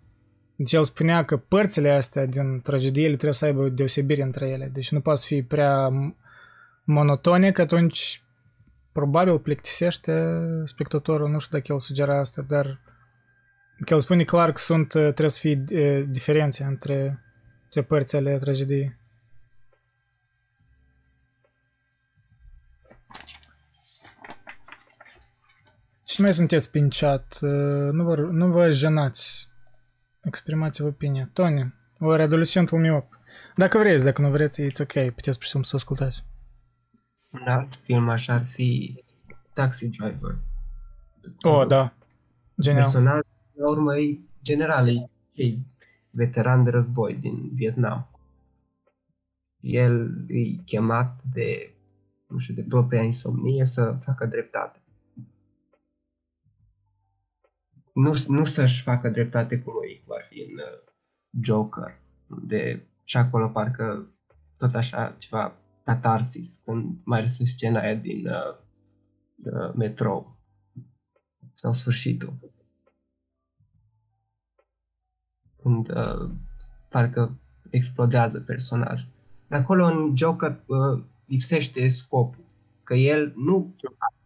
Deci 0.55 0.73
el 0.73 0.83
spunea 0.83 1.25
că 1.25 1.37
părțile 1.37 1.91
astea 1.91 2.25
din 2.25 2.61
tragedie 2.61 3.03
ele 3.03 3.13
trebuie 3.13 3.33
să 3.33 3.45
aibă 3.45 3.61
o 3.61 3.69
deosebire 3.69 4.21
între 4.21 4.47
ele. 4.47 4.69
Deci 4.73 4.91
nu 4.91 4.99
poate 4.99 5.21
fi 5.25 5.43
prea 5.43 5.89
monotone, 6.83 7.51
că 7.51 7.61
atunci 7.61 8.23
probabil 8.91 9.39
plictisește 9.39 10.39
spectatorul. 10.63 11.29
Nu 11.29 11.39
știu 11.39 11.57
dacă 11.57 11.73
el 11.73 11.79
sugera 11.79 12.19
asta, 12.19 12.45
dar 12.47 12.79
că 13.85 13.93
el 13.93 13.99
spune 13.99 14.23
clar 14.23 14.51
că 14.51 14.57
sunt, 14.57 14.87
trebuie 14.87 15.29
să 15.29 15.39
fie 15.39 15.63
diferențe 16.09 16.63
între, 16.63 17.23
între 17.63 17.81
părțile 17.81 18.37
tragediei. 18.37 19.03
Cine 26.15 26.27
mai 26.27 26.35
sunteți 26.35 26.71
prin 26.71 26.89
chat? 26.89 27.37
Nu 27.91 28.03
vă, 28.03 28.15
nu 28.15 28.51
vă 28.51 28.69
jenați. 28.69 29.49
Exprimați-vă 30.21 30.87
opinia. 30.87 31.29
Tony, 31.33 31.73
ori 31.99 32.21
adolescentul 32.21 32.79
miop. 32.79 33.19
Dacă 33.55 33.77
vreți, 33.77 34.03
dacă 34.03 34.21
nu 34.21 34.29
vreți, 34.29 34.61
it's 34.61 34.79
ok. 34.81 35.13
Puteți 35.13 35.37
pur 35.37 35.43
și 35.45 35.49
simplu 35.49 35.63
să 35.69 35.75
ascultați. 35.75 36.25
Un 37.31 37.47
alt 37.47 37.75
film 37.75 38.09
așa 38.09 38.33
ar 38.33 38.45
fi 38.45 39.03
Taxi 39.53 39.87
Driver. 39.89 40.37
Oh, 41.41 41.67
da. 41.67 41.93
Genial. 42.61 42.83
Personal, 42.83 43.25
la 43.53 43.69
urmă, 43.69 43.97
e 43.97 44.19
general, 44.43 44.87
e, 44.87 45.09
e 45.33 45.57
veteran 46.09 46.63
de 46.63 46.69
război 46.69 47.13
din 47.13 47.49
Vietnam. 47.53 48.09
El 49.59 50.25
e 50.27 50.61
chemat 50.65 51.21
de, 51.33 51.75
nu 52.27 52.37
știu, 52.37 52.53
de 52.53 52.65
propria 52.69 53.01
insomnie 53.01 53.65
să 53.65 53.95
facă 53.99 54.25
dreptate. 54.25 54.79
Nu, 57.95 58.13
nu 58.27 58.45
să-și 58.45 58.81
facă 58.81 59.09
dreptate 59.09 59.59
cu 59.59 59.71
noi, 59.71 60.03
cum 60.05 60.15
ar 60.15 60.25
fi 60.29 60.39
în 60.39 60.57
uh, 60.57 60.93
Joker, 61.41 61.99
unde 62.29 62.87
și 63.03 63.17
acolo 63.17 63.47
parcă 63.47 64.07
tot 64.57 64.73
așa 64.73 65.15
ceva 65.17 65.57
catarsis 65.83 66.61
când 66.65 67.01
mai 67.05 67.19
ales 67.19 67.39
în 67.39 67.45
scena 67.45 67.79
aia 67.79 67.95
din 67.95 68.27
uh, 68.27 68.57
uh, 69.43 69.73
metrou 69.75 70.37
sau 71.53 71.73
sfârșitul. 71.73 72.33
Când 75.61 75.89
uh, 75.89 76.29
parcă 76.89 77.39
explodează 77.69 78.39
personajul. 78.39 79.09
De 79.47 79.55
acolo 79.55 79.85
în 79.85 80.15
Joker 80.17 80.63
uh, 80.65 81.03
lipsește 81.25 81.87
scopul. 81.87 82.43
Că 82.83 82.93
el 82.93 83.33
nu 83.35 83.75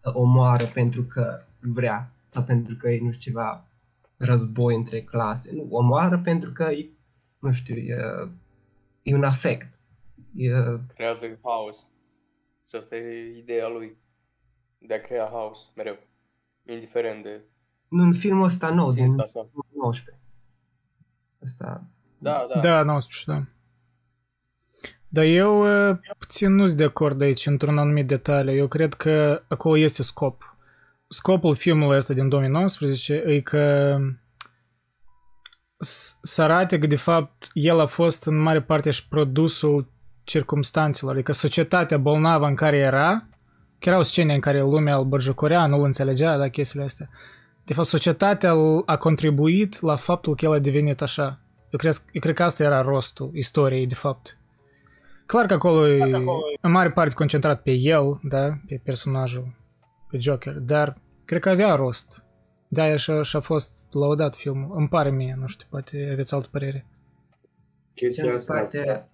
omoară 0.04 0.66
pentru 0.66 1.04
că 1.04 1.44
vrea 1.60 2.14
sau 2.30 2.44
pentru 2.44 2.76
că 2.76 2.90
e, 2.90 3.00
nu 3.02 3.12
știu, 3.12 3.32
ceva 3.32 3.68
război 4.18 4.76
între 4.76 5.02
clase. 5.02 5.52
Nu, 5.54 5.68
omoară 5.70 6.20
pentru 6.24 6.52
că 6.52 6.64
e, 6.64 6.90
nu 7.40 7.52
știu, 7.52 7.76
e, 7.76 8.30
e 9.02 9.16
un 9.16 9.24
afect. 9.24 9.80
E, 10.36 10.50
Creează 10.96 11.40
haos. 11.44 11.78
Și 12.70 12.76
asta 12.76 12.96
e 12.96 13.38
ideea 13.38 13.68
lui. 13.68 13.98
De 14.78 14.94
a 14.94 15.02
crea 15.02 15.30
haos, 15.32 15.60
mereu. 15.76 15.98
Indiferent 16.66 17.24
de 17.24 17.42
nu, 17.90 18.04
în 18.04 18.14
filmul 18.14 18.44
ăsta 18.44 18.70
nou, 18.70 18.92
din 18.92 19.06
ținta 19.06 19.26
sa. 19.26 19.50
19. 19.76 20.24
Ăsta, 21.44 21.84
Da, 22.18 22.48
da. 22.54 22.60
Da, 22.60 22.84
19, 22.84 23.32
da. 23.32 23.46
Dar 25.08 25.24
eu 25.24 25.90
uh, 25.90 25.98
puțin 26.18 26.54
nu 26.54 26.66
sunt 26.66 26.78
de 26.78 26.84
acord 26.84 27.22
aici 27.22 27.46
într-un 27.46 27.78
anumit 27.78 28.08
detaliu. 28.08 28.54
Eu 28.54 28.68
cred 28.68 28.94
că 28.94 29.44
acolo 29.48 29.78
este 29.78 30.04
scop. 30.04 30.49
Scopul 31.10 31.56
filmului 31.56 31.98
ăsta 31.98 32.14
din 32.14 32.30
2019 32.30 33.14
e 33.14 33.40
că 33.42 33.98
s- 35.78 36.18
să 36.22 36.42
arate 36.42 36.80
că 36.80 36.88
de 36.88 36.96
fapt 36.96 37.48
el 37.54 37.80
a 37.80 37.86
fost 37.86 38.26
în 38.26 38.38
mare 38.38 38.62
parte 38.62 38.92
și 38.92 39.08
produsul 39.08 39.92
circumstanțelor, 40.24 41.14
adică 41.14 41.32
societatea 41.32 41.98
bolnavă 41.98 42.46
în 42.46 42.56
care 42.56 42.78
era, 42.78 43.28
că 43.80 43.90
erau 43.90 44.04
scene 44.04 44.34
în 44.34 44.40
care 44.40 44.62
lumea 44.62 44.96
îl 44.98 45.04
bărjăcorea, 45.06 45.66
nu 45.66 45.78
îl 45.78 45.84
înțelegea, 45.84 46.38
da, 46.38 46.50
chestiile 46.50 46.86
astea. 46.86 47.10
De 47.66 47.74
fapt, 47.74 47.88
societatea 47.88 48.52
îl- 48.52 48.84
a 48.86 48.98
contribuit 48.98 49.82
la 49.82 49.96
faptul 49.96 50.36
că 50.36 50.46
el 50.46 50.52
a 50.52 50.60
devenit 50.60 51.02
așa. 51.02 51.40
Eu 51.70 51.80
cred, 51.80 51.94
eu 52.12 52.22
cred 52.22 52.36
că 52.36 52.44
asta 52.44 52.64
era 52.64 52.82
rostul 52.82 53.32
istoriei, 53.34 53.88
de 53.88 53.94
fapt. 53.96 54.38
Clar 55.26 55.46
că 55.46 55.54
acolo 55.54 55.88
e 55.88 56.04
în 56.62 56.72
mare 56.72 56.92
parte 56.92 57.14
concentrat 57.14 57.62
pe 57.62 57.72
el, 57.72 58.20
da, 58.24 58.50
pe 58.68 58.82
personajul, 58.84 59.54
pe 60.10 60.18
Joker, 60.18 60.54
dar 60.54 61.02
cred 61.26 61.42
că 61.42 61.50
avea 61.50 61.76
rost. 61.76 62.24
De-aia 62.68 62.96
și-a, 62.96 63.22
și-a 63.22 63.40
fost 63.40 63.88
laudat 63.92 64.36
filmul. 64.36 64.78
Îmi 64.78 64.88
pare 64.88 65.10
mie, 65.10 65.36
nu 65.40 65.48
știu, 65.48 65.68
poate 65.70 66.10
aveți 66.12 66.34
altă 66.34 66.48
părere. 66.52 66.86
Chestia 67.94 68.24
de 68.24 68.32
asta, 68.32 68.54
partea, 68.54 69.10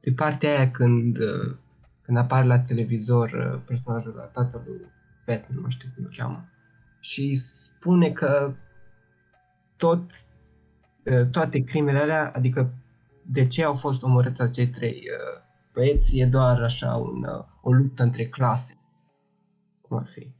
de 0.00 0.12
partea 0.12 0.56
aia 0.56 0.70
când, 0.70 1.16
uh, 1.18 1.56
când 2.02 2.18
apare 2.18 2.46
la 2.46 2.60
televizor 2.60 3.30
uh, 3.32 3.60
personajul 3.66 4.14
la 4.14 4.22
tatălui 4.22 4.80
Batman, 5.26 5.54
nu 5.54 5.60
mai 5.60 5.70
știu 5.70 5.88
cum 5.94 6.04
îl 6.04 6.14
cheamă, 6.16 6.48
și 7.00 7.34
spune 7.34 8.10
că 8.10 8.54
tot, 9.76 10.10
uh, 11.04 11.26
toate 11.30 11.60
crimele 11.60 11.98
alea, 11.98 12.30
adică 12.34 12.74
de 13.22 13.46
ce 13.46 13.64
au 13.64 13.74
fost 13.74 14.02
omorâți 14.02 14.42
acei 14.42 14.68
trei 14.68 14.94
uh, 14.94 15.42
băieți, 15.72 16.18
e 16.18 16.26
doar 16.26 16.62
așa 16.62 16.96
un, 16.96 17.24
uh, 17.24 17.44
o 17.62 17.72
luptă 17.72 18.02
între 18.02 18.28
clase, 18.28 18.78
cum 19.80 19.96
ar 19.96 20.06
fi. 20.06 20.32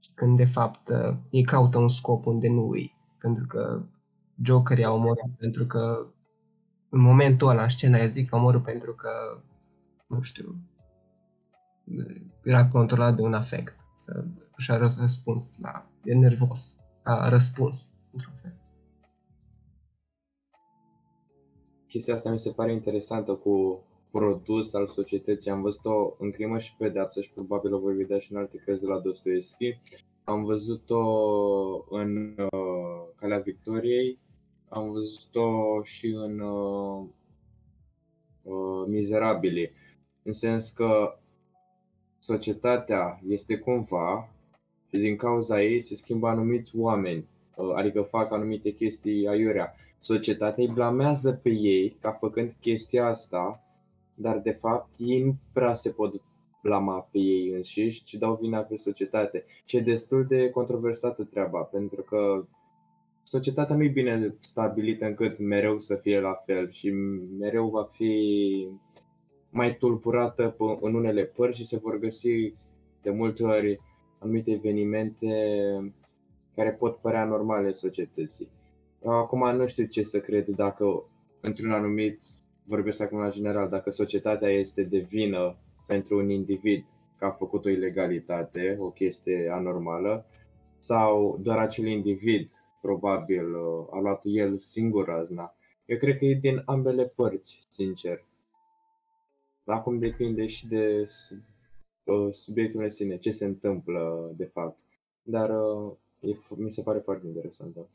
Și 0.00 0.10
când 0.14 0.36
de 0.36 0.44
fapt 0.44 0.88
uh, 0.88 1.16
ei 1.30 1.42
caută 1.42 1.78
un 1.78 1.88
scop 1.88 2.26
unde 2.26 2.48
nu 2.48 2.68
îi, 2.68 2.96
pentru 3.18 3.46
că 3.46 3.82
Joker 4.42 4.78
i-a 4.78 4.92
omorât 4.92 5.36
pentru 5.38 5.64
că 5.64 6.06
în 6.88 7.00
momentul 7.00 7.48
ăla, 7.48 7.62
în 7.62 7.68
scena 7.68 7.96
aia 7.96 8.06
zic, 8.06 8.32
a 8.32 8.36
omorât 8.36 8.62
pentru 8.62 8.94
că, 8.94 9.10
nu 10.06 10.20
știu, 10.20 10.56
era 12.42 12.66
controlat 12.66 13.16
de 13.16 13.22
un 13.22 13.34
afect. 13.34 13.76
Să 13.94 14.24
și 14.56 14.70
a 14.70 14.76
răs- 14.76 14.98
răspuns 14.98 15.58
la, 15.60 15.86
e 16.04 16.14
nervos, 16.14 16.74
a 17.02 17.28
răspuns, 17.28 17.92
într-un 18.12 18.34
fel. 18.42 18.55
Chestia 21.88 22.14
asta 22.14 22.30
mi 22.30 22.38
se 22.38 22.50
pare 22.50 22.72
interesantă 22.72 23.32
cu 23.34 23.82
produs 24.10 24.74
al 24.74 24.86
societății. 24.86 25.50
Am 25.50 25.62
văzut-o 25.62 26.16
în 26.18 26.30
crimă 26.30 26.58
și 26.58 26.76
pedeapsă 26.78 27.20
și 27.20 27.32
probabil 27.32 27.74
o 27.74 27.78
voi 27.78 27.94
vedea 27.94 28.18
și 28.18 28.32
în 28.32 28.38
alte 28.38 28.62
cărți 28.64 28.82
de 28.82 28.88
la 28.88 28.98
Dostoevski. 28.98 29.78
Am 30.24 30.44
văzut-o 30.44 31.04
în 31.90 32.34
uh, 32.38 33.08
Calea 33.16 33.38
Victoriei, 33.38 34.18
am 34.68 34.90
văzut-o 34.90 35.82
și 35.82 36.06
în 36.06 36.40
uh, 36.40 37.04
uh, 38.42 38.84
Mizerabili, 38.86 39.72
în 40.22 40.32
sens 40.32 40.70
că 40.70 41.18
societatea 42.18 43.20
este 43.26 43.58
cumva 43.58 44.28
și 44.88 44.96
din 44.96 45.16
cauza 45.16 45.62
ei 45.62 45.80
se 45.80 45.94
schimbă 45.94 46.28
anumiți 46.28 46.76
oameni, 46.76 47.28
uh, 47.56 47.72
adică 47.74 48.02
fac 48.02 48.32
anumite 48.32 48.70
chestii 48.70 49.28
aiurea. 49.28 49.74
Societatea 49.98 50.64
îi 50.64 50.72
blamează 50.72 51.32
pe 51.32 51.50
ei 51.50 51.96
ca 52.00 52.12
făcând 52.12 52.56
chestia 52.60 53.06
asta, 53.06 53.64
dar 54.14 54.38
de 54.38 54.50
fapt 54.50 54.94
ei 54.98 55.22
nu 55.22 55.36
prea 55.52 55.74
se 55.74 55.90
pot 55.90 56.22
blama 56.62 57.00
pe 57.00 57.18
ei 57.18 57.48
înșiși, 57.48 58.04
ci 58.04 58.14
dau 58.14 58.38
vina 58.40 58.60
pe 58.60 58.76
societate. 58.76 59.44
Și 59.64 59.76
e 59.76 59.80
destul 59.80 60.24
de 60.26 60.50
controversată 60.50 61.24
treaba, 61.24 61.60
pentru 61.60 62.02
că 62.02 62.44
societatea 63.22 63.76
nu 63.76 63.82
e 63.82 63.88
bine 63.88 64.34
stabilită 64.40 65.04
încât 65.04 65.38
mereu 65.38 65.78
să 65.78 65.94
fie 65.94 66.20
la 66.20 66.32
fel 66.46 66.70
și 66.70 66.90
mereu 67.38 67.68
va 67.68 67.88
fi 67.92 68.68
mai 69.50 69.76
tulburată 69.76 70.48
pe- 70.48 70.78
în 70.80 70.94
unele 70.94 71.24
părți 71.24 71.58
și 71.58 71.66
se 71.66 71.76
vor 71.76 71.98
găsi 71.98 72.52
de 73.02 73.10
multe 73.10 73.44
ori 73.44 73.80
anumite 74.18 74.50
evenimente 74.50 75.28
care 76.54 76.72
pot 76.72 76.96
părea 76.96 77.24
normale 77.24 77.72
societății. 77.72 78.48
Acum 79.08 79.56
nu 79.56 79.66
știu 79.66 79.84
ce 79.84 80.02
să 80.02 80.20
cred 80.20 80.48
dacă 80.48 81.04
într-un 81.40 81.72
anumit, 81.72 82.20
vorbesc 82.64 83.00
acum 83.00 83.18
la 83.18 83.30
general, 83.30 83.68
dacă 83.68 83.90
societatea 83.90 84.48
este 84.50 84.82
de 84.82 84.98
vină 84.98 85.56
pentru 85.86 86.16
un 86.18 86.30
individ 86.30 86.84
că 87.18 87.24
a 87.24 87.30
făcut 87.30 87.64
o 87.64 87.68
ilegalitate, 87.68 88.76
o 88.80 88.90
chestie 88.90 89.50
anormală, 89.52 90.26
sau 90.78 91.38
doar 91.42 91.58
acel 91.58 91.86
individ 91.86 92.50
probabil 92.80 93.54
uh, 93.54 93.86
a 93.90 94.00
luat 94.00 94.20
el 94.24 94.58
singur 94.58 95.04
razna. 95.06 95.54
Eu 95.86 95.96
cred 95.98 96.18
că 96.18 96.24
e 96.24 96.34
din 96.34 96.62
ambele 96.64 97.04
părți, 97.04 97.66
sincer. 97.68 98.24
Acum 99.64 99.98
depinde 99.98 100.46
și 100.46 100.66
de 100.66 101.04
sub- 101.04 101.44
uh, 102.04 102.32
subiectul 102.32 102.82
în 102.82 102.90
sine, 102.90 103.16
ce 103.16 103.30
se 103.30 103.44
întâmplă 103.44 104.30
de 104.36 104.44
fapt. 104.44 104.78
Dar 105.22 105.50
uh, 105.50 105.92
e, 106.20 106.32
f- 106.32 106.56
mi 106.56 106.72
se 106.72 106.82
pare 106.82 106.98
foarte 106.98 107.26
interesant. 107.26 107.74
Da. 107.74 107.86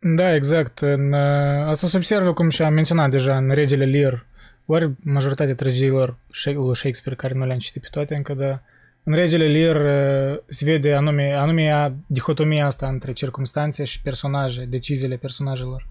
Da, 0.00 0.34
exact. 0.34 0.78
În, 0.78 1.12
uh, 1.12 1.66
asta 1.66 1.86
se 1.86 1.96
observă, 1.96 2.32
cum 2.32 2.48
și-am 2.48 2.72
menționat 2.72 3.10
deja, 3.10 3.36
în 3.36 3.50
Regele 3.50 3.84
Lear, 3.84 4.26
ori 4.66 4.90
majoritatea 5.00 5.54
tragediilor 5.54 6.16
Sha- 6.16 6.54
lui 6.54 6.76
Shakespeare, 6.76 7.16
care 7.18 7.34
nu 7.34 7.46
le-am 7.46 7.58
citit 7.58 7.82
pe 7.82 7.88
toate 7.90 8.14
încă, 8.14 8.34
dar 8.34 8.62
în 9.02 9.14
Regele 9.14 9.46
Lear 9.48 9.76
uh, 9.76 10.38
se 10.46 10.64
vede 10.64 10.94
anume, 10.94 11.34
anume 11.34 11.72
a- 11.72 11.92
dihotomia 12.06 12.66
asta 12.66 12.88
între 12.88 13.12
circumstanțe 13.12 13.84
și 13.84 14.02
personaje, 14.02 14.64
deciziile 14.64 15.16
personajelor. 15.16 15.86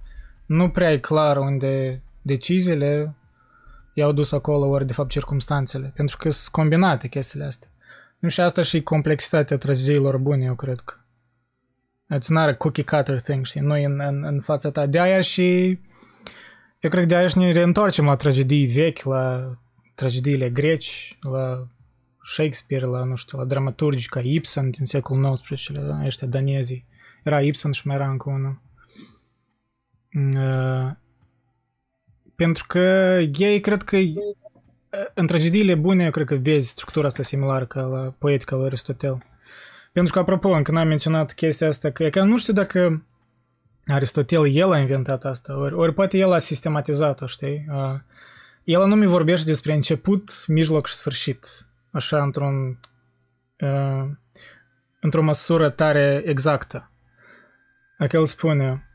Nu 0.45 0.69
prea 0.69 0.91
e 0.91 0.97
clar 0.97 1.37
unde 1.37 2.01
deciziile 2.21 3.13
i-au 3.93 4.11
dus 4.11 4.31
acolo, 4.31 4.67
ori 4.67 4.85
de 4.87 4.93
fapt 4.93 5.09
circumstanțele, 5.09 5.91
pentru 5.95 6.17
că 6.17 6.29
sunt 6.29 6.51
combinate 6.51 7.07
chestiile 7.07 7.45
astea. 7.45 7.69
Nu 8.19 8.29
și 8.29 8.41
asta 8.41 8.61
și 8.61 8.81
complexitatea 8.81 9.57
tragediilor 9.57 10.17
bune, 10.17 10.45
eu 10.45 10.55
cred 10.55 10.79
că. 10.79 10.93
It's 12.15 12.27
not 12.29 12.47
a 12.47 12.55
cookie 12.55 12.83
cutter 12.83 13.21
thing, 13.21 13.45
știi, 13.45 13.61
nu 13.61 13.77
e 13.77 13.85
în, 13.85 13.99
în, 13.99 14.23
în 14.23 14.41
fața 14.41 14.71
ta. 14.71 14.85
De 14.85 14.99
aia 14.99 15.21
și 15.21 15.79
eu 16.79 16.89
cred 16.89 17.01
că 17.01 17.05
de 17.05 17.15
aia 17.15 17.27
și 17.27 17.37
ne 17.37 17.51
reîntoarcem 17.51 18.05
la 18.05 18.15
tragedii 18.15 18.65
vechi, 18.65 19.03
la 19.03 19.53
tragediile 19.95 20.49
greci, 20.49 21.17
la 21.21 21.67
Shakespeare, 22.25 22.85
la, 22.85 23.03
nu 23.03 23.15
știu, 23.15 23.37
la 23.37 23.45
dramaturgi 23.45 24.09
ca 24.09 24.19
Ibsen 24.19 24.69
din 24.69 24.85
secolul 24.85 25.33
XIX, 25.33 25.71
da, 25.71 26.05
ăștia 26.05 26.27
danezii. 26.27 26.85
Era 27.23 27.41
Ibsen 27.41 27.71
și 27.71 27.87
mai 27.87 27.95
era 27.95 28.09
încă 28.09 28.29
unul. 28.29 28.61
Uh, 30.13 30.91
pentru 32.35 32.65
că 32.67 32.79
ei 33.37 33.59
cred 33.59 33.83
că 33.83 33.97
în 35.13 35.27
tragediile 35.27 35.75
bune, 35.75 36.03
eu 36.03 36.11
cred 36.11 36.25
că 36.25 36.35
vezi 36.35 36.69
structura 36.69 37.07
asta 37.07 37.23
similară 37.23 37.65
ca 37.65 37.81
la 37.81 38.15
poetica 38.17 38.55
lui 38.55 38.65
Aristotel. 38.65 39.25
Pentru 39.97 40.15
că, 40.15 40.19
apropo, 40.19 40.49
încă 40.49 40.71
n-am 40.71 40.87
menționat 40.87 41.33
chestia 41.33 41.67
asta, 41.67 41.89
că, 41.89 42.09
că 42.09 42.21
nu 42.21 42.37
știu 42.37 42.53
dacă 42.53 43.05
Aristotel, 43.85 44.55
el 44.55 44.71
a 44.71 44.77
inventat 44.77 45.23
asta, 45.23 45.57
ori, 45.57 45.73
ori 45.73 45.93
poate 45.93 46.17
el 46.17 46.31
a 46.31 46.37
sistematizat-o, 46.37 47.25
știi? 47.25 47.65
Uh, 47.69 47.99
el 48.63 48.81
anume 48.81 49.07
vorbește 49.07 49.45
despre 49.49 49.73
început, 49.73 50.47
mijloc 50.47 50.87
și 50.87 50.93
sfârșit, 50.93 51.67
așa 51.91 52.23
într-un, 52.23 52.79
uh, 53.59 54.09
într-o 54.99 55.21
măsură 55.21 55.69
tare 55.69 56.21
exactă. 56.25 56.91
Adică 57.97 58.17
el 58.17 58.25
spune, 58.25 58.87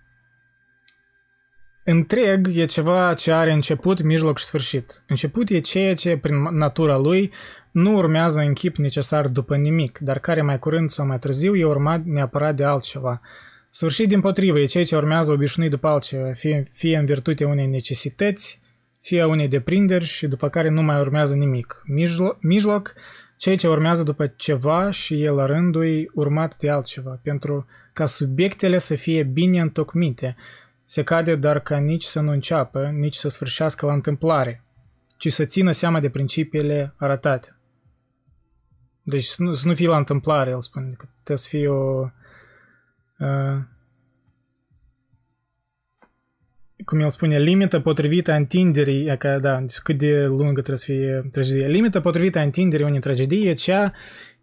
Întreg 1.84 2.48
e 2.56 2.64
ceva 2.64 3.14
ce 3.14 3.32
are 3.32 3.52
început, 3.52 4.02
mijloc 4.02 4.38
și 4.38 4.44
sfârșit. 4.44 5.02
Început 5.06 5.48
e 5.48 5.60
ceea 5.60 5.94
ce, 5.94 6.16
prin 6.16 6.42
natura 6.42 6.96
lui, 6.96 7.32
nu 7.72 7.94
urmează 7.94 8.40
în 8.40 8.52
chip 8.52 8.76
necesar 8.76 9.28
după 9.28 9.56
nimic, 9.56 9.98
dar 9.98 10.18
care 10.18 10.42
mai 10.42 10.58
curând 10.58 10.90
sau 10.90 11.06
mai 11.06 11.18
târziu 11.18 11.56
e 11.56 11.64
urmat 11.64 12.04
neapărat 12.04 12.56
de 12.56 12.64
altceva. 12.64 13.20
Sfârșit, 13.70 14.08
din 14.08 14.20
potrivă, 14.20 14.60
e 14.60 14.64
ceea 14.64 14.84
ce 14.84 14.96
urmează 14.96 15.32
obișnuit 15.32 15.70
după 15.70 15.88
altceva, 15.88 16.32
fie, 16.32 16.68
fie 16.72 16.96
în 16.96 17.04
virtutea 17.04 17.46
unei 17.48 17.66
necesități, 17.66 18.60
fie 19.00 19.20
a 19.20 19.26
unei 19.26 19.48
deprinderi 19.48 20.04
și 20.04 20.26
după 20.26 20.48
care 20.48 20.68
nu 20.68 20.82
mai 20.82 21.00
urmează 21.00 21.34
nimic. 21.34 21.82
Mijloc, 21.86 22.38
mijloc 22.40 22.94
ceea 23.36 23.56
ce 23.56 23.68
urmează 23.68 24.02
după 24.02 24.26
ceva 24.36 24.90
și 24.90 25.22
el 25.22 25.34
la 25.34 25.46
rândul 25.46 26.10
urmat 26.14 26.56
de 26.56 26.70
altceva, 26.70 27.20
pentru 27.22 27.66
ca 27.92 28.06
subiectele 28.06 28.78
să 28.78 28.94
fie 28.94 29.22
bine 29.22 29.60
întocmite, 29.60 30.36
se 30.84 31.02
cade 31.02 31.36
dar 31.36 31.60
ca 31.60 31.78
nici 31.78 32.04
să 32.04 32.20
nu 32.20 32.30
înceapă, 32.30 32.92
nici 32.98 33.14
să 33.14 33.28
sfârșească 33.28 33.86
la 33.86 33.92
întâmplare, 33.92 34.62
ci 35.16 35.32
să 35.32 35.44
țină 35.44 35.70
seama 35.70 36.00
de 36.00 36.10
principiile 36.10 36.94
arătate. 36.96 37.56
Deci 39.02 39.24
să 39.24 39.42
nu, 39.42 39.54
să 39.54 39.68
nu 39.68 39.74
fie 39.74 39.88
la 39.88 39.96
întâmplare, 39.96 40.50
el 40.50 40.60
spune, 40.60 40.94
că 40.96 41.04
trebuie 41.12 41.36
să 41.36 41.48
fie 41.48 41.68
o... 41.68 42.08
Uh, 43.18 43.58
cum 46.84 47.00
el 47.00 47.10
spune, 47.10 47.38
limită 47.38 47.80
potrivită 47.80 48.32
întinderii, 48.32 49.16
că, 49.18 49.38
da, 49.40 49.60
deci 49.60 49.78
cât 49.78 49.98
de 49.98 50.24
lungă 50.24 50.60
trebuie 50.60 50.76
să 50.76 50.84
fie 50.84 51.28
tragedia. 51.30 51.66
Limită 51.66 52.00
potrivită 52.00 52.38
întinderii 52.38 52.86
unei 52.86 53.00
tragedii 53.00 53.46
e 53.46 53.52
cea 53.52 53.92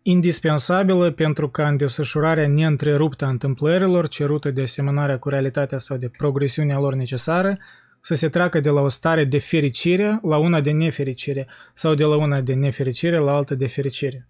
indispensabilă 0.01 1.11
pentru 1.11 1.49
ca 1.49 1.67
în 1.67 1.77
desfășurarea 1.77 2.47
neîntreruptă 2.47 3.25
a 3.25 3.29
întâmplărilor 3.29 4.07
cerută 4.07 4.51
de 4.51 4.61
asemănarea 4.61 5.19
cu 5.19 5.29
realitatea 5.29 5.77
sau 5.77 5.97
de 5.97 6.11
progresiunea 6.17 6.79
lor 6.79 6.93
necesară 6.93 7.57
să 8.01 8.13
se 8.13 8.29
treacă 8.29 8.59
de 8.59 8.69
la 8.69 8.81
o 8.81 8.87
stare 8.87 9.23
de 9.23 9.37
fericire 9.37 10.19
la 10.21 10.37
una 10.37 10.61
de 10.61 10.71
nefericire 10.71 11.47
sau 11.73 11.93
de 11.93 12.03
la 12.03 12.17
una 12.17 12.41
de 12.41 12.53
nefericire 12.53 13.17
la 13.17 13.35
alta 13.35 13.55
de 13.55 13.67
fericire. 13.67 14.27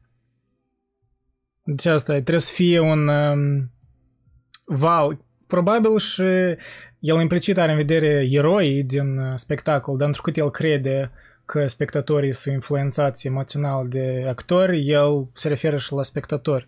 Deci 1.75 1.85
asta 1.85 2.13
trebuie 2.13 2.39
să 2.39 2.53
fie 2.53 2.79
un 2.79 3.07
um, 3.07 3.71
val. 4.65 5.25
Probabil 5.47 5.97
și 5.97 6.23
el 6.99 7.21
implicit 7.21 7.57
are 7.57 7.71
în 7.71 7.77
vedere 7.77 8.27
eroii 8.29 8.83
din 8.83 9.17
uh, 9.17 9.31
spectacol, 9.35 9.97
dar 9.97 10.07
întrucât 10.07 10.37
el 10.37 10.51
crede 10.51 11.11
că 11.45 11.67
spectatorii 11.67 12.33
sunt 12.33 12.53
influențați 12.53 13.27
emoțional 13.27 13.87
de 13.87 14.25
actori, 14.27 14.87
el 14.87 15.27
se 15.33 15.47
referă 15.47 15.77
și 15.77 15.93
la 15.93 16.03
spectatori. 16.03 16.67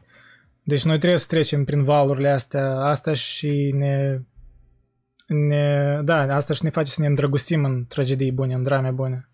Deci 0.64 0.84
noi 0.84 0.98
trebuie 0.98 1.19
să 1.19 1.28
trecem 1.28 1.64
prin 1.64 1.84
valurile 1.84 2.30
astea, 2.30 2.76
asta 2.76 3.14
și 3.14 3.72
ne, 3.76 4.19
ne 5.28 5.99
da, 6.03 6.36
asta 6.36 6.53
și 6.53 6.64
ne 6.64 6.69
face 6.69 6.91
să 6.91 7.02
ne 7.02 7.07
îndrăgostim 7.07 7.64
în 7.65 7.86
tragedii 7.86 8.32
bune, 8.32 8.53
în 8.53 8.64
drame 8.64 8.91
bune. 8.91 9.30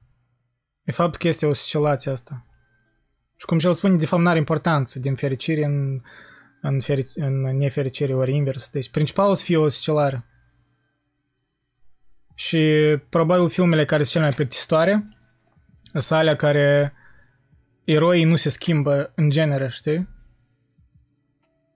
De 0.84 0.91
fapt 0.91 1.15
că 1.15 1.27
este 1.27 1.45
o 1.45 1.49
oscilație 1.49 2.11
asta. 2.11 2.45
Și 3.38 3.45
cum 3.45 3.57
și 3.57 3.65
el 3.65 3.73
spune, 3.73 3.95
de 3.95 4.05
fapt 4.05 4.22
n-are 4.22 4.38
importanță 4.38 4.99
din 4.99 5.15
fericire 5.15 5.64
în, 5.64 6.01
în, 6.61 6.80
feri, 6.80 7.11
în 7.15 7.57
nefericire 7.57 8.15
ori 8.15 8.35
invers. 8.35 8.69
Deci 8.69 8.89
principalul 8.89 9.35
să 9.35 9.43
fie 9.43 9.57
o 9.57 9.61
oscilare. 9.61 10.26
Și 12.35 12.59
probabil 13.09 13.49
filmele 13.49 13.85
care 13.85 14.01
sunt 14.01 14.11
cele 14.11 14.23
mai 14.23 14.34
plictisitoare 14.35 15.18
sunt 15.99 16.19
alea 16.19 16.35
care 16.35 16.93
eroii 17.84 18.23
nu 18.23 18.35
se 18.35 18.49
schimbă 18.49 19.11
în 19.15 19.30
genere, 19.30 19.69
știi? 19.69 20.07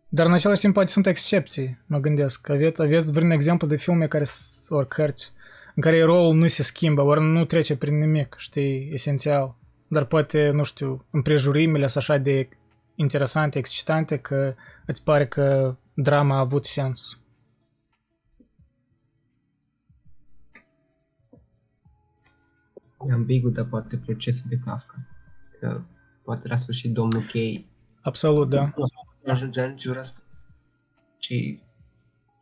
Dar 0.10 0.26
în 0.26 0.34
același 0.34 0.62
timp 0.62 0.74
poate 0.74 0.92
sunt 0.92 1.08
excepții, 1.08 1.84
mă 1.86 2.00
gândesc. 2.00 2.50
Aveți, 2.50 2.82
aveți 2.82 3.12
vreun 3.12 3.32
exemplu 3.32 3.68
de 3.68 3.76
filme 3.76 4.08
care 4.08 4.24
ori 4.70 4.88
cărți 4.88 5.34
în 5.76 5.82
care 5.82 5.98
eroul 5.98 6.36
nu 6.36 6.48
se 6.48 6.64
schimbă, 6.64 7.02
ori 7.02 7.22
nu 7.22 7.46
trece 7.46 7.78
prin 7.78 8.00
nimic, 8.00 8.36
știi, 8.38 8.90
esențial. 8.94 9.56
Dar 9.92 10.06
poate, 10.06 10.50
nu 10.50 10.64
știu, 10.64 11.06
împrejurimile 11.10 11.88
sunt 11.88 12.04
așa 12.04 12.18
de 12.18 12.50
interesante, 12.96 13.58
excitante, 13.58 14.18
că 14.18 14.56
îți 14.86 15.04
pare 15.04 15.28
că 15.28 15.76
drama 15.94 16.36
a 16.36 16.40
avut 16.40 16.66
sens. 16.66 17.20
E 23.08 23.12
ambigu, 23.12 23.50
dar 23.50 23.66
poate 23.66 23.98
procesul 23.98 24.46
de 24.50 24.60
Kafka. 24.66 25.08
Că 25.60 25.82
poate 26.24 26.48
la 26.48 26.56
sfârșit 26.56 26.92
domnul 26.94 27.22
Kay 27.22 27.70
Absolut, 28.02 28.50
da. 28.50 28.74
Nu 29.24 29.32
ajungea 29.32 29.66
niciun 29.66 29.94
răspuns. 29.94 30.46
Ci 31.18 31.34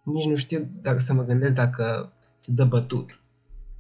nici 0.04 0.26
nu 0.26 0.36
știu 0.36 0.70
dacă 0.82 1.00
să 1.00 1.14
mă 1.14 1.24
gândesc 1.24 1.54
dacă 1.54 2.14
se 2.38 2.52
dă 2.52 2.66
bătut 2.66 3.22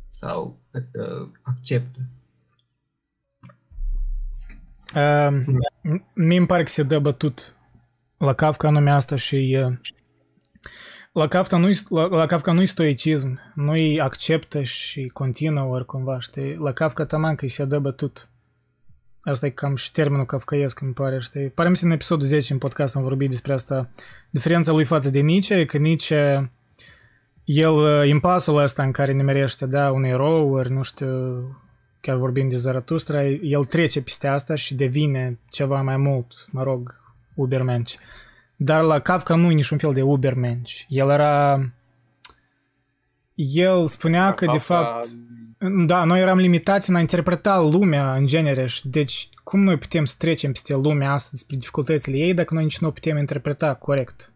sau 0.08 0.60
uh, 0.74 1.30
acceptă. 1.41 2.00
Uh, 4.95 5.45
mie 6.14 6.38
îmi 6.38 6.48
pare 6.48 6.64
că 6.64 6.70
se 6.70 6.84
dă 6.84 6.99
bătut 6.99 7.56
la 8.18 8.34
Kafka 8.34 8.68
anume 8.68 8.91
asta 8.91 9.16
și 9.16 9.57
uh, 9.66 9.78
la 11.11 11.28
Kafka 11.28 11.57
nu-i, 11.57 11.80
la, 11.90 12.06
la 12.06 12.26
Kafka 12.26 12.52
nu-i 12.52 12.66
stoicism, 12.66 13.40
nu-i 13.56 13.99
acceptă 13.99 14.64
și 14.64 15.07
continuă 15.07 15.66
ori 15.66 15.86
cumva, 15.86 16.20
știi? 16.20 16.56
La 16.56 16.72
Kafka 16.72 17.06
taman 17.06 17.36
că 17.36 17.44
îi 17.44 17.49
se 17.49 17.66
dă 17.66 17.80
bătut. 17.80 18.30
Asta 19.22 19.45
e 19.45 19.49
cam 19.49 19.76
și 19.76 19.91
termenul 19.91 20.26
kafkaiesc, 20.26 20.82
îmi 20.82 20.94
pare, 20.94 21.20
știi? 21.20 21.49
Pare 21.49 21.72
în 21.82 21.91
episodul 21.91 22.26
10 22.26 22.53
în 22.53 22.60
podcast 22.60 22.95
am 22.95 23.03
vorbit 23.03 23.30
despre 23.30 23.53
asta. 23.53 23.90
Diferența 24.30 24.72
lui 24.72 24.86
față 24.86 25.10
de 25.10 25.20
Nietzsche 25.20 25.56
e 25.56 25.66
că 25.66 25.78
Nietzsche, 25.78 26.52
el, 27.44 28.06
impasul 28.07 28.57
ăsta 28.57 28.84
în 28.84 28.91
care 28.91 29.11
nimerește, 29.11 29.66
da, 29.66 29.91
un 29.91 30.03
erou, 30.03 30.53
ori 30.53 30.72
nu 30.72 30.84
știu, 30.84 31.07
chiar 32.02 32.18
vorbim 32.18 32.50
de 32.50 32.56
Zaratustra, 32.56 33.26
el 33.26 33.66
trece 33.66 34.04
peste 34.04 34.28
asta 34.28 34.56
și 34.56 34.76
devine 34.76 35.40
ceva 35.50 35.82
mai 35.82 35.98
mult, 35.98 36.48
mă 36.52 36.64
rog, 36.64 36.96
ubermenci. 37.36 37.98
Dar 38.56 38.84
la 38.84 39.00
Kafka 39.00 39.36
nu 39.36 39.52
e 39.52 39.54
niciun 39.54 39.78
fel 39.78 39.94
de 39.94 40.02
ubermenci. 40.02 40.86
El 40.90 41.10
era... 41.10 41.60
El 43.36 43.88
spunea 43.88 44.26
la 44.26 44.34
că, 44.34 44.46
Kafka... 44.46 44.58
de 44.58 44.64
fapt, 44.64 45.08
da, 45.86 46.04
noi 46.04 46.20
eram 46.20 46.38
limitați 46.38 46.90
în 46.90 46.96
a 46.96 47.00
interpreta 47.00 47.60
lumea 47.60 48.14
în 48.14 48.26
genere 48.26 48.68
și 48.68 48.88
deci 48.88 49.30
cum 49.44 49.64
noi 49.64 49.78
putem 49.78 50.06
să 50.06 50.16
trecem 50.18 50.52
peste 50.52 50.76
lumea 50.76 51.12
asta 51.12 51.30
despre 51.32 51.56
dificultățile 51.56 52.18
ei 52.18 52.34
dacă 52.34 52.54
noi 52.54 52.64
nici 52.64 52.80
nu 52.80 52.88
o 52.88 52.92
putem 52.92 53.18
interpreta 53.18 53.76
corect? 53.76 54.34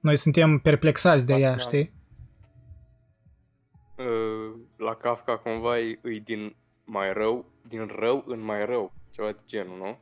Noi 0.00 0.16
suntem 0.16 0.58
perplexați 0.58 1.26
de 1.26 1.34
ea, 1.34 1.50
da. 1.50 1.58
știi? 1.58 1.92
Uh, 3.96 4.60
la 4.76 4.94
Kafka 4.94 5.36
cumva 5.36 5.78
e, 5.78 6.00
e 6.02 6.22
din 6.24 6.56
mai 6.86 7.12
rău, 7.12 7.44
din 7.68 7.90
rău 7.98 8.24
în 8.26 8.40
mai 8.40 8.66
rău, 8.66 8.92
ceva 9.10 9.28
de 9.28 9.38
genul, 9.46 9.76
nu? 9.78 9.98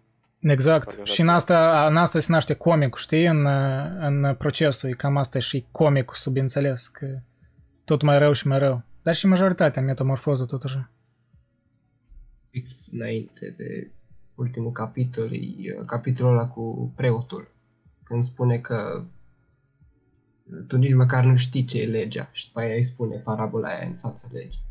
Exact. 0.51 1.07
Și 1.07 1.21
în 1.21 1.29
asta, 1.29 1.87
în 1.87 1.97
asta 1.97 2.19
se 2.19 2.33
naște 2.33 2.55
comicul, 2.55 2.99
știi, 2.99 3.27
în, 3.27 3.47
în 4.01 4.35
procesul. 4.39 4.89
E 4.89 4.93
cam 4.93 5.17
asta 5.17 5.39
și 5.39 5.67
comicul, 5.71 6.15
subînțeles, 6.15 6.89
că 6.89 7.19
tot 7.85 8.03
mai 8.03 8.19
rău 8.19 8.33
și 8.33 8.47
mai 8.47 8.59
rău. 8.59 8.83
Dar 9.03 9.15
și 9.15 9.27
majoritatea 9.27 9.83
metamorfoză 9.83 10.47
totuși. 10.47 10.79
Fix 12.51 12.87
înainte 12.93 13.55
de 13.57 13.91
ultimul 14.35 14.73
capitol, 14.73 15.33
e 15.33 15.83
capitolul 15.87 16.33
ăla 16.33 16.49
cu 16.49 16.93
preotul. 16.97 17.53
Când 18.03 18.23
spune 18.23 18.59
că 18.59 19.05
tu 20.67 20.77
nici 20.77 20.95
măcar 20.95 21.25
nu 21.25 21.37
știi 21.37 21.65
ce 21.65 21.81
e 21.81 21.87
legea 21.87 22.29
și 22.33 22.47
după 22.47 22.61
aia 22.61 22.75
îi 22.75 22.85
spune 22.85 23.17
parabola 23.17 23.69
aia 23.69 23.87
în 23.87 23.95
fața 23.95 24.29
legii. 24.33 24.63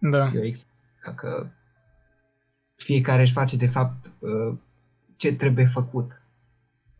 Da. 0.00 0.30
Eu 0.34 0.42
explic 0.42 0.71
că 1.10 1.50
fiecare 2.74 3.20
își 3.20 3.32
face 3.32 3.56
de 3.56 3.66
fapt 3.66 4.12
uh, 4.18 4.58
ce 5.16 5.36
trebuie 5.36 5.66
făcut. 5.66 6.22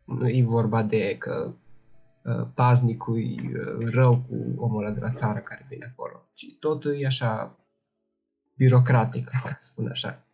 Nu 0.04 0.28
e 0.28 0.42
vorba 0.44 0.82
de 0.82 1.16
că 1.18 1.54
uh, 2.22 2.46
paznicul 2.54 3.18
e 3.18 3.22
uh, 3.22 3.88
rău 3.90 4.16
cu 4.28 4.54
omul 4.56 4.84
ăla 4.84 4.94
de 4.94 5.00
la 5.00 5.10
țară 5.10 5.38
care 5.38 5.66
vine 5.68 5.92
acolo, 5.92 6.28
ci 6.32 6.46
totul 6.60 7.00
e 7.00 7.06
așa 7.06 7.58
birocratic, 8.54 9.30
spun 9.60 9.88
așa. 9.90 10.24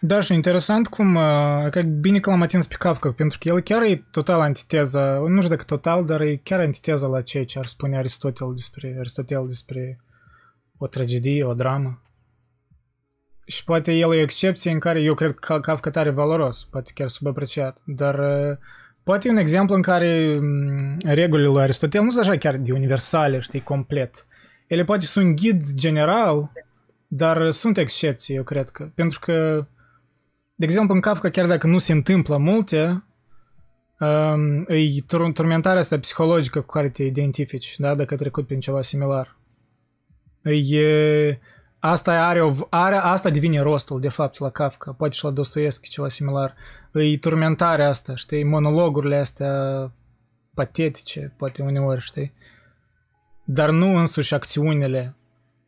Da, 0.00 0.20
și 0.20 0.34
interesant 0.34 0.88
cum, 0.88 1.14
uh, 1.14 1.70
că 1.70 1.82
bine 1.82 2.20
că 2.20 2.30
l-am 2.30 2.42
atins 2.42 2.66
pe 2.66 2.74
Kafka, 2.78 3.12
pentru 3.12 3.38
că 3.38 3.48
el 3.48 3.60
chiar 3.60 3.82
e 3.82 4.06
total 4.10 4.40
antiteza, 4.40 5.18
nu 5.18 5.36
știu 5.36 5.48
dacă 5.48 5.64
total, 5.64 6.04
dar 6.04 6.20
e 6.20 6.36
chiar 6.36 6.60
antiteza 6.60 7.06
la 7.06 7.22
ceea 7.22 7.44
ce 7.44 7.58
ar 7.58 7.66
spune 7.66 7.96
Aristotel 7.96 8.52
despre, 8.54 8.96
Aristotel 8.98 9.46
despre 9.46 10.00
o 10.78 10.86
tragedie, 10.86 11.44
o 11.44 11.54
dramă. 11.54 12.00
și 13.46 13.64
poate 13.64 13.92
el 13.92 14.12
e 14.12 14.16
o 14.16 14.20
excepție 14.20 14.70
în 14.70 14.78
care 14.78 15.00
eu 15.00 15.14
cred 15.14 15.32
că 15.32 15.60
Kafka 15.60 15.90
tare 15.90 16.10
valoros, 16.10 16.64
poate 16.64 16.90
chiar 16.94 17.08
subapreciat, 17.08 17.82
dar 17.84 18.18
uh, 18.18 18.56
poate 19.02 19.28
e 19.28 19.30
un 19.30 19.36
exemplu 19.36 19.74
în 19.74 19.82
care 19.82 20.36
um, 20.38 20.96
regulile 21.04 21.48
lui 21.48 21.62
Aristotel 21.62 22.02
nu 22.02 22.10
sunt 22.10 22.26
așa 22.26 22.38
chiar 22.38 22.56
de 22.56 22.72
universale, 22.72 23.38
știi, 23.40 23.62
complet. 23.62 24.26
Ele 24.66 24.84
poate 24.84 25.04
sunt 25.04 25.24
un 25.24 25.36
ghid 25.36 25.62
general, 25.74 26.52
dar 27.08 27.50
sunt 27.50 27.78
excepții, 27.78 28.34
eu 28.34 28.42
cred 28.42 28.70
că. 28.70 28.90
Pentru 28.94 29.18
că, 29.20 29.66
de 30.54 30.64
exemplu, 30.64 30.94
în 30.94 31.00
Kafka, 31.00 31.30
chiar 31.30 31.46
dacă 31.46 31.66
nu 31.66 31.78
se 31.78 31.92
întâmplă 31.92 32.36
multe, 32.36 33.04
um, 33.98 34.64
e 34.68 35.02
turmentarea 35.32 35.80
asta 35.80 35.98
psihologică 35.98 36.60
cu 36.60 36.66
care 36.66 36.88
te 36.88 37.02
identifici, 37.02 37.74
da, 37.78 37.94
dacă 37.94 38.08
ai 38.10 38.18
trecut 38.18 38.46
prin 38.46 38.60
ceva 38.60 38.82
similar. 38.82 39.36
E, 40.50 41.38
asta 41.78 42.26
are, 42.26 42.42
o, 42.42 42.52
are, 42.68 42.94
asta 42.94 43.30
devine 43.30 43.60
rostul, 43.60 44.00
de 44.00 44.08
fapt, 44.08 44.38
la 44.38 44.50
Kafka, 44.50 44.92
poate 44.92 45.14
și 45.14 45.24
la 45.24 45.30
Dostoevski 45.30 45.88
ceva 45.88 46.08
similar. 46.08 46.54
E 46.92 47.18
turmentarea 47.18 47.88
asta, 47.88 48.14
știi, 48.14 48.44
monologurile 48.44 49.16
astea 49.16 49.92
patetice, 50.54 51.34
poate 51.36 51.62
uneori, 51.62 52.00
știi? 52.00 52.32
Dar 53.44 53.70
nu 53.70 53.96
însuși 53.96 54.34
acțiunile. 54.34 55.16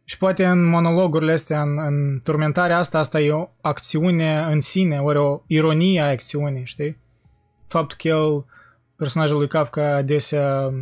Și 0.05 0.19
poate 0.19 0.47
în 0.47 0.65
monologurile 0.65 1.33
astea, 1.33 1.63
în, 1.63 1.79
în 1.79 2.21
turmentarea 2.23 2.79
asta, 2.79 2.99
asta 2.99 3.21
e 3.21 3.33
o 3.33 3.49
acțiune 3.61 4.39
în 4.39 4.61
sine, 4.61 5.01
ori 5.01 5.19
o 5.19 5.43
ironie 5.47 6.01
a 6.01 6.11
acțiunii, 6.11 6.65
știi? 6.65 6.99
Faptul 7.67 7.97
că 8.01 8.09
el, 8.09 8.45
personajul 8.97 9.39
lui 9.39 9.49
Kafka, 9.49 9.95
adesea 9.95 10.73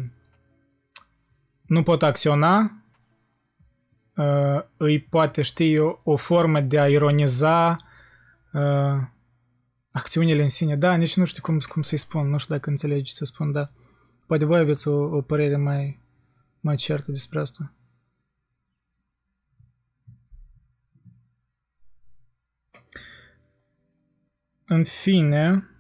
nu 1.67 1.83
pot 1.83 2.03
acționa, 2.03 2.76
uh, 4.17 4.63
îi 4.77 5.01
poate 5.01 5.43
ști 5.43 5.79
o, 5.79 6.01
o 6.03 6.17
formă 6.17 6.61
de 6.61 6.79
a 6.79 6.89
ironiza 6.89 7.77
uh, 8.53 9.03
acțiunile 9.91 10.43
în 10.43 10.49
sine. 10.49 10.77
Da, 10.77 10.95
nici 10.95 11.17
nu 11.17 11.25
știu 11.25 11.43
cum, 11.43 11.59
cum 11.59 11.83
să-i 11.83 11.99
spun, 11.99 12.29
nu 12.29 12.39
știu 12.39 12.55
dacă 12.55 12.71
înțelegi 12.71 13.05
ce 13.05 13.15
să 13.15 13.25
spun, 13.25 13.53
da. 13.53 13.71
Poate 14.27 14.45
voi 14.45 14.59
aveți 14.59 14.89
o, 14.89 15.17
o 15.17 15.21
părere 15.21 15.57
mai, 15.57 16.01
mai 16.61 16.77
certă 16.77 17.11
despre 17.11 17.41
asta. 17.41 17.73
În 24.65 24.85
fine... 24.85 25.71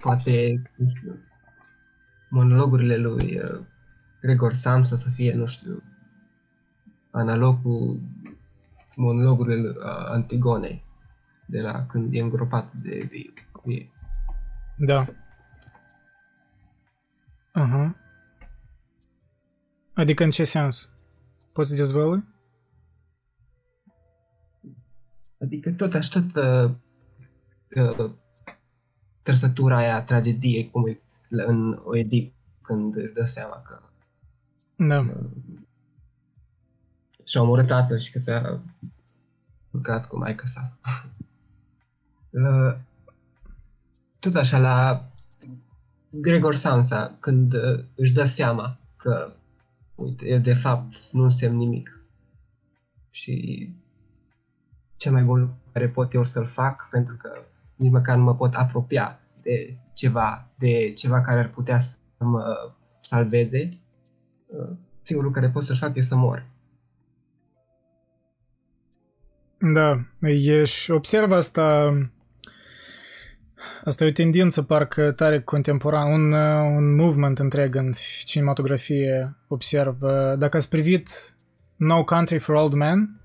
Poate, 0.00 0.62
nu 0.76 0.88
știu, 0.88 1.20
monologurile 2.30 2.96
lui 2.96 3.38
uh, 3.38 3.64
Gregor 4.20 4.52
Samsa 4.52 4.96
să 4.96 5.08
fie, 5.10 5.34
nu 5.34 5.46
știu, 5.46 5.82
analog 7.16 7.62
cu 7.62 8.00
monologurile 8.96 9.74
Antigonei 10.08 10.84
de 11.46 11.60
la 11.60 11.86
când 11.86 12.14
e 12.14 12.20
îngropat 12.20 12.72
de 12.72 13.08
vie. 13.64 13.90
Da. 14.76 15.06
Aha. 17.52 17.90
Uh-huh. 17.90 18.04
Adică 19.94 20.24
în 20.24 20.30
ce 20.30 20.44
sens? 20.44 20.90
Poți 21.52 21.70
să 21.70 21.76
dezvălui? 21.76 22.24
Adică 25.40 25.72
tot 25.72 25.94
așa, 25.94 26.20
tot 26.20 26.36
uh, 26.36 26.70
uh, 27.98 28.10
trăsătura 29.22 29.76
aia 29.76 29.96
a 29.96 30.02
tragediei, 30.02 30.70
cum 30.70 30.86
e 30.86 31.00
în 31.28 31.78
Oedip, 31.84 32.34
când 32.62 32.96
își 32.96 33.12
dă 33.12 33.24
seama 33.24 33.62
că 33.62 33.80
da. 34.76 34.98
Uh, 34.98 35.26
și-a 37.26 37.42
omorât 37.42 37.66
tatăl 37.66 37.98
și 37.98 38.12
că 38.12 38.18
s-a 38.18 38.60
urcat 39.70 40.06
cu 40.06 40.18
maica 40.18 40.46
sa. 40.46 40.78
Uh, 42.30 42.76
tot 44.20 44.34
așa, 44.34 44.58
la 44.58 45.06
Gregor 46.10 46.54
Samsa, 46.54 47.16
când 47.20 47.52
uh, 47.52 47.84
își 47.94 48.12
dă 48.12 48.24
seama 48.24 48.78
că, 48.96 49.32
uite, 49.94 50.26
eu 50.26 50.38
de 50.38 50.54
fapt 50.54 51.10
nu 51.12 51.22
însemn 51.22 51.56
nimic. 51.56 52.00
Și 53.10 53.68
cel 54.96 55.12
mai 55.12 55.22
bun 55.22 55.54
care 55.72 55.88
pot 55.88 56.14
eu 56.14 56.24
să-l 56.24 56.46
fac, 56.46 56.88
pentru 56.90 57.16
că 57.16 57.30
nici 57.74 57.90
măcar 57.90 58.16
nu 58.16 58.22
mă 58.22 58.34
pot 58.34 58.54
apropia 58.54 59.20
de 59.42 59.78
ceva, 59.92 60.48
de 60.58 60.92
ceva 60.92 61.20
care 61.20 61.38
ar 61.38 61.48
putea 61.48 61.78
să 61.78 61.96
mă 62.18 62.74
salveze, 63.00 63.68
uh, 64.46 64.76
singurul 65.02 65.32
care 65.32 65.50
pot 65.50 65.64
să-l 65.64 65.76
fac 65.76 65.96
e 65.96 66.00
să 66.00 66.16
mor. 66.16 66.46
Da, 69.58 70.00
e 70.20 70.64
și 70.64 70.90
observ 70.90 71.32
asta, 71.32 71.96
asta 73.84 74.04
e 74.04 74.08
o 74.08 74.12
tendință 74.12 74.62
parcă 74.62 75.12
tare 75.12 75.40
contemporan, 75.40 76.12
un, 76.12 76.32
un 76.76 76.94
movement 76.94 77.38
întreg 77.38 77.74
în 77.74 77.92
cinematografie, 78.24 79.36
observ. 79.48 79.98
Dacă 80.38 80.56
ați 80.56 80.68
privit 80.68 81.36
No 81.76 82.04
Country 82.04 82.38
for 82.38 82.54
Old 82.54 82.72
Men, 82.72 83.20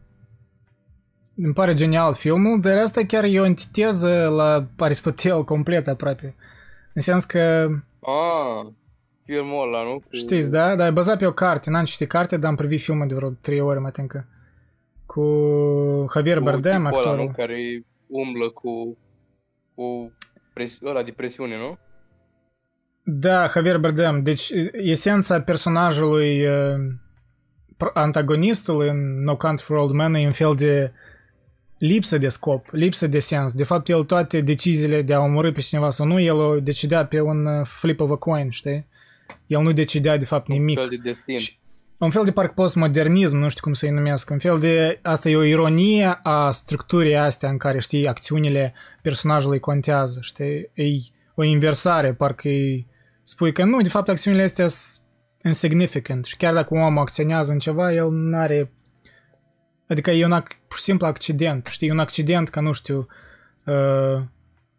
îmi 1.35 1.53
pare 1.53 1.73
genial 1.73 2.13
filmul, 2.13 2.59
dar 2.61 2.77
asta 2.77 3.05
chiar 3.05 3.23
e 3.23 3.39
o 3.39 3.43
antiteză 3.43 4.27
la 4.35 4.67
Aristotel 4.77 5.43
complet 5.43 5.87
aproape. 5.87 6.35
În 6.93 7.01
sens 7.01 7.23
că... 7.23 7.67
Ah, 7.99 8.67
filmul 9.25 9.67
ăla, 9.67 9.83
nu? 9.83 9.99
Cu... 9.99 10.07
Știți, 10.11 10.51
da? 10.51 10.75
Dar 10.75 10.87
e 10.87 10.91
bazat 10.91 11.17
pe 11.17 11.25
o 11.25 11.31
carte. 11.31 11.69
N-am 11.69 11.85
citit 11.85 12.07
carte, 12.07 12.37
dar 12.37 12.49
am 12.49 12.55
privit 12.55 12.81
filmul 12.81 13.07
de 13.07 13.15
vreo 13.15 13.29
trei 13.29 13.59
ore, 13.59 13.79
mă 13.79 13.89
că 13.89 14.23
cu 15.13 16.05
Javier 16.13 16.37
cu 16.37 16.43
Bardem, 16.43 16.85
actorul. 16.85 17.11
Ăla, 17.11 17.23
nu? 17.23 17.31
Care 17.35 17.85
umblă 18.07 18.49
cu, 18.49 18.97
cu 19.75 20.13
presi- 20.53 20.85
ăla 20.85 21.03
de 21.03 21.11
presiune, 21.11 21.57
nu? 21.57 21.77
Da, 23.03 23.47
Javier 23.53 23.77
Bardem. 23.77 24.23
Deci, 24.23 24.51
esența 24.71 25.41
personajului 25.41 26.47
uh, 26.47 26.75
antagonistului 27.93 28.89
în 28.89 29.23
No 29.23 29.37
Country 29.37 29.65
for 29.65 29.77
Old 29.77 29.91
Men 29.91 30.13
e 30.13 30.25
un 30.25 30.31
fel 30.31 30.55
de 30.55 30.91
lipsă 31.77 32.17
de 32.17 32.27
scop, 32.27 32.67
lipsă 32.71 33.07
de 33.07 33.19
sens. 33.19 33.53
De 33.53 33.63
fapt, 33.63 33.87
el 33.87 34.03
toate 34.03 34.41
deciziile 34.41 35.01
de 35.01 35.13
a 35.13 35.19
omorâ 35.19 35.51
pe 35.51 35.61
cineva 35.61 35.89
sau 35.89 36.05
nu, 36.05 36.19
el 36.19 36.35
o 36.35 36.59
decidea 36.59 37.05
pe 37.05 37.21
un 37.21 37.45
uh, 37.45 37.65
flip 37.65 37.99
of 37.99 38.11
a 38.11 38.15
coin, 38.15 38.49
știi? 38.49 38.87
El 39.47 39.61
nu 39.61 39.71
decidea 39.71 40.17
de 40.17 40.25
fapt 40.25 40.47
nimic. 40.47 40.77
Un 40.79 40.87
fel 40.87 40.97
de 40.97 41.09
destin. 41.09 41.37
Și 41.37 41.59
un 42.05 42.09
fel 42.09 42.23
de 42.23 42.31
parcă 42.31 42.51
postmodernism, 42.55 43.37
nu 43.37 43.49
știu 43.49 43.61
cum 43.63 43.73
să-i 43.73 43.89
numesc, 43.89 44.29
un 44.29 44.39
fel 44.39 44.59
de, 44.59 44.99
asta 45.01 45.29
e 45.29 45.35
o 45.35 45.43
ironie 45.43 46.19
a 46.23 46.51
structurii 46.51 47.17
astea 47.17 47.49
în 47.49 47.57
care, 47.57 47.79
știi, 47.79 48.07
acțiunile 48.07 48.73
personajului 49.01 49.59
contează, 49.59 50.19
știi, 50.21 50.71
e 50.73 50.83
o 51.35 51.43
inversare, 51.43 52.13
parcă 52.13 52.47
îi 52.47 52.87
spui 53.23 53.51
că 53.53 53.63
nu, 53.63 53.81
de 53.81 53.89
fapt, 53.89 54.09
acțiunile 54.09 54.43
astea 54.43 54.67
sunt 54.67 55.05
insignificant 55.43 56.25
și 56.25 56.37
chiar 56.37 56.53
dacă 56.53 56.73
omul 56.73 57.01
acționează 57.01 57.51
în 57.51 57.59
ceva, 57.59 57.93
el 57.93 58.11
nu 58.11 58.37
are, 58.37 58.71
adică 59.87 60.11
e 60.11 60.25
un 60.25 60.43
pur 60.67 60.77
și 60.77 60.83
simplu 60.83 61.05
accident, 61.05 61.67
știi, 61.71 61.89
un 61.89 61.99
accident 61.99 62.49
ca, 62.49 62.61
nu 62.61 62.71
știu, 62.71 63.07
uh, 63.65 64.21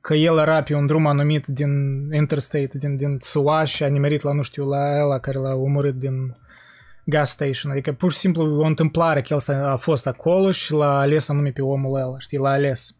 că 0.00 0.14
el 0.14 0.38
era 0.38 0.62
pe 0.62 0.74
un 0.74 0.86
drum 0.86 1.06
anumit 1.06 1.46
din 1.46 1.72
interstate, 2.12 2.78
din, 2.78 2.96
din 2.96 3.16
SUA 3.20 3.64
și 3.64 3.82
a 3.82 3.88
nimerit 3.88 4.22
la, 4.22 4.32
nu 4.32 4.42
știu, 4.42 4.64
la 4.64 5.04
ăla 5.04 5.18
care 5.18 5.38
l-a 5.38 5.54
omorât 5.54 5.94
din 5.94 6.36
gas 7.04 7.30
station, 7.30 7.72
adică 7.72 7.92
pur 7.92 8.12
și 8.12 8.18
simplu 8.18 8.60
o 8.60 8.64
întâmplare 8.64 9.22
că 9.22 9.36
el 9.48 9.62
a 9.62 9.76
fost 9.76 10.06
acolo 10.06 10.50
și 10.50 10.72
l-a 10.72 10.98
ales 10.98 11.28
anume 11.28 11.50
pe 11.50 11.62
omul 11.62 12.00
ăla, 12.00 12.18
știi, 12.18 12.38
l-a 12.38 12.50
ales. 12.50 12.96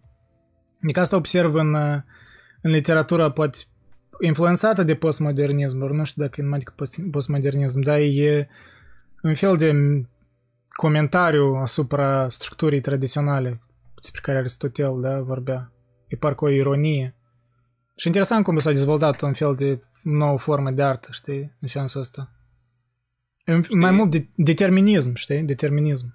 Adică 0.83 1.01
asta 1.01 1.17
observ 1.17 1.55
în, 1.55 1.75
în 2.61 2.71
literatura 2.71 3.31
poate 3.31 3.59
influențată 4.21 4.83
de 4.83 4.95
postmodernism, 4.95 5.79
nu 5.79 6.05
știu 6.05 6.23
dacă 6.23 6.41
e 6.41 6.45
numai 6.45 6.65
postmodernism, 7.11 7.81
dar 7.81 7.99
e 7.99 8.49
un 9.23 9.35
fel 9.35 9.57
de 9.57 9.73
comentariu 10.73 11.55
asupra 11.55 12.29
structurii 12.29 12.81
tradiționale 12.81 13.61
despre 13.95 14.21
care 14.21 14.39
Aristotel 14.39 15.01
da, 15.01 15.21
vorbea. 15.21 15.73
E 16.09 16.17
parcă 16.17 16.45
o 16.45 16.49
ironie. 16.49 17.15
Și 17.97 18.07
interesant 18.07 18.45
cum 18.45 18.59
s-a 18.59 18.71
dezvoltat 18.71 19.21
un 19.21 19.33
fel 19.33 19.55
de 19.55 19.81
nouă 20.03 20.39
formă 20.39 20.71
de 20.71 20.83
artă, 20.83 21.09
știi, 21.11 21.57
în 21.61 21.69
sensul 21.69 22.01
ăsta. 22.01 22.31
Știi? 23.45 23.77
Mai 23.79 23.91
mult 23.91 24.11
de, 24.11 24.27
determinism, 24.35 25.15
știi? 25.15 25.43
Determinism. 25.43 26.15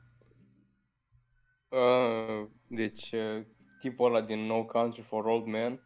Uh, 1.69 2.47
deci, 2.67 3.11
uh, 3.11 3.43
tipul 3.79 4.15
ăla 4.15 4.25
din 4.25 4.39
No 4.39 4.63
Country 4.63 5.01
for 5.01 5.25
Old 5.25 5.45
Men 5.45 5.79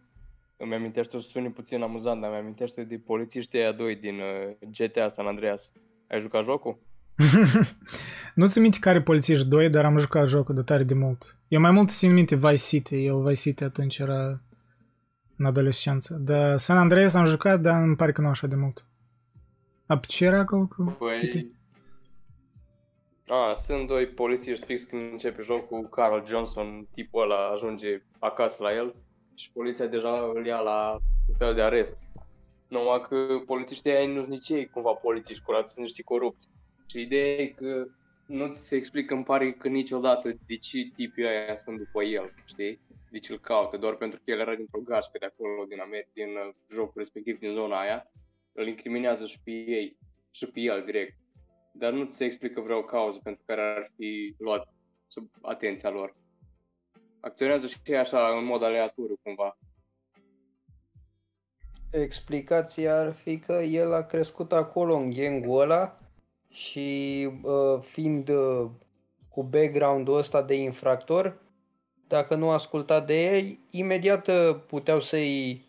îmi 0.63 0.73
amintește, 0.73 1.15
o 1.15 1.19
să 1.19 1.27
suni 1.29 1.51
puțin 1.51 1.81
amuzant, 1.81 2.21
dar 2.21 2.29
îmi 2.29 2.39
amintește 2.39 2.83
de 2.83 3.01
polițiștii 3.05 3.59
aia 3.59 3.71
doi 3.71 3.95
din 3.95 4.15
uh, 4.15 4.69
GTA 4.77 5.07
San 5.07 5.27
Andreas. 5.27 5.71
Ai 6.09 6.19
jucat 6.19 6.43
jocul? 6.43 6.79
nu 8.35 8.47
ți 8.47 8.59
minte 8.59 8.77
care 8.79 9.01
polițiști 9.01 9.47
doi, 9.47 9.69
dar 9.69 9.85
am 9.85 9.97
jucat 9.97 10.27
jocul 10.27 10.55
de 10.55 10.61
tare 10.61 10.83
de 10.83 10.93
mult. 10.93 11.37
Eu 11.47 11.59
mai 11.59 11.71
mult 11.71 11.89
țin 11.89 12.13
minte 12.13 12.35
Vice 12.35 12.55
City. 12.55 13.05
Eu 13.05 13.19
Vice 13.19 13.39
City 13.39 13.63
atunci 13.63 13.97
era 13.97 14.41
în 15.37 15.45
adolescență. 15.45 16.13
Dar 16.13 16.57
San 16.57 16.77
Andreas 16.77 17.13
am 17.13 17.25
jucat, 17.25 17.61
dar 17.61 17.81
îmi 17.81 17.95
pare 17.95 18.11
că 18.11 18.21
nu 18.21 18.27
așa 18.27 18.47
de 18.47 18.55
mult. 18.55 18.85
A 19.91 19.99
ce 20.07 20.25
era 20.25 20.39
acolo 20.39 20.67
cu 20.67 20.95
Păi, 20.99 21.51
A, 23.27 23.53
sunt 23.53 23.87
doi 23.87 24.07
polițiști 24.07 24.65
fix 24.65 24.83
când 24.83 25.11
începe 25.11 25.41
jocul, 25.41 25.89
Carl 25.89 26.25
Johnson, 26.25 26.87
tipul 26.93 27.21
ăla, 27.21 27.47
ajunge 27.47 28.01
acasă 28.19 28.63
la 28.63 28.73
el 28.73 28.95
și 29.35 29.51
poliția 29.51 29.85
deja 29.87 30.31
îl 30.33 30.45
ia 30.45 30.59
la 30.59 30.97
un 31.29 31.35
fel 31.37 31.53
de 31.53 31.61
arest. 31.61 31.97
Numai 32.67 33.01
că 33.01 33.41
polițiștii 33.45 33.91
aia 33.91 34.07
nu 34.07 34.19
sunt 34.19 34.27
nici 34.27 34.49
ei 34.49 34.67
cumva 34.67 34.91
polițiști 34.91 35.43
curați, 35.43 35.73
sunt 35.73 35.85
niște 35.85 36.01
corupți. 36.01 36.47
Și 36.87 37.01
ideea 37.01 37.37
e 37.37 37.47
că 37.47 37.85
nu 38.25 38.47
ți 38.47 38.67
se 38.67 38.75
explică, 38.75 39.13
îmi 39.13 39.23
pare 39.23 39.51
că 39.51 39.67
niciodată 39.67 40.29
de 40.47 40.57
ce 40.57 40.91
tipii 40.95 41.27
aia 41.27 41.55
sunt 41.55 41.77
după 41.77 42.03
el, 42.03 42.33
știi? 42.45 42.79
De 43.09 43.19
ce 43.19 43.31
îl 43.31 43.39
caută, 43.39 43.77
doar 43.77 43.95
pentru 43.95 44.19
că 44.23 44.31
el 44.31 44.39
era 44.39 44.55
dintr-o 44.55 44.79
gașcă 44.79 45.17
de 45.19 45.25
acolo, 45.25 45.65
din, 45.67 45.77
Amer- 45.77 46.13
din 46.13 46.29
uh, 46.29 46.53
jocul 46.73 46.93
respectiv, 46.95 47.39
din 47.39 47.51
zona 47.51 47.79
aia, 47.79 48.11
îl 48.53 48.67
incriminează 48.67 49.25
și 49.25 49.39
pe 49.43 49.51
ei, 49.51 49.97
și 50.31 50.45
pe 50.45 50.59
el 50.59 50.83
direct. 50.85 51.17
Dar 51.73 51.93
nu 51.93 52.05
ți 52.05 52.15
se 52.15 52.25
explică 52.25 52.61
vreo 52.61 52.83
cauză 52.83 53.19
pentru 53.23 53.43
care 53.45 53.61
ar 53.61 53.91
fi 53.95 54.35
luat 54.37 54.73
sub 55.07 55.29
atenția 55.41 55.89
lor. 55.89 56.15
Acționează 57.19 57.67
și 57.67 57.77
ei 57.85 57.97
așa, 57.97 58.37
în 58.37 58.45
mod 58.45 58.63
aleatoriu, 58.63 59.19
cumva. 59.23 59.57
Explicația 61.91 62.99
ar 62.99 63.11
fi 63.13 63.39
că 63.39 63.53
el 63.53 63.93
a 63.93 64.03
crescut 64.03 64.51
acolo 64.51 64.95
în 64.95 65.09
gangul 65.09 65.59
ăla 65.59 65.99
și 66.49 67.29
uh, 67.43 67.81
fiind 67.81 68.29
uh, 68.29 68.69
cu 69.29 69.43
background-ul 69.43 70.17
ăsta 70.17 70.41
de 70.41 70.55
infractor, 70.55 71.41
dacă 72.07 72.35
nu 72.35 72.49
asculta 72.49 72.99
de 72.99 73.33
ei, 73.33 73.59
imediat 73.69 74.27
uh, 74.27 74.59
puteau 74.67 74.99
să-i 74.99 75.65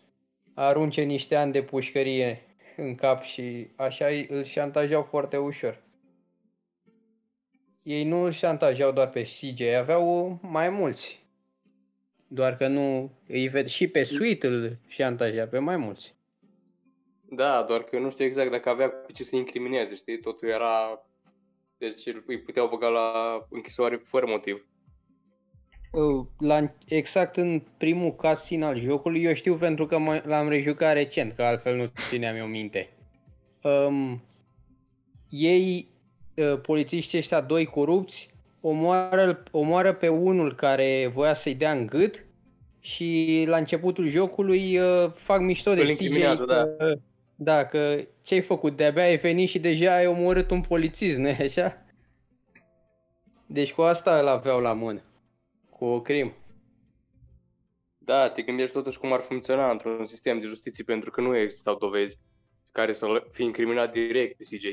arunce 0.53 1.01
niște 1.01 1.35
ani 1.35 1.51
de 1.51 1.63
pușcărie 1.63 2.52
în 2.77 2.95
cap 2.95 3.21
și 3.21 3.67
așa 3.75 4.07
îl 4.27 4.43
șantajau 4.43 5.01
foarte 5.01 5.37
ușor. 5.37 5.81
Ei 7.83 8.03
nu 8.03 8.21
îl 8.21 8.31
șantajau 8.31 8.91
doar 8.91 9.09
pe 9.09 9.21
CJ, 9.21 9.61
aveau 9.61 10.39
mai 10.41 10.69
mulți. 10.69 11.25
Doar 12.27 12.57
că 12.57 12.67
nu 12.67 13.11
îi 13.27 13.47
ved 13.47 13.67
și 13.67 13.87
pe 13.87 14.03
Sweet 14.03 14.43
îl 14.43 14.77
șantajea 14.87 15.47
pe 15.47 15.59
mai 15.59 15.77
mulți. 15.77 16.15
Da, 17.21 17.63
doar 17.63 17.83
că 17.83 17.95
eu 17.95 18.01
nu 18.01 18.09
știu 18.09 18.25
exact 18.25 18.51
dacă 18.51 18.69
avea 18.69 18.89
pe 18.89 19.11
ce 19.11 19.23
să 19.23 19.35
incrimineze, 19.35 19.95
știi? 19.95 20.19
Totul 20.19 20.47
era... 20.47 21.05
Deci 21.77 22.07
îi 22.25 22.39
puteau 22.39 22.67
băga 22.67 22.87
la 22.87 23.39
închisoare 23.49 23.95
fără 23.95 24.25
motiv. 24.25 24.67
Uh, 25.93 26.25
La, 26.39 26.71
exact 26.87 27.35
în 27.35 27.61
primul 27.77 28.15
casin 28.15 28.63
al 28.63 28.79
jocului, 28.79 29.23
eu 29.23 29.33
știu 29.33 29.55
pentru 29.55 29.85
că 29.85 29.97
mă- 29.97 30.23
l-am 30.25 30.49
rejucat 30.49 30.93
recent, 30.93 31.33
că 31.33 31.43
altfel 31.43 31.75
nu 31.75 31.91
țineam 32.09 32.35
eu 32.35 32.45
minte. 32.45 32.89
Um, 33.61 34.23
ei, 35.29 35.87
uh, 36.35 36.59
polițiștii 36.61 37.17
ăștia 37.17 37.41
doi 37.41 37.65
corupți, 37.65 38.33
omoară, 38.61 39.43
omoară 39.51 39.93
pe 39.93 40.07
unul 40.07 40.55
care 40.55 41.11
voia 41.13 41.33
să-i 41.33 41.55
dea 41.55 41.71
în 41.71 41.85
gât 41.85 42.25
și 42.79 43.43
la 43.47 43.57
începutul 43.57 44.07
jocului 44.07 44.77
uh, 44.77 45.11
fac 45.15 45.39
mișto 45.39 45.73
de 45.73 45.81
Îl 45.81 45.85
CJ 45.85 45.89
incriminează, 45.89 46.45
da. 46.45 46.63
că, 46.63 46.93
da, 47.35 47.65
că 47.65 47.95
ce-ai 48.23 48.41
făcut? 48.41 48.75
De-abia 48.75 49.03
ai 49.03 49.17
venit 49.17 49.49
și 49.49 49.59
deja 49.59 49.95
ai 49.95 50.07
omorât 50.07 50.51
un 50.51 50.61
polițist, 50.61 51.17
nu 51.17 51.29
așa? 51.39 51.85
Deci 53.45 53.73
cu 53.73 53.81
asta 53.81 54.19
îl 54.19 54.27
aveau 54.27 54.59
la 54.59 54.73
mână. 54.73 55.01
Cu 55.83 55.89
o 55.89 56.01
crimă. 56.01 56.33
Da, 57.97 58.29
te 58.29 58.41
gândești 58.41 58.73
totuși 58.73 58.99
cum 58.99 59.13
ar 59.13 59.21
funcționa 59.21 59.71
într-un 59.71 60.05
sistem 60.05 60.39
de 60.39 60.45
justiție 60.45 60.83
pentru 60.83 61.11
că 61.11 61.21
nu 61.21 61.37
existau 61.37 61.77
dovezi 61.77 62.19
care 62.71 62.93
să 62.93 63.05
fie 63.31 63.45
incriminat 63.45 63.91
direct 63.91 64.37
pe 64.37 64.43
CJ. 64.43 64.63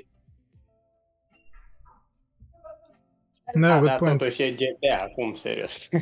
Da, 3.54 3.78
good 3.78 3.88
dar 3.88 3.98
point. 3.98 4.18
totuși 4.18 4.42
e 4.42 4.50
GTA, 4.50 5.04
acum, 5.04 5.34
serios. 5.34 5.88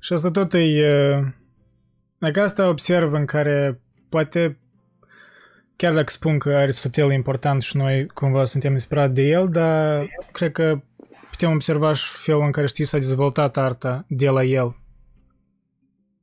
Și 0.00 0.12
asta 0.12 0.30
tot 0.30 0.54
e... 0.54 0.58
uh, 0.58 1.26
Dacă 2.18 2.40
asta 2.40 2.68
observ 2.68 3.12
în 3.12 3.26
care 3.26 3.80
poate 4.08 4.58
chiar 5.76 5.94
dacă 5.94 6.10
spun 6.10 6.38
că 6.38 6.56
Aristotel 6.56 7.10
e 7.10 7.14
important 7.14 7.62
și 7.62 7.76
noi 7.76 8.06
cumva 8.06 8.44
suntem 8.44 8.72
inspirați 8.72 9.14
de 9.14 9.22
el, 9.22 9.48
dar 9.48 10.08
cred 10.32 10.52
că 10.52 10.80
putem 11.34 11.52
observaș 11.52 12.02
și 12.02 12.16
felul 12.16 12.44
în 12.44 12.50
care 12.50 12.66
știi 12.66 12.84
s-a 12.84 12.98
dezvoltat 12.98 13.56
arta 13.56 14.04
de 14.08 14.28
la 14.28 14.44
el. 14.44 14.76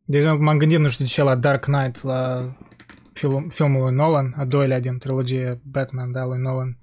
De 0.06 0.18
exemplu, 0.18 0.44
m-am 0.44 0.58
gândit, 0.58 0.80
nu 0.80 0.90
știu 0.90 1.06
de 1.06 1.12
ce, 1.12 1.24
la 1.24 1.36
Dark 1.36 1.64
Knight, 1.64 2.04
la 2.04 2.54
film, 3.14 3.50
filmul 3.50 3.82
lui 3.82 3.94
Nolan, 3.94 4.34
a 4.38 4.46
doilea 4.46 4.80
din 4.80 4.98
trilogie 4.98 5.62
Batman, 5.64 6.12
da, 6.12 6.26
lui 6.26 6.40
Nolan. 6.40 6.78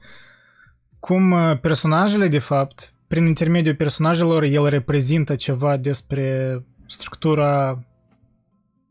Cum 1.01 1.31
uh, 1.31 1.59
personajele, 1.61 2.29
de 2.29 2.39
fapt, 2.39 2.95
prin 3.07 3.27
intermediul 3.27 3.75
personajelor, 3.75 4.43
el 4.43 4.69
reprezintă 4.69 5.37
ceva 5.37 5.77
despre 5.77 6.59
structura 6.87 7.83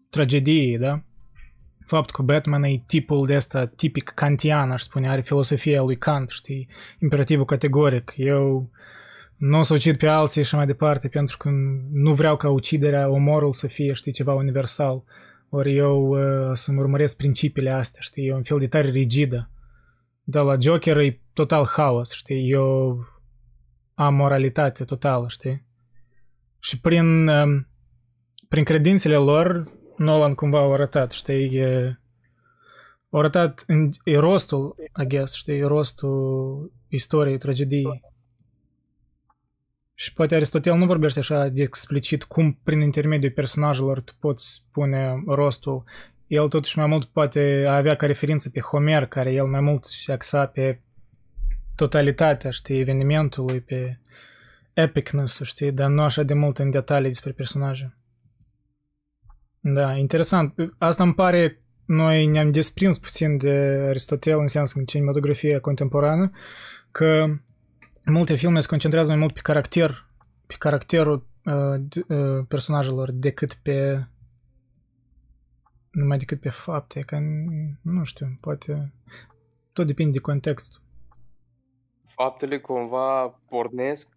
tragediei, 0.10 0.78
da? 0.78 1.02
Faptul 1.86 2.16
că 2.16 2.22
Batman 2.22 2.64
e 2.64 2.84
tipul 2.88 3.26
de 3.26 3.36
ăsta 3.36 3.66
tipic 3.66 4.12
kantian, 4.16 4.72
aș 4.72 4.82
spune, 4.82 5.10
are 5.10 5.22
filosofia 5.22 5.82
lui 5.82 5.98
Kant, 5.98 6.30
știi? 6.30 6.68
Imperativul 7.00 7.46
categoric. 7.46 8.14
Eu 8.16 8.70
nu 9.38 9.60
o 9.60 9.64
să 9.64 9.74
ucid 9.74 9.98
pe 9.98 10.08
alții 10.08 10.44
și 10.44 10.56
mai 10.56 10.66
departe, 10.66 11.08
pentru 11.08 11.38
că 11.38 11.50
nu 11.92 12.14
vreau 12.14 12.38
ca 12.38 12.50
uciderea, 12.50 13.10
omorul 13.10 13.52
să 13.52 13.68
fie, 13.68 13.94
știi, 13.94 14.12
ceva 14.12 14.34
universal. 14.34 15.04
Ori 15.50 15.76
eu 15.76 16.08
uh, 16.08 16.52
să-mi 16.54 16.80
urmăresc 16.80 17.18
principiile 17.18 17.70
astea, 17.70 18.02
știi? 18.02 18.28
E 18.28 18.34
un 18.34 18.44
fel 18.44 18.60
de 18.60 18.68
tare 18.68 18.90
rigidă. 18.90 19.50
Dar 20.24 20.44
la 20.44 20.58
Joker 20.60 20.98
e 20.98 21.22
total 21.34 21.66
haos, 21.66 22.12
știi? 22.12 22.50
Eu 22.50 23.00
am 23.94 24.16
moralitate 24.16 24.84
totală, 24.84 25.26
știi? 25.30 25.66
Și 26.60 26.80
prin, 26.80 27.28
um, 27.28 27.68
prin 28.48 28.64
credințele 28.64 29.16
lor, 29.16 29.72
Nolan 29.98 30.34
cumva 30.36 30.60
au 30.60 30.74
arătat, 30.74 31.12
știi? 31.12 31.56
E, 31.56 32.00
au 33.10 33.20
arătat, 33.20 33.64
în, 33.68 33.92
e 34.04 34.18
rostul, 34.18 34.76
I 35.02 35.06
guess, 35.08 35.36
știi? 35.36 35.58
E 35.58 35.66
rostul 35.66 36.72
istoriei, 36.88 37.38
tragediei. 37.38 38.02
Și 39.99 40.14
poate 40.14 40.36
Aristotel 40.36 40.78
nu 40.78 40.86
vorbește 40.86 41.19
așa 41.19 41.48
de 41.48 41.61
explicit 41.61 42.24
cum 42.24 42.60
prin 42.64 42.82
intermediul 42.82 43.32
personajelor 43.32 44.02
tu 44.02 44.14
poți 44.19 44.53
spune 44.53 45.24
rostul. 45.28 45.84
El 46.28 46.48
totuși 46.48 46.78
mai 46.78 46.88
mult 46.88 47.06
poate 47.06 47.65
avea 47.69 47.95
ca 47.95 48.06
referință 48.06 48.49
pe 48.49 48.60
Homer, 48.60 49.06
care 49.06 49.32
el 49.32 49.45
mai 49.45 49.61
mult 49.61 49.86
se 49.86 50.11
axa 50.11 50.45
pe 50.45 50.82
totalitatea, 51.76 52.52
știi, 52.52 52.80
evenimentului, 52.80 53.60
pe 53.60 53.99
epicness 54.74 55.41
știi, 55.41 55.72
dar 55.72 55.90
nu 55.90 56.02
așa 56.02 56.24
de 56.24 56.34
mult 56.34 56.57
în 56.57 56.69
detalii 56.69 57.07
despre 57.07 57.32
personaje. 57.32 57.98
Da, 59.60 59.95
interesant. 59.95 60.53
Asta 60.78 61.03
îmi 61.03 61.14
pare, 61.14 61.61
noi 61.86 62.26
ne-am 62.26 62.52
desprins 62.52 62.98
puțin 62.98 63.38
de 63.38 63.86
Aristotel 63.88 64.40
în 64.40 64.48
sens 64.48 64.74
în 64.74 64.86
cinematografia 64.86 65.60
contemporană, 65.60 66.32
că 66.91 67.26
multe 68.12 68.36
filme 68.36 68.60
se 68.60 68.68
concentrează 68.68 69.10
mai 69.12 69.20
mult 69.20 69.34
pe 69.34 69.40
caracter, 69.40 70.06
pe 70.48 70.56
caracterul 70.58 71.28
uh, 71.46 71.54
d- 71.80 72.08
uh, 72.08 72.46
personajelor 72.48 73.12
decât 73.12 73.54
pe 73.54 74.08
numai 75.92 76.18
decât 76.18 76.40
pe 76.40 76.50
fapte, 76.50 77.00
că 77.00 77.18
nu 77.82 78.04
știu, 78.04 78.38
poate 78.42 78.94
tot 79.74 79.88
depinde 79.88 80.12
de 80.12 80.20
context. 80.20 80.82
Faptele 82.16 82.60
cumva 82.60 83.40
pornesc, 83.50 84.08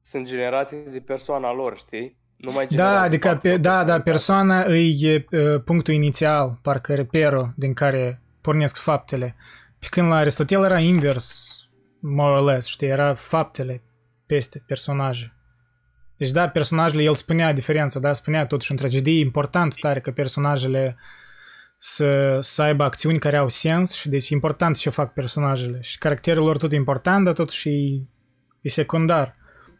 sunt 0.00 0.26
generate 0.26 0.76
de 0.92 0.98
persoana 0.98 1.52
lor, 1.52 1.76
știi? 1.78 2.16
Nu 2.36 2.52
mai 2.52 2.64
Da, 2.66 2.70
generează 2.70 3.04
adică, 3.04 3.28
faptul 3.28 3.50
pe, 3.50 3.56
că 3.56 3.60
da, 3.62 3.84
da, 3.84 3.92
sunt- 3.92 4.04
persoana 4.04 4.64
e 4.74 5.24
uh, 5.30 5.62
punctul 5.64 5.94
inițial, 5.94 6.58
parcă 6.62 6.94
reperul 6.94 7.52
din 7.56 7.72
care 7.74 8.20
pornesc 8.40 8.76
faptele. 8.76 9.36
Pe 9.78 9.86
când 9.90 10.08
la 10.08 10.16
Aristotel 10.16 10.64
era 10.64 10.78
invers, 10.78 11.53
more 12.06 12.38
or 12.38 12.52
less, 12.52 12.66
știi, 12.66 12.88
era 12.88 13.14
faptele 13.14 13.82
peste 14.26 14.62
personaje. 14.66 15.34
Deci 16.16 16.30
da, 16.30 16.48
personajele, 16.48 17.02
el 17.02 17.14
spunea 17.14 17.52
diferența, 17.52 18.00
da, 18.00 18.12
spunea 18.12 18.46
totuși 18.46 18.70
în 18.70 18.76
tragedie, 18.76 19.18
e 19.18 19.20
important 19.20 19.74
tare 19.74 20.00
că 20.00 20.10
personajele 20.10 20.96
să, 21.78 22.38
să 22.40 22.62
aibă 22.62 22.84
acțiuni 22.84 23.18
care 23.18 23.36
au 23.36 23.48
sens 23.48 23.92
și 23.92 24.08
deci 24.08 24.30
e 24.30 24.34
important 24.34 24.76
ce 24.76 24.90
fac 24.90 25.12
personajele. 25.12 25.78
Și 25.80 25.98
caracterul 25.98 26.44
lor 26.44 26.56
tot 26.56 26.72
e 26.72 26.76
important, 26.76 27.24
dar 27.24 27.34
totuși 27.34 27.68
e, 27.68 28.08
e 28.60 28.68
secundar. 28.68 29.36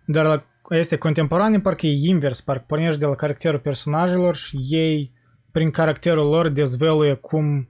Dar 0.06 0.26
la 0.26 0.44
este 0.68 0.96
contemporane, 0.96 1.60
parcă 1.60 1.86
e 1.86 2.08
invers, 2.08 2.40
parcă 2.40 2.64
pornești 2.66 3.00
de 3.00 3.06
la 3.06 3.14
caracterul 3.14 3.60
personajelor 3.60 4.36
și 4.36 4.56
ei, 4.68 5.12
prin 5.50 5.70
caracterul 5.70 6.28
lor, 6.28 6.48
dezvăluie 6.48 7.14
cum, 7.14 7.68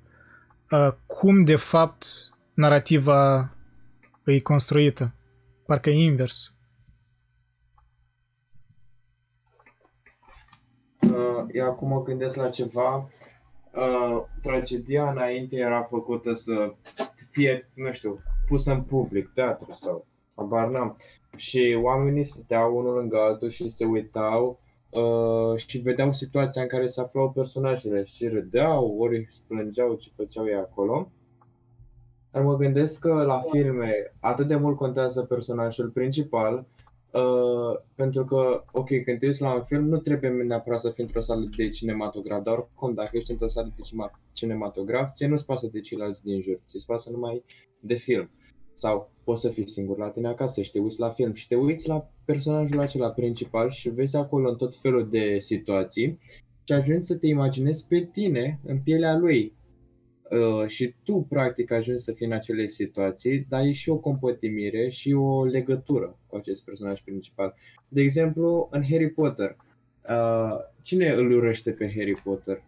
uh, 0.70 0.88
cum 1.06 1.44
de 1.44 1.56
fapt 1.56 2.06
narrativa 2.54 3.53
e 4.32 4.40
construită. 4.40 5.14
Parcă 5.66 5.90
e 5.90 6.04
invers. 6.04 6.54
Uh, 11.00 11.44
eu 11.52 11.66
acum 11.66 11.88
mă 11.88 12.02
gândesc 12.02 12.36
la 12.36 12.48
ceva. 12.48 13.10
Uh, 13.74 14.22
tragedia 14.42 15.10
înainte 15.10 15.56
era 15.56 15.82
făcută 15.82 16.34
să 16.34 16.74
fie, 17.30 17.70
nu 17.74 17.92
știu, 17.92 18.22
pusă 18.46 18.72
în 18.72 18.82
public, 18.82 19.30
teatru 19.34 19.72
sau 19.72 20.06
abar 20.34 20.68
n-am. 20.68 20.96
Și 21.36 21.78
oamenii 21.82 22.24
stăteau 22.24 22.76
unul 22.76 22.94
lângă 22.94 23.16
altul 23.16 23.50
și 23.50 23.70
se 23.70 23.84
uitau 23.84 24.60
uh, 24.90 25.56
și 25.66 25.78
vedeau 25.78 26.12
situația 26.12 26.62
în 26.62 26.68
care 26.68 26.86
se 26.86 27.00
aflau 27.00 27.30
personajele 27.30 28.04
și 28.04 28.28
râdeau, 28.28 28.96
ori 28.98 29.28
plângeau 29.48 29.94
ce 29.94 30.10
făceau 30.16 30.46
ei 30.46 30.54
acolo. 30.54 31.12
Dar 32.34 32.42
mă 32.42 32.56
gândesc 32.56 33.00
că 33.00 33.22
la 33.22 33.42
filme 33.50 34.12
atât 34.20 34.46
de 34.46 34.56
mult 34.56 34.76
contează 34.76 35.22
personajul 35.22 35.88
principal, 35.88 36.66
uh, 37.10 37.80
pentru 37.96 38.24
că, 38.24 38.64
ok, 38.72 38.88
când 39.04 39.18
te 39.18 39.26
uiți 39.26 39.42
la 39.42 39.54
un 39.54 39.62
film, 39.62 39.84
nu 39.88 39.98
trebuie 39.98 40.30
neapărat 40.30 40.80
să 40.80 40.90
fii 40.90 41.04
într-o 41.04 41.20
sală 41.20 41.48
de 41.56 41.68
cinematograf, 41.68 42.42
dar 42.42 42.58
oricum, 42.58 42.94
dacă 42.94 43.10
ești 43.12 43.30
într-o 43.30 43.48
sală 43.48 43.72
de 43.76 43.82
cinematograf, 44.32 45.14
ție 45.14 45.26
nu-ți 45.26 45.46
pasă 45.46 45.68
de 45.72 45.80
ceilalți 45.80 46.24
din 46.24 46.42
jur, 46.42 46.60
ți-ți 46.66 46.86
pasă 46.86 47.10
numai 47.10 47.44
de 47.80 47.94
film. 47.94 48.30
Sau 48.72 49.10
poți 49.24 49.40
să 49.40 49.48
fii 49.48 49.68
singur 49.68 49.98
la 49.98 50.08
tine 50.08 50.28
acasă 50.28 50.62
și 50.62 50.70
te 50.70 50.78
uiți 50.78 51.00
la 51.00 51.10
film 51.10 51.32
și 51.32 51.48
te 51.48 51.54
uiți 51.54 51.88
la 51.88 52.08
personajul 52.24 52.80
acela 52.80 53.10
principal 53.10 53.70
și 53.70 53.88
vezi 53.88 54.16
acolo 54.16 54.48
în 54.48 54.56
tot 54.56 54.76
felul 54.76 55.08
de 55.10 55.38
situații 55.40 56.18
și 56.64 56.72
ajungi 56.72 57.06
să 57.06 57.16
te 57.16 57.26
imaginezi 57.26 57.86
pe 57.88 58.08
tine 58.12 58.60
în 58.66 58.78
pielea 58.78 59.16
lui. 59.16 59.52
Uh, 60.30 60.66
și 60.66 60.94
tu, 61.02 61.26
practic, 61.28 61.70
ajungi 61.70 62.02
să 62.02 62.12
fii 62.12 62.26
în 62.26 62.32
acele 62.32 62.68
situații, 62.68 63.46
dar 63.48 63.64
e 63.64 63.72
și 63.72 63.90
o 63.90 63.96
compătimire 63.96 64.88
și 64.88 65.12
o 65.12 65.44
legătură 65.44 66.18
cu 66.26 66.36
acest 66.36 66.64
personaj 66.64 67.00
principal. 67.00 67.54
De 67.88 68.00
exemplu, 68.00 68.68
în 68.70 68.82
Harry 68.82 69.10
Potter, 69.10 69.56
uh, 70.08 70.56
cine 70.82 71.10
îl 71.10 71.30
urăște 71.30 71.70
pe 71.70 71.92
Harry 71.96 72.20
Potter? 72.24 72.62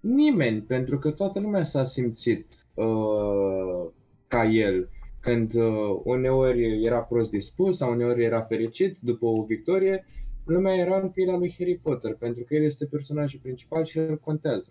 Nimeni, 0.00 0.60
pentru 0.60 0.98
că 0.98 1.10
toată 1.10 1.40
lumea 1.40 1.64
s-a 1.64 1.84
simțit 1.84 2.46
uh, 2.74 3.90
ca 4.28 4.44
el 4.44 4.88
când 5.20 5.54
uh, 5.54 6.00
uneori 6.04 6.84
era 6.84 6.98
prost 6.98 7.30
dispus 7.30 7.76
sau 7.76 7.92
uneori 7.92 8.24
era 8.24 8.40
fericit 8.40 8.98
după 9.00 9.26
o 9.26 9.44
victorie, 9.44 10.06
lumea 10.44 10.74
era 10.74 11.00
în 11.00 11.08
pielea 11.08 11.36
lui 11.36 11.54
Harry 11.58 11.80
Potter, 11.82 12.14
pentru 12.14 12.44
că 12.44 12.54
el 12.54 12.62
este 12.62 12.86
personajul 12.86 13.40
principal 13.42 13.84
și 13.84 13.98
el 13.98 14.18
contează. 14.18 14.70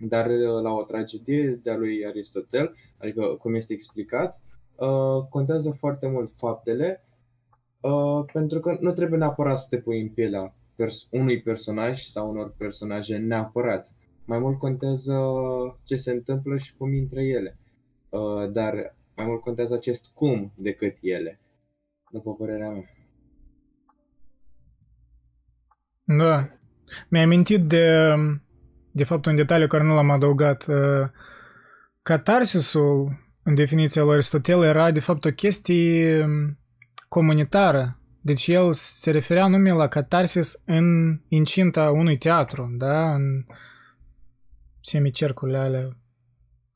Dar 0.00 0.26
uh, 0.26 0.62
la 0.62 0.72
o 0.72 0.82
tragedie 0.82 1.60
de-a 1.62 1.76
lui 1.76 2.06
Aristotel, 2.06 2.74
adică 2.98 3.22
cum 3.26 3.54
este 3.54 3.72
explicat, 3.72 4.42
uh, 4.76 5.22
contează 5.30 5.70
foarte 5.78 6.08
mult 6.08 6.32
faptele, 6.36 7.04
uh, 7.80 8.24
pentru 8.32 8.60
că 8.60 8.76
nu 8.80 8.90
trebuie 8.92 9.18
neapărat 9.18 9.58
să 9.58 9.66
te 9.70 9.78
pui 9.78 10.00
în 10.00 10.08
pielea 10.08 10.54
pers- 10.76 11.08
unui 11.10 11.42
personaj 11.42 12.02
sau 12.02 12.30
unor 12.30 12.54
personaje 12.56 13.16
neapărat. 13.16 13.94
Mai 14.24 14.38
mult 14.38 14.58
contează 14.58 15.14
ce 15.84 15.96
se 15.96 16.10
întâmplă 16.10 16.58
și 16.58 16.76
cum 16.76 16.94
intră 16.94 17.20
ele. 17.20 17.58
Uh, 18.08 18.50
dar 18.52 18.96
mai 19.16 19.26
mult 19.26 19.40
contează 19.40 19.74
acest 19.74 20.06
cum 20.14 20.52
decât 20.54 20.96
ele, 21.00 21.40
după 22.10 22.34
părerea 22.34 22.70
mea. 22.70 22.94
Da. 26.04 26.48
Mi-ai 27.08 27.24
amintit 27.24 27.64
de, 27.64 28.14
de 28.90 29.04
fapt 29.04 29.26
un 29.26 29.36
detaliu 29.36 29.66
care 29.66 29.82
nu 29.82 29.94
l-am 29.94 30.10
adăugat. 30.10 30.66
Uh, 30.66 31.08
catarsisul, 32.02 33.18
în 33.42 33.54
definiția 33.54 34.02
lui 34.02 34.12
Aristotel, 34.12 34.62
era 34.62 34.90
de 34.90 35.00
fapt 35.00 35.24
o 35.24 35.30
chestie 35.30 36.22
um, 36.24 36.58
comunitară. 37.08 37.98
Deci 38.20 38.46
el 38.46 38.72
se 38.72 39.10
referea 39.10 39.46
numai 39.46 39.76
la 39.76 39.88
catarsis 39.88 40.62
în 40.64 41.18
incinta 41.28 41.90
unui 41.90 42.18
teatru, 42.18 42.74
da? 42.78 43.14
În 43.14 43.44
semicercurile 44.80 45.58
alea, 45.58 45.96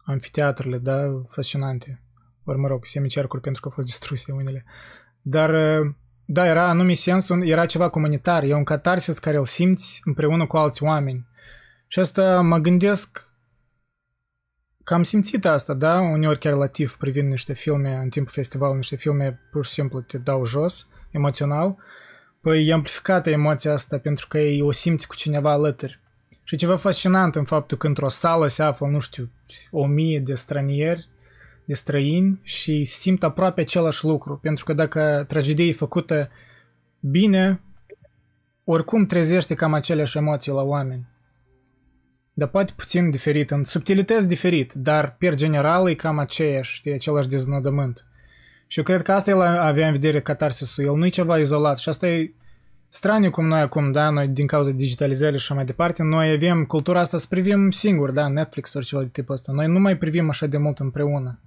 amfiteatrele, 0.04 0.78
da? 0.78 1.22
Fascinante 1.30 2.04
ori 2.44 2.58
mă 2.58 2.68
rog, 2.68 2.84
semicercuri 2.84 3.42
pentru 3.42 3.60
că 3.60 3.68
au 3.68 3.74
fost 3.74 3.86
distruse 3.86 4.32
unele. 4.32 4.64
Dar, 5.22 5.50
uh, 5.50 5.94
da, 6.24 6.46
era 6.46 6.68
anume 6.68 6.92
sensul, 6.92 7.48
era 7.48 7.66
ceva 7.66 7.88
comunitar, 7.88 8.42
e 8.42 8.54
un 8.54 8.64
catarsis 8.64 9.18
care 9.18 9.36
îl 9.36 9.44
simți 9.44 10.00
împreună 10.04 10.46
cu 10.46 10.56
alți 10.56 10.82
oameni. 10.82 11.26
Și 11.94 12.00
asta 12.00 12.40
mă 12.40 12.58
gândesc 12.58 13.28
că 14.84 14.94
am 14.94 15.02
simțit 15.02 15.44
asta, 15.44 15.74
da, 15.74 16.00
uneori 16.00 16.38
chiar 16.38 16.52
relativ 16.52 16.96
privind 16.96 17.30
niște 17.30 17.52
filme 17.52 17.94
în 17.94 18.08
timpul 18.08 18.32
festivalului, 18.32 18.78
niște 18.78 18.96
filme 18.96 19.40
pur 19.50 19.64
și 19.64 19.70
simplu 19.70 20.00
te 20.00 20.18
dau 20.18 20.44
jos, 20.44 20.86
emoțional, 21.10 21.76
păi 22.40 22.66
e 22.66 22.72
amplificată 22.72 23.30
emoția 23.30 23.72
asta 23.72 23.98
pentru 23.98 24.26
că 24.28 24.38
o 24.60 24.70
simți 24.70 25.06
cu 25.06 25.14
cineva 25.14 25.50
alături. 25.50 26.00
Și 26.42 26.56
ceva 26.56 26.76
fascinant 26.76 27.34
în 27.34 27.44
faptul 27.44 27.78
că 27.78 27.86
într-o 27.86 28.08
sală 28.08 28.46
se 28.46 28.62
află, 28.62 28.86
nu 28.86 28.98
știu, 28.98 29.30
o 29.70 29.86
mie 29.86 30.20
de 30.20 30.34
stranieri 30.34 31.08
de 31.64 31.74
străini 31.74 32.40
și 32.42 32.84
simt 32.84 33.22
aproape 33.22 33.60
același 33.60 34.04
lucru. 34.04 34.38
Pentru 34.42 34.64
că 34.64 34.72
dacă 34.72 35.24
tragedia 35.28 35.64
e 35.64 35.72
făcută 35.72 36.30
bine, 37.00 37.60
oricum 38.64 39.06
trezește 39.06 39.54
cam 39.54 39.72
aceleași 39.72 40.16
emoții 40.16 40.52
la 40.52 40.62
oameni. 40.62 41.12
Dar 42.34 42.48
poate 42.48 42.72
puțin 42.76 43.10
diferit, 43.10 43.50
în 43.50 43.64
subtilități 43.64 44.28
diferit, 44.28 44.72
dar 44.72 45.16
per 45.18 45.34
general 45.34 45.88
e 45.88 45.94
cam 45.94 46.18
aceeași, 46.18 46.80
e 46.84 46.94
același 46.94 47.28
deznodământ. 47.28 48.06
Și 48.66 48.78
eu 48.78 48.84
cred 48.84 49.02
că 49.02 49.12
asta 49.12 49.30
el 49.30 49.40
avea 49.40 49.86
în 49.86 49.92
vedere 49.92 50.20
catarsisul, 50.20 50.84
el 50.84 50.96
nu 50.96 51.06
e 51.06 51.08
ceva 51.08 51.38
izolat 51.38 51.78
și 51.78 51.88
asta 51.88 52.08
e 52.08 52.32
straniu 52.88 53.30
cum 53.30 53.46
noi 53.46 53.60
acum, 53.60 53.92
da, 53.92 54.10
noi 54.10 54.28
din 54.28 54.46
cauza 54.46 54.70
digitalizării 54.70 55.38
și 55.38 55.52
mai 55.52 55.64
departe, 55.64 56.02
noi 56.02 56.30
avem 56.30 56.64
cultura 56.64 57.00
asta 57.00 57.18
să 57.18 57.26
privim 57.28 57.70
singur, 57.70 58.10
da, 58.10 58.28
Netflix 58.28 58.74
ori 58.74 58.86
ceva 58.86 59.02
de 59.02 59.08
tipul 59.08 59.34
ăsta. 59.34 59.52
Noi 59.52 59.66
nu 59.66 59.78
mai 59.78 59.96
privim 59.96 60.28
așa 60.28 60.46
de 60.46 60.56
mult 60.56 60.78
împreună. 60.78 61.38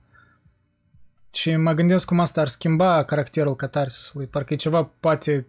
Și 1.31 1.55
mă 1.55 1.73
gândesc 1.73 2.07
cum 2.07 2.19
asta 2.19 2.41
ar 2.41 2.47
schimba 2.47 3.03
caracterul 3.03 3.55
catarsisului. 3.55 4.25
Parcă 4.25 4.53
e 4.53 4.57
ceva 4.57 4.89
poate, 4.99 5.47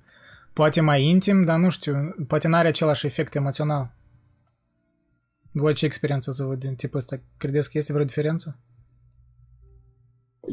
poate 0.52 0.80
mai 0.80 1.04
intim, 1.04 1.44
dar 1.44 1.58
nu 1.58 1.70
știu, 1.70 2.14
poate 2.26 2.48
n-are 2.48 2.68
același 2.68 3.06
efect 3.06 3.34
emoțional. 3.34 3.90
Voi 5.52 5.74
ce 5.74 5.84
experiență 5.84 6.30
să 6.30 6.44
văd 6.44 6.58
din 6.58 6.74
tipul 6.74 6.98
ăsta? 6.98 7.20
Credeți 7.36 7.70
că 7.70 7.78
este 7.78 7.92
vreo 7.92 8.04
diferență? 8.04 8.58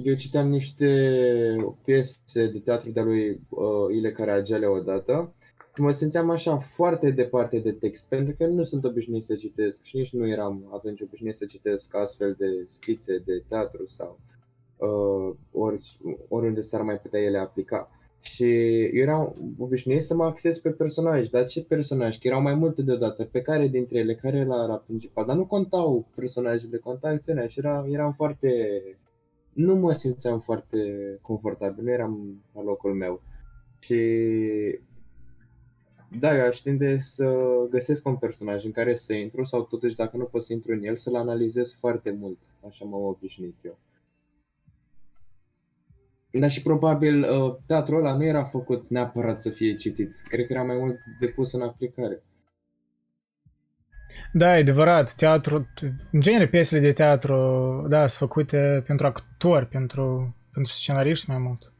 Eu 0.03 0.15
citeam 0.15 0.47
niște 0.47 0.87
piese 1.83 2.47
de 2.47 2.59
teatru 2.59 2.89
de-a 2.89 3.03
lui 3.03 3.29
uh, 3.49 3.95
Ile 3.95 4.11
Caragiale 4.11 4.65
odată 4.65 5.33
și 5.75 5.81
mă 5.81 5.91
simțeam 5.91 6.29
așa 6.29 6.57
foarte 6.57 7.11
departe 7.11 7.59
de 7.59 7.71
text, 7.71 8.07
pentru 8.07 8.35
că 8.37 8.45
nu 8.45 8.63
sunt 8.63 8.83
obișnuit 8.83 9.23
să 9.23 9.35
citesc 9.35 9.83
și 9.83 9.97
nici 9.97 10.13
nu 10.13 10.27
eram 10.27 10.69
atunci 10.73 11.01
obișnuit 11.01 11.35
să 11.35 11.45
citesc 11.45 11.95
astfel 11.95 12.35
de 12.37 12.63
schițe 12.65 13.17
de 13.25 13.43
teatru 13.47 13.85
sau 13.85 14.19
uh, 14.77 15.35
ori, 15.51 15.97
oriunde 16.27 16.61
s-ar 16.61 16.81
mai 16.81 16.99
putea 16.99 17.21
ele 17.21 17.37
aplica. 17.37 17.89
Și 18.25 18.43
eu 18.83 19.01
eram 19.01 19.35
obișnuit 19.57 20.03
să 20.03 20.15
mă 20.15 20.23
acces 20.23 20.59
pe 20.59 20.71
personaj, 20.71 21.29
dar 21.29 21.45
ce 21.45 21.63
personaj? 21.63 22.17
Că 22.17 22.27
erau 22.27 22.41
mai 22.41 22.53
multe 22.53 22.81
deodată, 22.81 23.23
pe 23.23 23.41
care 23.41 23.67
dintre 23.67 23.99
ele, 23.99 24.15
care 24.15 24.37
era, 24.37 24.63
era 24.63 24.75
principal, 24.75 25.25
dar 25.25 25.35
nu 25.35 25.45
contau 25.45 26.07
personajele, 26.15 26.77
conta 26.77 27.07
acțiunea 27.07 27.47
și 27.47 27.59
era, 27.59 27.85
eram 27.89 28.13
foarte... 28.13 28.81
Nu 29.53 29.75
mă 29.75 29.93
simțeam 29.93 30.39
foarte 30.39 30.77
confortabil, 31.21 31.83
nu 31.83 31.91
eram 31.91 32.43
la 32.53 32.63
locul 32.63 32.93
meu. 32.93 33.21
Și 33.79 33.99
da, 36.19 36.37
eu 36.37 36.45
aș 36.45 36.59
tinde 36.59 36.99
să 37.01 37.35
găsesc 37.69 38.07
un 38.07 38.15
personaj 38.15 38.65
în 38.65 38.71
care 38.71 38.95
să 38.95 39.13
intru 39.13 39.43
sau 39.43 39.63
totuși 39.63 39.95
dacă 39.95 40.17
nu 40.17 40.23
pot 40.23 40.43
să 40.43 40.53
intru 40.53 40.71
în 40.71 40.83
el, 40.83 40.95
să-l 40.95 41.15
analizez 41.15 41.73
foarte 41.73 42.11
mult, 42.19 42.39
așa 42.67 42.85
m-am 42.85 43.03
obișnuit 43.03 43.59
eu. 43.63 43.77
Dar 46.39 46.49
și 46.49 46.61
probabil 46.61 47.29
uh, 47.29 47.55
teatrul 47.65 47.99
ăla 47.99 48.15
nu 48.15 48.23
era 48.23 48.43
făcut 48.43 48.87
neapărat 48.87 49.41
să 49.41 49.49
fie 49.49 49.75
citit. 49.75 50.21
Cred 50.27 50.45
că 50.45 50.53
era 50.53 50.63
mai 50.63 50.77
mult 50.77 50.97
depus 51.19 51.53
în 51.53 51.61
aplicare. 51.61 52.23
Da, 54.33 54.57
e 54.57 54.59
adevărat. 54.59 55.13
Teatru, 55.13 55.67
în 56.11 56.21
genere, 56.21 56.47
piesele 56.47 56.81
de 56.81 56.91
teatru, 56.91 57.35
da, 57.89 57.97
sunt 58.07 58.29
făcute 58.29 58.83
pentru 58.85 59.05
actori, 59.05 59.67
pentru, 59.67 60.35
pentru 60.53 60.73
scenariști 60.73 61.29
mai 61.29 61.37
mult. 61.37 61.71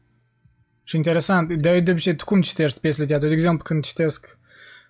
Și 0.82 0.96
interesant, 0.96 1.48
de, 1.48 1.80
de 1.80 1.90
obicei, 1.90 2.16
tu 2.16 2.24
cum 2.24 2.40
citești 2.40 2.80
piesele 2.80 3.04
de 3.04 3.10
teatru? 3.10 3.28
De 3.28 3.34
exemplu, 3.34 3.64
când 3.64 3.84
citesc, 3.84 4.38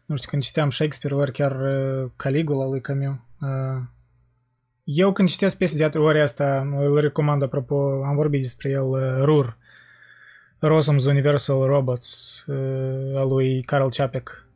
nu 0.05 0.17
știu, 0.17 0.31
când 0.31 0.43
citeam 0.43 0.71
Shakespeare, 0.71 1.17
ori 1.17 1.33
chiar 1.33 1.61
uh, 1.61 2.11
Caligula 2.17 2.67
lui 2.67 2.81
Camus, 2.81 3.17
uh, 3.41 3.83
eu 4.87 5.13
când 5.13 5.29
citesc 5.29 5.57
piese 5.57 5.73
de 5.73 5.79
teatru, 5.79 6.03
ori 6.03 6.21
asta 6.21 6.69
îl 6.77 7.01
recomand, 7.01 7.43
apropo, 7.43 7.75
am 8.05 8.15
vorbit 8.15 8.41
despre 8.41 8.71
el, 8.71 8.85
uh, 8.85 9.23
Rur, 9.23 9.59
Rossum's 10.61 11.07
Universal 11.07 11.65
Robots, 11.65 12.45
uh, 12.47 13.17
a 13.17 13.25
lui 13.25 13.63
Carl 13.63 13.89
Čapek. 13.89 14.47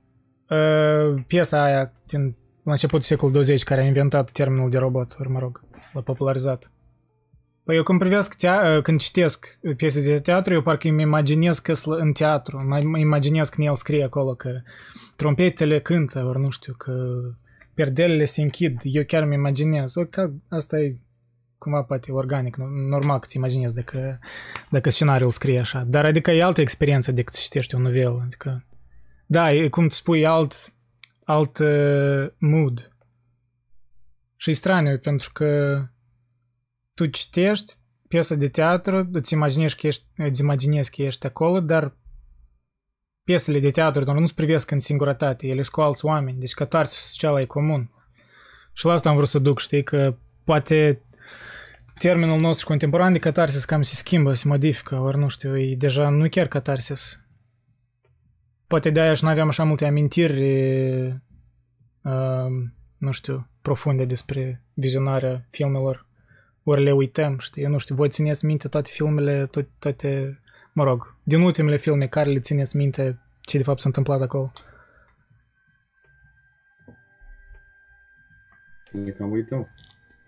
Uh, 0.49 1.23
piesa 1.27 1.63
aia 1.63 1.93
din 2.07 2.37
la 2.63 2.73
începutul 2.73 3.03
secolului 3.03 3.41
20 3.41 3.63
care 3.63 3.81
a 3.81 3.85
inventat 3.85 4.31
termenul 4.31 4.71
de 4.71 4.79
robot, 4.79 5.17
ori 5.19 5.29
mă 5.29 5.39
rog, 5.39 5.65
l-a 5.93 6.01
popularizat. 6.01 6.71
Păi 7.65 7.77
eu 7.77 7.83
când 7.83 7.99
privesc, 7.99 8.35
tea- 8.35 8.81
când 8.83 9.01
citesc 9.01 9.59
piese 9.77 10.03
de 10.03 10.21
teatru, 10.21 10.53
eu 10.53 10.63
parcă 10.63 10.89
îmi 10.89 11.03
imaginez 11.03 11.59
că 11.59 11.73
în 11.85 12.13
teatru, 12.13 12.63
mă 12.85 12.99
imaginez 12.99 13.49
că 13.49 13.63
el 13.63 13.75
scrie 13.75 14.05
acolo 14.05 14.35
că 14.35 14.51
trompetele 15.17 15.81
cântă, 15.81 16.25
ori 16.25 16.41
nu 16.41 16.51
știu, 16.51 16.75
că 16.79 16.93
perdelele 17.81 18.25
se 18.25 18.43
închid, 18.43 18.81
eu 18.83 19.05
chiar 19.05 19.23
îmi 19.23 19.35
imaginez. 19.35 19.95
O, 19.95 20.05
că 20.05 20.31
asta 20.49 20.81
e 20.81 21.01
cumva 21.59 21.83
poate 21.83 22.13
organic, 22.13 22.57
normal 22.89 23.19
că 23.19 23.27
ți 23.27 23.37
imaginezi 23.37 23.75
dacă, 23.75 24.19
dacă 24.71 24.91
scenariul 24.91 25.31
scrie 25.31 25.59
așa. 25.59 25.85
Dar 25.85 26.05
adică 26.05 26.31
e 26.31 26.43
altă 26.43 26.61
experiență 26.61 27.13
decât 27.13 27.35
să 27.35 27.41
citești 27.43 27.75
un 27.75 27.83
novel. 27.83 28.21
Adică, 28.21 28.67
da, 29.27 29.53
e 29.53 29.69
cum 29.69 29.89
spui, 29.89 30.27
alt, 30.27 30.73
alt 31.25 31.59
uh, 31.59 32.27
mood. 32.39 32.97
Și 34.37 34.51
e 34.51 34.53
straniu, 34.53 34.99
pentru 34.99 35.31
că 35.33 35.83
tu 36.95 37.07
citești 37.07 37.73
piesa 38.09 38.35
de 38.35 38.49
teatru, 38.49 39.09
îți 39.13 39.33
imaginezi 39.33 39.77
că 39.77 39.87
ești, 39.87 40.05
îți 40.17 40.41
imaginezi 40.41 40.91
că 40.91 41.03
ești 41.03 41.27
acolo, 41.27 41.61
dar 41.61 41.97
piesele 43.25 43.61
de 43.61 43.71
teatru 43.71 44.05
doar 44.05 44.17
nu-ți 44.17 44.35
privesc 44.35 44.71
în 44.71 44.79
singurătate, 44.79 45.47
ele 45.47 45.63
sunt 45.63 45.75
cu 45.75 45.81
alți 45.81 46.05
oameni, 46.05 46.39
deci 46.39 46.55
catarsis 46.55 46.99
social 46.99 47.41
e 47.41 47.45
comun. 47.45 47.91
Și 48.73 48.87
la 48.87 48.93
asta 48.93 49.09
am 49.09 49.17
vrut 49.17 49.29
să 49.29 49.39
duc, 49.39 49.61
știi, 49.61 49.83
că 49.83 50.17
poate 50.45 51.03
termenul 51.99 52.41
nostru 52.41 52.67
contemporan 52.67 53.13
de 53.13 53.19
catarsis 53.19 53.65
cam 53.65 53.83
se 53.83 53.95
schimbă, 53.95 54.33
se 54.33 54.49
modifică, 54.49 54.97
ori 54.97 55.19
nu 55.19 55.29
știu, 55.29 55.59
e 55.59 55.75
deja 55.75 56.09
nu 56.09 56.29
chiar 56.29 56.47
catarsis. 56.47 57.21
Poate 58.67 58.91
de-aia 58.91 59.15
și 59.15 59.25
nu 59.25 59.31
aveam 59.31 59.49
așa 59.49 59.65
multe 59.65 59.87
amintiri, 59.87 60.43
uh, 62.03 62.51
nu 62.99 63.13
știu, 63.13 63.49
profunde 63.63 64.05
despre 64.05 64.65
vizionarea 64.75 65.47
filmelor. 65.51 66.07
Ori 66.63 66.83
le 66.83 66.93
uităm, 66.93 67.39
știi, 67.39 67.63
eu 67.63 67.71
nu 67.71 67.79
știu, 67.79 67.95
voi 67.95 68.09
țineți 68.09 68.45
minte 68.45 68.69
toate 68.69 68.91
filmele, 68.93 69.47
toate, 69.47 69.69
toate 69.79 70.40
mă 70.73 70.85
rog, 70.85 71.15
din 71.23 71.41
ultimele 71.41 71.77
filme 71.77 72.07
care 72.07 72.31
le 72.31 72.41
țineți 72.41 72.77
minte 72.77 73.19
ce 73.41 73.57
de 73.57 73.63
fapt 73.63 73.81
s-a 73.81 73.89
întâmplat 73.89 74.21
acolo? 74.21 74.53
Le 78.91 79.11
cam 79.11 79.31
uităm, 79.31 79.69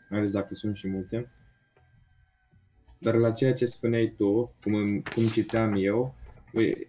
mai 0.09 0.19
ales 0.19 0.33
dacă 0.33 0.55
sunt 0.55 0.77
și 0.77 0.89
multe. 0.89 1.31
Dar 2.99 3.15
la 3.15 3.31
ceea 3.31 3.55
ce 3.55 3.65
spuneai 3.65 4.15
tu, 4.17 4.55
cum, 4.63 5.01
cum 5.01 5.27
citeam 5.27 5.75
eu, 5.77 6.15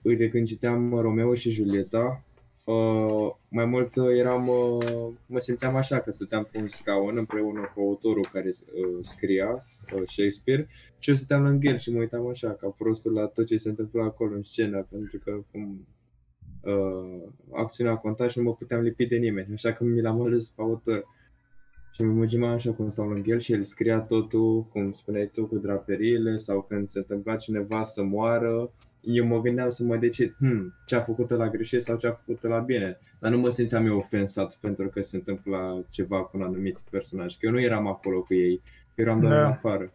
uite, 0.03 0.29
când 0.29 0.47
citeam 0.47 0.99
Romeo 0.99 1.35
și 1.35 1.51
Julieta, 1.51 2.23
uh, 2.63 3.35
mai 3.49 3.65
mult 3.65 3.95
eram, 3.95 4.47
uh, 4.47 5.07
mă 5.25 5.39
simțeam 5.39 5.75
așa 5.75 5.99
că 5.99 6.11
stăteam 6.11 6.47
pe 6.51 6.57
un 6.57 6.67
scaun 6.67 7.17
împreună 7.17 7.71
cu 7.75 7.81
autorul 7.81 8.29
care 8.31 8.47
uh, 8.47 8.99
scria, 9.01 9.65
uh, 9.95 10.01
Shakespeare, 10.07 10.67
și 10.99 11.09
eu 11.09 11.15
stăteam 11.15 11.43
lângă 11.43 11.67
el 11.67 11.77
și 11.77 11.91
mă 11.91 11.99
uitam 11.99 12.27
așa, 12.27 12.53
ca 12.53 12.67
prostul 12.77 13.13
la 13.13 13.25
tot 13.25 13.45
ce 13.45 13.57
se 13.57 13.69
întâmpla 13.69 14.03
acolo 14.03 14.35
în 14.35 14.43
scenă, 14.43 14.87
pentru 14.91 15.19
că 15.23 15.43
cum 15.51 15.87
uh, 16.61 17.29
acțiunea 17.53 17.95
conta 17.95 18.27
și 18.27 18.37
nu 18.37 18.43
mă 18.43 18.53
puteam 18.53 18.81
lipi 18.81 19.05
de 19.05 19.17
nimeni, 19.17 19.53
așa 19.53 19.73
că 19.73 19.83
mi 19.83 20.01
l-am 20.01 20.21
ales 20.21 20.47
pe 20.47 20.61
autor. 20.61 21.05
Și 21.93 22.03
mă 22.03 22.11
imaginam 22.11 22.49
așa 22.49 22.71
cum 22.71 22.89
stau 22.89 23.09
lângă 23.09 23.31
el 23.31 23.39
și 23.39 23.53
el 23.53 23.63
scria 23.63 24.01
totul, 24.01 24.63
cum 24.63 24.91
spuneai 24.91 25.29
tu, 25.33 25.45
cu 25.45 25.57
draperiile 25.57 26.37
sau 26.37 26.61
când 26.61 26.87
se 26.87 26.97
întâmpla 26.97 27.35
cineva 27.35 27.83
să 27.83 28.03
moară, 28.03 28.71
eu 29.03 29.25
mă 29.25 29.41
gândeam 29.41 29.69
să 29.69 29.83
mă 29.83 29.95
decid, 29.95 30.35
hmm, 30.37 30.73
ce 30.85 30.95
a 30.95 31.01
făcut 31.01 31.29
la 31.29 31.49
greșit 31.49 31.83
sau 31.83 31.97
ce 31.97 32.07
a 32.07 32.11
făcut 32.11 32.43
la 32.43 32.59
bine. 32.59 32.97
Dar 33.19 33.31
nu 33.31 33.37
mă 33.37 33.49
simțeam 33.49 33.85
eu 33.85 33.97
ofensat 33.97 34.55
pentru 34.55 34.87
că 34.87 35.01
se 35.01 35.15
întâmpla 35.15 35.81
ceva 35.89 36.23
cu 36.23 36.37
un 36.37 36.43
anumit 36.43 36.79
personaj, 36.89 37.33
că 37.33 37.45
eu 37.45 37.51
nu 37.51 37.61
eram 37.61 37.87
acolo 37.87 38.21
cu 38.21 38.33
ei, 38.33 38.61
eu 38.95 39.05
eram 39.05 39.19
doar 39.19 39.33
da. 39.33 39.39
în 39.39 39.45
afară. 39.45 39.93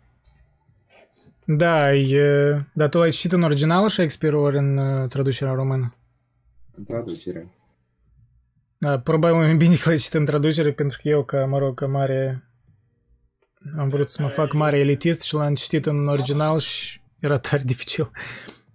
Da, 1.44 1.94
e... 1.94 2.64
dar 2.72 2.88
tu 2.88 2.98
l-ai 2.98 3.10
citit 3.10 3.32
în 3.32 3.42
original 3.42 3.88
Shakespeare 3.88 4.36
ori 4.36 4.58
în 4.58 4.76
uh, 4.76 5.08
traducerea 5.08 5.52
română? 5.52 5.96
În 6.76 6.84
traducere. 6.84 7.52
Da, 8.78 8.98
probabil 8.98 9.36
mai 9.36 9.56
bine 9.56 9.74
că 9.74 9.88
l-ai 9.88 9.96
citit 9.96 10.14
în 10.14 10.24
traducere, 10.24 10.72
pentru 10.72 10.98
că 11.02 11.08
eu, 11.08 11.24
ca, 11.24 11.46
mă 11.46 11.58
rog, 11.58 11.78
ca 11.78 11.86
mare... 11.86 12.42
Am 13.78 13.88
vrut 13.88 14.08
să 14.08 14.22
mă 14.22 14.28
fac 14.28 14.52
mare 14.52 14.78
elitist 14.78 15.20
și 15.20 15.34
l-am 15.34 15.54
citit 15.54 15.86
în 15.86 16.08
original 16.08 16.58
și 16.58 17.00
era 17.20 17.38
tare 17.38 17.62
dificil. 17.64 18.10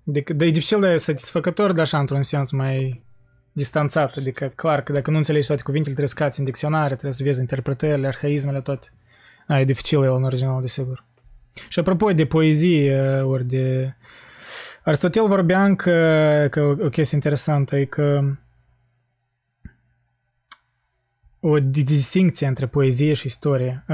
Adică, 0.08 0.34
de, 0.34 0.46
e 0.46 0.50
dificil, 0.50 0.80
dar 0.80 0.92
e 0.92 0.98
satisfăcător, 0.98 1.72
dar 1.72 1.80
așa, 1.80 2.00
într-un 2.00 2.24
sens 2.24 2.52
mai 2.52 3.04
distanțat. 3.52 4.18
Adică, 4.18 4.52
clar 4.56 4.82
că 4.84 4.92
dacă 4.92 5.12
nu 5.12 5.18
înțelegi 5.18 5.48
toate 5.48 5.62
cuvintele, 5.62 5.96
trebuie 5.96 6.16
să 6.16 6.24
cați 6.24 6.40
în 6.40 6.46
dicționare, 6.46 6.88
trebuie 6.88 7.12
să 7.12 7.24
vezi 7.24 7.40
interpretările, 7.40 8.08
arhaismele, 8.08 8.62
toate. 8.62 8.94
A, 9.48 9.60
e 9.60 9.66
dificil 9.66 10.04
el 10.04 10.16
în 10.16 10.24
original, 10.24 10.62
desigur. 10.62 11.06
Și 11.70 11.80
apropo 11.80 12.12
de 12.12 12.26
poezie, 12.26 13.00
ori 13.22 13.46
de... 13.46 13.94
Aristotel 14.84 15.28
vorbea 15.28 15.76
că, 15.76 16.48
că 16.52 16.62
o 16.62 16.90
chestie 16.90 17.18
interesantă 17.18 17.78
e 17.78 17.86
că 17.86 18.22
o 21.46 21.60
distinție 21.60 22.48
între 22.48 22.68
poezie 22.68 23.14
și 23.14 23.26
istorie. 23.26 23.86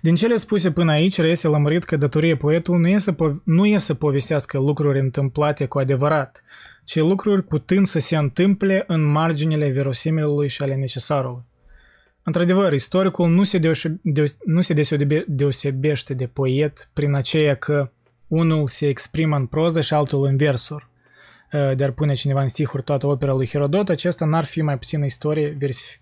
Din 0.00 0.14
cele 0.14 0.36
spuse 0.36 0.70
până 0.72 0.92
aici, 0.92 1.20
reiese 1.20 1.48
lămurit 1.48 1.84
că 1.84 1.96
datoria 1.96 2.36
poetului 2.36 2.80
nu 2.80 2.88
e, 2.88 2.98
să 2.98 3.12
po- 3.12 3.42
nu 3.44 3.66
e 3.66 3.78
să 3.78 3.94
povestească 3.94 4.58
lucruri 4.58 4.98
întâmplate 4.98 5.66
cu 5.66 5.78
adevărat, 5.78 6.42
ci 6.84 6.96
lucruri 6.96 7.42
putând 7.42 7.86
să 7.86 7.98
se 7.98 8.16
întâmple 8.16 8.84
în 8.86 9.02
marginile 9.02 9.68
verosimilului 9.68 10.48
și 10.48 10.62
ale 10.62 10.74
necesarului. 10.74 11.42
Într-adevăr, 12.22 12.72
istoricul 12.72 13.28
nu 13.28 13.42
se, 13.42 13.58
deoșe- 13.58 14.00
deos- 14.02 14.38
nu 14.44 14.60
se 14.60 14.74
deosebe- 14.74 15.24
deosebește 15.28 16.14
de 16.14 16.26
poet 16.26 16.90
prin 16.92 17.14
aceea 17.14 17.54
că 17.54 17.90
unul 18.28 18.68
se 18.68 18.88
exprimă 18.88 19.36
în 19.36 19.46
proză 19.46 19.80
și 19.80 19.94
altul 19.94 20.24
în 20.24 20.36
versuri. 20.36 20.90
De 21.52 21.84
ar 21.84 21.90
pune 21.90 22.14
cineva 22.14 22.40
în 22.40 22.48
stihuri 22.48 22.82
toată 22.82 23.06
opera 23.06 23.32
lui 23.32 23.48
Herodot, 23.48 23.88
acesta 23.88 24.24
n-ar 24.24 24.44
fi 24.44 24.62
mai 24.62 24.78
puțină 24.78 25.04
istorie 25.04 25.56
vers- 25.58 25.98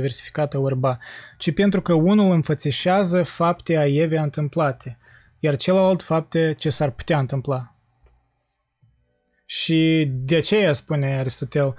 versificată 0.00 0.58
orba, 0.58 0.98
ci 1.38 1.54
pentru 1.54 1.82
că 1.82 1.92
unul 1.92 2.32
înfățișează 2.32 3.22
fapte 3.22 3.76
aievea 3.76 4.22
întâmplate, 4.22 4.98
iar 5.38 5.56
celălalt 5.56 6.02
fapte 6.02 6.54
ce 6.58 6.70
s-ar 6.70 6.90
putea 6.90 7.18
întâmpla. 7.18 7.76
Și 9.46 10.10
de 10.10 10.36
aceea, 10.36 10.72
spune 10.72 11.18
Aristotel, 11.18 11.74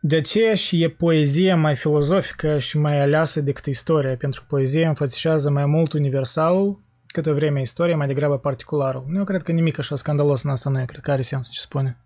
de 0.00 0.16
aceea 0.16 0.54
și 0.54 0.82
e 0.82 0.90
poezie 0.90 1.54
mai 1.54 1.76
filozofică 1.76 2.58
și 2.58 2.78
mai 2.78 3.00
aleasă 3.00 3.40
decât 3.40 3.66
istoria, 3.66 4.16
pentru 4.16 4.40
că 4.40 4.46
poezia 4.48 4.88
înfățișează 4.88 5.50
mai 5.50 5.66
mult 5.66 5.92
universalul, 5.92 6.82
câtă 7.06 7.32
vreme 7.32 7.60
istoria 7.60 7.96
mai 7.96 8.06
degrabă 8.06 8.38
particularul. 8.38 9.04
Nu, 9.08 9.18
eu 9.18 9.24
cred 9.24 9.42
că 9.42 9.52
nimic 9.52 9.78
așa 9.78 9.96
scandalos 9.96 10.42
în 10.42 10.50
asta 10.50 10.70
nu 10.70 10.80
e, 10.80 10.84
cred 10.84 11.00
că 11.00 11.10
are 11.10 11.22
sens 11.22 11.50
ce 11.50 11.60
spune. 11.60 12.00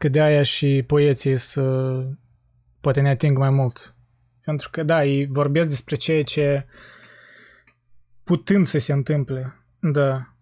Că 0.00 0.08
de 0.08 0.20
aia 0.20 0.42
și 0.42 0.84
poeții 0.86 1.36
să 1.36 1.62
poate 2.80 3.00
ne 3.00 3.08
ating 3.08 3.38
mai 3.38 3.50
mult. 3.50 3.94
Pentru 4.44 4.70
că, 4.70 4.82
da, 4.82 5.04
ei 5.04 5.26
vorbesc 5.26 5.68
despre 5.68 5.96
ceea 5.96 6.24
ce 6.24 6.66
putând 8.24 8.66
să 8.66 8.78
se 8.78 8.92
întâmple, 8.92 9.64
da, 9.80 10.34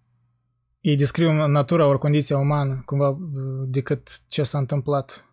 ei 0.80 0.96
descriu 0.96 1.46
natura 1.46 1.86
ori 1.86 1.98
condiția 1.98 2.38
umană, 2.38 2.82
cumva, 2.84 3.18
decât 3.66 4.08
ce 4.28 4.42
s-a 4.42 4.58
întâmplat. 4.58 5.24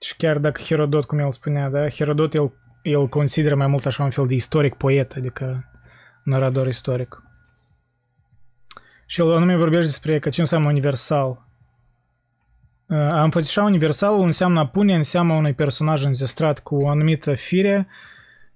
Și 0.00 0.16
chiar 0.16 0.38
dacă 0.38 0.60
Herodot, 0.62 1.04
cum 1.04 1.18
el 1.18 1.30
spunea, 1.30 1.70
da, 1.70 1.88
Herodot 1.88 2.34
el, 2.34 2.52
el 2.82 3.08
consideră 3.08 3.54
mai 3.54 3.66
mult 3.66 3.86
așa 3.86 4.04
un 4.04 4.10
fel 4.10 4.26
de 4.26 4.34
istoric 4.34 4.74
poet, 4.74 5.12
adică 5.12 5.70
narador 6.24 6.66
istoric. 6.66 7.22
Și 9.10 9.20
el 9.20 9.32
anume 9.32 9.56
vorbește 9.56 9.86
despre 9.86 10.18
că 10.18 10.28
ce 10.28 10.40
înseamnă 10.40 10.68
universal. 10.68 11.46
A 12.88 13.22
înfățișa 13.22 13.62
universalul 13.62 14.24
înseamnă 14.24 14.60
a 14.60 14.66
pune 14.66 14.94
în 14.94 15.02
seama 15.02 15.36
unui 15.36 15.54
personaj 15.54 16.04
înzestrat 16.04 16.58
cu 16.58 16.76
o 16.76 16.88
anumită 16.88 17.34
fire 17.34 17.86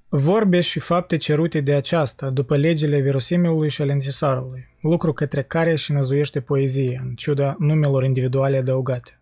vorbe 0.09 0.61
și 0.61 0.79
fapte 0.79 1.17
cerute 1.17 1.61
de 1.61 1.75
aceasta, 1.75 2.31
după 2.31 2.57
legile 2.57 3.01
verosimilului 3.01 3.71
și 3.71 3.83
ale 3.83 3.93
necesarului, 3.93 4.69
lucru 4.81 5.13
către 5.13 5.43
care 5.43 5.77
și 5.77 5.93
năzuiește 5.93 6.41
poezie, 6.41 7.01
în 7.05 7.15
ciuda 7.15 7.57
numelor 7.59 8.05
individuale 8.05 8.57
adăugate. 8.57 9.21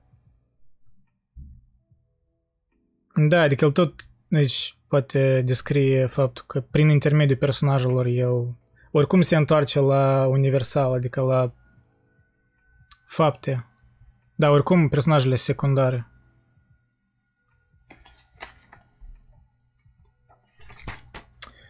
Da, 3.28 3.40
adică 3.40 3.64
el 3.64 3.70
tot 3.70 3.94
deci, 4.28 4.76
poate 4.88 5.42
descrie 5.46 6.06
faptul 6.06 6.44
că 6.46 6.60
prin 6.60 6.88
intermediul 6.88 7.38
personajelor 7.38 8.06
el 8.06 8.54
oricum 8.90 9.20
se 9.20 9.36
întoarce 9.36 9.80
la 9.80 10.26
universal, 10.26 10.92
adică 10.92 11.20
la 11.20 11.52
fapte. 13.06 13.66
Da, 14.34 14.50
oricum 14.50 14.88
personajele 14.88 15.34
secundare. 15.34 16.10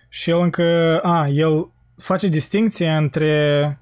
Și 0.08 0.30
el 0.30 0.40
încă, 0.40 1.00
a, 1.02 1.28
el 1.28 1.70
face 1.96 2.28
distinție 2.28 2.90
între 2.90 3.78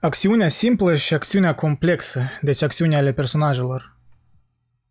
acțiunea 0.00 0.48
simplă 0.48 0.94
și 0.94 1.14
acțiunea 1.14 1.54
complexă, 1.54 2.22
deci 2.40 2.62
acțiunea 2.62 2.98
ale 2.98 3.12
personajelor. 3.12 3.96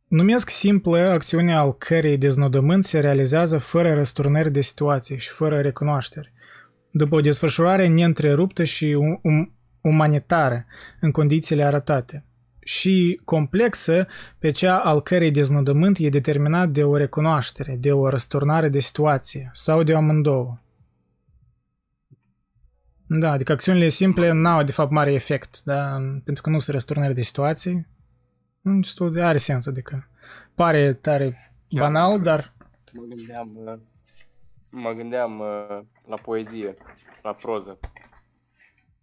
Numesc 0.07 0.49
simplă 0.49 0.97
acțiunea 0.97 1.59
al 1.59 1.73
cărei 1.73 2.17
deznodământ 2.17 2.84
se 2.84 2.99
realizează 2.99 3.57
fără 3.57 3.93
răsturnări 3.93 4.51
de 4.51 4.61
situație 4.61 5.17
și 5.17 5.30
fără 5.30 5.61
recunoaștere, 5.61 6.34
după 6.97 7.15
o 7.15 7.22
desfășurare 7.22 7.88
neîntreruptă 7.88 8.63
și 8.63 8.97
um, 9.22 9.53
umanitară 9.81 10.65
în 10.99 11.11
condițiile 11.11 11.63
arătate. 11.63 12.26
și 12.67 13.22
complexă 13.23 14.07
pe 14.39 14.51
cea 14.51 14.77
al 14.77 15.01
cărei 15.01 15.31
deznodământ 15.31 15.97
e 15.99 16.09
determinat 16.09 16.69
de 16.69 16.84
o 16.84 16.97
recunoaștere, 16.97 17.76
de 17.80 17.91
o 17.91 18.09
răsturnare 18.09 18.69
de 18.69 18.80
situație 18.80 19.49
sau 19.53 19.84
de 19.84 19.93
o 19.93 19.97
amândouă. 19.97 20.57
Da, 23.07 23.31
adică 23.31 23.51
acțiunile 23.51 23.88
simple 23.88 24.31
n-au 24.31 24.63
de 24.63 24.72
fapt 24.72 24.91
mare 24.91 25.13
efect, 25.13 25.63
da? 25.63 25.97
pentru 26.23 26.43
că 26.43 26.49
nu 26.49 26.59
sunt 26.59 26.76
răsturnare 26.76 27.13
de 27.13 27.22
situații. 27.22 27.88
Nu 28.61 29.09
de 29.09 29.22
are 29.22 29.38
sens, 29.38 29.65
adică 29.65 30.07
pare 30.55 30.93
tare 30.93 31.53
banal, 31.69 32.22
dar... 32.22 32.53
Mă 32.93 33.03
gândeam, 33.15 33.80
mă 34.76 34.91
gândeam 34.91 35.38
la 36.06 36.15
poezie, 36.22 36.76
la 37.22 37.34
proză. 37.34 37.80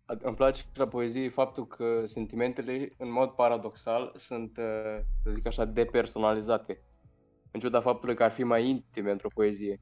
Îmi 0.06 0.36
place 0.36 0.62
la 0.74 0.88
poezie 0.88 1.28
faptul 1.28 1.66
că 1.66 2.06
sentimentele, 2.06 2.92
în 2.98 3.10
mod 3.10 3.30
paradoxal, 3.30 4.12
sunt, 4.16 4.52
să 5.22 5.30
zic 5.30 5.46
așa, 5.46 5.64
depersonalizate. 5.64 6.80
În 7.50 7.60
ciuda 7.60 7.80
faptului 7.80 8.14
că 8.14 8.22
ar 8.22 8.30
fi 8.30 8.44
mai 8.44 8.68
intime 8.68 9.10
într-o 9.10 9.28
poezie 9.34 9.80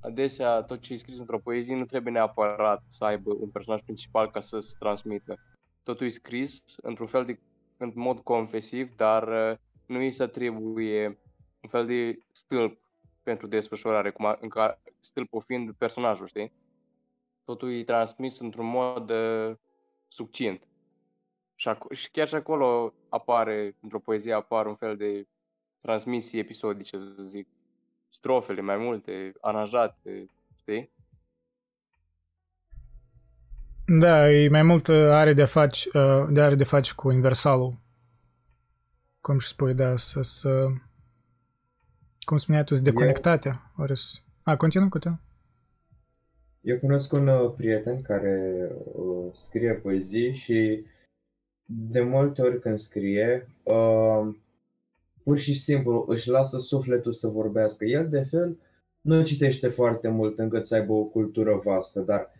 adesea 0.00 0.62
tot 0.62 0.80
ce 0.80 0.92
e 0.92 0.96
scris 0.96 1.18
într-o 1.18 1.38
poezie 1.38 1.76
nu 1.76 1.84
trebuie 1.84 2.12
neapărat 2.12 2.82
să 2.88 3.04
aibă 3.04 3.34
un 3.38 3.48
personaj 3.48 3.82
principal 3.82 4.30
ca 4.30 4.40
să 4.40 4.58
se 4.58 4.74
transmită. 4.78 5.34
Totul 5.82 6.06
e 6.06 6.10
scris 6.10 6.62
într-un 6.82 7.06
fel 7.06 7.24
de, 7.24 7.40
în 7.76 7.92
mod 7.94 8.18
confesiv, 8.18 8.96
dar 8.96 9.28
uh, 9.28 9.56
nu 9.86 9.98
îi 9.98 10.12
se 10.12 10.26
trebuie 10.26 11.06
un 11.62 11.68
fel 11.68 11.86
de 11.86 12.18
stâlp 12.30 12.80
pentru 13.22 13.46
desfășurare, 13.46 14.10
cum 14.10 14.24
a, 14.24 14.38
în 14.40 14.48
care, 14.48 14.78
stâlpul 15.00 15.42
fiind 15.46 15.72
personajul, 15.72 16.26
știi? 16.26 16.52
Totul 17.44 17.72
e 17.72 17.84
transmis 17.84 18.38
într-un 18.38 18.66
mod 18.66 19.10
uh, 19.10 19.56
succint. 20.08 20.62
Și, 21.54 21.70
ac- 21.74 21.96
și 21.96 22.10
chiar 22.10 22.28
și 22.28 22.34
acolo 22.34 22.94
apare, 23.08 23.76
într-o 23.80 23.98
poezie 23.98 24.32
apar 24.32 24.66
un 24.66 24.74
fel 24.74 24.96
de 24.96 25.28
transmisii 25.80 26.38
episodice, 26.38 26.98
să 26.98 27.22
zic 27.22 27.48
strofele 28.08 28.60
mai 28.60 28.76
multe, 28.76 29.32
aranjate, 29.40 30.30
știi? 30.56 30.90
Da, 33.86 34.30
e 34.30 34.48
mai 34.48 34.62
mult 34.62 34.86
uh, 34.86 34.96
are 34.96 35.32
de 35.32 35.44
faci, 35.44 35.84
uh, 35.84 36.26
de 36.30 36.40
are 36.40 36.54
de 36.54 36.64
face 36.64 36.92
cu 36.94 37.08
universalul. 37.08 37.78
Cum 39.20 39.38
și 39.38 39.48
spui, 39.48 39.74
da, 39.74 39.96
să, 39.96 40.22
să 40.22 40.66
cum 42.20 42.36
spuneai 42.36 42.64
tu, 42.64 42.74
deconectatea. 42.74 43.72
Eu... 43.78 43.96
A, 44.48 44.56
continuă, 44.56 44.88
continuă. 44.88 45.18
Eu 46.60 46.78
cunosc 46.78 47.12
un 47.12 47.28
uh, 47.28 47.52
prieten 47.56 48.02
care 48.02 48.68
uh, 48.92 49.30
scrie 49.34 49.74
poezii 49.74 50.34
și 50.34 50.84
de 51.64 52.00
multe 52.00 52.42
ori 52.42 52.60
când 52.60 52.78
scrie, 52.78 53.48
uh, 53.62 54.34
pur 55.22 55.38
și 55.38 55.54
simplu 55.58 56.04
își 56.08 56.28
lasă 56.28 56.58
sufletul 56.58 57.12
să 57.12 57.28
vorbească. 57.28 57.84
El, 57.84 58.08
de 58.08 58.22
fel, 58.22 58.58
nu 59.00 59.22
citește 59.22 59.68
foarte 59.68 60.08
mult 60.08 60.38
încât 60.38 60.66
să 60.66 60.74
aibă 60.74 60.92
o 60.92 61.04
cultură 61.04 61.60
vastă, 61.64 62.00
dar 62.00 62.32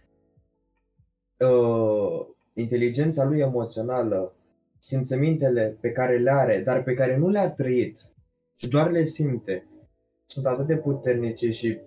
uh, 1.38 2.26
inteligența 2.54 3.24
lui 3.24 3.38
emoțională, 3.38 4.34
simțămintele 4.78 5.76
pe 5.80 5.92
care 5.92 6.18
le 6.18 6.30
are, 6.30 6.62
dar 6.64 6.82
pe 6.82 6.94
care 6.94 7.16
nu 7.16 7.28
le-a 7.28 7.50
trăit 7.50 8.00
și 8.54 8.68
doar 8.68 8.90
le 8.90 9.04
simte, 9.04 9.66
sunt 10.26 10.46
atât 10.46 10.66
de 10.66 10.76
puternice 10.76 11.50
și 11.50 11.78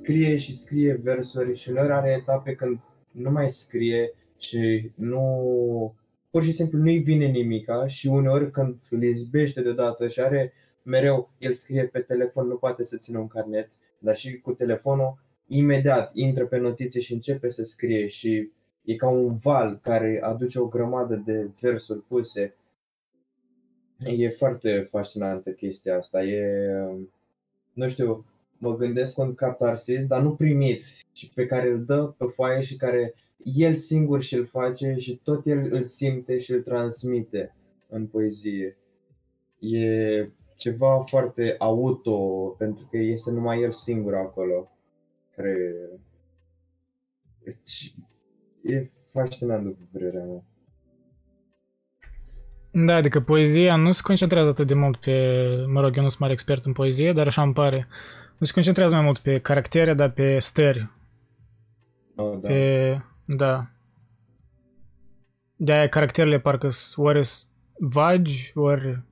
scrie 0.00 0.36
și 0.36 0.56
scrie 0.56 0.94
versuri 0.94 1.56
și 1.56 1.68
uneori 1.68 1.92
are 1.92 2.12
etape 2.12 2.54
când 2.54 2.82
nu 3.10 3.30
mai 3.30 3.50
scrie 3.50 4.12
și 4.36 4.90
nu 4.94 5.94
pur 6.30 6.42
și 6.42 6.52
simplu 6.52 6.78
nu-i 6.78 6.98
vine 6.98 7.26
nimica 7.26 7.86
și 7.86 8.06
uneori 8.06 8.50
când 8.50 8.76
îl 8.90 9.02
izbește 9.02 9.62
deodată 9.62 10.08
și 10.08 10.20
are 10.20 10.52
mereu, 10.82 11.30
el 11.38 11.52
scrie 11.52 11.86
pe 11.86 12.00
telefon, 12.00 12.46
nu 12.46 12.56
poate 12.56 12.84
să 12.84 12.96
țină 12.96 13.18
un 13.18 13.26
carnet, 13.26 13.68
dar 13.98 14.16
și 14.16 14.38
cu 14.40 14.52
telefonul, 14.52 15.18
imediat 15.46 16.10
intră 16.14 16.46
pe 16.46 16.58
notițe 16.58 17.00
și 17.00 17.12
începe 17.12 17.48
să 17.48 17.64
scrie 17.64 18.06
și 18.06 18.50
e 18.84 18.96
ca 18.96 19.08
un 19.08 19.36
val 19.36 19.78
care 19.82 20.20
aduce 20.22 20.58
o 20.58 20.68
grămadă 20.68 21.16
de 21.16 21.50
versuri 21.60 22.00
puse. 22.00 22.54
E 23.98 24.28
foarte 24.28 24.88
fascinantă 24.90 25.50
chestia 25.50 25.96
asta, 25.96 26.22
e, 26.22 26.42
nu 27.72 27.88
știu, 27.88 28.24
mă 28.58 28.76
gândesc 28.76 29.18
un 29.18 29.34
catarsis, 29.34 30.06
dar 30.06 30.22
nu 30.22 30.34
primiți, 30.34 31.04
și 31.12 31.30
pe 31.34 31.46
care 31.46 31.70
îl 31.70 31.84
dă 31.84 32.14
pe 32.16 32.24
foaie 32.24 32.62
și 32.62 32.76
care 32.76 33.14
el 33.42 33.74
singur 33.74 34.22
și-l 34.22 34.46
face 34.46 34.94
și 34.98 35.20
tot 35.24 35.46
el 35.46 35.68
îl 35.72 35.84
simte 35.84 36.38
și 36.38 36.52
îl 36.52 36.62
transmite 36.62 37.56
în 37.88 38.06
poezie. 38.06 38.76
E 39.58 40.28
ceva 40.56 41.04
foarte 41.06 41.54
auto, 41.58 42.18
pentru 42.58 42.88
că 42.90 42.96
este 42.96 43.30
numai 43.30 43.60
el 43.60 43.72
singur 43.72 44.14
acolo. 44.14 44.70
Care 45.36 45.56
e 48.62 48.90
fascinant 49.12 49.64
după 49.64 49.88
părerea 49.92 50.24
mea. 50.24 50.44
Da, 52.70 52.94
adică 52.94 53.20
poezia 53.20 53.76
nu 53.76 53.90
se 53.90 54.00
concentrează 54.04 54.48
atât 54.48 54.66
de 54.66 54.74
mult 54.74 54.96
pe, 54.96 55.46
mă 55.66 55.80
rog, 55.80 55.96
eu 55.96 56.02
nu 56.02 56.08
sunt 56.08 56.20
mare 56.20 56.32
expert 56.32 56.64
în 56.64 56.72
poezie, 56.72 57.12
dar 57.12 57.26
așa 57.26 57.42
îmi 57.42 57.52
pare. 57.52 57.88
Nu 58.38 58.46
se 58.46 58.52
concentrează 58.52 58.94
mai 58.94 59.04
mult 59.04 59.18
pe 59.18 59.38
caractere, 59.38 59.94
dar 59.94 60.10
pe 60.10 60.38
stări. 60.38 60.90
Oh, 62.16 62.38
da. 62.40 62.48
Pe 62.48 63.00
da. 63.24 63.70
De-aia 65.56 65.88
caracterele 65.88 66.40
parcă 66.40 66.68
ori 66.94 67.28
vagi, 67.78 68.52
ori 68.54 69.02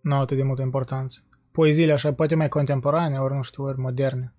nu 0.00 0.14
au 0.14 0.20
atât 0.20 0.36
de 0.36 0.42
multă 0.42 0.62
importanță. 0.62 1.22
Poeziile 1.52 1.92
așa, 1.92 2.12
poate 2.12 2.34
mai 2.34 2.48
contemporane, 2.48 3.20
ori 3.20 3.34
nu 3.34 3.42
știu, 3.42 3.64
ori 3.64 3.78
moderne. 3.78 4.34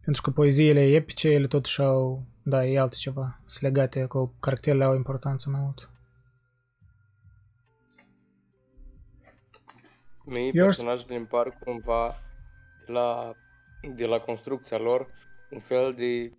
Pentru 0.00 0.22
că 0.22 0.30
poeziile 0.30 0.80
epice, 0.80 1.28
ele 1.28 1.46
totuși 1.46 1.80
au, 1.80 2.26
da, 2.42 2.66
e 2.66 2.78
altceva, 2.78 3.40
sunt 3.46 3.62
legate 3.62 4.04
cu 4.04 4.34
caracterele 4.40 4.84
au 4.84 4.94
importanță 4.94 5.50
mai 5.50 5.60
mult. 5.60 5.90
Mie 10.24 10.50
personajele 10.50 11.16
îmi 11.16 11.26
par 11.26 11.58
cumva 11.64 12.14
la, 12.86 13.32
de 13.80 14.06
la 14.06 14.20
construcția 14.20 14.78
lor 14.78 15.06
un 15.50 15.60
fel 15.60 15.94
de 15.94 16.32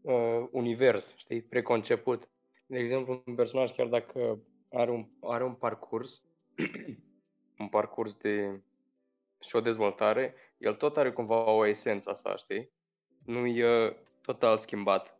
uh, 0.00 0.48
univers, 0.50 1.14
știi, 1.16 1.42
preconceput. 1.42 2.28
De 2.66 2.78
exemplu, 2.78 3.22
un 3.26 3.34
personaj, 3.34 3.70
chiar 3.70 3.86
dacă 3.86 4.42
are 4.72 4.90
un, 4.90 5.08
are 5.20 5.44
un 5.44 5.54
parcurs, 5.54 6.22
un 7.58 7.68
parcurs 7.68 8.14
de 8.14 8.60
și 9.40 9.56
o 9.56 9.60
dezvoltare, 9.60 10.34
el 10.58 10.74
tot 10.74 10.96
are 10.96 11.12
cumva 11.12 11.50
o 11.50 11.66
esență 11.66 12.12
sa, 12.14 12.36
știi? 12.36 12.70
Nu 13.24 13.46
e 13.46 13.96
total 14.22 14.58
schimbat. 14.58 15.18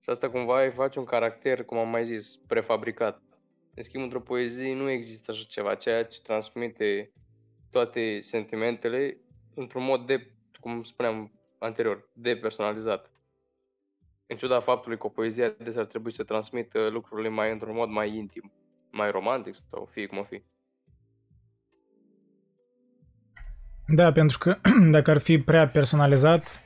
Și 0.00 0.10
asta 0.10 0.30
cumva 0.30 0.62
îi 0.62 0.70
face 0.70 0.98
un 0.98 1.04
caracter, 1.04 1.64
cum 1.64 1.78
am 1.78 1.88
mai 1.88 2.04
zis, 2.04 2.36
prefabricat. 2.46 3.22
În 3.74 3.82
schimb, 3.82 4.02
într-o 4.02 4.20
poezie 4.20 4.74
nu 4.74 4.90
există 4.90 5.30
așa 5.30 5.44
ceva, 5.48 5.74
ceea 5.74 6.04
ce 6.04 6.20
transmite 6.22 7.12
toate 7.70 8.20
sentimentele 8.20 9.20
într-un 9.54 9.84
mod 9.84 10.06
de, 10.06 10.30
cum 10.60 10.82
spuneam 10.82 11.32
anterior, 11.58 12.08
depersonalizat 12.12 13.10
în 14.26 14.36
ciuda 14.36 14.60
faptului 14.60 14.98
că 14.98 15.06
o 15.06 15.08
poezie 15.08 15.44
adesea 15.44 15.80
ar 15.80 15.86
trebui 15.86 16.12
să 16.12 16.22
transmită 16.22 16.88
lucrurile 16.88 17.28
mai 17.28 17.52
într-un 17.52 17.74
mod 17.74 17.88
mai 17.88 18.16
intim, 18.16 18.52
mai 18.90 19.10
romantic 19.10 19.54
sau 19.70 19.88
fie 19.90 20.06
cum 20.06 20.18
o 20.18 20.22
fi. 20.22 20.42
Da, 23.86 24.12
pentru 24.12 24.38
că 24.38 24.58
dacă 24.96 25.10
ar 25.10 25.18
fi 25.18 25.38
prea 25.38 25.68
personalizat, 25.68 26.62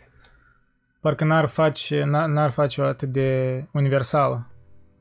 parcă 1.00 1.24
n-ar 1.24 1.46
face, 1.46 2.04
n-ar 2.04 2.50
face 2.50 2.80
o 2.80 2.84
atât 2.84 3.08
de 3.08 3.64
universală. 3.72 4.50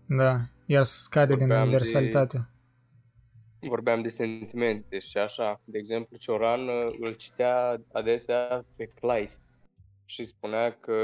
Da, 0.06 0.40
iar 0.66 0.84
scade 0.84 1.36
vorbeam 1.36 1.50
din 1.50 1.60
universalitate. 1.60 2.38
De, 2.38 2.44
vorbeam 3.68 4.02
de 4.02 4.10
sentimente 4.10 5.00
și 5.00 5.18
așa. 5.18 5.62
De 5.66 5.78
exemplu, 5.78 6.18
Cioran 6.18 6.68
uh, 6.68 6.96
îl 7.00 7.14
citea 7.14 7.82
adesea 7.92 8.66
pe 8.76 8.86
Kleist 8.86 9.42
și 10.06 10.26
spunea 10.26 10.72
că 10.72 10.96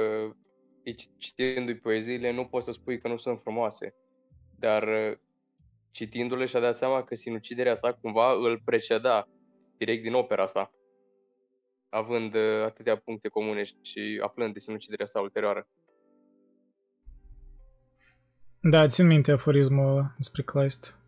citindu-i 1.17 1.75
poeziile, 1.75 2.31
nu 2.31 2.45
poți 2.45 2.65
să 2.65 2.71
spui 2.71 2.99
că 2.99 3.07
nu 3.07 3.17
sunt 3.17 3.39
frumoase. 3.39 3.95
Dar 4.59 4.83
uh, 4.83 5.17
citindu-le 5.91 6.45
și-a 6.45 6.59
dat 6.59 6.77
seama 6.77 7.03
că 7.03 7.15
sinuciderea 7.15 7.75
sa 7.75 7.93
cumva 7.93 8.31
îl 8.33 8.61
preceda 8.65 9.27
direct 9.77 10.03
din 10.03 10.13
opera 10.13 10.45
sa, 10.45 10.71
având 11.89 12.35
uh, 12.35 12.63
atâtea 12.65 12.97
puncte 12.97 13.27
comune 13.27 13.63
și 13.63 14.19
aflând 14.23 14.53
de 14.53 14.59
sinuciderea 14.59 15.05
sa 15.05 15.19
ulterioară. 15.19 15.67
Da, 18.59 18.87
țin 18.87 19.07
minte 19.07 19.31
aforismul 19.31 19.85
ăla 19.85 20.13
despre 20.17 20.41
Kleist. 20.41 21.00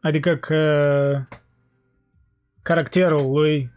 Adică 0.00 0.36
că 0.36 1.26
caracterul 2.62 3.30
lui 3.30 3.72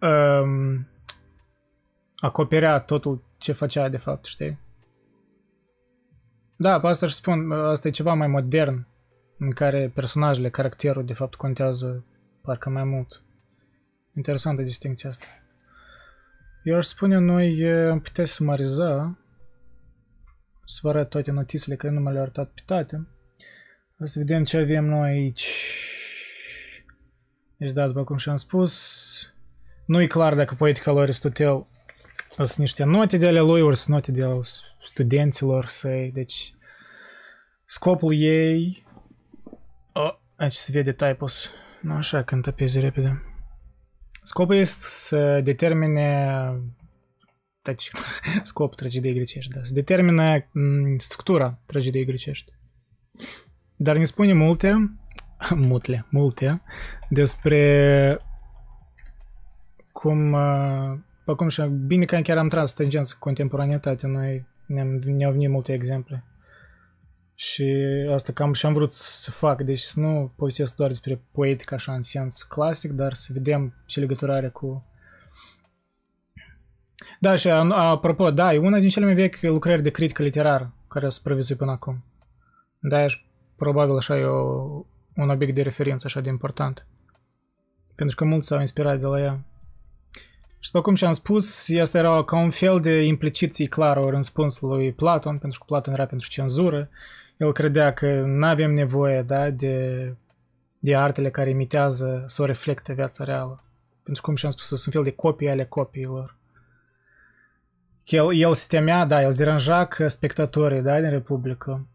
um, 0.00 0.88
acoperea 2.16 2.80
totul 2.80 3.24
ce 3.38 3.52
făcea 3.52 3.88
de 3.88 3.96
fapt, 3.96 4.24
știi? 4.24 4.58
Da, 6.56 6.80
pe 6.80 6.86
asta 6.86 7.06
și 7.06 7.14
spun, 7.14 7.52
asta 7.52 7.88
e 7.88 7.90
ceva 7.90 8.14
mai 8.14 8.26
modern, 8.26 8.86
în 9.38 9.50
care 9.50 9.90
personajele, 9.94 10.50
caracterul, 10.50 11.04
de 11.04 11.12
fapt, 11.12 11.34
contează 11.34 12.04
parcă 12.42 12.70
mai 12.70 12.84
mult. 12.84 13.22
Interesantă 14.14 14.62
distinția 14.62 15.10
asta. 15.10 15.26
Eu 16.62 16.76
aș 16.76 16.86
spune, 16.86 17.18
noi 17.18 17.70
am 17.90 18.00
putea 18.00 18.24
sumariza, 18.24 19.18
să 20.64 20.78
vă 20.82 20.88
arăt 20.88 21.08
toate 21.08 21.30
notițele, 21.30 21.76
că 21.76 21.90
nu 21.90 22.00
m 22.00 22.08
le-au 22.08 22.22
arătat 22.22 22.50
pe 22.50 22.62
toate. 22.66 23.06
O 24.00 24.06
să 24.06 24.18
vedem 24.18 24.44
ce 24.44 24.56
avem 24.56 24.84
noi 24.84 25.08
aici. 25.08 25.46
Deci 27.56 27.70
da, 27.70 27.86
după 27.86 28.04
cum 28.04 28.16
și-am 28.16 28.36
spus, 28.36 29.34
nu 29.86 30.00
e 30.00 30.06
clar 30.06 30.34
dacă 30.34 30.54
poetica 30.54 30.92
lui 30.92 31.02
Aristotel 31.02 31.66
sunt 32.30 32.56
niște 32.56 32.84
note 32.84 33.16
de 33.16 33.26
ale 33.26 33.40
lui, 33.40 33.60
ori 33.60 33.76
sunt 33.76 33.94
note 33.94 34.12
de 34.12 34.22
ale 34.22 34.40
studenților 34.80 35.66
săi, 35.66 36.10
deci 36.14 36.54
scopul 37.66 38.14
ei... 38.14 38.86
Oh, 39.92 40.14
aici 40.36 40.52
se 40.52 40.72
vede 40.72 40.92
typos. 40.92 41.50
Nu 41.80 41.92
așa 41.92 42.22
când 42.22 42.46
apezi 42.48 42.78
repede. 42.78 43.22
Scopul 44.22 44.54
este 44.54 44.86
să 44.88 45.40
determine 45.40 46.40
deci, 47.62 47.90
scop 48.42 48.74
tragediei 48.74 49.14
grecești, 49.14 49.52
da, 49.52 49.60
să 49.62 49.72
determine 49.72 50.50
structura 50.98 51.58
tragediei 51.66 52.04
grecești. 52.04 52.52
Dar 53.76 53.96
ne 53.96 54.04
spune 54.04 54.32
multe, 54.32 54.98
multe, 55.54 56.04
multe, 56.10 56.62
despre 57.08 58.18
cum, 59.92 60.36
pe 61.24 61.32
cum 61.32 61.48
și 61.48 61.62
bine 61.62 62.04
că 62.04 62.16
chiar 62.16 62.38
am 62.38 62.48
tras 62.48 62.74
tangență 62.74 63.12
cu 63.12 63.18
contemporaneitate, 63.18 64.06
noi 64.06 64.46
ne-am, 64.66 64.88
ne-au 64.88 65.32
venit 65.32 65.50
multe 65.50 65.72
exemple. 65.72 66.24
Și 67.34 67.64
asta 68.12 68.32
cam 68.32 68.52
și-am 68.52 68.72
vrut 68.72 68.92
să 68.92 69.30
fac, 69.30 69.62
deci 69.62 69.78
să 69.78 70.00
nu 70.00 70.32
povestesc 70.36 70.76
doar 70.76 70.88
despre 70.88 71.22
poetică 71.32 71.74
așa 71.74 71.94
în 71.94 72.02
sens 72.02 72.42
clasic, 72.42 72.90
dar 72.90 73.12
să 73.12 73.32
vedem 73.32 73.74
ce 73.86 74.00
legătură 74.00 74.32
are 74.32 74.48
cu... 74.48 74.84
Da, 77.20 77.34
și 77.34 77.48
apropo, 77.48 78.30
da, 78.30 78.54
e 78.54 78.58
una 78.58 78.78
din 78.78 78.88
cele 78.88 79.04
mai 79.04 79.14
vechi 79.14 79.40
lucrări 79.40 79.82
de 79.82 79.90
critică 79.90 80.22
literară 80.22 80.74
care 80.88 81.06
a 81.06 81.08
supraviețuit 81.08 81.58
până 81.58 81.70
acum. 81.70 82.04
Da, 82.78 83.08
și 83.08 83.25
probabil 83.56 83.96
așa 83.96 84.18
e 84.18 84.24
o, 84.24 84.84
un 85.16 85.30
obiect 85.30 85.54
de 85.54 85.62
referință 85.62 86.06
așa 86.06 86.20
de 86.20 86.28
important. 86.28 86.86
Pentru 87.94 88.16
că 88.16 88.24
mulți 88.24 88.46
s-au 88.46 88.60
inspirat 88.60 89.00
de 89.00 89.06
la 89.06 89.20
ea. 89.20 89.44
Și 90.58 90.70
după 90.70 90.84
cum 90.84 90.94
și-am 90.94 91.12
spus, 91.12 91.68
asta 91.80 91.98
era 91.98 92.24
ca 92.24 92.36
un 92.36 92.50
fel 92.50 92.80
de 92.80 93.02
implicit 93.02 93.68
clar 93.68 93.96
o 93.96 94.10
răspuns 94.10 94.60
lui 94.60 94.92
Platon, 94.92 95.38
pentru 95.38 95.58
că 95.58 95.64
Platon 95.68 95.92
era 95.92 96.06
pentru 96.06 96.28
cenzură. 96.28 96.88
El 97.36 97.52
credea 97.52 97.92
că 97.92 98.20
nu 98.20 98.46
avem 98.46 98.72
nevoie 98.72 99.22
da, 99.22 99.50
de, 99.50 100.14
de 100.78 100.96
artele 100.96 101.30
care 101.30 101.50
imitează 101.50 102.24
sau 102.26 102.44
reflectă 102.44 102.92
viața 102.92 103.24
reală. 103.24 103.62
Pentru 104.02 104.22
cum 104.22 104.34
și-am 104.34 104.50
spus, 104.50 104.66
sunt 104.66 104.84
un 104.84 104.92
fel 104.92 105.02
de 105.02 105.16
copii 105.16 105.50
ale 105.50 105.64
copiilor. 105.64 106.36
El, 108.04 108.34
el 108.34 108.54
se 108.54 108.66
temea, 108.68 109.04
da, 109.04 109.22
el 109.22 109.30
se 109.30 109.44
deranja 109.44 109.84
că 109.84 110.08
spectatorii 110.08 110.80
da, 110.80 111.00
din 111.00 111.10
Republică 111.10 111.86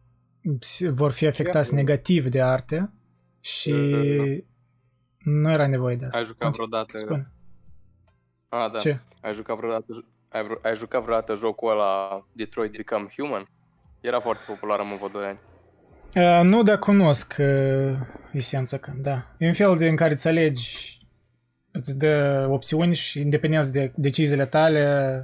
vor 0.93 1.11
fi 1.11 1.27
afectați 1.27 1.73
negativ 1.73 2.27
de 2.27 2.41
arte 2.41 2.91
și 3.39 3.73
nu 5.23 5.51
era 5.51 5.67
nevoie 5.67 5.95
de 5.95 6.05
asta. 6.05 6.17
Ai 6.17 6.25
jucat 6.25 6.51
vreodată... 6.51 6.97
Spune. 6.97 7.31
Ah, 8.49 8.71
da. 8.71 8.77
Ce? 8.77 8.99
Ai 9.21 9.33
jucat 9.33 9.57
vreodată, 9.57 10.05
ai, 10.29 10.59
ai 10.61 10.75
jucat 10.75 11.01
vreodată 11.01 11.35
jocul 11.35 11.71
ăla 11.71 12.25
Detroit 12.31 12.71
Become 12.71 13.07
Human? 13.17 13.49
Era 14.01 14.19
foarte 14.19 14.43
popular 14.47 14.79
în 14.79 14.95
vreo 14.95 15.07
2 15.07 15.25
ani. 15.25 15.39
Uh, 16.15 16.41
nu, 16.43 16.63
dar 16.63 16.79
cunosc 16.79 17.35
uh, 17.39 17.97
esența 18.31 18.77
că, 18.77 18.91
da. 18.95 19.35
E 19.37 19.47
un 19.47 19.53
fel 19.53 19.77
de 19.77 19.87
în 19.87 19.95
care 19.95 20.11
îți 20.11 20.27
alegi, 20.27 20.99
îți 21.71 21.97
dă 21.97 22.47
opțiuni 22.49 22.95
și 22.95 23.19
independent 23.19 23.65
de 23.65 23.93
deciziile 23.95 24.45
tale, 24.45 25.23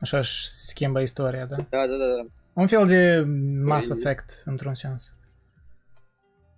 așa 0.00 0.18
își 0.18 0.48
schimbă 0.48 1.00
istoria, 1.00 1.46
da? 1.46 1.56
Da, 1.56 1.64
da, 1.70 1.96
da. 1.96 2.06
da. 2.22 2.28
Un 2.54 2.66
fel 2.66 2.86
de 2.86 3.24
Mass 3.64 3.88
Effect, 3.88 4.42
într-un 4.44 4.74
sens. 4.74 5.14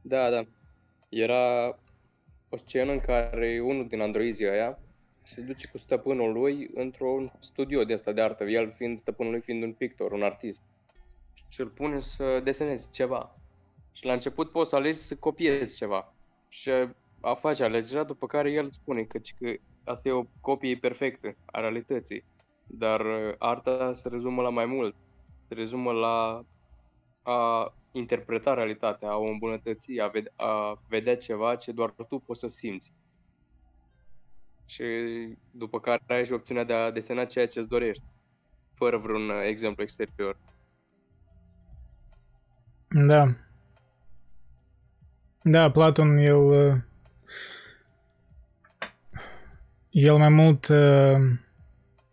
Da, 0.02 0.30
da. 0.30 0.46
Era 1.08 1.78
o 2.48 2.56
scenă 2.56 2.92
în 2.92 3.00
care 3.00 3.60
unul 3.60 3.88
din 3.88 4.00
androizii 4.00 4.48
aia 4.48 4.78
se 5.22 5.40
duce 5.40 5.68
cu 5.68 5.78
stăpânul 5.78 6.32
lui 6.32 6.70
într-un 6.74 7.32
studio 7.40 7.84
de 7.84 7.92
asta 7.92 8.12
de 8.12 8.20
artă, 8.20 8.44
el 8.44 8.72
fiind 8.76 8.98
stăpânul 8.98 9.32
lui 9.32 9.40
fiind 9.40 9.62
un 9.62 9.72
pictor, 9.72 10.12
un 10.12 10.22
artist. 10.22 10.62
Și 11.48 11.60
îl 11.60 11.68
pune 11.68 12.00
să 12.00 12.40
deseneze 12.44 12.86
ceva. 12.90 13.36
Și 13.92 14.04
la 14.04 14.12
început 14.12 14.50
poți 14.50 14.70
să 14.70 14.76
alegi 14.76 14.98
să 14.98 15.16
copiezi 15.16 15.76
ceva. 15.76 16.14
Și 16.48 16.70
a 17.20 17.34
face 17.34 17.64
alegerea, 17.64 18.04
după 18.04 18.26
care 18.26 18.52
el 18.52 18.70
spune 18.70 19.02
că, 19.02 19.18
că 19.38 19.52
asta 19.84 20.08
e 20.08 20.12
o 20.12 20.24
copie 20.40 20.76
perfectă 20.76 21.36
a 21.44 21.60
realității. 21.60 22.24
Dar 22.66 23.00
uh, 23.00 23.34
arta 23.38 23.92
se 23.94 24.08
rezumă 24.08 24.42
la 24.42 24.50
mai 24.50 24.66
mult. 24.66 24.94
Se 25.48 25.54
rezumă 25.54 25.92
la 25.92 26.44
a 27.22 27.72
interpreta 27.92 28.54
realitatea, 28.54 29.10
a 29.10 29.16
o 29.16 29.24
îmbunătăți, 29.24 30.00
a, 30.00 30.06
vede- 30.06 30.32
a 30.36 30.78
vedea 30.88 31.16
ceva 31.16 31.56
ce 31.56 31.72
doar 31.72 31.94
tu 32.08 32.18
poți 32.18 32.40
să 32.40 32.48
simți 32.48 32.92
și 34.66 34.84
după 35.50 35.80
care 35.80 36.02
ai 36.06 36.24
și 36.26 36.32
opțiunea 36.32 36.64
de 36.64 36.72
a 36.72 36.90
desena 36.90 37.24
ceea 37.24 37.46
ce 37.46 37.58
îți 37.58 37.68
dorești, 37.68 38.04
fără 38.74 38.96
vreun 38.96 39.28
uh, 39.28 39.42
exemplu 39.44 39.82
exterior. 39.82 40.36
Da. 42.88 43.34
Da, 45.42 45.70
Platon, 45.70 46.16
el... 46.16 46.36
Uh, 46.36 46.76
el 49.90 50.16
mai 50.16 50.28
mult 50.28 50.68
uh, 50.68 51.16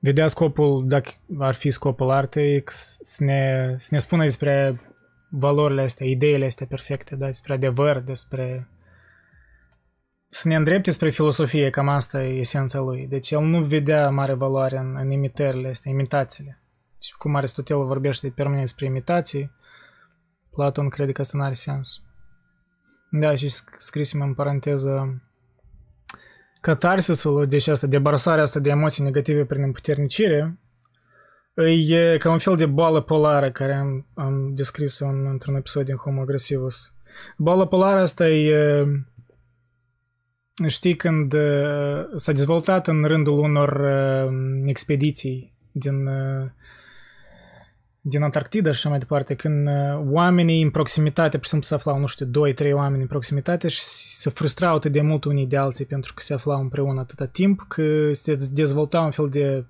vedea 0.04 0.28
scopul, 0.28 0.88
dacă 0.88 1.12
ar 1.40 1.54
fi 1.54 1.70
scopul 1.70 2.10
artei, 2.10 2.64
să 2.68 3.24
ne, 3.24 3.76
să 3.78 3.88
ne 3.92 3.98
spună 3.98 4.24
despre 4.24 4.82
valorile 5.30 5.82
astea, 5.82 6.06
ideile 6.06 6.46
astea 6.46 6.66
perfecte, 6.66 7.16
da, 7.16 7.26
despre 7.26 7.54
adevăr, 7.54 8.00
despre 8.00 8.68
să 10.30 10.48
ne 10.48 10.56
îndrepte 10.56 10.92
spre 10.92 11.10
filosofie, 11.10 11.70
cam 11.70 11.90
asta 11.90 12.24
e 12.24 12.40
esența 12.40 12.80
lui. 12.80 13.08
Deci 13.08 13.32
el 13.32 13.42
nu 13.42 13.64
vedea 13.64 14.10
mare 14.10 14.34
valoare 14.34 14.78
în, 14.78 14.96
în 14.96 15.12
imitările 15.12 15.70
astea, 15.70 15.92
imitațiile. 15.92 16.62
Și 17.00 17.18
cum 17.18 17.36
Aristotel 17.36 17.86
vorbește 17.86 18.30
permanent 18.30 18.64
despre 18.64 18.86
imitații, 18.86 19.52
Platon 20.52 20.90
crede 20.90 21.12
că 21.12 21.22
asta 21.22 21.38
nu 21.38 21.44
are 21.44 21.54
sens. 21.54 22.02
Da, 23.10 23.36
și 23.36 23.48
scrisem 23.78 24.22
în 24.22 24.34
paranteză 24.34 25.22
catarsisul, 26.64 27.48
deci 27.48 27.68
asta, 27.68 27.88
debarsarea 27.88 28.44
asta 28.44 28.60
de 28.60 28.70
emoții 28.70 29.04
negative 29.04 29.46
prin 29.46 29.64
împuternicire, 29.64 30.60
e 31.88 32.18
ca 32.18 32.32
un 32.32 32.38
fel 32.38 32.56
de 32.56 32.66
boală 32.66 33.02
polară 33.02 33.52
care 33.52 33.74
am, 33.74 34.08
am 34.14 34.54
descris 34.56 35.00
în, 35.00 35.28
într-un 35.32 35.56
episod 35.56 35.86
din 35.86 35.96
Homo 35.96 36.22
Agresivus. 36.22 36.94
Boala 37.38 37.68
polară 37.68 38.00
asta 38.00 38.28
e 38.30 38.86
Știi, 40.68 40.96
când 40.96 41.34
uh, 41.34 42.06
s-a 42.16 42.32
dezvoltat 42.32 42.88
în 42.88 43.04
rândul 43.04 43.40
unor 43.40 43.70
uh, 43.70 44.34
expediții 44.66 45.54
din, 45.72 46.08
uh, 46.08 46.50
din 48.06 48.22
Antarctida 48.22 48.70
și 48.70 48.76
așa 48.76 48.90
mai 48.90 48.98
departe, 48.98 49.36
când 49.36 49.68
oamenii 50.12 50.62
în 50.62 50.70
proximitate, 50.70 51.36
pur 51.36 51.44
și 51.44 51.50
simplu 51.50 51.68
se 51.68 51.74
aflau, 51.74 52.00
nu 52.00 52.06
știu, 52.06 52.26
2-3 52.26 52.74
oameni 52.74 53.02
în 53.02 53.08
proximitate 53.08 53.68
și 53.68 53.82
se 53.82 54.30
frustrau 54.30 54.76
atât 54.76 54.92
de 54.92 55.02
mult 55.02 55.24
unii 55.24 55.46
de 55.46 55.58
alții 55.58 55.86
pentru 55.86 56.14
că 56.14 56.22
se 56.22 56.34
aflau 56.34 56.62
împreună 56.62 57.00
atâta 57.00 57.26
timp, 57.26 57.66
că 57.68 58.14
se 58.14 58.36
dezvolta 58.52 59.02
un 59.02 59.12
fel 59.12 59.30
de 59.30 59.66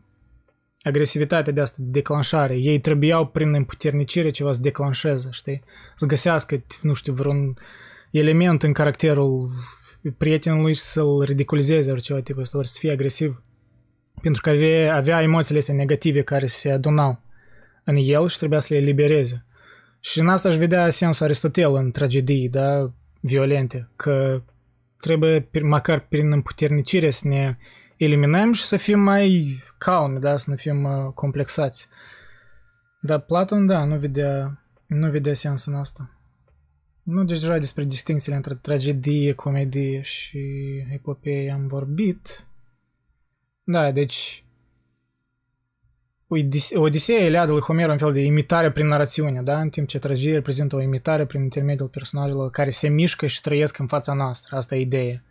agresivitate 0.82 1.52
de 1.52 1.62
asta, 1.62 1.76
de 1.80 1.90
declanșare. 1.90 2.58
Ei 2.58 2.80
trebuiau 2.80 3.28
prin 3.28 3.54
împuternicire 3.54 4.32
ceva 4.32 4.52
să 4.52 4.60
declanșeze, 4.60 5.28
știi? 5.32 5.64
Să 5.96 6.06
găsească, 6.06 6.64
nu 6.82 6.94
știu, 6.94 7.14
vreun 7.14 7.58
element 8.12 8.64
în 8.64 8.74
caracterul 8.74 9.52
prietenului 10.18 10.76
să-l 10.76 11.22
ridiculizeze 11.22 11.92
ori 11.92 12.02
ceva 12.02 12.20
tipul 12.20 12.42
ăsta, 12.42 12.58
ori 12.58 12.68
să 12.68 12.78
fie 12.80 12.92
agresiv. 12.92 13.42
Pentru 14.22 14.42
că 14.42 14.50
avea, 14.50 14.96
avea 14.96 15.22
emoțiile 15.22 15.60
astea 15.60 15.74
negative 15.76 16.22
care 16.22 16.46
se 16.46 16.72
adunau 16.72 17.22
în 17.84 17.96
el 17.96 18.28
și 18.28 18.38
trebuia 18.38 18.60
să 18.60 18.74
le 18.74 18.80
elibereze. 18.80 19.46
Și 20.00 20.20
în 20.20 20.28
asta 20.28 20.50
își 20.50 20.58
vedea 20.58 20.90
sensul 20.90 21.26
Aristotel 21.26 21.74
în 21.76 21.92
tragedii, 21.92 22.50
da, 22.50 22.92
violente, 23.20 23.90
că 23.96 24.42
trebuie 24.98 25.50
măcar 25.62 26.00
prin 26.00 26.32
împuternicire 26.32 27.10
să 27.10 27.28
ne 27.28 27.58
eliminăm 27.98 28.54
și 28.54 28.64
să 28.64 28.78
fim 28.78 29.00
mai 29.00 29.58
calmi, 29.78 30.20
da, 30.20 30.38
să 30.38 30.50
nu 30.50 30.56
fim 30.56 30.84
uh, 30.84 31.14
complexați. 31.14 31.88
Dar 33.02 33.20
Platon, 33.20 33.66
da, 33.66 33.84
nu 33.84 33.98
vedea, 33.98 34.62
nu 34.86 35.10
vedea 35.10 35.34
sens 35.34 35.66
în 35.66 35.76
asta. 35.76 36.10
Nu, 37.04 37.24
deci 37.24 37.40
deja 37.40 37.58
despre 37.58 37.84
distințiile 37.84 38.36
între 38.36 38.56
tragedie, 38.56 39.34
comedie 39.34 40.02
și 40.02 40.40
epopee 40.92 41.52
am 41.52 41.68
vorbit. 41.68 42.48
Da, 43.64 43.92
deci 43.92 44.43
Odiseea, 46.76 47.26
Iliada 47.26 47.52
lui 47.52 47.62
Homer, 47.62 47.90
un 47.90 47.98
fel 47.98 48.14
de 48.14 48.20
imitare 48.20 48.72
prin 48.72 48.88
narațiune, 48.88 49.42
da? 49.42 49.60
În 49.60 49.70
timp 49.70 49.88
ce 49.88 50.00
tragedia 50.00 50.34
reprezintă 50.34 50.76
o 50.76 50.82
imitare 50.82 51.26
prin 51.26 51.42
intermediul 51.42 51.88
personajelor 51.88 52.50
care 52.50 52.70
se 52.70 52.88
mișcă 52.88 53.28
și 53.28 53.42
trăiesc 53.42 53.78
în 53.78 53.88
fața 53.88 54.14
noastră. 54.14 54.56
Asta 54.56 54.76
e 54.76 54.80
ideea. 54.80 55.24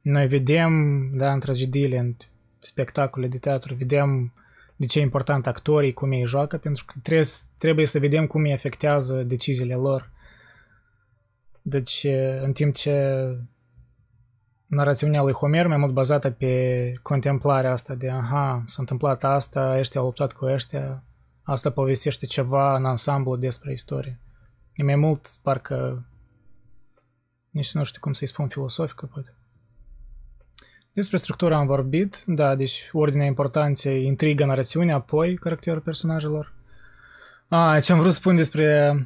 Noi 0.00 0.26
vedem, 0.26 1.02
da, 1.16 1.32
în 1.32 1.40
tragediile, 1.40 1.98
în 1.98 2.14
spectacole 2.58 3.26
de 3.26 3.38
teatru, 3.38 3.74
vedem 3.74 4.32
de 4.76 4.86
ce 4.86 4.98
e 4.98 5.02
important 5.02 5.46
actorii, 5.46 5.92
cum 5.92 6.12
ei 6.12 6.26
joacă, 6.26 6.56
pentru 6.56 6.84
că 6.84 6.94
trebuie, 7.02 7.28
trebuie 7.58 7.86
să 7.86 7.98
vedem 7.98 8.26
cum 8.26 8.42
îi 8.42 8.52
afectează 8.52 9.22
deciziile 9.22 9.74
lor. 9.74 10.10
Deci, 11.62 12.06
în 12.42 12.52
timp 12.52 12.74
ce 12.74 13.26
narațiunea 14.74 15.22
lui 15.22 15.32
Homer 15.32 15.66
mai 15.66 15.76
mult 15.76 15.92
bazată 15.92 16.30
pe 16.30 16.92
contemplarea 17.02 17.72
asta 17.72 17.94
de 17.94 18.10
aha, 18.10 18.64
s-a 18.66 18.76
întâmplat 18.78 19.24
asta, 19.24 19.76
ăștia 19.78 20.00
au 20.00 20.06
luptat 20.06 20.32
cu 20.32 20.44
ăștia, 20.44 21.02
asta 21.42 21.70
povestește 21.70 22.26
ceva 22.26 22.76
în 22.76 22.84
ansamblu 22.84 23.36
despre 23.36 23.72
istorie. 23.72 24.20
E 24.72 24.82
mai 24.82 24.96
mult, 24.96 25.28
parcă, 25.42 26.06
nici 27.50 27.74
nu 27.74 27.84
știu 27.84 28.00
cum 28.00 28.12
să-i 28.12 28.26
spun 28.26 28.48
filosofică, 28.48 29.06
poate. 29.06 29.34
Despre 30.92 31.16
structura 31.16 31.56
am 31.56 31.66
vorbit, 31.66 32.22
da, 32.26 32.54
deci 32.54 32.90
ordinea 32.92 33.26
importanței, 33.26 34.04
intriga, 34.04 34.46
narațiunea, 34.46 34.94
apoi 34.94 35.34
caracterul 35.36 35.80
personajelor. 35.80 36.52
A, 37.48 37.80
ce 37.80 37.92
am 37.92 37.98
vrut 37.98 38.12
să 38.12 38.18
spun 38.18 38.36
despre 38.36 38.96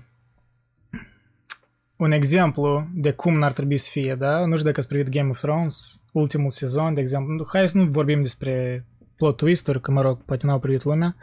un 1.98 2.12
exemplu 2.12 2.88
de 2.94 3.12
cum 3.12 3.38
n-ar 3.38 3.52
trebui 3.52 3.76
să 3.76 3.88
fie, 3.90 4.14
da? 4.14 4.38
Nu 4.38 4.52
știu 4.52 4.66
dacă 4.66 4.78
ați 4.78 4.88
privit 4.88 5.08
Game 5.08 5.30
of 5.30 5.40
Thrones, 5.40 6.00
ultimul 6.12 6.50
sezon, 6.50 6.94
de 6.94 7.00
exemplu. 7.00 7.46
Hai 7.52 7.68
să 7.68 7.78
nu 7.78 7.84
vorbim 7.84 8.22
despre 8.22 8.84
plot 9.16 9.36
twist-uri, 9.36 9.80
că, 9.80 9.90
mă 9.90 10.00
rog, 10.00 10.24
poate 10.24 10.46
n-au 10.46 10.58
privit 10.58 10.84
lumea. 10.84 11.16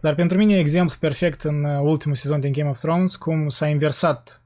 Dar 0.00 0.14
pentru 0.14 0.38
mine 0.38 0.54
e 0.54 0.58
exemplu 0.58 0.96
perfect 1.00 1.42
în 1.42 1.64
ultimul 1.64 2.16
sezon 2.16 2.40
din 2.40 2.52
Game 2.52 2.68
of 2.68 2.78
Thrones, 2.78 3.16
cum 3.16 3.48
s-a 3.48 3.66
inversat 3.66 4.42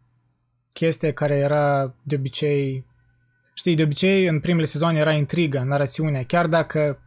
chestia 0.72 1.12
care 1.12 1.34
era 1.34 1.94
de 2.02 2.14
obicei... 2.14 2.88
Știi, 3.54 3.76
de 3.76 3.82
obicei 3.82 4.26
în 4.26 4.40
primele 4.40 4.64
sezoane 4.64 4.98
era 4.98 5.12
intriga, 5.12 5.62
narațiunea, 5.62 6.24
chiar 6.24 6.46
dacă 6.46 6.98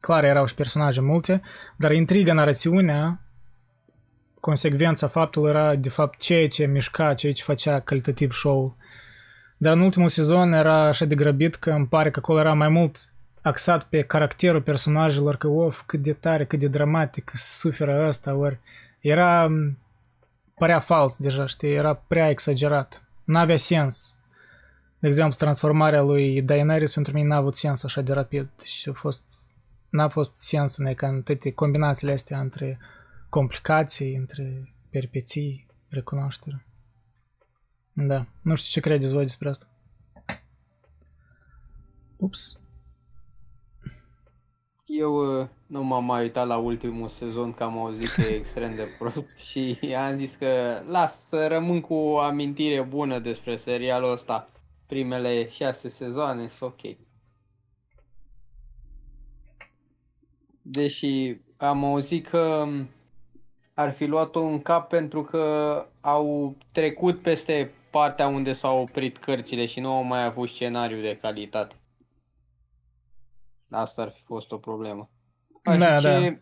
clar 0.00 0.24
erau 0.24 0.46
și 0.46 0.54
personaje 0.54 1.00
multe, 1.00 1.42
dar 1.76 1.92
intriga, 1.92 2.32
narațiunea 2.32 3.21
consecvența 4.42 5.08
faptului 5.08 5.50
era 5.50 5.74
de 5.74 5.88
fapt 5.88 6.18
ceea 6.18 6.48
ce 6.48 6.66
mișca, 6.66 7.14
ceea 7.14 7.32
ce 7.32 7.42
făcea 7.42 7.80
calitativ 7.80 8.32
show 8.32 8.76
Dar 9.56 9.72
în 9.72 9.80
ultimul 9.80 10.08
sezon 10.08 10.52
era 10.52 10.82
așa 10.82 11.04
de 11.04 11.14
grăbit 11.14 11.54
că 11.54 11.70
îmi 11.70 11.86
pare 11.86 12.10
că 12.10 12.18
acolo 12.18 12.38
era 12.38 12.52
mai 12.52 12.68
mult 12.68 13.12
axat 13.42 13.84
pe 13.84 14.02
caracterul 14.02 14.62
personajelor, 14.62 15.36
că 15.36 15.48
of, 15.48 15.82
cât 15.86 16.02
de 16.02 16.12
tare, 16.12 16.46
cât 16.46 16.58
de 16.58 16.68
dramatic, 16.68 17.30
suferă 17.34 18.06
ăsta, 18.06 18.34
ori 18.34 18.58
era, 19.00 19.50
părea 20.54 20.80
fals 20.80 21.16
deja, 21.18 21.46
știi, 21.46 21.74
era 21.74 21.94
prea 21.94 22.28
exagerat. 22.28 23.04
N-avea 23.24 23.56
sens. 23.56 24.16
De 24.98 25.06
exemplu, 25.06 25.36
transformarea 25.38 26.02
lui 26.02 26.42
Daenerys 26.42 26.92
pentru 26.92 27.12
mine 27.12 27.28
n-a 27.28 27.36
avut 27.36 27.56
sens 27.56 27.84
așa 27.84 28.00
de 28.00 28.12
rapid. 28.12 28.48
Deci 28.56 28.88
a 28.88 28.92
fost, 28.92 29.24
n-a 29.88 30.08
fost 30.08 30.36
sens 30.36 30.76
în 30.76 30.94
ca 30.94 31.08
în 31.08 31.22
toate 31.22 31.52
combinațiile 31.52 32.12
astea 32.12 32.40
între 32.40 32.78
complicații, 33.32 34.14
între 34.14 34.74
perpeții, 34.90 35.66
recunoaștere. 35.88 36.66
Da, 37.92 38.26
nu 38.42 38.54
știu 38.54 38.70
ce 38.70 38.80
credeți 38.80 39.12
voi 39.12 39.22
despre 39.22 39.48
asta. 39.48 39.68
Ups. 42.16 42.60
Eu 44.84 45.40
uh, 45.40 45.48
nu 45.66 45.82
m-am 45.82 46.04
mai 46.04 46.22
uitat 46.22 46.46
la 46.46 46.56
ultimul 46.56 47.08
sezon, 47.08 47.52
că 47.52 47.62
am 47.62 47.78
auzit 47.78 48.08
că 48.08 48.20
e 48.20 48.34
extrem 48.34 48.74
de 48.74 48.88
prost 48.98 49.36
și 49.48 49.78
am 49.96 50.16
zis 50.16 50.34
că 50.34 50.82
las 50.86 51.26
să 51.28 51.46
rămân 51.46 51.80
cu 51.80 51.94
o 51.94 52.18
amintire 52.18 52.82
bună 52.82 53.18
despre 53.18 53.56
serialul 53.56 54.12
ăsta. 54.12 54.50
Primele 54.86 55.50
șase 55.50 55.88
sezoane 55.88 56.48
sunt 56.48 56.70
ok. 56.70 56.96
Deși 60.62 61.36
am 61.56 61.84
auzit 61.84 62.26
că 62.26 62.64
um, 62.66 62.88
ar 63.82 63.92
fi 63.92 64.04
luat-o 64.04 64.40
în 64.40 64.62
cap 64.62 64.88
pentru 64.88 65.22
că 65.22 65.86
au 66.00 66.56
trecut 66.72 67.22
peste 67.22 67.70
partea 67.90 68.26
unde 68.26 68.52
s-au 68.52 68.80
oprit 68.80 69.18
cărțile 69.18 69.66
și 69.66 69.80
nu 69.80 69.92
au 69.92 70.02
mai 70.02 70.24
avut 70.24 70.48
scenariu 70.48 71.00
de 71.00 71.18
calitate. 71.20 71.74
Asta 73.70 74.02
ar 74.02 74.10
fi 74.10 74.22
fost 74.22 74.52
o 74.52 74.56
problemă. 74.56 75.10
Da, 75.62 75.98
ce 75.98 76.08
da. 76.08 76.36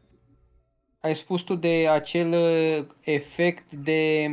ai 1.00 1.14
spus 1.14 1.42
tu 1.42 1.54
de 1.54 1.88
acel 1.88 2.32
uh, 2.32 2.86
efect 3.00 3.72
de 3.72 4.30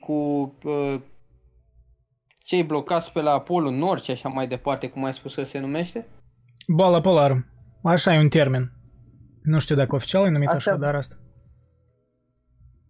cu 0.00 0.12
uh, 0.64 1.00
cei 2.38 2.62
blocați 2.62 3.12
pe 3.12 3.20
la 3.20 3.40
Polul 3.40 3.72
Nord 3.72 4.02
și 4.02 4.10
așa 4.10 4.28
mai 4.28 4.48
departe, 4.48 4.88
cum 4.88 5.04
ai 5.04 5.14
spus 5.14 5.34
că 5.34 5.44
se 5.44 5.58
numește? 5.58 6.06
Boala 6.66 7.00
polară. 7.00 7.46
Așa 7.82 8.14
e 8.14 8.18
un 8.18 8.28
termen. 8.28 8.72
Nu 9.42 9.58
știu 9.58 9.76
dacă 9.76 9.94
oficial 9.94 10.26
e 10.26 10.28
numit 10.28 10.48
așa, 10.48 10.56
Așa. 10.56 10.70
așa 10.70 10.80
dar 10.80 10.94
asta. 10.94 11.16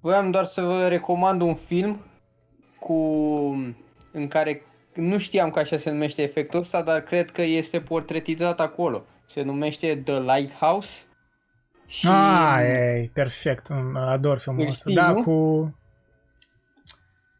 Voiam 0.05 0.31
doar 0.31 0.44
să 0.44 0.62
vă 0.62 0.89
recomand 0.89 1.40
un 1.40 1.55
film 1.55 2.01
cu 2.78 2.94
în 4.12 4.28
care 4.28 4.62
nu 4.94 5.18
știam 5.18 5.51
că 5.51 5.59
așa 5.59 5.76
se 5.76 5.90
numește 5.90 6.22
efectul 6.22 6.59
ăsta, 6.60 6.82
dar 6.82 7.01
cred 7.01 7.31
că 7.31 7.43
este 7.43 7.81
portretizat 7.81 8.60
acolo. 8.60 9.05
Se 9.26 9.43
numește 9.43 9.97
The 10.05 10.20
Lighthouse. 10.20 10.98
Și 11.86 12.09
Ah, 12.10 12.59
e 12.62 13.10
perfect. 13.14 13.66
Ador 13.94 14.39
filmul 14.39 14.62
Îl 14.62 14.68
ăsta. 14.68 14.90
știi, 14.90 15.02
Da, 15.02 15.10
nu? 15.12 15.22
cu... 15.22 15.74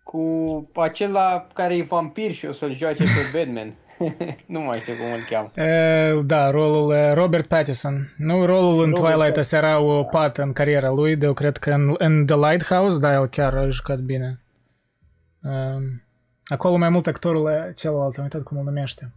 cu 0.03 0.81
acela 0.81 1.47
care 1.53 1.77
e 1.77 1.83
vampir 1.83 2.33
și 2.33 2.47
o 2.47 2.53
să-l 2.53 2.77
joace 2.77 3.03
pe 3.03 3.29
Batman. 3.39 3.75
nu 4.55 4.61
mai 4.67 4.79
știu 4.79 4.95
cum 4.95 5.13
îl 5.13 5.25
cheamă. 5.31 5.69
E, 5.69 6.23
da, 6.25 6.51
rolul 6.51 6.93
e 6.93 7.13
Robert 7.13 7.47
Pattinson. 7.47 8.15
Nu, 8.17 8.45
rolul 8.45 8.85
în 8.85 8.93
Robert 8.95 9.15
Twilight 9.15 9.37
ăsta 9.37 9.57
era 9.57 9.79
o 9.79 10.03
pată 10.03 10.43
în 10.43 10.53
cariera 10.53 10.91
lui, 10.91 11.17
de 11.17 11.27
eu 11.27 11.33
cred 11.33 11.57
că 11.57 11.71
în, 11.71 11.95
în 11.99 12.27
The 12.27 12.37
Lighthouse, 12.37 12.99
da, 12.99 13.13
el 13.13 13.27
chiar 13.29 13.55
a 13.55 13.69
jucat 13.69 13.99
bine. 13.99 14.41
Um, 15.43 16.03
acolo 16.47 16.77
mai 16.77 16.89
mult 16.89 17.07
actorul 17.07 17.49
e 17.49 17.73
celălalt, 17.77 18.17
am 18.17 18.23
uitat 18.23 18.43
cum 18.43 18.59
îl 18.59 18.65
numește. 18.65 19.13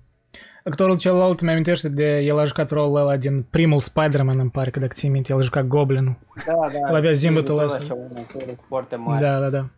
Actorul 0.63 0.97
celălalt 0.97 1.41
mi 1.41 1.51
amintește 1.51 1.89
de, 1.89 2.19
el 2.19 2.39
a 2.39 2.45
jucat 2.45 2.69
rolul 2.69 2.95
ăla 2.95 3.17
din 3.17 3.45
primul 3.49 3.79
Spider-Man, 3.79 4.39
îmi 4.39 4.49
pare 4.49 4.69
că 4.69 4.79
dacă 4.79 4.93
ții 4.93 5.09
minte, 5.09 5.31
el 5.31 5.37
a 5.37 5.41
jucat 5.41 5.65
Goblinul. 5.65 6.15
Da, 6.45 6.53
da. 6.53 6.89
El 6.89 6.95
avea 6.95 7.11
zâmbetul 7.11 7.55
tot 7.55 7.63
ăsta. 7.63 7.77
Așa, 7.81 7.93
un 7.93 8.17
actor 8.17 8.41
foarte 8.67 8.95
mare. 8.95 9.25
Da, 9.25 9.39
da, 9.39 9.49
da. 9.49 9.69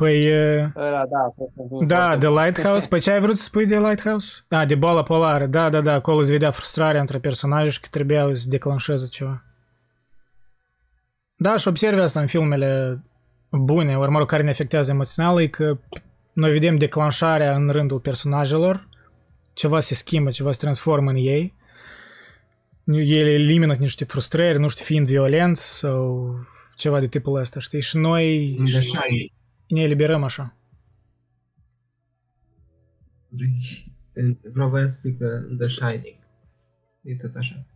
Păi, 0.00 0.20
e, 0.24 0.72
Ăla, 0.76 1.06
da, 1.06 1.18
a 1.18 1.34
fost 1.36 1.50
un 1.54 1.68
film 1.68 1.86
Da, 1.86 1.96
foarte 1.96 2.18
The 2.18 2.28
bun. 2.28 2.42
Lighthouse. 2.42 2.88
Păi 2.88 3.00
ce 3.00 3.10
ai 3.10 3.20
vrut 3.20 3.36
să 3.36 3.42
spui 3.42 3.66
de 3.66 3.76
Lighthouse? 3.76 4.44
Da, 4.48 4.64
de 4.64 4.74
boala 4.74 5.02
polară. 5.02 5.46
Da, 5.46 5.68
da, 5.68 5.80
da. 5.80 5.92
Acolo 5.92 6.22
se 6.22 6.32
vedea 6.32 6.50
frustrarea 6.50 7.00
între 7.00 7.18
personaje 7.18 7.70
și 7.70 7.80
că 7.80 7.88
trebuiau 7.90 8.34
să 8.34 8.48
declanșeze 8.48 9.06
ceva. 9.06 9.44
Da, 11.36 11.56
și 11.56 11.68
observi 11.68 12.00
asta 12.00 12.20
în 12.20 12.26
filmele 12.26 13.00
bune, 13.50 13.98
ori 13.98 14.10
mă 14.10 14.18
rog, 14.18 14.28
care 14.28 14.42
ne 14.42 14.50
afectează 14.50 14.90
emoțional, 14.90 15.40
e 15.40 15.46
că 15.46 15.78
noi 16.32 16.50
vedem 16.50 16.76
declanșarea 16.76 17.54
în 17.54 17.68
rândul 17.70 18.00
personajelor, 18.00 18.88
ceva 19.52 19.80
se 19.80 19.94
schimbă, 19.94 20.30
ceva 20.30 20.52
se 20.52 20.58
transformă 20.60 21.10
în 21.10 21.16
ei, 21.16 21.54
ele 22.86 23.32
elimină 23.32 23.74
niște 23.78 24.04
frustrări, 24.04 24.58
nu 24.58 24.68
știu, 24.68 24.84
fiind 24.84 25.06
violenți 25.06 25.78
sau 25.78 26.34
ceva 26.76 27.00
de 27.00 27.06
tipul 27.06 27.40
ăsta, 27.40 27.60
știi? 27.60 27.82
Și 27.82 27.96
noi 27.96 28.54
In 28.58 28.64
The 28.64 28.80
Shining. 28.80 29.30
Ne 29.70 29.82
eliberăm 29.82 30.22
așa. 30.24 30.56
În- 34.12 34.38
Vreau 34.52 34.68
voia 34.68 34.86
să 34.86 34.98
zic 35.02 35.18
că 35.18 35.24
în 35.26 35.56
The 35.56 35.66
Shining. 35.66 36.18
E 37.02 37.16
tot 37.16 37.34
așa. 37.34 37.66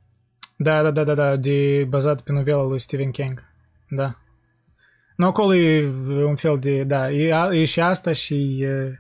Da, 0.59 0.83
da, 0.83 0.91
da, 0.91 1.05
da, 1.05 1.15
da, 1.15 1.37
de 1.37 1.85
bazat 1.89 2.21
pe 2.21 2.33
novela 2.33 2.62
lui 2.62 2.79
Stephen 2.79 3.11
King. 3.11 3.43
Da. 3.89 4.19
Nu, 5.16 5.27
acolo 5.27 5.55
e 5.55 5.87
un 6.25 6.37
fel 6.37 6.59
de, 6.59 6.85
da, 6.85 7.11
e, 7.11 7.35
a- 7.35 7.55
e 7.55 7.65
și 7.65 7.81
asta 7.81 8.12
și 8.12 8.62
e, 8.62 8.99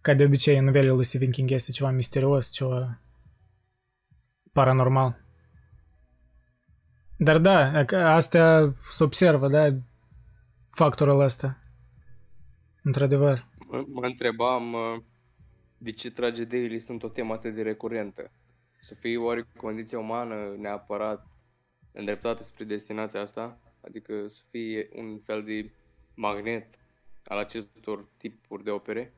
ca 0.00 0.14
de 0.14 0.24
obicei 0.24 0.58
în 0.58 0.64
novelele 0.64 0.92
lui 0.92 1.04
Stephen 1.04 1.30
King 1.30 1.50
este 1.50 1.70
ceva 1.72 1.90
misterios, 1.90 2.50
ceva 2.50 3.00
paranormal. 4.52 5.24
Dar 7.18 7.38
da, 7.38 7.84
că 7.84 7.96
astea 7.96 8.74
se 8.90 9.04
observă, 9.04 9.48
da, 9.48 9.66
factorul 10.76 11.20
ăsta. 11.20 11.58
Într-adevăr. 12.82 13.46
Mă, 13.58 13.84
mă 13.88 14.06
întrebam 14.06 14.72
uh, 14.72 15.02
de 15.78 15.90
ce 15.90 16.10
tragediile 16.10 16.78
sunt 16.78 17.02
o 17.02 17.08
temă 17.08 17.32
atât 17.32 17.54
de 17.54 17.62
recurentă. 17.62 18.30
Să 18.78 18.94
fie 18.94 19.16
oare 19.16 19.46
condiția 19.56 19.98
umană 19.98 20.54
neapărat 20.58 21.26
îndreptată 21.92 22.42
spre 22.42 22.64
destinația 22.64 23.20
asta? 23.20 23.58
Adică 23.80 24.28
să 24.28 24.42
fie 24.50 24.88
un 24.92 25.18
fel 25.18 25.44
de 25.44 25.70
magnet 26.14 26.66
al 27.24 27.38
acestor 27.38 28.08
tipuri 28.16 28.64
de 28.64 28.70
opere? 28.70 29.12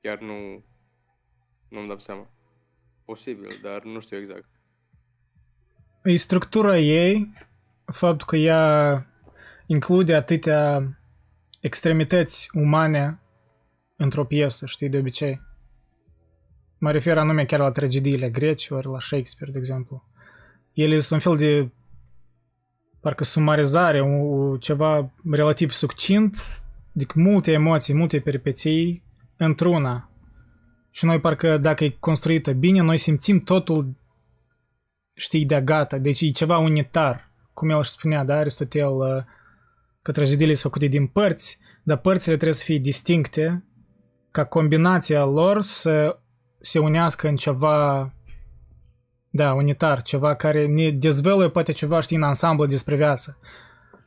Chiar 0.00 0.20
nu 0.20 0.64
nu-mi 1.68 1.88
dau 1.88 1.98
seama. 1.98 2.26
Posibil, 3.04 3.58
dar 3.62 3.82
nu 3.82 4.00
știu 4.00 4.16
exact. 4.16 4.48
e 6.04 6.14
structura 6.14 6.78
ei, 6.78 7.32
faptul 7.84 8.26
că 8.26 8.36
ea 8.36 9.06
include 9.68 10.14
atâtea 10.14 10.98
extremități 11.60 12.50
umane 12.52 13.20
într-o 13.96 14.24
piesă, 14.24 14.66
știi, 14.66 14.88
de 14.88 14.98
obicei. 14.98 15.40
Mă 16.78 16.90
refer 16.90 17.18
anume 17.18 17.44
chiar 17.44 17.60
la 17.60 17.70
tragediile 17.70 18.30
greci, 18.30 18.68
ori 18.70 18.86
la 18.86 19.00
Shakespeare, 19.00 19.52
de 19.52 19.58
exemplu. 19.58 20.08
Ele 20.72 20.98
sunt 20.98 21.24
un 21.24 21.32
fel 21.32 21.46
de 21.46 21.70
parcă 23.00 23.24
sumarizare, 23.24 24.00
un, 24.00 24.58
ceva 24.58 25.12
relativ 25.30 25.70
succint, 25.70 26.36
adică 26.94 27.20
multe 27.20 27.52
emoții, 27.52 27.94
multe 27.94 28.20
peripeții 28.20 29.02
într-una. 29.36 30.10
Și 30.90 31.04
noi 31.04 31.20
parcă 31.20 31.58
dacă 31.58 31.84
e 31.84 31.96
construită 32.00 32.52
bine, 32.52 32.80
noi 32.80 32.96
simțim 32.96 33.40
totul, 33.40 33.94
știi, 35.14 35.44
de 35.44 35.60
gata. 35.60 35.98
Deci 35.98 36.20
e 36.20 36.30
ceva 36.30 36.58
unitar, 36.58 37.30
cum 37.52 37.70
el 37.70 37.78
își 37.78 37.90
spunea, 37.90 38.24
da, 38.24 38.36
Aristotel, 38.36 38.90
uh, 38.90 39.22
că 40.08 40.14
tragediile 40.14 40.52
sunt 40.52 40.72
făcute 40.72 40.86
din 40.86 41.06
părți, 41.06 41.58
dar 41.82 41.96
părțile 41.96 42.34
trebuie 42.34 42.54
să 42.54 42.64
fie 42.64 42.78
distincte, 42.78 43.64
ca 44.30 44.44
combinația 44.44 45.24
lor 45.24 45.62
să 45.62 46.18
se 46.60 46.78
unească 46.78 47.28
în 47.28 47.36
ceva, 47.36 48.12
da, 49.30 49.54
unitar, 49.54 50.02
ceva 50.02 50.34
care 50.34 50.66
ne 50.66 50.90
dezvăluie 50.90 51.48
poate 51.48 51.72
ceva, 51.72 52.00
știi, 52.00 52.16
în 52.16 52.22
ansamblu 52.22 52.66
despre 52.66 52.96
viață. 52.96 53.38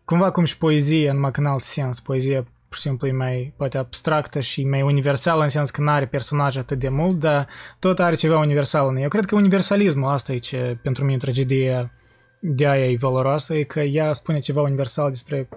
Cumva 0.05 0.31
cum 0.31 0.43
și 0.43 0.57
poezie, 0.57 1.11
numai 1.11 1.31
că 1.31 1.39
în 1.39 1.45
alt 1.45 1.63
sens, 1.63 1.99
poezie 1.99 2.41
pur 2.41 2.75
și 2.75 2.81
simplu 2.81 3.07
e 3.07 3.11
mai, 3.11 3.53
poate 3.57 3.77
abstractă 3.77 4.39
și 4.39 4.63
mai 4.63 4.81
universală 4.81 5.43
în 5.43 5.49
sens 5.49 5.69
că 5.69 5.81
nu 5.81 5.89
are 5.89 6.05
personaje 6.05 6.59
atât 6.59 6.79
de 6.79 6.89
mult, 6.89 7.19
dar 7.19 7.47
tot 7.79 7.99
are 7.99 8.15
ceva 8.15 8.37
universal 8.37 8.87
în 8.89 8.95
ea. 8.95 9.01
Eu 9.01 9.09
cred 9.09 9.25
că 9.25 9.35
universalismul 9.35 10.09
asta 10.09 10.33
e 10.33 10.37
ce 10.37 10.79
pentru 10.83 11.05
mine 11.05 11.17
tragedie 11.17 11.91
de 12.39 12.67
aia 12.67 12.89
e 12.89 12.97
valoroasă, 12.99 13.55
e 13.55 13.63
că 13.63 13.79
ea 13.79 14.13
spune 14.13 14.39
ceva 14.39 14.61
universal 14.61 15.09
despre, 15.09 15.49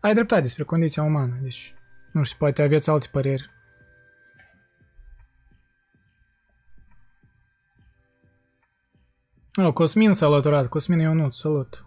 ai 0.00 0.14
dreptate, 0.14 0.40
despre 0.42 0.64
condiția 0.64 1.02
umană, 1.02 1.38
deci 1.42 1.74
nu 2.12 2.22
știu, 2.22 2.36
poate 2.38 2.62
aveți 2.62 2.90
alte 2.90 3.08
păreri. 3.12 3.50
Oh, 9.62 9.72
Cosmin 9.72 10.12
s-a 10.12 10.26
alăturat. 10.26 10.68
Cosmin 10.68 10.98
Ionut, 10.98 11.32
salut. 11.32 11.84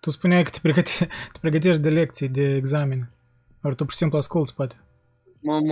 Tu 0.00 0.10
spuneai 0.10 0.42
că 0.42 0.50
te, 0.50 0.58
pregăte- 0.62 1.06
te 1.32 1.38
pregătești 1.40 1.82
de 1.82 1.90
lecții, 1.90 2.28
de 2.28 2.54
examene. 2.54 3.10
Ori 3.62 3.74
tu 3.74 3.82
pur 3.84 3.92
și 3.92 3.98
simplu 3.98 4.16
asculti, 4.18 4.54
poate. 4.54 4.74
M-am, 5.42 5.64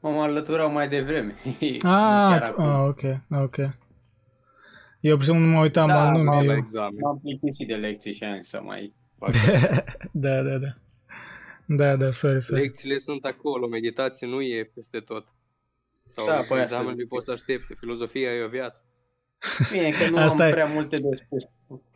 m-am 0.00 0.18
alăturat 0.18 0.72
mai 0.72 0.88
devreme. 0.88 1.34
Ah, 1.84 2.40
tu, 2.42 2.60
ah, 2.62 2.84
ok, 2.88 3.00
ok. 3.30 3.56
Eu 5.00 5.14
pur 5.16 5.24
și 5.24 5.30
simplu 5.30 5.44
nu 5.46 5.52
mă 5.52 5.60
uitam 5.60 5.86
Da, 5.86 5.94
la 6.04 6.10
nume. 6.10 6.24
la 6.24 6.42
Eu... 6.52 6.56
examen. 6.56 6.98
M-am 7.02 7.18
plictisit 7.18 7.66
de 7.68 7.74
lecții 7.74 8.14
și 8.14 8.24
am 8.24 8.40
zis 8.40 8.48
să 8.48 8.60
mai 8.64 8.92
fac. 8.94 8.99
da, 10.12 10.42
da, 10.42 10.58
da. 10.58 10.74
Da, 11.66 11.96
da, 11.96 12.10
sorry, 12.10 12.42
sorry. 12.42 12.62
Lecțiile 12.62 12.98
sunt 12.98 13.24
acolo, 13.24 13.66
meditație 13.68 14.26
nu 14.26 14.42
e 14.42 14.70
peste 14.74 14.98
tot. 14.98 15.26
Sau 16.06 16.26
Da, 16.26 16.32
da, 16.32 16.38
păi 16.38 16.48
asta 16.60 16.62
examenul 16.62 16.94
zic. 16.98 17.08
poți 17.08 17.24
să 17.24 17.30
aștepte, 17.32 17.74
filozofia 17.78 18.30
e 18.34 18.42
o 18.44 18.48
viață. 18.48 18.84
Bine, 19.72 19.90
că 19.90 20.08
nu 20.10 20.16
Asta 20.24 20.42
am 20.42 20.48
e- 20.48 20.52
prea 20.52 20.66
multe 20.66 20.98
de 20.98 21.16
spus. 21.24 21.42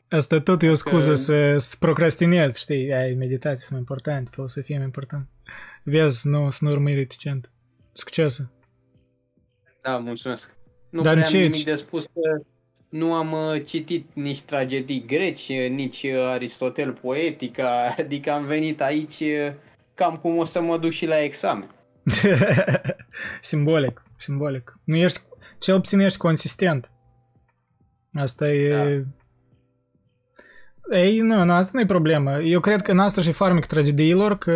Asta 0.09 0.41
tot 0.41 0.63
e 0.63 0.71
o 0.71 0.75
scuză 0.75 1.09
Că- 1.09 1.15
să, 1.15 1.57
să 1.59 1.77
procrastinezi, 1.79 2.61
știi? 2.61 2.93
Ai, 2.93 3.15
meditații 3.15 3.59
sunt 3.59 3.71
mai 3.71 3.79
importante, 3.81 4.31
filosofia 4.35 4.75
e 4.75 4.79
mai 4.79 4.87
important. 4.87 5.29
Vezi, 5.83 6.29
nu, 6.29 6.51
să 6.51 6.59
nu 6.65 6.71
urmări 6.71 6.95
reticent. 6.95 7.51
Succesul. 7.93 8.51
Da, 9.83 9.97
mulțumesc. 9.99 10.57
Nu 10.91 11.03
Dar 11.03 11.17
în 11.17 11.23
prea 11.23 11.31
am 11.33 11.37
ce- 11.39 11.47
nimic 11.49 11.65
de 11.65 11.75
spus 11.75 12.05
că 12.07 12.43
nu 12.95 13.15
am 13.15 13.33
uh, 13.33 13.65
citit 13.65 14.09
nici 14.13 14.43
tragedii 14.43 15.05
greci, 15.07 15.49
uh, 15.49 15.71
nici 15.71 16.03
uh, 16.03 16.19
Aristotel 16.19 16.93
Poetica, 16.93 17.69
adică 17.99 18.31
am 18.31 18.45
venit 18.45 18.81
aici 18.81 19.21
uh, 19.21 19.53
cam 19.95 20.17
cum 20.17 20.39
o 20.39 20.45
să 20.45 20.61
mă 20.61 20.79
duc 20.79 20.91
și 20.91 21.07
la 21.07 21.23
examen. 21.23 21.71
simbolic, 23.41 24.03
simbolic. 24.17 24.79
Nu 24.85 24.97
ești, 24.97 25.21
cel 25.59 25.81
puțin 25.81 25.99
ești 25.99 26.19
consistent. 26.19 26.91
Asta 28.13 28.51
e... 28.51 29.05
Ei, 30.93 31.19
nu, 31.19 31.45
nu, 31.45 31.53
asta 31.53 31.71
nu 31.75 31.81
e 31.81 31.87
problemă. 31.87 32.41
Eu 32.41 32.61
cred 32.61 32.83
că 32.83 32.91
în 32.91 32.99
asta 32.99 33.21
și 33.21 33.33
farmec 33.33 33.67
tragediilor, 33.67 34.39
că 34.39 34.53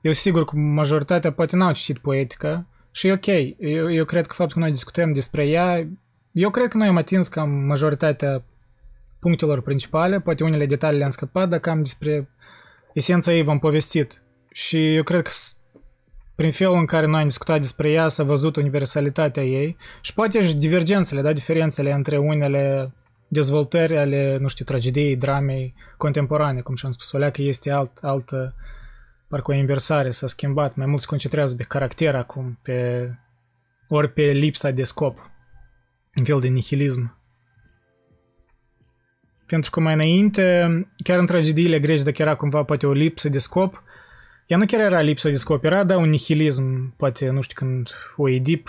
eu 0.00 0.12
sunt 0.12 0.14
sigur 0.14 0.44
că 0.44 0.56
majoritatea 0.56 1.32
poate 1.32 1.56
n-au 1.56 1.72
citit 1.72 1.98
poetica 1.98 2.66
și 2.90 3.06
e 3.06 3.12
ok. 3.12 3.26
Eu, 3.58 3.92
eu 3.92 4.04
cred 4.04 4.26
că 4.26 4.34
faptul 4.34 4.54
că 4.54 4.62
noi 4.62 4.70
discutăm 4.70 5.12
despre 5.12 5.46
ea, 5.46 5.88
eu 6.38 6.50
cred 6.50 6.68
că 6.68 6.76
noi 6.76 6.86
am 6.86 6.96
atins 6.96 7.28
cam 7.28 7.50
majoritatea 7.50 8.44
punctelor 9.20 9.60
principale, 9.62 10.20
poate 10.20 10.44
unele 10.44 10.66
detalii 10.66 10.98
le-am 10.98 11.10
scăpat, 11.10 11.48
dar 11.48 11.58
cam 11.58 11.82
despre 11.82 12.28
esența 12.92 13.32
ei 13.32 13.42
v-am 13.42 13.58
povestit. 13.58 14.22
Și 14.52 14.94
eu 14.94 15.02
cred 15.02 15.22
că 15.22 15.30
s- 15.30 15.56
prin 16.34 16.52
felul 16.52 16.76
în 16.76 16.86
care 16.86 17.06
noi 17.06 17.20
am 17.20 17.26
discutat 17.26 17.60
despre 17.60 17.90
ea 17.90 18.08
s-a 18.08 18.22
văzut 18.22 18.56
universalitatea 18.56 19.42
ei 19.42 19.76
și 20.00 20.14
poate 20.14 20.40
și 20.46 20.56
divergențele, 20.56 21.22
da, 21.22 21.32
diferențele 21.32 21.92
între 21.92 22.18
unele 22.18 22.92
dezvoltări 23.28 23.98
ale, 23.98 24.36
nu 24.40 24.48
știu, 24.48 24.64
tragediei, 24.64 25.16
dramei 25.16 25.74
contemporane, 25.96 26.60
cum 26.60 26.74
și-am 26.74 26.90
spus, 26.90 27.12
o 27.12 27.18
că 27.18 27.42
este 27.42 27.70
alt, 27.70 27.98
altă, 28.00 28.54
parcă 29.28 29.50
o 29.50 29.54
inversare, 29.54 30.10
s-a 30.10 30.26
schimbat, 30.26 30.74
mai 30.74 30.86
mult 30.86 31.00
se 31.00 31.06
concentrează 31.06 31.56
pe 31.56 31.62
caracter 31.62 32.14
acum, 32.14 32.58
pe, 32.62 33.10
ori 33.88 34.12
pe 34.12 34.22
lipsa 34.22 34.70
de 34.70 34.82
scop, 34.82 35.30
un 36.18 36.24
fel 36.24 36.40
de 36.40 36.48
nihilism. 36.48 37.18
Pentru 39.46 39.70
că 39.70 39.80
mai 39.80 39.94
înainte, 39.94 40.68
chiar 41.02 41.18
în 41.18 41.26
tragediile 41.26 41.80
greci, 41.80 42.02
dacă 42.02 42.22
era 42.22 42.34
cumva 42.34 42.62
poate 42.62 42.86
o 42.86 42.92
lipsă 42.92 43.28
de 43.28 43.38
scop, 43.38 43.82
ea 44.46 44.56
nu 44.56 44.66
chiar 44.66 44.80
era 44.80 45.00
lipsă 45.00 45.28
de 45.28 45.36
scop, 45.36 45.64
era, 45.64 45.84
da, 45.84 45.96
un 45.96 46.08
nihilism, 46.08 46.94
poate, 46.96 47.30
nu 47.30 47.40
știu, 47.40 47.66
când 47.66 47.90
Oedip 48.16 48.68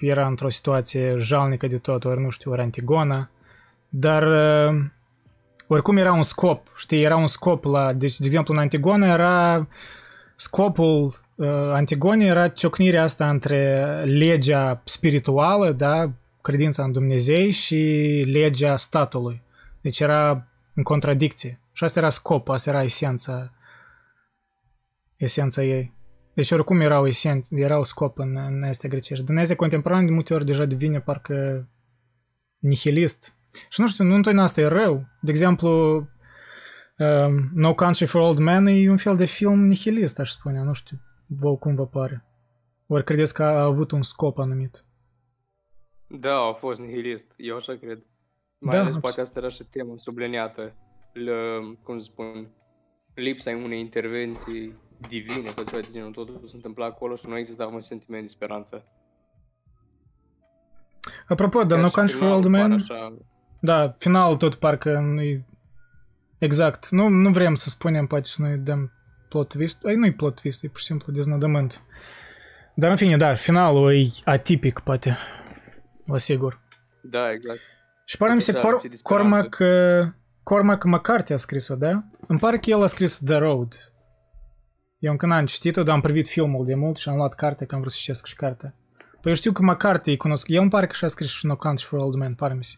era 0.00 0.26
într-o 0.26 0.48
situație 0.48 1.16
jalnică 1.18 1.66
de 1.66 1.78
tot, 1.78 2.04
ori, 2.04 2.22
nu 2.22 2.30
știu, 2.30 2.50
ori 2.50 2.60
Antigona, 2.60 3.30
dar 3.88 4.22
uh, 4.22 4.80
oricum 5.66 5.96
era 5.96 6.12
un 6.12 6.22
scop, 6.22 6.66
știi, 6.76 7.02
era 7.02 7.16
un 7.16 7.26
scop 7.26 7.64
la, 7.64 7.92
deci, 7.92 8.18
de 8.18 8.26
exemplu, 8.26 8.54
în 8.54 8.60
Antigona 8.60 9.12
era 9.12 9.68
scopul 10.36 11.14
uh, 11.34 11.48
Antigonei 11.72 12.28
era 12.28 12.48
ciocnirea 12.48 13.02
asta 13.02 13.28
între 13.28 13.84
legea 14.04 14.82
spirituală, 14.84 15.72
da, 15.72 16.10
credința 16.42 16.84
în 16.84 16.92
Dumnezei 16.92 17.50
și 17.50 17.76
legea 18.26 18.76
statului. 18.76 19.42
Deci 19.80 20.00
era 20.00 20.46
în 20.74 20.82
contradicție. 20.82 21.60
Și 21.72 21.84
asta 21.84 21.98
era 21.98 22.08
scopul, 22.08 22.54
asta 22.54 22.70
era 22.70 22.82
esența 22.82 23.52
esența 25.16 25.62
ei. 25.62 25.92
Deci 26.34 26.50
oricum 26.50 26.80
erau 26.80 27.06
esenți, 27.06 27.54
erau 27.54 27.84
scop 27.84 28.18
în, 28.18 28.36
în 28.36 28.62
astea 28.62 28.88
grecești. 28.88 29.24
Din 29.24 29.38
astea 29.38 29.56
contemporane 29.56 30.04
de 30.04 30.10
multe 30.10 30.34
ori 30.34 30.44
deja 30.44 30.64
devine 30.64 31.00
parcă 31.00 31.68
nihilist. 32.58 33.34
Și 33.68 33.80
nu 33.80 33.86
știu, 33.86 34.04
nu 34.04 34.14
întotdeauna 34.14 34.42
asta 34.42 34.60
e 34.60 34.64
rău. 34.64 35.06
De 35.20 35.30
exemplu, 35.30 35.94
um, 36.98 37.50
No 37.54 37.74
Country 37.74 38.06
for 38.06 38.20
Old 38.20 38.38
Men 38.38 38.66
e 38.66 38.90
un 38.90 38.96
fel 38.96 39.16
de 39.16 39.24
film 39.24 39.66
nihilist, 39.66 40.18
aș 40.18 40.30
spune. 40.30 40.62
Nu 40.62 40.72
știu, 40.72 41.00
vă 41.26 41.56
cum 41.56 41.74
vă 41.74 41.86
pare. 41.86 42.24
Ori 42.86 43.04
credeți 43.04 43.34
că 43.34 43.42
a 43.42 43.62
avut 43.62 43.90
un 43.90 44.02
scop 44.02 44.38
anumit? 44.38 44.84
Da, 46.20 46.34
a 46.34 46.52
fost 46.52 46.80
nihilist, 46.80 47.32
eu 47.36 47.56
așa 47.56 47.76
cred. 47.76 48.02
Mai 48.58 48.74
Da, 48.74 48.80
ales 48.80 48.94
abs- 48.94 49.02
poate 49.02 49.20
asta 49.20 49.38
era 49.38 49.48
și 49.48 49.64
tema 49.64 49.92
subliniată, 49.96 50.74
l, 51.12 51.28
cum 51.82 51.98
să 51.98 52.04
spun, 52.04 52.50
lipsa 53.14 53.50
unei 53.50 53.80
intervenții 53.80 54.74
divine 55.08 55.46
sau 55.46 55.64
ceva 55.64 55.80
de 55.80 55.88
genul, 55.92 56.10
totul 56.12 56.40
se 56.44 56.56
întâmpla 56.56 56.84
acolo 56.84 57.16
și 57.16 57.28
nu 57.28 57.38
exista 57.38 57.66
un 57.66 57.80
sentiment 57.80 58.22
de 58.22 58.28
speranță. 58.28 58.84
Apropo, 61.28 61.58
dar 61.58 61.68
Chiar 61.68 61.80
No 61.80 61.88
și 61.88 61.94
Country 61.94 62.16
for 62.16 62.26
finalul 62.26 62.44
Old 62.44 62.54
pare 62.54 62.66
Men, 62.68 62.78
Așa, 62.78 63.16
da, 63.60 63.94
finalul 63.98 64.36
tot 64.36 64.54
parcă 64.54 64.98
nu 64.98 65.22
Exact. 66.38 66.88
Nu, 66.88 67.08
nu 67.08 67.30
vrem 67.30 67.54
să 67.54 67.68
spunem, 67.68 68.06
poate 68.06 68.28
să 68.28 68.42
noi 68.42 68.56
dăm 68.56 68.92
plot 69.28 69.48
twist. 69.48 69.84
Ai, 69.84 69.94
nu-i 69.94 70.12
plot 70.12 70.40
twist, 70.40 70.64
e 70.64 70.68
pur 70.68 70.78
și 70.78 70.84
simplu 70.84 71.12
deznodământ. 71.12 71.82
Dar 72.74 72.90
în 72.90 72.96
fine, 72.96 73.16
da, 73.16 73.34
finalul 73.34 73.94
e 73.94 74.06
atipic, 74.24 74.78
poate. 74.78 75.16
La 76.04 76.16
sigur. 76.18 76.60
da, 77.02 77.30
exact. 77.32 77.58
Și 78.04 78.16
pare 78.16 78.34
mi 78.34 78.40
se 78.40 78.52
Da, 78.52 78.60
Cor- 78.60 78.80
și 78.82 78.88
disperanță. 78.88 79.02
Cormac, 79.02 79.58
uh, 79.60 80.12
Cormac 80.42 80.84
McCarthy 80.84 81.32
a 81.32 81.36
scris-o, 81.36 81.74
da? 81.74 82.02
Îmi 82.26 82.38
pare 82.38 82.58
că 82.58 82.70
el 82.70 82.82
a 82.82 82.86
scris 82.86 83.18
The 83.24 83.34
Road. 83.36 83.92
Eu 84.98 85.10
încă 85.10 85.26
n-am 85.26 85.46
citit-o, 85.46 85.82
dar 85.82 85.94
am 85.94 86.00
privit 86.00 86.28
filmul 86.28 86.66
de 86.66 86.74
mult 86.74 86.96
și 86.96 87.08
am 87.08 87.16
luat 87.16 87.34
cartea, 87.34 87.66
că 87.66 87.74
am 87.74 87.80
vrut 87.80 87.92
să 87.92 87.98
citesc 88.00 88.26
și 88.26 88.36
cartea. 88.36 88.74
Păi 88.96 89.30
eu 89.30 89.34
știu 89.34 89.52
că 89.52 89.62
McCarthy 89.62 90.10
îi 90.10 90.16
cunosc. 90.16 90.48
El 90.48 90.60
îmi 90.60 90.70
pare 90.70 90.86
că 90.86 90.92
și-a 90.94 91.08
scris 91.08 91.28
și 91.28 91.46
No 91.46 91.56
Country 91.56 91.84
for 91.84 91.98
Old 92.00 92.14
Men, 92.14 92.34
pare 92.34 92.54
mi 92.54 92.64
se. 92.64 92.74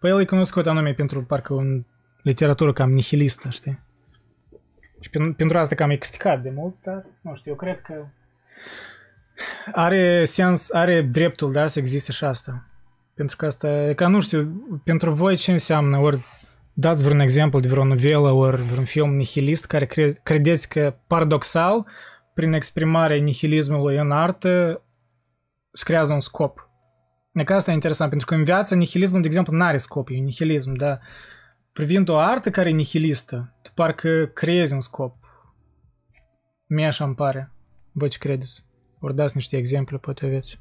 Păi 0.00 0.10
el 0.10 0.20
e 0.20 0.24
cunoscut 0.24 0.66
anume 0.66 0.94
pentru 0.94 1.24
parcă 1.24 1.54
un 1.54 1.84
literatură 2.22 2.72
cam 2.72 2.92
nihilistă, 2.92 3.48
știi? 3.48 3.80
Și 5.00 5.10
pen- 5.10 5.36
pentru 5.36 5.58
asta 5.58 5.74
cam 5.74 5.90
e 5.90 5.96
criticat 5.96 6.42
de 6.42 6.50
mult, 6.50 6.80
dar 6.80 7.06
nu 7.20 7.34
știu, 7.34 7.50
eu 7.50 7.56
cred 7.56 7.80
că 7.80 8.06
are 9.72 10.24
sens, 10.24 10.70
are 10.70 11.02
dreptul, 11.02 11.52
da, 11.52 11.66
să 11.66 11.78
existe 11.78 12.12
și 12.12 12.24
asta. 12.24 12.66
Pentru 13.14 13.36
că 13.36 13.46
asta, 13.46 13.68
e 13.68 13.94
ca 13.94 14.08
nu 14.08 14.20
știu, 14.20 14.62
pentru 14.84 15.12
voi 15.12 15.36
ce 15.36 15.52
înseamnă, 15.52 15.98
ori 15.98 16.24
dați 16.72 17.02
vreun 17.02 17.20
exemplu 17.20 17.60
de 17.60 17.68
vreo 17.68 17.84
novelă 17.84 18.30
ori 18.30 18.62
vreun 18.62 18.84
film 18.84 19.16
nihilist 19.16 19.66
care 19.66 19.86
cre- 19.86 20.20
credeți 20.22 20.68
că 20.68 20.96
paradoxal, 21.06 21.86
prin 22.34 22.52
exprimarea 22.52 23.16
nihilismului 23.16 23.96
în 23.96 24.10
artă, 24.10 24.82
îți 25.70 25.84
creează 25.84 26.12
un 26.12 26.20
scop. 26.20 26.70
Deci 27.32 27.50
asta 27.50 27.70
e 27.70 27.74
interesant, 27.74 28.10
pentru 28.10 28.28
că 28.28 28.34
în 28.34 28.44
viață 28.44 28.74
nihilismul, 28.74 29.20
de 29.20 29.26
exemplu, 29.26 29.56
nu 29.56 29.64
are 29.64 29.76
scop, 29.76 30.08
e 30.08 30.18
un 30.18 30.24
nihilism, 30.24 30.72
dar 30.72 31.00
privind 31.72 32.08
o 32.08 32.16
artă 32.16 32.50
care 32.50 32.68
e 32.68 32.72
nihilistă, 32.72 33.56
tu 33.62 33.70
parcă 33.74 34.30
creezi 34.34 34.72
un 34.74 34.80
scop. 34.80 35.16
Mie 36.66 36.86
așa 36.86 37.04
îmi 37.04 37.14
pare. 37.14 37.52
Voi 37.92 38.08
ce 38.08 38.18
credeți? 38.18 38.67
Ori 39.00 39.14
dați 39.14 39.36
niște 39.36 39.56
exemple, 39.56 39.98
poate 39.98 40.26
aveți. 40.26 40.60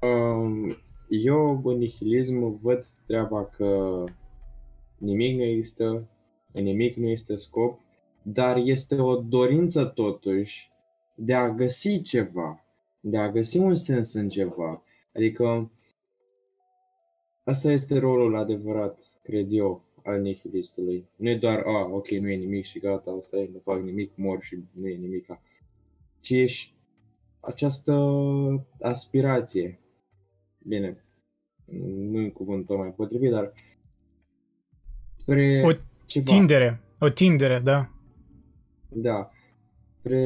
Um, 0.00 0.76
eu 1.08 1.60
în 1.64 1.78
nihilism 1.78 2.60
văd 2.60 2.86
treaba 3.06 3.44
că 3.44 4.04
nimic 4.98 5.36
nu 5.36 5.42
există, 5.42 6.08
în 6.52 6.62
nimic 6.62 6.96
nu 6.96 7.08
este 7.08 7.36
scop, 7.36 7.80
dar 8.22 8.56
este 8.56 9.00
o 9.00 9.16
dorință 9.16 9.84
totuși 9.84 10.70
de 11.14 11.34
a 11.34 11.50
găsi 11.50 12.02
ceva, 12.02 12.64
de 13.00 13.18
a 13.18 13.30
găsi 13.30 13.58
un 13.58 13.74
sens 13.74 14.12
în 14.12 14.28
ceva. 14.28 14.82
Adică 15.14 15.70
asta 17.44 17.70
este 17.72 17.98
rolul 17.98 18.36
adevărat, 18.36 19.18
cred 19.22 19.46
eu, 19.50 19.84
al 20.04 20.20
nihilistului. 20.20 21.08
Nu 21.16 21.28
e 21.30 21.36
doar, 21.38 21.62
a, 21.66 21.84
ok, 21.86 22.08
nu 22.08 22.28
e 22.30 22.34
nimic 22.36 22.64
și 22.64 22.78
gata, 22.78 23.10
asta 23.10 23.36
e, 23.36 23.48
nu 23.52 23.58
fac 23.64 23.82
nimic, 23.82 24.12
mor 24.14 24.42
și 24.42 24.58
nu 24.72 24.88
e 24.88 24.94
nimic. 24.94 25.26
Ci 26.20 26.30
e 26.30 26.46
această 27.40 27.92
aspirație. 28.80 29.78
Bine, 30.66 31.04
nu 32.10 32.20
e 32.20 32.28
cuvântul 32.28 32.76
mai 32.76 32.92
potrivit, 32.92 33.30
dar 33.30 33.52
spre 35.16 35.62
O 35.66 35.72
ceva. 36.06 36.24
tindere, 36.24 36.80
o 36.98 37.08
tindere, 37.08 37.60
da. 37.64 37.90
Da. 38.88 39.30
Spre 39.98 40.18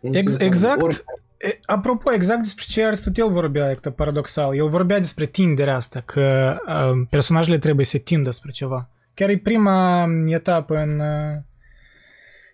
un 0.00 0.14
Ex- 0.14 0.26
sens 0.26 0.40
al 0.40 0.46
exact. 0.46 1.04
Oricare. 1.46 1.60
E, 1.62 1.72
Apropo, 1.72 2.12
exact 2.12 2.42
despre 2.42 2.64
ce 2.68 2.84
Aristotel 2.84 3.30
vorbea, 3.30 3.70
e 3.70 3.90
paradoxal. 3.90 4.56
El 4.56 4.68
vorbea 4.68 4.98
despre 4.98 5.26
tinderea 5.26 5.76
asta, 5.76 6.00
că 6.00 6.56
uh, 6.66 7.06
personajele 7.10 7.58
trebuie 7.58 7.84
să 7.84 7.98
tindă 7.98 8.30
spre 8.30 8.50
ceva. 8.50 8.90
Chiar 9.14 9.28
e 9.28 9.38
prima 9.38 10.06
etapă 10.26 10.76
în, 10.76 11.00
uh, 11.00 11.36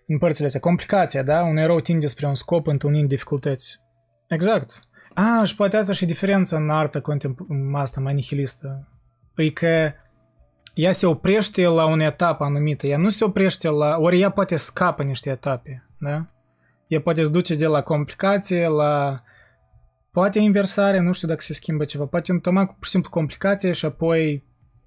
în 0.07 0.17
părțile 0.17 0.45
astea, 0.45 0.59
complicația, 0.59 1.23
da? 1.23 1.41
Un 1.41 1.57
erou 1.57 1.79
tinde 1.79 2.05
spre 2.05 2.27
un 2.27 2.35
scop 2.35 2.67
întâlnind 2.67 3.07
dificultăți. 3.07 3.79
Exact. 4.27 4.79
Ah, 5.13 5.47
și 5.47 5.55
poate 5.55 5.77
asta 5.77 5.93
și 5.93 6.05
diferența 6.05 6.57
în 6.57 6.69
artă 6.69 7.01
contemp- 7.01 7.73
asta 7.73 8.01
mai 8.01 8.13
nihilistă. 8.13 8.87
E 9.35 9.49
că 9.49 9.91
ea 10.73 10.91
se 10.91 11.05
oprește 11.05 11.67
la 11.67 11.85
o 11.85 12.01
etapă 12.01 12.43
anumită, 12.43 12.87
ea 12.87 12.97
nu 12.97 13.09
se 13.09 13.23
oprește 13.23 13.69
la... 13.69 13.97
Ori 13.97 14.19
ea 14.19 14.29
poate 14.29 14.55
scapă 14.55 15.03
niște 15.03 15.29
etape, 15.29 15.87
da? 15.97 16.27
Ea 16.93 17.01
poate 17.01 17.23
se 17.23 17.29
duce 17.29 17.55
de 17.55 17.65
la 17.65 17.81
complicație 17.81 18.67
la... 18.67 19.23
Poate 20.11 20.39
inversare, 20.39 20.99
nu 20.99 21.11
știu 21.11 21.27
dacă 21.27 21.41
se 21.41 21.53
schimbă 21.53 21.85
ceva, 21.85 22.05
poate 22.05 22.31
un 22.31 22.39
tomat 22.39 22.65
pur 22.65 22.85
și 22.85 22.89
simplu 22.89 23.09
complicație 23.09 23.71
și 23.71 23.85
apoi 23.85 24.43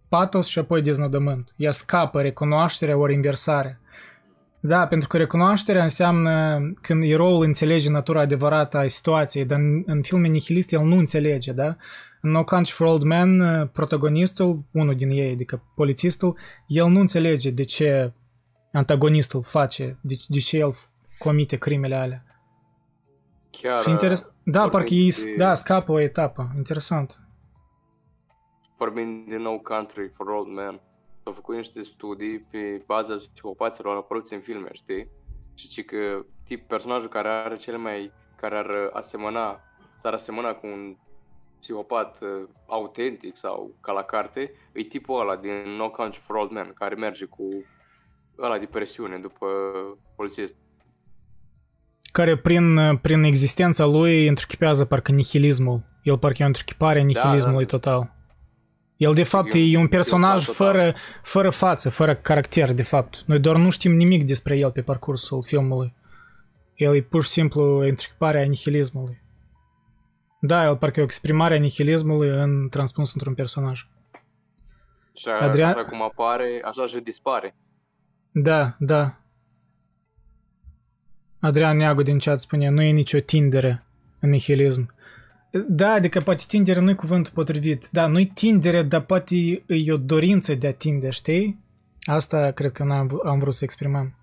patos 0.09 0.47
și 0.47 0.59
apoi 0.59 0.83
deznodământ. 0.83 1.55
Ea 1.57 1.71
scapă 1.71 2.21
recunoașterea 2.21 2.97
ori 2.97 3.15
inversare. 3.15 3.81
Da, 4.61 4.87
pentru 4.87 5.09
că 5.09 5.17
recunoașterea 5.17 5.83
înseamnă 5.83 6.61
când 6.81 7.03
eroul 7.03 7.45
înțelege 7.45 7.91
natura 7.91 8.21
adevărată 8.21 8.79
a 8.79 8.89
situației, 8.89 9.45
dar 9.45 9.59
în, 9.59 9.83
în 9.87 10.03
filme 10.03 10.29
nihiliste 10.29 10.77
el 10.77 10.83
nu 10.83 10.97
înțelege, 10.97 11.53
da? 11.53 11.77
În 12.21 12.31
No 12.31 12.45
Country 12.45 12.73
for 12.73 12.87
Old 12.87 13.03
Men, 13.03 13.67
protagonistul, 13.73 14.65
unul 14.73 14.95
din 14.95 15.11
ei, 15.11 15.33
adică 15.33 15.63
polițistul, 15.75 16.39
el 16.67 16.89
nu 16.89 17.01
înțelege 17.01 17.51
de 17.51 17.63
ce 17.63 18.13
antagonistul 18.73 19.43
face, 19.43 19.99
de, 20.01 20.15
de 20.29 20.39
ce 20.39 20.57
el 20.57 20.75
comite 21.19 21.57
crimele 21.57 21.95
alea. 21.95 22.25
Chiar, 23.51 23.83
Și 23.83 23.91
interes... 23.91 24.31
Da, 24.43 24.61
vorbim 24.61 24.79
parcă 24.79 24.95
ei, 24.95 25.11
de- 25.11 25.35
da, 25.37 25.55
scapă 25.55 25.93
o 25.93 26.01
etapă. 26.01 26.53
Interesant. 26.57 27.21
vorbind 28.79 29.29
de 29.29 29.37
No 29.37 29.59
Country 29.59 30.09
for 30.09 30.27
Old 30.29 30.47
Men, 30.49 30.81
au 31.25 31.33
făcut 31.33 31.55
niște 31.55 31.83
studii 31.83 32.39
pe 32.39 32.83
baza 32.87 33.17
psihopaților 33.35 33.97
apăruți 33.97 34.35
în 34.35 34.41
filme, 34.41 34.69
știi? 34.73 35.09
Și 35.55 35.69
ci 35.69 35.85
că 35.85 36.25
tip 36.45 36.69
personajul 36.69 37.09
care 37.09 37.29
are 37.29 37.57
cele 37.57 37.77
mai, 37.77 38.13
care 38.37 38.57
ar 38.57 38.91
asemăna, 38.93 39.61
s-ar 39.97 40.13
asemăna 40.13 40.55
cu 40.55 40.67
un 40.67 40.97
psihopat 41.59 42.21
uh, 42.23 42.49
autentic 42.67 43.37
sau 43.37 43.75
ca 43.81 43.93
la 43.93 44.03
carte, 44.03 44.53
e 44.73 44.83
tipul 44.83 45.21
ăla 45.21 45.37
din 45.37 45.77
No 45.77 45.91
Country 45.91 46.21
for 46.21 46.37
Old 46.37 46.51
Men, 46.51 46.73
care 46.75 46.95
merge 46.95 47.25
cu 47.25 47.49
ăla 48.39 48.59
de 48.59 48.67
presiune 48.67 49.19
după 49.19 49.47
polițist. 50.17 50.55
Care 52.17 52.37
prin, 52.37 52.97
prin 52.97 53.23
existența 53.23 53.85
lui 53.85 54.27
întruchipează 54.27 54.85
parcă 54.85 55.13
nihilismul. 55.13 55.83
El 56.03 56.19
parcă 56.19 56.37
e 56.41 56.45
o 56.45 56.47
întruchipare 56.47 57.01
a 57.01 57.03
nihilismului 57.05 57.65
da. 57.65 57.71
total. 57.71 58.15
El 58.97 59.15
de 59.15 59.23
fapt 59.23 59.55
E 59.55 59.59
un- 59.59 59.65
e 59.65 59.67
un 59.67 59.73
e 59.75 59.77
un 59.79 59.89
personaj 59.89 60.45
fan 60.45 60.55
total. 60.55 60.73
fără, 60.73 60.95
fără 61.23 61.51
față, 61.51 61.91
fără 61.91 62.15
caracter, 62.15 62.73
de 62.73 62.83
fapt. 62.83 63.23
Noi 63.27 63.39
doar 63.39 63.57
nu 63.57 63.71
știm 63.71 63.97
nimic 63.97 64.27
despre 64.27 64.57
el 64.59 64.71
pe 64.71 64.83
parcursul 64.83 65.43
filmului. 65.43 65.95
El 66.75 66.95
e 66.95 67.01
pur 67.01 67.25
și 67.25 67.31
simplu 67.31 67.79
întruchiparea 67.79 68.43
nihilismului. 68.45 69.23
Da, 70.41 70.65
el 70.65 70.77
parcă 70.77 70.99
e 70.99 71.03
o 71.03 71.07
exprimare 71.07 71.55
a 71.55 71.59
nihilismului 71.59 72.29
în 72.29 72.69
transpus 72.69 73.15
într-un 73.15 73.35
personaj. 73.35 73.87
Și 75.15 75.29
Adrian- 75.43 75.75
așa 75.75 75.85
cum 75.85 76.03
apare, 76.03 76.61
așa 76.65 76.87
și 76.87 76.99
dispare. 77.01 77.57
Da, 78.31 78.77
da. 78.79 79.21
Adrian 81.41 81.77
Neagu 81.77 82.03
din 82.03 82.19
chat 82.19 82.41
spune, 82.41 82.69
nu 82.69 82.83
e 82.83 82.91
nicio 82.91 83.19
tindere 83.21 83.85
în 84.21 84.31
nihilism. 84.31 84.95
Da, 85.69 85.91
adică 85.91 86.21
poate 86.21 86.45
tindere 86.49 86.81
nu 86.81 86.91
e 86.91 86.95
cuvântul 86.95 87.33
potrivit. 87.35 87.89
Da, 87.93 88.07
nu 88.07 88.19
e 88.21 88.31
tindere, 88.35 88.83
dar 88.83 89.01
poate 89.01 89.35
e 89.67 89.93
o 89.93 89.97
dorință 89.97 90.55
de 90.55 90.67
a 90.67 90.73
tinde, 90.73 91.11
știi? 91.11 91.59
Asta 92.03 92.51
cred 92.51 92.73
că 92.73 92.85
n-am, 92.85 93.21
am 93.25 93.39
vrut 93.39 93.55
să 93.55 93.65
exprimăm. 93.65 94.15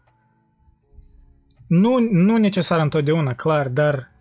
Nu, 1.68 1.99
nu 1.99 2.38
necesar 2.38 2.80
întotdeauna, 2.80 3.34
clar, 3.34 3.68
dar 3.69 4.11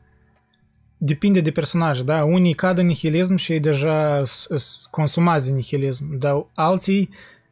depinde 0.98 1.40
de 1.40 1.51
personaje, 1.51 2.02
da? 2.02 2.24
Unii 2.24 2.55
cad 2.55 2.78
în 2.78 2.86
nihilism 2.86 3.35
și 3.36 3.52
ei 3.52 3.60
deja 3.60 4.24
s- 4.24 4.89
consumați 4.90 5.47
de 5.47 5.52
nihilism, 5.52 6.19
dar 6.19 6.47
alții 6.55 7.09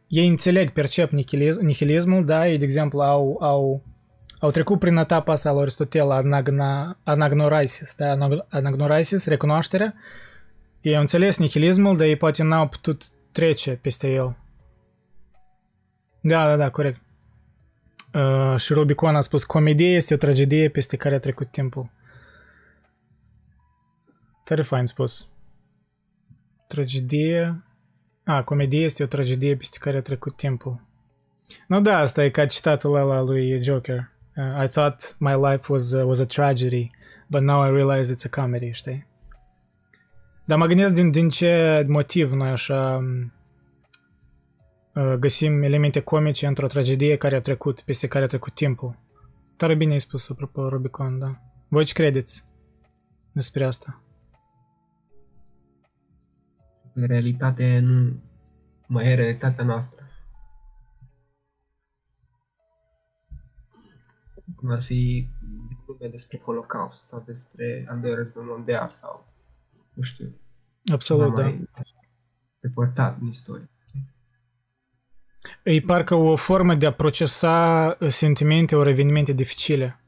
ei 0.08 0.26
înțeleg, 0.26 0.70
percep 0.70 1.10
nihilism, 1.10 1.64
nihilismul, 1.64 2.24
da, 2.24 2.48
ei, 2.48 2.58
de 2.58 2.64
exemplu, 2.64 3.00
au, 3.00 3.36
au, 3.40 3.82
au 4.40 4.50
trecut 4.50 4.78
prin 4.78 4.96
etapa 4.96 5.32
asta 5.32 5.52
lui 5.52 5.60
Aristotel, 5.60 6.10
anagna, 6.10 6.98
anagnoraisis, 7.04 7.94
da, 7.94 8.16
anag- 8.16 8.46
anagnoraisis, 8.48 9.26
recunoașterea, 9.26 9.94
ei 10.80 10.94
au 10.94 11.00
înțeles 11.00 11.38
nihilismul, 11.38 11.96
dar 11.96 12.06
ei 12.06 12.16
poate 12.16 12.42
n-au 12.42 12.68
putut 12.68 13.02
trece 13.32 13.78
peste 13.82 14.08
el. 14.08 14.36
Da, 16.20 16.48
da, 16.48 16.56
da, 16.56 16.70
corect. 16.70 17.00
Uh, 18.14 18.56
și 18.56 18.72
Rubicon 18.72 19.16
a 19.16 19.20
spus, 19.20 19.44
comedie 19.44 19.94
este 19.94 20.14
o 20.14 20.16
tragedie 20.16 20.68
peste 20.68 20.96
care 20.96 21.14
a 21.14 21.20
trecut 21.20 21.50
timpul. 21.50 21.90
Tare 24.44 24.62
fain 24.62 24.86
spus. 24.86 25.28
Tragedie... 26.66 27.64
A, 28.24 28.42
comedie 28.42 28.84
este 28.84 29.02
o 29.02 29.06
tragedie 29.06 29.56
peste 29.56 29.78
care 29.78 29.96
a 29.96 30.02
trecut 30.02 30.36
timpul. 30.36 30.80
Nu 31.66 31.80
da, 31.80 31.98
asta 31.98 32.24
e 32.24 32.30
ca 32.30 32.46
citatul 32.46 32.94
ăla 32.94 33.20
lui 33.20 33.62
Joker. 33.62 34.10
Uh, 34.40 34.64
I 34.64 34.68
thought 34.68 35.14
my 35.18 35.34
life 35.34 35.68
was, 35.68 35.92
uh, 35.92 36.06
was 36.06 36.20
a 36.20 36.26
tragedy, 36.26 36.90
but 37.28 37.42
now 37.42 37.60
I 37.60 37.68
realize 37.68 38.14
it's 38.14 38.24
a 38.24 38.28
comedy, 38.28 38.70
știi? 38.72 39.06
Dar 40.44 40.58
mă 40.58 40.66
gândesc 40.66 40.94
din, 40.94 41.10
din 41.10 41.28
ce 41.28 41.84
motiv 41.88 42.32
noi 42.32 42.48
așa 42.48 42.96
um, 42.96 43.32
uh, 44.94 45.14
găsim 45.18 45.62
elemente 45.62 46.00
comice 46.00 46.46
într-o 46.46 46.66
tragedie 46.66 47.16
care 47.16 47.36
a 47.36 47.40
trecut, 47.40 47.80
peste 47.80 48.06
care 48.06 48.24
a 48.24 48.26
trecut 48.26 48.54
timpul. 48.54 48.98
Tare 49.56 49.74
bine 49.74 49.92
ai 49.92 50.00
spus, 50.00 50.30
apropo, 50.30 50.68
Rubicon, 50.68 51.18
da. 51.18 51.40
Voi 51.68 51.84
ce 51.84 51.92
credeți 51.92 52.44
despre 53.32 53.64
asta? 53.64 54.02
În 56.92 57.06
realitate 57.06 57.78
nu 57.78 58.20
mai 58.86 59.06
e 59.06 59.14
realitatea 59.14 59.64
noastră. 59.64 59.99
Cum 64.56 64.70
ar 64.70 64.82
fi 64.82 65.28
glume 65.86 66.08
despre 66.10 66.38
Holocaust 66.38 67.04
sau 67.04 67.22
despre 67.26 67.86
al 67.88 68.00
doilea 68.00 68.18
război 68.18 68.44
mondial 68.46 68.88
sau 68.88 69.28
nu 69.94 70.02
știu, 70.02 70.34
Absolut, 70.92 71.24
ceva 71.24 71.36
da. 71.36 71.42
mai 71.42 71.68
depărtat 72.60 73.20
în 73.20 73.26
istorie. 73.26 73.70
E 75.62 75.80
parcă 75.80 76.14
o 76.14 76.36
formă 76.36 76.74
de 76.74 76.86
a 76.86 76.92
procesa 76.92 77.96
sentimente 78.08 78.76
ori 78.76 78.90
evenimente 78.90 79.32
dificile. 79.32 80.00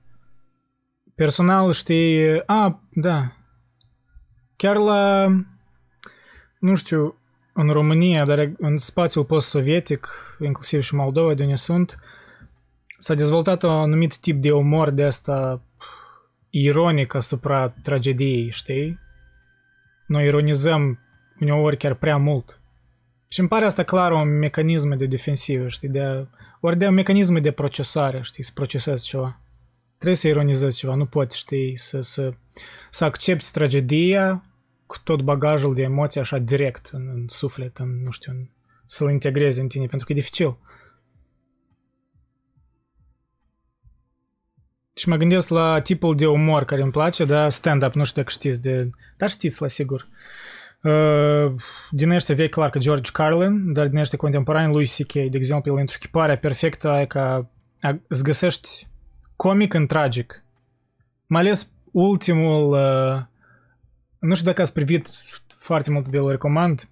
Personal, 1.14 1.72
știi, 1.72 2.42
a, 2.46 2.82
da, 2.90 3.36
chiar 4.56 4.76
la, 4.76 5.26
nu 6.58 6.74
știu, 6.74 7.16
în 7.52 7.70
România, 7.70 8.24
dar 8.24 8.52
în 8.58 8.78
spațiul 8.78 9.24
post-sovietic, 9.24 10.08
inclusiv 10.40 10.82
și 10.82 10.94
Moldova, 10.94 11.34
de 11.34 11.42
unde 11.42 11.54
sunt, 11.54 11.98
s-a 13.02 13.14
dezvoltat 13.14 13.62
un 13.62 13.70
anumit 13.70 14.16
tip 14.16 14.40
de 14.40 14.52
umor 14.52 14.90
de 14.90 15.04
asta 15.04 15.62
ironic 16.50 17.14
asupra 17.14 17.68
tragediei, 17.68 18.50
știi? 18.50 18.98
Noi 20.06 20.26
ironizăm 20.26 20.98
uneori 21.40 21.76
chiar 21.76 21.94
prea 21.94 22.16
mult. 22.16 22.60
Și 23.28 23.40
îmi 23.40 23.48
pare 23.48 23.64
asta 23.64 23.82
clar 23.82 24.12
un 24.12 24.38
mecanism 24.38 24.96
de 24.96 25.06
defensivă, 25.06 25.68
știi? 25.68 25.88
De, 25.88 26.26
ori 26.60 26.78
de 26.78 26.88
mecanisme 26.88 27.40
de 27.40 27.50
procesare, 27.50 28.20
știi? 28.22 28.44
Să 28.44 28.50
procesezi 28.54 29.04
ceva. 29.04 29.40
Trebuie 29.96 30.16
să 30.16 30.28
ironizezi 30.28 30.76
ceva, 30.76 30.94
nu 30.94 31.06
poți, 31.06 31.38
știi, 31.38 31.76
să, 31.76 32.00
să, 32.00 32.32
să 32.90 33.04
accepti 33.04 33.50
tragedia 33.52 34.44
cu 34.86 34.96
tot 35.04 35.22
bagajul 35.22 35.74
de 35.74 35.82
emoții 35.82 36.20
așa 36.20 36.38
direct 36.38 36.90
în, 36.92 37.08
în 37.14 37.24
suflet, 37.28 37.76
în, 37.78 38.02
nu 38.02 38.10
știu, 38.10 38.32
în, 38.32 38.48
să-l 38.86 39.10
integrezi 39.10 39.60
în 39.60 39.68
tine, 39.68 39.86
pentru 39.86 40.06
că 40.06 40.12
e 40.12 40.16
dificil. 40.16 40.56
Și 44.94 45.08
mă 45.08 45.16
gândesc 45.16 45.48
la 45.48 45.80
tipul 45.80 46.16
de 46.16 46.26
umor 46.26 46.64
care 46.64 46.82
îmi 46.82 46.90
place, 46.90 47.24
da, 47.24 47.48
stand-up, 47.48 47.92
nu 47.92 48.04
știu 48.04 48.22
dacă 48.22 48.34
știți 48.34 48.62
de... 48.62 48.90
Dar 49.16 49.30
știți, 49.30 49.62
la 49.62 49.68
sigur. 49.68 50.08
Uh, 50.82 51.54
din 51.90 52.10
ăștia 52.10 52.34
vechi, 52.34 52.50
clar 52.50 52.70
că 52.70 52.78
George 52.78 53.10
Carlin, 53.10 53.72
dar 53.72 53.86
din 53.86 53.98
ăștia 53.98 54.18
contemporani, 54.18 54.72
lui 54.72 54.86
C.K. 54.86 55.12
De 55.12 55.36
exemplu, 55.36 55.72
el 55.72 55.78
întruchiparea 55.78 56.38
perfectă 56.38 56.98
e 57.00 57.06
ca 57.06 57.50
îți 58.06 58.22
găsești 58.22 58.88
comic 59.36 59.74
în 59.74 59.86
tragic. 59.86 60.44
Mai 61.26 61.40
ales 61.40 61.72
ultimul, 61.90 62.72
uh, 62.72 63.22
nu 64.18 64.34
știu 64.34 64.46
dacă 64.46 64.62
ați 64.62 64.72
privit 64.72 65.08
foarte 65.58 65.90
mult, 65.90 66.08
vi-l 66.08 66.28
recomand, 66.28 66.88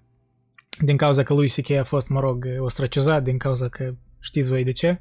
din 0.79 0.97
cauza 0.97 1.23
că 1.23 1.33
lui 1.33 1.49
C.K. 1.49 1.69
a 1.69 1.83
fost, 1.83 2.09
mă 2.09 2.19
rog, 2.19 2.47
ostracizat, 2.59 3.23
din 3.23 3.37
cauza 3.37 3.67
că 3.67 3.93
știți 4.19 4.49
voi 4.49 4.63
de 4.63 4.71
ce. 4.71 4.99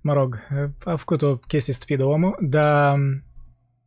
Mă 0.00 0.12
rog, 0.12 0.38
a 0.84 0.96
făcut 0.96 1.22
o 1.22 1.36
chestie 1.36 1.72
stupidă 1.72 2.04
omul, 2.04 2.36
dar 2.40 2.98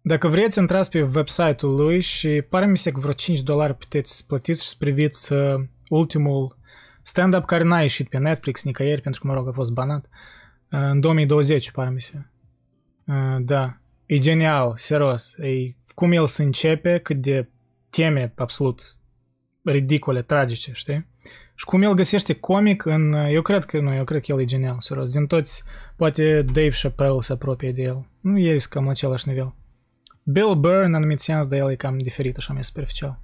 dacă 0.02 0.28
vreți, 0.28 0.60
intrați 0.60 0.90
pe 0.90 1.02
website-ul 1.02 1.76
lui 1.76 2.02
și 2.02 2.44
pare 2.50 2.66
mi 2.66 2.78
se 2.78 2.92
că 2.92 3.00
vreo 3.00 3.14
5 3.14 3.42
dolari 3.42 3.76
puteți 3.76 4.28
plătiți 4.28 4.62
și 4.62 4.70
să 4.70 4.76
priviți 4.78 5.34
uh, 5.34 5.64
ultimul 5.90 6.58
stand-up 7.02 7.46
care 7.46 7.64
n-a 7.64 7.82
ieșit 7.82 8.10
pe 8.10 8.18
Netflix 8.18 8.64
nicăieri, 8.64 9.02
pentru 9.02 9.22
că, 9.22 9.28
mă 9.28 9.34
rog, 9.34 9.48
a 9.48 9.52
fost 9.52 9.72
banat. 9.72 10.06
Uh, 10.72 10.80
în 10.80 11.00
2020, 11.00 11.72
pare 11.72 11.90
mi 11.90 12.02
se. 12.02 12.26
Uh, 13.06 13.38
da. 13.40 13.78
E 14.06 14.18
genial, 14.18 14.74
serios. 14.76 15.34
E 15.38 15.76
cum 15.96 16.12
el 16.12 16.28
se 16.28 16.44
începe, 16.44 16.98
cât 16.98 17.18
de 17.18 17.50
teme 17.90 18.34
absolut 18.36 18.82
ridicole, 19.64 20.22
tragice, 20.22 20.72
știi? 20.74 21.08
Și 21.62 21.68
cum 21.68 21.82
el 21.82 21.94
găsește 21.94 22.34
comic 22.34 22.86
în... 22.86 23.14
Eu 23.14 23.42
cred 23.42 23.66
că 23.66 23.80
nu, 23.80 23.94
eu 23.94 24.04
cred 24.04 24.22
că 24.22 24.32
el 24.32 24.42
e 24.42 24.46
genial, 24.46 24.78
serios. 24.80 25.12
Din 25.12 25.28
toți, 25.28 25.64
poate 25.96 26.42
Dave 26.42 26.70
Chappelle 26.82 27.20
se 27.20 27.34
apropie 27.34 27.72
de 27.72 27.82
el. 27.82 28.06
Nu 28.20 28.38
e 28.38 28.58
cam 28.70 28.84
la 28.84 28.90
același 28.90 29.28
nivel. 29.28 29.54
Bill 30.24 30.56
Burr, 30.56 30.84
în 30.84 30.94
anumit 30.94 31.20
sens, 31.20 31.48
dar 31.48 31.60
el 31.60 31.72
e 31.72 31.76
cam 31.76 31.98
diferit, 31.98 32.38
așa 32.38 32.54
mai 32.54 32.64
superficial. 32.64 33.20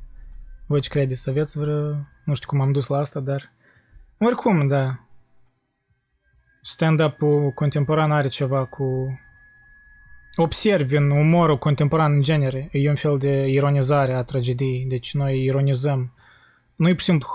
Voi 0.65 0.81
ce 0.81 0.89
credeți? 0.89 1.29
Aveți 1.29 1.57
vreo... 1.57 1.95
Nu 2.25 2.33
știu 2.33 2.47
cum 2.47 2.61
am 2.61 2.71
dus 2.71 2.87
la 2.87 2.97
asta, 2.97 3.19
dar... 3.19 3.51
Oricum, 4.17 4.67
da. 4.67 4.99
Stand-up-ul 6.61 7.51
contemporan 7.51 8.11
are 8.11 8.27
ceva 8.27 8.65
cu... 8.65 9.19
Observi 10.35 10.95
în 10.95 11.09
umorul 11.09 11.57
contemporan 11.57 12.13
în 12.13 12.21
genere. 12.21 12.69
E 12.71 12.89
un 12.89 12.95
fel 12.95 13.17
de 13.17 13.47
ironizare 13.47 14.13
a 14.13 14.23
tragediei. 14.23 14.85
Deci 14.89 15.13
noi 15.13 15.43
ironizăm. 15.43 16.13
Nu 16.75 16.87
e 16.87 16.91
pur 16.91 16.99
și 16.99 17.05
simplu 17.05 17.27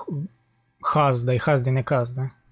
haz, 0.82 1.24
dar 1.24 1.34
e 1.34 1.38
haz 1.38 1.60
de 1.60 1.70
necaz, 1.70 2.12
da? 2.12 2.42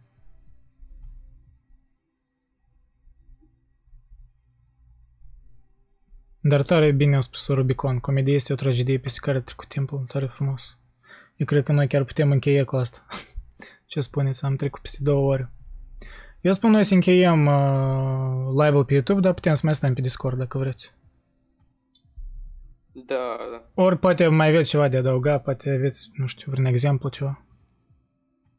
Dar 6.43 6.62
tare 6.62 6.93
bine 6.93 7.16
a 7.16 7.20
spus 7.20 7.47
Rubicon. 7.48 7.98
Comedia 7.98 8.35
este 8.35 8.52
o 8.52 8.57
tragedie 8.57 8.98
peste 8.98 9.19
care 9.23 9.40
trecut 9.40 9.69
timpul. 9.69 10.05
Tare 10.09 10.27
frumos. 10.27 10.78
Eu 11.36 11.47
cred 11.47 11.65
că 11.65 11.73
noi 11.73 11.86
chiar 11.86 12.05
putem 12.05 12.31
încheia 12.31 12.65
cu 12.65 12.77
asta. 12.77 13.07
Ce 13.86 14.01
spuneți? 14.01 14.44
Am 14.44 14.57
trecut 14.57 14.81
peste 14.81 15.02
două 15.02 15.32
ore. 15.32 15.52
Eu 16.40 16.52
spun 16.52 16.70
noi 16.70 16.82
să 16.82 16.94
încheiem 16.94 17.47
uh, 17.47 18.65
live-ul 18.65 18.85
pe 18.85 18.93
YouTube, 18.93 19.20
dar 19.20 19.32
putem 19.32 19.55
să 19.55 19.61
mai 19.65 19.74
stăm 19.74 19.94
pe 19.94 20.01
Discord 20.01 20.39
dacă 20.39 20.59
vreți. 20.59 20.94
Da, 22.93 23.36
da. 23.51 23.82
Ori 23.82 23.98
poate 23.98 24.28
mai 24.28 24.48
aveți 24.48 24.69
ceva 24.69 24.89
de 24.89 24.97
adăugat, 24.97 25.43
poate 25.43 25.70
aveți, 25.70 26.11
nu 26.15 26.27
știu, 26.27 26.51
vreun 26.51 26.66
exemplu, 26.66 27.09
ceva. 27.09 27.44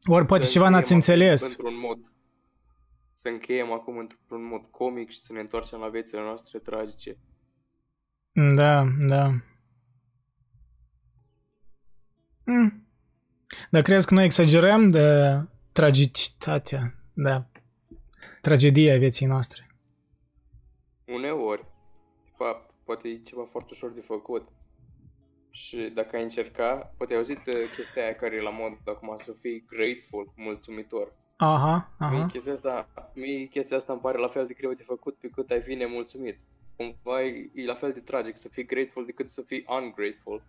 Ori 0.06 0.26
poate 0.26 0.44
Să 0.44 0.50
ceva 0.50 0.68
n-ați 0.68 0.92
încheiem 0.92 1.16
acum 1.16 1.16
înțeles. 1.16 1.50
Într-un 1.50 1.78
mod. 1.78 2.12
Să 3.14 3.28
încheiem 3.28 3.72
acum 3.72 3.98
într-un 3.98 4.44
mod 4.44 4.66
comic 4.66 5.10
și 5.10 5.18
să 5.18 5.32
ne 5.32 5.40
întoarcem 5.40 5.78
la 5.78 5.88
viețile 5.88 6.20
noastre 6.20 6.58
tragice. 6.58 7.16
Da, 8.32 8.84
da. 8.98 9.30
Mm. 12.44 12.86
Dar 13.70 13.82
crezi 13.82 14.06
că 14.06 14.14
noi 14.14 14.24
exagerăm 14.24 14.90
de 14.90 15.38
tragicitatea, 15.72 16.94
da, 17.12 17.46
tragedia 18.40 18.98
vieții 18.98 19.26
noastre? 19.26 19.76
Uneori, 21.06 21.66
de 22.24 22.30
fapt, 22.36 22.74
poate 22.84 23.08
e 23.08 23.18
ceva 23.18 23.44
foarte 23.50 23.68
ușor 23.72 23.90
de 23.90 24.00
făcut. 24.00 24.48
Și 25.52 25.76
dacă 25.94 26.16
ai 26.16 26.22
încerca, 26.22 26.92
poate 26.96 27.12
ai 27.12 27.18
auzit 27.18 27.46
uh, 27.46 27.54
chestia 27.76 28.02
aia 28.02 28.14
care 28.14 28.34
e 28.36 28.40
la 28.40 28.50
mod 28.50 28.72
acum 28.84 29.14
să 29.24 29.32
fii 29.40 29.64
grateful, 29.68 30.32
mulțumitor. 30.36 31.12
Aha, 31.36 31.90
Mie 31.98 32.08
aha. 32.18 32.26
chestia 32.26 32.52
asta, 32.52 32.88
mie 33.14 33.44
chestia 33.44 33.76
asta 33.76 33.92
îmi 33.92 34.00
pare 34.02 34.18
la 34.18 34.28
fel 34.28 34.46
de 34.46 34.54
greu 34.58 34.72
de 34.72 34.82
făcut 34.86 35.14
pe 35.20 35.28
cât 35.34 35.50
ai 35.50 35.60
fi 35.60 35.74
nemulțumit. 35.74 36.38
Cumva 36.76 37.22
e, 37.22 37.50
e 37.54 37.64
la 37.66 37.74
fel 37.74 37.92
de 37.92 38.00
tragic 38.00 38.36
să 38.36 38.48
fii 38.52 38.66
grateful 38.66 39.04
decât 39.06 39.28
să 39.30 39.42
fii 39.46 39.64
ungrateful. 39.68 40.42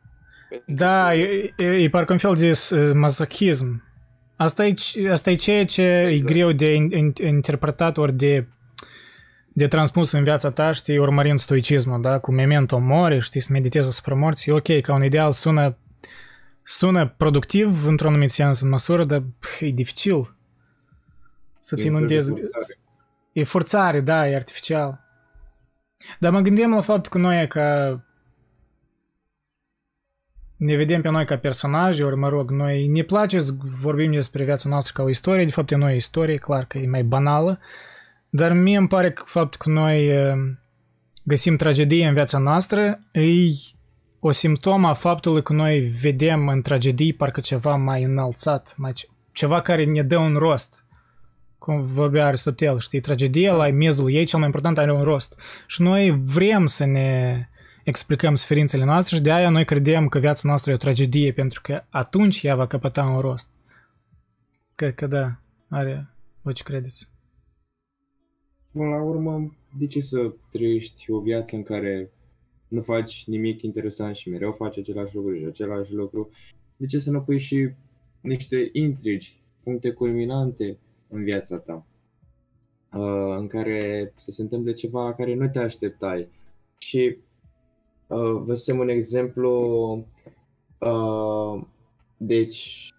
Pentru 0.50 0.74
Da, 0.74 1.08
că- 1.10 1.16
e, 1.16 1.54
e, 1.58 1.66
e 1.66 1.90
parcă 1.90 2.12
un 2.12 2.18
fel 2.18 2.36
de 2.36 2.50
uh, 2.50 2.92
masochism. 2.94 3.84
Asta 4.36 4.66
e, 4.66 4.74
c- 4.74 5.12
asta 5.12 5.30
e 5.32 5.36
ceea 5.36 5.66
ce 5.66 5.82
e 5.82 6.08
Exact. 6.12 6.32
greu 6.34 6.52
de 6.52 6.74
in, 6.74 6.92
in, 6.92 7.14
interpretat 7.26 7.98
ori 7.98 8.14
de, 8.14 8.48
de 9.54 9.68
transpus 9.68 10.12
în 10.12 10.24
viața 10.24 10.52
ta, 10.52 10.72
știi, 10.72 10.98
urmărind 10.98 11.40
stoicismul, 11.40 12.02
da, 12.02 12.20
cu 12.20 12.32
memento 12.32 12.78
mori, 12.78 13.20
știi, 13.20 13.40
să 13.40 13.52
meditezi 13.52 13.88
asupra 13.88 14.16
morții. 14.16 14.52
Ok, 14.52 14.82
ca 14.82 14.94
un 14.94 15.04
ideal 15.04 15.32
sună, 15.32 15.78
sună 16.64 17.14
productiv 17.18 17.86
într-un 17.86 18.10
anumit 18.10 18.32
sens 18.32 18.62
în 18.62 18.70
măsură, 18.70 19.06
dar 19.06 19.24
pf, 19.40 19.62
e 19.62 19.70
dificil 19.70 20.36
să-ți 21.60 21.88
E 21.88 21.90
un 21.90 21.98
fel 21.98 22.08
de 22.08 22.14
inundezi. 22.14 22.30
forțare. 22.30 22.78
E 23.32 23.44
forțare, 23.44 24.02
da, 24.02 24.28
e 24.28 24.36
artificial. 24.36 25.02
Dar 26.20 26.32
mă 26.32 26.40
gândeam 26.40 26.72
la 26.72 26.82
faptul 26.82 27.12
că 27.12 27.18
noi 27.18 27.48
ca 27.48 28.00
ne 30.58 30.76
vedem 30.76 31.02
pe 31.02 31.10
noi 31.10 31.26
ca 31.26 31.38
personaje, 31.38 32.04
ori 32.04 32.16
mă 32.16 32.30
rog, 32.30 32.52
noi 32.52 32.88
ne 32.88 33.02
place 33.02 33.40
să 33.40 33.52
vorbim 33.82 34.12
despre 34.12 34.44
viața 34.44 34.70
noastră 34.70 34.94
ca 34.96 35.04
o 35.04 35.10
istorie, 35.10 35.46
de 35.46 35.52
fapt 35.52 35.72
e 35.72 35.76
noi 35.76 35.96
istorie, 35.96 36.38
clar 36.38 36.66
că 36.66 36.78
e 36.78 36.88
mai 36.88 37.04
banală, 37.04 37.60
dar 38.36 38.54
mie 38.54 38.78
îmi 38.78 38.88
pare 38.88 39.12
că 39.12 39.24
faptul 39.26 39.60
că 39.60 39.70
noi 39.70 40.08
eh, 40.08 40.34
găsim 41.24 41.56
tragedie 41.56 42.08
în 42.08 42.14
viața 42.14 42.38
noastră 42.38 43.00
e 43.12 43.22
o 44.20 44.32
simptomă 44.32 44.88
a 44.88 44.94
faptului 44.94 45.44
că 45.44 45.54
noi 45.54 45.80
vedem 45.80 46.48
în 46.48 46.62
tragedii 46.62 47.14
parcă 47.14 47.42
ceva 47.42 47.76
mai 47.76 48.04
înălțat, 48.04 48.74
mai 48.78 48.94
ce- 48.94 49.08
ceva 49.32 49.62
care 49.62 49.84
ne 49.84 50.02
dă 50.02 50.18
un 50.18 50.36
rost. 50.36 50.86
Cum 51.58 51.82
vorbea 51.82 52.26
Aristotel, 52.26 52.80
știi, 52.80 53.00
tragedia 53.00 53.54
la 53.54 53.70
miezul 53.70 54.12
ei, 54.12 54.26
cel 54.26 54.38
mai 54.38 54.48
important, 54.48 54.78
are 54.78 54.94
un 54.94 55.04
rost. 55.04 55.36
Și 55.68 55.82
noi 55.82 56.22
vrem 56.26 56.66
să 56.66 56.86
ne 56.86 57.50
explicăm 57.84 58.36
suferințele 58.36 58.84
noastre 58.84 59.16
și 59.16 59.22
de 59.22 59.32
aia 59.32 59.50
noi 59.50 59.66
credem 59.66 60.08
că 60.08 60.20
viața 60.20 60.42
noastră 60.44 60.72
e 60.72 60.74
o 60.76 60.78
tragedie, 60.78 61.32
pentru 61.32 61.62
că 61.62 61.84
atunci 61.90 62.42
ea 62.42 62.56
va 62.56 62.68
căpăta 62.68 63.04
un 63.04 63.20
rost. 63.20 63.50
Cred 64.76 64.96
că 64.96 65.08
da, 65.08 65.40
are, 65.70 66.10
voi 66.42 66.54
ce 66.54 66.64
credeți? 66.64 67.13
Până 68.74 68.90
la 68.90 69.02
urmă, 69.02 69.56
de 69.78 69.88
ce 69.88 70.00
să 70.00 70.34
trăiești 70.52 71.12
o 71.12 71.20
viață 71.20 71.56
în 71.56 71.64
care 71.64 72.12
nu 72.68 72.82
faci 72.82 73.24
nimic 73.28 73.62
interesant 73.62 74.16
și 74.16 74.30
mereu 74.30 74.52
faci 74.52 74.78
același 74.78 75.16
lucru 75.16 75.38
și 75.38 75.46
același 75.46 75.94
lucru? 75.94 76.30
De 76.78 76.86
ce 76.86 77.00
să 77.00 77.12
nu 77.12 77.22
pui 77.22 77.40
și 77.40 77.70
niște 78.22 78.70
intrigi, 78.72 79.42
puncte 79.64 79.92
culminante 79.92 80.78
în 81.10 81.24
viața 81.24 81.60
ta? 81.60 81.86
Uh, 82.94 83.36
în 83.38 83.48
care 83.48 84.14
să 84.18 84.32
se 84.32 84.42
întâmple 84.42 84.74
ceva 84.74 85.04
la 85.04 85.14
care 85.14 85.34
nu 85.34 85.50
te 85.50 85.60
așteptai. 85.60 86.28
Și 86.78 87.18
uh, 88.08 88.42
vă 88.44 88.54
să 88.54 88.74
un 88.74 88.90
exemplu. 88.90 89.52
Uh, 90.80 91.62
deci, 92.18 92.90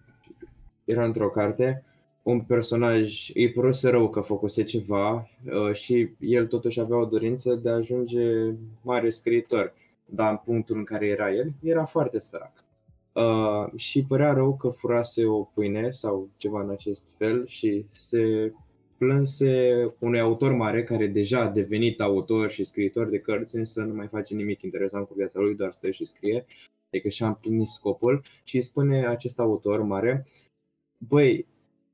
era 0.85 1.05
într-o 1.05 1.29
carte 1.29 1.83
un 2.25 2.41
personaj 2.41 3.31
îi 3.33 3.51
păruse 3.51 3.89
rău 3.89 4.09
că 4.09 4.21
făcuse 4.21 4.63
ceva 4.63 5.29
uh, 5.45 5.73
și 5.73 6.09
el 6.19 6.47
totuși 6.47 6.79
avea 6.79 6.97
o 6.97 7.05
dorință 7.05 7.55
de 7.55 7.69
a 7.69 7.73
ajunge 7.73 8.53
mare 8.81 9.09
scriitor. 9.09 9.73
Dar 10.05 10.29
în 10.29 10.37
punctul 10.45 10.77
în 10.77 10.83
care 10.83 11.07
era 11.07 11.33
el, 11.33 11.51
era 11.63 11.85
foarte 11.85 12.19
sărac. 12.19 12.63
Uh, 13.13 13.79
și 13.79 14.03
părea 14.03 14.33
rău 14.33 14.55
că 14.55 14.69
furase 14.69 15.25
o 15.25 15.43
pâine 15.43 15.91
sau 15.91 16.29
ceva 16.37 16.61
în 16.61 16.69
acest 16.69 17.05
fel 17.17 17.47
și 17.47 17.85
se 17.91 18.53
plânse 18.97 19.93
unui 19.99 20.19
autor 20.19 20.53
mare 20.53 20.83
care 20.83 21.07
deja 21.07 21.41
a 21.41 21.49
devenit 21.49 22.01
autor 22.01 22.51
și 22.51 22.65
scriitor 22.65 23.07
de 23.07 23.19
cărți, 23.19 23.55
însă 23.55 23.81
nu 23.81 23.93
mai 23.93 24.07
face 24.07 24.33
nimic 24.33 24.61
interesant 24.61 25.07
cu 25.07 25.13
viața 25.13 25.39
lui, 25.39 25.55
doar 25.55 25.71
stă 25.71 25.91
și 25.91 26.05
scrie, 26.05 26.45
adică 26.87 27.09
și-a 27.09 27.27
împlinit 27.27 27.67
scopul 27.67 28.23
și 28.43 28.55
îi 28.55 28.61
spune 28.61 29.05
acest 29.05 29.39
autor 29.39 29.81
mare, 29.81 30.27
băi, 30.97 31.45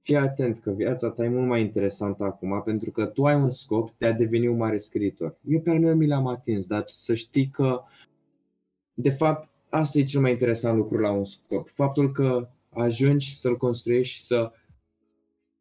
fii 0.01 0.15
atent 0.15 0.59
că 0.59 0.71
viața 0.71 1.09
ta 1.09 1.23
e 1.23 1.29
mult 1.29 1.47
mai 1.47 1.61
interesantă 1.61 2.23
acum 2.23 2.61
pentru 2.65 2.91
că 2.91 3.05
tu 3.05 3.25
ai 3.25 3.35
un 3.35 3.49
scop 3.49 3.89
de 3.97 4.05
a 4.05 4.13
deveni 4.13 4.47
un 4.47 4.57
mare 4.57 4.77
scriitor. 4.77 5.37
Eu 5.47 5.59
pe 5.59 5.69
al 5.69 5.79
meu 5.79 5.95
mi 5.95 6.07
l-am 6.07 6.27
atins, 6.27 6.67
dar 6.67 6.83
să 6.85 7.15
știi 7.15 7.47
că 7.47 7.81
de 8.93 9.09
fapt 9.09 9.49
asta 9.69 9.99
e 9.99 10.03
cel 10.03 10.21
mai 10.21 10.31
interesant 10.31 10.77
lucru 10.77 10.97
la 10.97 11.11
un 11.11 11.25
scop. 11.25 11.69
Faptul 11.69 12.11
că 12.11 12.49
ajungi 12.69 13.37
să-l 13.37 13.57
construiești 13.57 14.13
și 14.13 14.21
să 14.21 14.51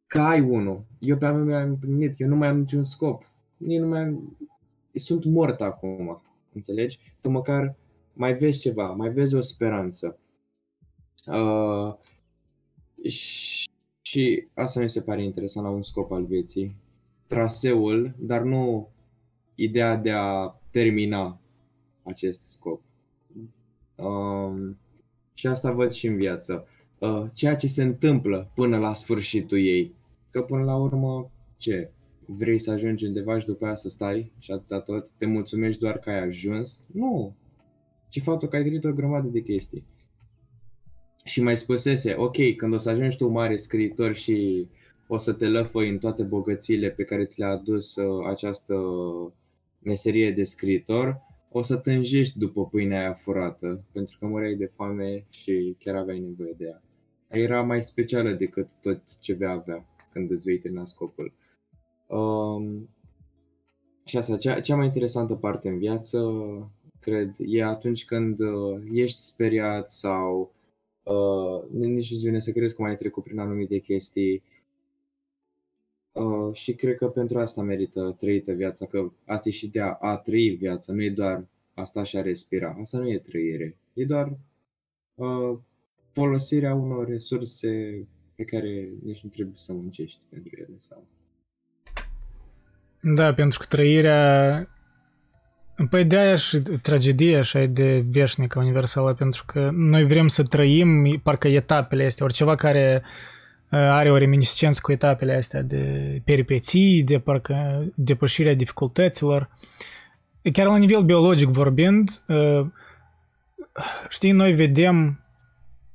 că 0.07 0.21
ai 0.21 0.41
unul. 0.41 0.85
Eu 0.99 1.17
pe 1.17 1.27
al 1.27 1.35
meu 1.35 1.45
mi-am 1.45 1.69
împlinit, 1.69 2.21
eu 2.21 2.29
nu 2.29 2.37
mai 2.37 2.49
am 2.49 2.59
niciun 2.59 2.85
scop. 2.85 3.25
Eu 3.59 3.81
nu 3.81 3.89
mai 3.89 4.01
am... 4.01 4.37
Sunt 4.95 5.25
mort 5.25 5.61
acum, 5.61 6.23
înțelegi? 6.53 6.99
Tu 7.21 7.31
măcar 7.31 7.77
mai 8.13 8.35
vezi 8.35 8.61
ceva, 8.61 8.91
mai 8.91 9.11
vezi 9.11 9.35
o 9.35 9.41
speranță. 9.41 10.19
Uh, 11.27 11.95
și 13.09 13.70
și 14.11 14.47
asta 14.55 14.81
mi 14.81 14.91
se 14.91 15.01
pare 15.01 15.23
interesant 15.23 15.67
la 15.67 15.73
un 15.73 15.83
scop 15.83 16.13
al 16.13 16.25
vieții. 16.25 16.77
Traseul, 17.27 18.15
dar 18.19 18.43
nu 18.43 18.89
ideea 19.55 19.97
de 19.97 20.11
a 20.11 20.55
termina 20.71 21.41
acest 22.03 22.43
scop. 22.43 22.83
Um, 23.97 24.79
și 25.35 25.47
asta 25.47 25.73
văd 25.73 25.93
și 25.93 26.07
în 26.07 26.17
viață. 26.17 26.67
Uh, 26.99 27.25
ceea 27.33 27.57
ce 27.57 27.67
se 27.67 27.83
întâmplă 27.83 28.51
până 28.55 28.79
la 28.79 28.95
sfârșitul 28.95 29.59
ei. 29.59 29.95
Că 30.31 30.43
până 30.43 30.65
la 30.65 30.77
urmă, 30.77 31.31
ce? 31.57 31.91
Vrei 32.25 32.59
să 32.59 32.71
ajungi 32.71 33.07
undeva 33.07 33.39
și 33.39 33.47
după 33.47 33.65
aia 33.65 33.77
să 33.77 33.89
stai 33.89 34.33
și 34.39 34.51
atâta 34.53 34.81
tot? 34.81 35.11
Te 35.11 35.27
mulțumești 35.27 35.81
doar 35.81 35.99
că 35.99 36.11
ai 36.11 36.23
ajuns? 36.23 36.85
Nu! 36.93 37.35
Ci 38.09 38.23
faptul 38.23 38.49
că 38.49 38.57
ai 38.57 38.65
trăit 38.65 38.85
o 38.85 38.93
grămadă 38.93 39.29
de 39.29 39.41
chestii 39.41 39.85
și 41.31 41.43
mai 41.43 41.57
spusese, 41.57 42.15
ok, 42.19 42.57
când 42.57 42.75
o 42.75 42.79
să 42.79 42.91
ajungi 42.91 43.17
tu 43.17 43.29
mare 43.29 43.57
scriitor 43.57 44.15
și 44.15 44.67
o 45.07 45.17
să 45.17 45.33
te 45.33 45.47
lăfăi 45.47 45.89
în 45.89 45.99
toate 45.99 46.23
bogățiile 46.23 46.91
pe 46.91 47.05
care 47.05 47.25
ți 47.25 47.39
le-a 47.39 47.49
adus 47.49 47.97
uh, 47.97 48.27
această 48.27 48.75
meserie 49.79 50.33
de 50.33 50.45
scriitor, 50.45 51.21
o 51.51 51.63
să 51.63 51.77
tânjești 51.77 52.39
după 52.39 52.67
pâinea 52.67 53.01
aia 53.01 53.13
furată, 53.13 53.85
pentru 53.93 54.17
că 54.19 54.27
mureai 54.27 54.55
de 54.55 54.71
foame 54.75 55.27
și 55.29 55.77
chiar 55.79 55.97
aveai 55.97 56.19
nevoie 56.19 56.55
de 56.57 56.65
ea. 56.65 56.83
Era 57.29 57.63
mai 57.63 57.83
specială 57.83 58.33
decât 58.33 58.69
tot 58.81 59.03
ce 59.21 59.33
vei 59.33 59.49
avea 59.49 59.87
când 60.13 60.31
îți 60.31 60.45
vei 60.45 60.59
termina 60.59 60.85
scopul. 60.85 61.33
Um, 62.07 62.89
și 64.05 64.17
asta, 64.17 64.37
cea, 64.37 64.61
cea 64.61 64.77
mai 64.77 64.87
interesantă 64.87 65.35
parte 65.35 65.69
în 65.69 65.79
viață, 65.79 66.21
cred, 67.01 67.35
e 67.39 67.65
atunci 67.65 68.05
când 68.05 68.41
uh, 68.41 68.81
ești 68.93 69.21
speriat 69.21 69.91
sau 69.91 70.55
Uh, 71.03 71.63
nici 71.71 72.11
nu-ți 72.11 72.25
vine 72.25 72.39
să 72.39 72.51
crezi 72.51 72.75
că 72.75 72.83
mai 72.83 72.91
ai 72.91 72.97
trecut 72.97 73.23
prin 73.23 73.39
anumite 73.39 73.79
chestii. 73.79 74.43
Uh, 76.13 76.55
și 76.55 76.75
cred 76.75 76.97
că 76.97 77.09
pentru 77.09 77.39
asta 77.39 77.63
merită 77.63 78.17
trăită 78.19 78.53
viața, 78.53 78.87
că 78.87 79.13
asta 79.25 79.49
e 79.49 79.53
și 79.53 79.69
de 79.69 79.81
a, 79.81 79.93
a 80.01 80.17
trăi 80.17 80.51
viața, 80.51 80.93
nu 80.93 81.03
e 81.03 81.11
doar 81.11 81.47
asta 81.75 82.03
și 82.03 82.17
a 82.17 82.23
respira. 82.23 82.77
Asta 82.81 82.99
nu 82.99 83.11
e 83.11 83.19
trăire, 83.19 83.77
e 83.93 84.05
doar 84.05 84.39
uh, 85.15 85.59
folosirea 86.13 86.75
unor 86.75 87.09
resurse 87.09 88.05
pe 88.35 88.45
care 88.45 88.89
nici 89.03 89.21
nu 89.21 89.29
trebuie 89.29 89.57
să 89.57 89.73
muncești 89.73 90.25
pentru 90.29 90.51
ele. 90.57 90.75
Sau... 90.77 91.07
Da, 93.15 93.35
pentru 93.35 93.59
că 93.59 93.67
trăirea 93.69 94.69
Păi 95.89 96.05
de 96.05 96.17
aia 96.17 96.37
și 96.37 96.59
tragedia 96.59 97.39
așa 97.39 97.61
e 97.61 97.67
de 97.67 98.05
veșnică 98.09 98.59
universală, 98.59 99.15
pentru 99.15 99.45
că 99.47 99.71
noi 99.73 100.07
vrem 100.07 100.29
să 100.29 100.43
trăim 100.43 101.21
parcă 101.23 101.49
etapele 101.49 102.05
astea, 102.05 102.25
ori 102.25 102.35
ceva 102.35 102.55
care 102.55 103.03
are 103.69 104.11
o 104.11 104.17
reminiscență 104.17 104.81
cu 104.83 104.93
etapele 104.93 105.37
astea 105.37 105.63
de 105.63 106.23
peripeții, 106.25 107.03
de 107.03 107.19
parcă 107.19 107.85
depășirea 107.95 108.55
dificultăților. 108.55 109.51
Chiar 110.53 110.67
la 110.67 110.77
nivel 110.77 111.03
biologic 111.03 111.49
vorbind, 111.49 112.23
știi, 114.09 114.33
noi 114.33 114.53
vedem, 114.53 115.25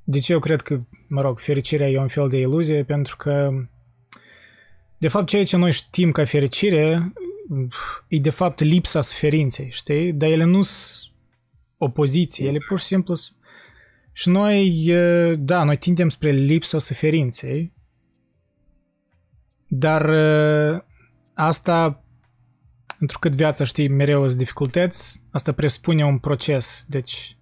de 0.03 0.19
ce 0.19 0.31
eu 0.31 0.39
cred 0.39 0.61
că, 0.61 0.80
mă 1.07 1.22
rog, 1.22 1.39
fericirea 1.39 1.89
e 1.89 1.99
un 1.99 2.07
fel 2.07 2.30
de 2.30 2.38
iluzie, 2.38 2.83
pentru 2.83 3.15
că 3.15 3.51
de 4.97 5.07
fapt, 5.07 5.27
ceea 5.27 5.43
ce 5.43 5.57
noi 5.57 5.72
știm 5.72 6.11
ca 6.11 6.25
fericire 6.25 7.14
e 8.07 8.19
de 8.19 8.30
fapt 8.30 8.59
lipsa 8.59 9.01
suferinței, 9.01 9.69
știi? 9.72 10.14
Dar 10.14 10.30
ele 10.30 10.43
nu 10.43 10.61
sunt 10.61 11.14
opoziție, 11.77 12.48
ele 12.48 12.59
pur 12.67 12.80
și 12.80 12.85
simplu 12.85 13.14
și 14.11 14.30
noi, 14.30 14.91
da, 15.38 15.64
noi 15.64 15.77
tindem 15.77 16.09
spre 16.09 16.32
lipsa 16.32 16.80
suferinței, 16.80 17.74
dar 19.67 20.09
asta, 21.33 22.03
întrucât 22.99 23.33
viața, 23.33 23.64
știi, 23.64 23.88
mereu 23.88 24.25
sunt 24.25 24.38
dificultăți, 24.38 25.22
asta 25.32 25.51
presupune 25.51 26.06
un 26.06 26.17
proces, 26.17 26.85
deci 26.88 27.38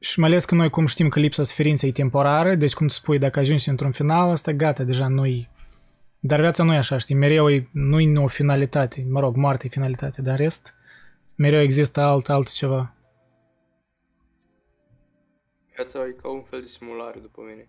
și 0.00 0.20
mai 0.20 0.28
ales 0.28 0.44
că 0.44 0.54
noi 0.54 0.70
cum 0.70 0.86
știm 0.86 1.08
că 1.08 1.20
lipsa 1.20 1.42
suferinței 1.42 1.88
e 1.88 1.92
temporară, 1.92 2.54
deci 2.54 2.74
cum 2.74 2.86
tu 2.86 2.92
spui, 2.92 3.18
dacă 3.18 3.38
ajungi 3.38 3.68
într-un 3.68 3.90
final, 3.90 4.30
asta 4.30 4.52
gata, 4.52 4.84
deja 4.84 5.08
nu-i 5.08 5.48
dar 6.20 6.40
viața 6.40 6.64
nu 6.64 6.74
e 6.74 6.76
așa, 6.76 6.98
știi, 6.98 7.14
mereu 7.14 7.50
e, 7.50 7.68
nu 7.72 8.00
e 8.00 8.18
o 8.18 8.26
finalitate, 8.26 9.06
mă 9.08 9.20
rog, 9.20 9.36
moartea 9.36 9.68
e 9.68 9.72
finalitate, 9.72 10.22
dar 10.22 10.38
rest, 10.38 10.74
mereu 11.34 11.60
există 11.60 12.00
alt, 12.00 12.28
alt 12.28 12.52
ceva. 12.52 12.94
Viața 15.74 16.06
e 16.06 16.10
ca 16.10 16.28
un 16.28 16.42
fel 16.42 16.60
de 16.60 16.66
simulare, 16.66 17.18
după 17.18 17.40
mine. 17.48 17.68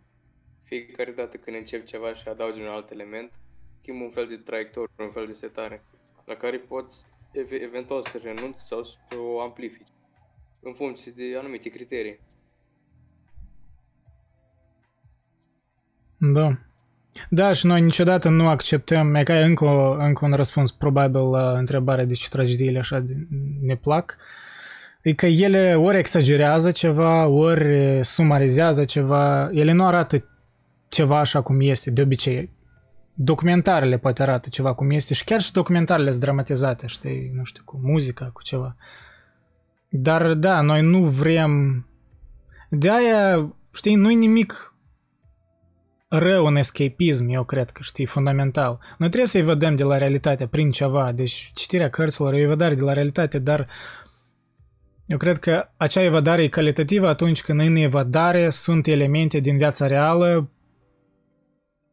Fiecare 0.63 1.11
dată 1.11 1.37
când 1.37 1.55
încep 1.55 1.85
ceva 1.85 2.13
și 2.13 2.27
adaugi 2.27 2.61
un 2.61 2.67
alt 2.67 2.91
element, 2.91 3.31
schimb 3.81 4.01
un 4.01 4.11
fel 4.11 4.27
de 4.27 4.35
traiectorie, 4.35 4.93
un 4.99 5.11
fel 5.11 5.25
de 5.25 5.33
setare, 5.33 5.83
la 6.25 6.35
care 6.35 6.57
poți 6.57 7.05
eventual 7.49 8.03
să 8.03 8.19
renunți 8.23 8.67
sau 8.67 8.83
să 8.83 8.97
o 9.17 9.41
amplifici, 9.41 9.87
în 10.59 10.73
funcție 10.73 11.11
de 11.15 11.37
anumite 11.37 11.69
criterii. 11.69 12.19
Da. 16.17 16.68
Da, 17.29 17.53
și 17.53 17.65
noi 17.65 17.81
niciodată 17.81 18.29
nu 18.29 18.47
acceptăm, 18.47 19.15
e 19.15 19.23
ca 19.23 19.33
încă, 19.33 19.95
încă 19.99 20.25
un 20.25 20.33
răspuns 20.33 20.71
probabil 20.71 21.29
la 21.29 21.57
întrebarea 21.57 22.05
de 22.05 22.13
ce 22.13 22.29
tragediile 22.29 22.79
așa 22.79 23.05
ne 23.61 23.75
plac, 23.75 24.17
e 25.01 25.13
că 25.13 25.25
ele 25.25 25.75
ori 25.75 25.97
exagerează 25.97 26.71
ceva, 26.71 27.25
ori 27.25 27.99
sumarizează 28.03 28.85
ceva, 28.85 29.49
ele 29.51 29.71
nu 29.71 29.85
arată 29.85 30.23
ceva 30.89 31.19
așa 31.19 31.41
cum 31.41 31.61
este, 31.61 31.91
de 31.91 32.01
obicei. 32.01 32.51
Documentarele 33.13 33.97
poate 33.97 34.21
arată 34.21 34.49
ceva 34.49 34.73
cum 34.73 34.91
este 34.91 35.13
și 35.13 35.23
chiar 35.23 35.41
și 35.41 35.51
documentarele 35.51 36.09
sunt 36.09 36.21
dramatizate, 36.21 36.87
știi, 36.87 37.31
nu 37.35 37.43
știu, 37.43 37.61
cu 37.65 37.79
muzica, 37.81 38.29
cu 38.33 38.41
ceva. 38.41 38.75
Dar 39.89 40.33
da, 40.33 40.61
noi 40.61 40.81
nu 40.81 41.03
vrem... 41.03 41.83
De 42.69 42.89
aia, 42.89 43.53
știi, 43.73 43.95
nu-i 43.95 44.15
nimic 44.15 44.68
rău 46.09 46.45
în 46.45 46.55
escapism, 46.55 47.27
eu 47.27 47.43
cred 47.43 47.69
că, 47.69 47.81
știi, 47.83 48.05
fundamental. 48.05 48.79
Noi 48.97 49.07
trebuie 49.07 49.29
să 49.29 49.41
vedem 49.41 49.75
de 49.75 49.83
la 49.83 49.97
realitate 49.97 50.47
prin 50.47 50.71
ceva, 50.71 51.11
deci 51.11 51.51
citirea 51.53 51.89
cărților 51.89 52.33
e 52.33 52.39
evadare 52.39 52.75
de 52.75 52.81
la 52.81 52.93
realitate, 52.93 53.39
dar 53.39 53.67
eu 55.05 55.17
cred 55.17 55.37
că 55.37 55.69
acea 55.77 56.03
evadare 56.03 56.43
e 56.43 56.47
calitativă 56.47 57.07
atunci 57.07 57.41
când 57.41 57.59
în 57.59 57.75
evadare 57.75 58.49
sunt 58.49 58.87
elemente 58.87 59.39
din 59.39 59.57
viața 59.57 59.87
reală 59.87 60.49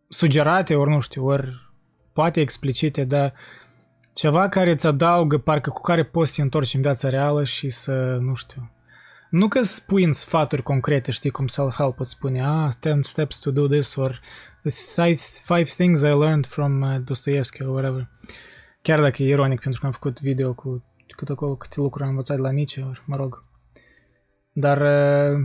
sugerate, 0.09 0.75
ori 0.75 0.91
nu 0.91 1.01
știu, 1.01 1.27
ori 1.27 1.73
poate 2.13 2.41
explicite, 2.41 3.05
dar 3.05 3.33
ceva 4.13 4.49
care 4.49 4.71
îți 4.71 4.87
adaugă, 4.87 5.39
parcă 5.39 5.71
cu 5.71 5.81
care 5.81 6.05
poți 6.05 6.31
să 6.31 6.37
te 6.37 6.43
întorci 6.43 6.75
în 6.75 6.81
viața 6.81 7.09
reală 7.09 7.45
și 7.45 7.69
să, 7.69 8.19
nu 8.21 8.35
știu, 8.35 8.71
nu 9.31 9.49
că 9.49 9.61
spui 9.61 10.05
în 10.05 10.13
sfaturi 10.13 10.63
concrete, 10.63 11.11
știi, 11.11 11.31
cum 11.31 11.47
self-help 11.47 11.99
îți 11.99 12.11
spune, 12.11 12.43
ah, 12.45 12.71
10 12.83 13.01
steps 13.01 13.39
to 13.39 13.51
do 13.51 13.67
this, 13.67 13.95
or 13.95 14.21
five, 14.71 15.17
five 15.43 15.65
things 15.65 16.01
I 16.01 16.05
learned 16.05 16.47
from 16.47 16.81
uh, 16.81 17.01
Dostoevsky, 17.05 17.63
or 17.63 17.69
whatever. 17.69 18.09
Chiar 18.83 19.01
dacă 19.01 19.23
e 19.23 19.29
ironic, 19.29 19.61
pentru 19.61 19.81
că 19.81 19.87
am 19.87 19.93
făcut 19.93 20.21
video 20.21 20.55
cu 20.55 20.85
cât 21.17 21.29
acolo 21.29 21.57
câte 21.57 21.81
lucruri 21.81 22.05
am 22.05 22.11
învățat 22.11 22.37
de 22.37 22.43
la 22.43 22.51
Nietzsche, 22.51 22.83
or, 22.83 23.03
mă 23.07 23.17
rog. 23.17 23.45
Dar, 24.53 24.81
uh, 24.81 25.41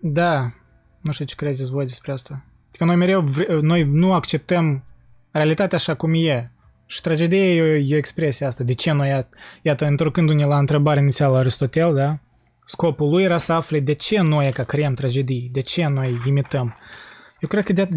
da, 0.00 0.52
nu 1.00 1.12
știu 1.12 1.24
ce 1.24 1.34
credeți 1.34 1.70
voi 1.70 1.84
despre 1.84 2.12
asta. 2.12 2.44
Că 2.72 2.84
noi 2.84 2.96
mereu, 2.96 3.28
noi 3.60 3.82
nu 3.82 4.12
acceptăm 4.12 4.84
realitatea 5.30 5.78
așa 5.78 5.94
cum 5.94 6.14
e. 6.14 6.52
Și 6.86 7.00
tragedia 7.00 7.46
e 7.46 7.62
o, 7.62 7.64
e 7.64 7.94
o 7.94 7.96
expresie 7.96 8.46
asta. 8.46 8.64
De 8.64 8.74
ce 8.74 8.92
noi, 8.92 9.26
iată, 9.62 9.86
întorcându-ne 9.86 10.44
la 10.44 10.58
întrebarea 10.58 11.02
inițială 11.02 11.36
Aristotel, 11.36 11.94
da? 11.94 12.18
Scopul 12.64 13.08
lui 13.08 13.22
era 13.22 13.38
să 13.38 13.52
afle 13.52 13.80
de 13.80 13.92
ce 13.92 14.20
noi 14.20 14.52
ca 14.52 14.64
creăm 14.64 14.94
tragedii, 14.94 15.48
de 15.52 15.60
ce 15.60 15.86
noi 15.86 16.20
imităm. 16.26 16.76
Eu 17.40 17.48
cred 17.48 17.64
că 17.64 17.72
de, 17.72 17.88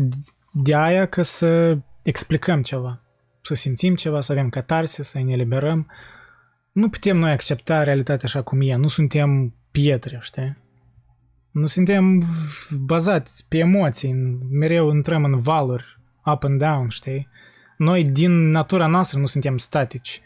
de 0.51 0.75
aia 0.75 1.05
că 1.05 1.21
să 1.21 1.77
explicăm 2.01 2.61
ceva, 2.61 3.01
să 3.41 3.53
simțim 3.53 3.95
ceva, 3.95 4.21
să 4.21 4.31
avem 4.31 4.49
catarse, 4.49 5.03
să 5.03 5.19
ne 5.19 5.31
eliberăm. 5.31 5.91
Nu 6.71 6.89
putem 6.89 7.17
noi 7.17 7.31
accepta 7.31 7.83
realitatea 7.83 8.27
așa 8.27 8.41
cum 8.41 8.61
e, 8.61 8.75
nu 8.75 8.87
suntem 8.87 9.53
pietre, 9.71 10.19
știi? 10.21 10.57
Nu 11.51 11.65
suntem 11.65 12.21
bazați 12.71 13.45
pe 13.47 13.57
emoții, 13.57 14.13
mereu 14.51 14.95
intrăm 14.95 15.23
în 15.23 15.41
valuri, 15.41 15.99
up 16.25 16.43
and 16.43 16.59
down, 16.59 16.89
știi? 16.89 17.27
Noi 17.77 18.03
din 18.03 18.49
natura 18.51 18.87
noastră 18.87 19.19
nu 19.19 19.25
suntem 19.25 19.57
statici. 19.57 20.21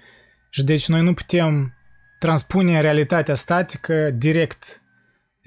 Și 0.50 0.64
deci 0.64 0.88
noi 0.88 1.01
nu 1.01 1.14
putem 1.14 1.74
transpune 2.19 2.81
realitatea 2.81 3.35
statică 3.35 4.09
direct 4.09 4.81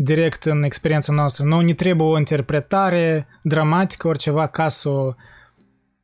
direct 0.02 0.44
în 0.44 0.62
experiența 0.62 1.12
noastră. 1.12 1.44
Nu 1.44 1.60
ne 1.60 1.74
trebuie 1.74 2.08
o 2.08 2.18
interpretare 2.18 3.26
dramatică, 3.42 4.08
oriceva, 4.08 4.46
ca 4.46 4.68
să 4.68 4.88
o 4.88 5.14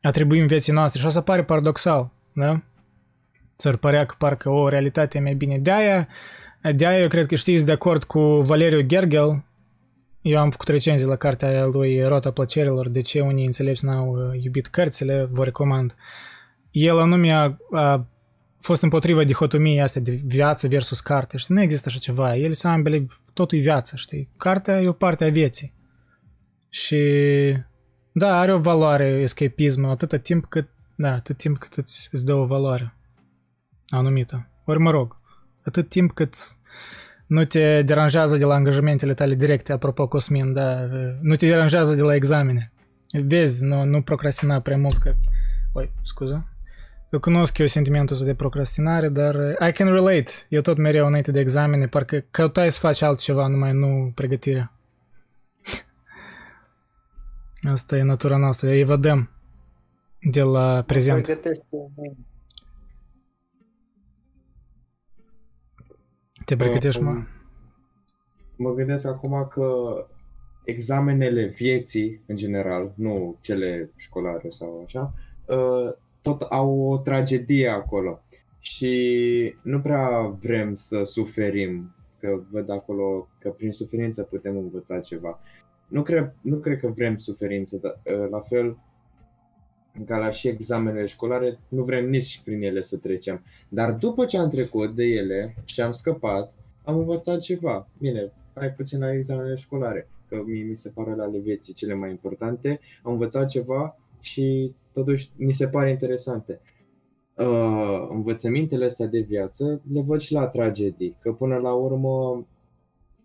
atribuim 0.02 0.46
vieții 0.46 0.72
noastre. 0.72 1.00
Și 1.00 1.06
asta 1.06 1.20
pare 1.20 1.44
paradoxal, 1.44 2.10
da? 2.32 2.62
Ți-ar 3.58 3.76
părea 3.76 4.06
că 4.06 4.14
parcă 4.18 4.50
o 4.50 4.68
realitate 4.68 5.18
e 5.18 5.20
mai 5.20 5.34
bine. 5.34 5.58
De-aia, 5.58 6.08
de-aia 6.74 7.00
eu 7.00 7.08
cred 7.08 7.26
că 7.26 7.34
știți 7.34 7.64
de 7.64 7.72
acord 7.72 8.04
cu 8.04 8.20
Valeriu 8.20 8.80
Gergel, 8.80 9.44
eu 10.20 10.38
am 10.38 10.50
făcut 10.50 10.68
recenzii 10.68 11.06
la 11.06 11.16
cartea 11.16 11.64
lui 11.64 12.02
Rota 12.02 12.30
Plăcerilor, 12.30 12.88
de 12.88 13.00
ce 13.00 13.20
unii 13.20 13.44
înțelepți 13.44 13.84
n-au 13.84 14.08
uh, 14.08 14.42
iubit 14.42 14.66
cărțile, 14.66 15.28
vă 15.30 15.44
recomand. 15.44 15.94
El 16.70 16.98
anume 16.98 17.32
a, 17.32 17.56
a 17.70 18.06
fost 18.60 18.82
împotriva 18.82 19.24
dihotomiei 19.24 19.80
astea 19.80 20.00
de 20.00 20.20
viață 20.24 20.68
versus 20.68 21.00
carte. 21.00 21.36
Știi, 21.36 21.54
nu 21.54 21.60
există 21.62 21.88
așa 21.88 21.98
ceva. 21.98 22.36
El 22.36 22.52
sunt 22.52 22.72
ambele, 22.72 23.06
totul 23.32 23.58
e 23.58 23.60
viață, 23.60 23.96
știi. 23.96 24.28
Cartea 24.36 24.80
e 24.80 24.88
o 24.88 24.92
parte 24.92 25.24
a 25.24 25.30
vieții. 25.30 25.74
Și 26.70 26.98
da, 28.12 28.38
are 28.38 28.52
o 28.52 28.58
valoare 28.58 29.06
escapismul 29.06 29.90
atâta 29.90 30.16
timp 30.16 30.46
cât, 30.46 30.68
da, 30.94 31.12
atât 31.12 31.36
timp 31.36 31.58
cât 31.58 31.74
îți, 31.74 32.08
îți 32.12 32.24
dă 32.24 32.34
o 32.34 32.46
valoare 32.46 32.94
anumită. 33.88 34.48
Ori 34.64 34.78
mă 34.78 34.90
rog, 34.90 35.16
atât 35.62 35.88
timp 35.88 36.12
cât 36.12 36.34
nu 37.26 37.44
te 37.44 37.82
deranjează 37.82 38.36
de 38.36 38.44
la 38.44 38.54
angajamentele 38.54 39.14
tale 39.14 39.34
directe, 39.34 39.72
apropo 39.72 40.08
Cosmin, 40.08 40.52
da, 40.52 40.88
nu 41.20 41.36
te 41.36 41.46
deranjează 41.46 41.94
de 41.94 42.02
la 42.02 42.14
examene. 42.14 42.72
Vezi, 43.24 43.64
nu, 43.64 43.84
nu 43.84 44.02
procrastina 44.02 44.60
prea 44.60 44.76
mult 44.76 44.96
că... 44.96 45.14
Oi, 45.72 45.92
scuză. 46.02 46.57
Eu 47.10 47.20
cunosc 47.20 47.58
eu 47.58 47.66
sentimentul 47.66 48.14
ăsta 48.14 48.26
de 48.26 48.34
procrastinare, 48.34 49.08
dar 49.08 49.34
I 49.68 49.72
can 49.72 49.92
relate. 49.92 50.30
Eu 50.48 50.60
tot 50.60 50.76
mereu 50.76 51.06
înainte 51.06 51.30
de 51.30 51.40
examene, 51.40 51.86
parcă 51.86 52.24
căutai 52.30 52.70
să 52.70 52.78
faci 52.78 53.02
altceva, 53.02 53.46
numai 53.46 53.72
nu 53.72 54.12
pregătirea. 54.14 54.72
Asta 57.72 57.96
e 57.96 58.02
natura 58.02 58.36
noastră, 58.36 58.68
evadăm 58.68 59.30
de 60.30 60.42
la 60.42 60.82
prezent. 60.82 61.40
Te 66.44 66.56
pregătești, 66.56 67.00
mă? 67.00 67.22
Mă 68.56 68.74
gândesc 68.74 69.06
acum 69.06 69.46
că 69.50 69.72
examenele 70.64 71.46
vieții, 71.46 72.22
în 72.26 72.36
general, 72.36 72.92
nu 72.94 73.38
cele 73.40 73.90
școlare 73.96 74.48
sau 74.48 74.82
așa, 74.86 75.14
uh, 75.46 75.92
tot 76.22 76.40
au 76.40 76.78
o 76.78 76.98
tragedie 76.98 77.68
acolo. 77.68 78.22
Și 78.60 79.54
nu 79.62 79.80
prea 79.80 80.36
vrem 80.40 80.74
să 80.74 81.02
suferim, 81.04 81.94
că 82.20 82.40
văd 82.50 82.70
acolo 82.70 83.28
că 83.38 83.48
prin 83.48 83.72
suferință 83.72 84.22
putem 84.22 84.56
învăța 84.56 85.00
ceva. 85.00 85.40
Nu 85.88 86.02
cred, 86.02 86.34
nu 86.40 86.56
cred 86.56 86.78
că 86.78 86.88
vrem 86.88 87.16
suferință, 87.16 87.76
dar 87.76 88.00
uh, 88.04 88.28
la 88.30 88.40
fel 88.40 88.78
ca 90.06 90.18
la 90.18 90.30
și 90.30 90.48
examenele 90.48 91.06
școlare, 91.06 91.58
nu 91.68 91.82
vrem 91.82 92.08
nici 92.08 92.40
prin 92.44 92.62
ele 92.62 92.80
să 92.80 92.98
trecem. 92.98 93.44
Dar 93.68 93.92
după 93.92 94.24
ce 94.24 94.38
am 94.38 94.48
trecut 94.48 94.94
de 94.94 95.04
ele 95.04 95.54
și 95.64 95.80
am 95.80 95.92
scăpat, 95.92 96.52
am 96.84 96.98
învățat 96.98 97.40
ceva. 97.40 97.88
Bine, 97.98 98.32
hai 98.54 98.72
puțin 98.72 98.98
la 98.98 99.12
examenele 99.12 99.56
școlare, 99.56 100.08
că 100.28 100.42
mie 100.46 100.62
mi 100.62 100.76
se 100.76 100.90
pare 100.94 101.14
la 101.14 101.22
ale 101.22 101.38
vieții 101.38 101.72
cele 101.72 101.94
mai 101.94 102.10
importante. 102.10 102.80
Am 103.02 103.12
învățat 103.12 103.48
ceva 103.48 103.98
și 104.20 104.72
totuși 104.92 105.30
mi 105.36 105.52
se 105.52 105.68
pare 105.68 105.90
interesante. 105.90 106.60
Uh, 107.34 108.06
învățămintele 108.10 108.84
astea 108.84 109.06
de 109.06 109.20
viață 109.20 109.82
le 109.92 110.00
văd 110.00 110.20
și 110.20 110.32
la 110.32 110.46
tragedii, 110.46 111.16
că 111.20 111.32
până 111.32 111.56
la 111.56 111.72
urmă 111.72 112.46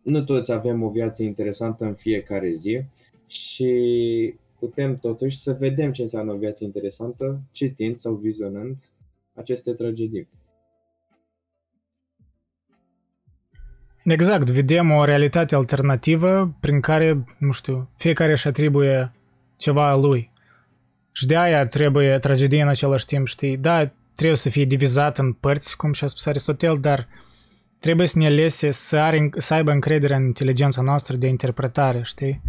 nu 0.04 0.24
toți 0.24 0.52
avem 0.52 0.84
o 0.84 0.90
viață 0.90 1.24
interesantă 1.24 1.86
în 1.86 1.94
fiecare 1.94 2.54
zi 2.54 2.84
și 3.28 4.36
putem 4.60 4.98
totuși 4.98 5.38
să 5.38 5.58
vedem 5.60 5.92
ce 5.92 6.02
înseamnă 6.02 6.34
o 6.34 6.38
viață 6.38 6.64
interesantă 6.64 7.42
citind 7.52 7.98
sau 7.98 8.14
vizionând 8.14 8.78
aceste 9.34 9.74
tragedii. 9.74 10.28
Exact, 14.04 14.50
vedem 14.50 14.92
o 14.92 15.04
realitate 15.04 15.56
alternativă 15.56 16.58
prin 16.60 16.80
care, 16.80 17.26
nu 17.38 17.52
știu, 17.52 17.90
fiecare 17.96 18.32
își 18.32 18.48
atribuie 18.48 19.12
ceva 19.58 19.90
a 19.90 19.96
lui. 19.96 20.33
Și 21.16 21.26
de 21.26 21.38
aia 21.38 21.68
trebuie 21.68 22.18
tragedie 22.18 22.62
în 22.62 22.68
același 22.68 23.06
timp, 23.06 23.28
știi? 23.28 23.58
Da, 23.58 23.92
trebuie 24.16 24.38
să 24.38 24.50
fie 24.50 24.66
divizat 24.66 25.18
în 25.18 25.34
părți, 25.34 25.78
cum 25.78 25.94
și-a 25.94 26.08
spus 26.08 26.26
Aristotel, 26.26 26.78
dar 26.80 27.08
trebuie 27.80 28.08
să 28.08 28.18
ne 28.18 28.30
lese 28.30 28.72
să, 28.72 28.98
are, 28.98 29.30
să 29.38 29.54
aibă 29.54 29.72
încredere 29.72 30.16
în 30.16 30.26
inteligența 30.26 30.82
noastră 30.82 31.16
de 31.16 31.28
interpretare, 31.28 32.02
știi? 32.04 32.42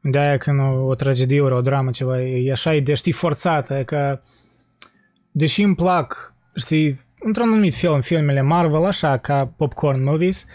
De 0.00 0.18
aia 0.18 0.36
când 0.36 0.60
o, 0.60 0.86
o 0.86 0.94
tragedie 0.94 1.40
ori 1.40 1.54
o 1.54 1.60
dramă 1.60 1.90
ceva, 1.90 2.20
e 2.22 2.52
așa, 2.52 2.74
e 2.74 2.80
de, 2.80 2.94
știi, 2.94 3.12
forțată, 3.12 3.74
e 3.74 3.84
că 3.84 4.20
deși 5.30 5.62
îmi 5.62 5.74
plac, 5.74 6.34
știi, 6.54 7.00
într-un 7.20 7.48
anumit 7.48 7.74
fel 7.74 7.92
în 7.92 8.00
filmele 8.00 8.40
Marvel, 8.40 8.84
așa, 8.84 9.16
ca 9.16 9.46
popcorn 9.56 10.02
movies, 10.02 10.46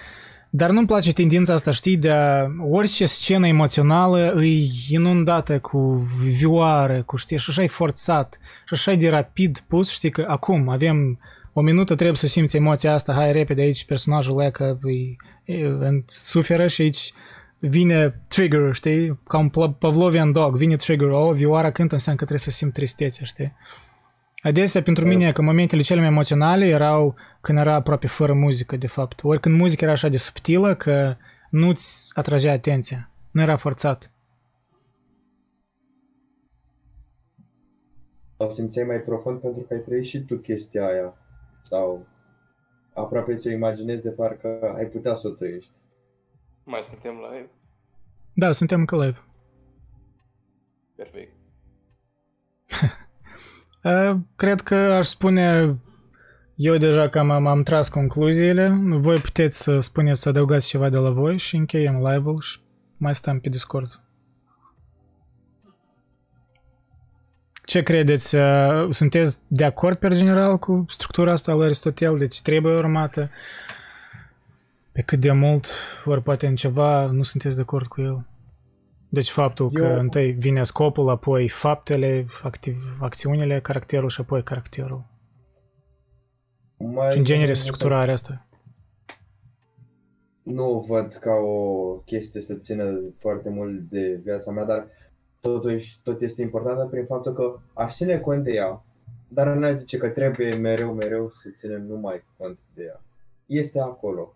dar 0.56 0.70
nu-mi 0.70 0.88
place 0.88 1.14
tendința 1.14 1.54
asta, 1.54 1.72
știi, 1.72 1.98
de 1.98 2.10
a, 2.10 2.46
orice 2.70 3.06
scenă 3.06 3.48
emoțională 3.48 4.44
e 4.44 4.68
inundată 4.90 5.60
cu 5.60 6.08
vioare, 6.24 7.02
cu, 7.06 7.16
știi, 7.16 7.38
și 7.38 7.50
așa 7.50 7.64
e 7.64 7.68
forțat, 7.68 8.40
și 8.66 8.74
așa 8.74 8.92
e 8.92 8.96
de 8.96 9.10
rapid 9.10 9.64
pus, 9.68 9.92
știi, 9.92 10.10
că 10.10 10.26
acum 10.28 10.70
avem 10.70 11.20
o 11.54 11.62
minută 11.62 11.96
trebuie 11.96 12.18
să 12.18 12.28
simți 12.28 12.56
emoția 12.56 12.94
asta, 12.94 13.14
hai 13.14 13.32
repede 13.32 13.62
aici 13.62 13.86
personajul 13.86 14.40
ăla 14.40 14.50
că 14.50 14.78
e, 15.46 15.54
e, 15.54 16.04
suferă 16.06 16.68
și 16.68 16.82
aici 16.82 17.14
vine 17.60 18.22
trigger, 18.28 18.74
știi? 18.74 19.20
Ca 19.28 19.38
un 19.38 19.50
Pavlovian 19.80 20.32
dog, 20.32 20.56
vine 20.56 20.76
trigger, 20.76 21.08
o, 21.08 21.28
oh, 21.28 21.36
vioara 21.36 21.72
cântă, 21.72 21.94
înseamnă 21.94 22.20
că 22.20 22.26
trebuie 22.26 22.52
să 22.52 22.58
simt 22.58 22.74
tristețe, 22.74 23.24
știi? 23.24 23.54
Adesea, 24.44 24.82
pentru 24.82 25.06
mine, 25.06 25.32
că 25.32 25.42
momentele 25.42 25.82
cele 25.82 26.00
mai 26.00 26.10
emoționale 26.10 26.66
erau 26.66 27.16
când 27.42 27.58
era 27.58 27.74
aproape 27.74 28.08
fără 28.08 28.34
muzică, 28.34 28.78
de 28.78 28.88
fapt. 28.88 29.24
Ori 29.24 29.40
când 29.40 29.58
muzica 29.58 29.84
era 29.84 29.92
așa 29.92 30.08
de 30.08 30.18
subtilă 30.18 30.76
că 30.76 31.16
nu-ți 31.50 32.12
atragea 32.16 32.52
atenția. 32.52 33.10
Nu 33.32 33.42
era 33.42 33.56
forțat. 33.56 34.12
Sau 38.38 38.52
simțeai 38.52 38.88
mai 38.88 39.00
profund 39.02 39.40
pentru 39.40 39.62
că 39.62 39.74
ai 39.74 39.80
trăit 39.80 40.06
și 40.06 40.26
tu 40.26 40.36
chestia 40.36 40.86
aia. 40.86 41.14
Sau 41.62 42.08
aproape 42.94 43.36
ți-o 43.36 43.52
imaginezi 43.52 44.04
de 44.04 44.12
parcă 44.12 44.74
ai 44.78 44.86
putea 44.86 45.16
să 45.16 45.28
o 45.28 45.32
trăiești. 45.32 45.72
Mai 46.64 46.82
suntem 46.84 47.14
live? 47.14 47.50
Da, 48.34 48.52
suntem 48.52 48.80
încă 48.80 49.06
live. 49.06 49.24
Perfect. 50.96 51.32
Cred 54.36 54.62
că 54.62 54.76
aș 54.76 55.08
spune, 55.08 55.76
eu 56.56 56.78
deja 56.78 57.10
cam 57.10 57.30
am, 57.30 57.48
am 57.48 57.64
tras 57.64 57.90
concluziile, 57.90 58.78
voi 58.84 59.18
puteți 59.18 59.64
să 59.64 59.80
spuneți 59.80 60.22
să 60.22 60.30
adăugați 60.30 60.68
ceva 60.68 60.90
de 60.90 60.98
la 60.98 61.10
voi 61.10 61.38
și 61.38 61.56
încheiem 61.56 62.08
live-ul 62.08 62.42
și 62.42 62.60
mai 62.98 63.16
stăm 63.16 63.40
pe 63.40 63.50
Discord. 63.50 64.00
Ce 67.66 67.84
credeți? 67.84 68.36
Sunteți 68.90 69.40
de 69.48 69.66
acord 69.66 69.98
pe 69.98 70.10
general 70.10 70.58
cu 70.58 70.86
structura 70.90 71.32
asta 71.32 71.54
lui 71.54 71.66
Aristotel? 71.66 72.18
Deci 72.18 72.42
trebuie 72.42 72.74
urmată? 72.74 73.30
Pe 74.92 75.02
cât 75.02 75.20
de 75.20 75.32
mult, 75.32 75.68
ori 76.06 76.22
poate 76.22 76.48
în 76.48 76.56
ceva 76.56 77.06
nu 77.06 77.24
sunteți 77.24 77.56
de 77.56 77.62
acord 77.62 77.86
cu 77.86 78.02
el? 78.02 78.26
Deci 79.14 79.30
faptul 79.30 79.72
Eu... 79.74 79.82
că 79.82 79.88
întâi 79.88 80.32
vine 80.32 80.64
scopul, 80.64 81.10
apoi 81.10 81.50
faptele, 81.50 82.26
activ, 82.44 82.98
acțiunile, 83.02 83.62
caracterul 83.62 84.10
și 84.10 84.22
apoi 84.22 84.44
caracterul. 84.44 85.06
Mai 86.78 87.12
și 87.12 87.18
în 87.18 87.24
genere 87.24 87.54
structurarea 87.54 88.14
asta. 88.14 88.48
Nu 90.44 90.86
văd 90.88 91.14
ca 91.14 91.34
o 91.34 91.94
chestie 92.06 92.42
să 92.42 92.56
țină 92.56 93.00
foarte 93.20 93.50
mult 93.50 93.80
de 93.90 94.20
viața 94.24 94.52
mea, 94.52 94.66
dar 94.66 94.88
totuși 95.40 96.00
tot 96.04 96.22
este 96.22 96.42
importantă 96.42 96.86
prin 96.86 97.06
faptul 97.06 97.34
că 97.34 97.60
aș 97.74 97.96
ține 97.96 98.20
cont 98.20 98.44
de 98.44 98.52
ea, 98.52 98.84
dar 99.28 99.48
nu 99.48 99.72
zice 99.72 99.98
că 99.98 100.10
trebuie 100.10 100.56
mereu, 100.56 100.94
mereu 100.94 101.30
să 101.32 101.50
ținem 101.56 101.86
numai 101.86 102.24
cont 102.38 102.60
de 102.74 102.84
ea. 102.84 103.02
Este 103.46 103.80
acolo 103.80 104.34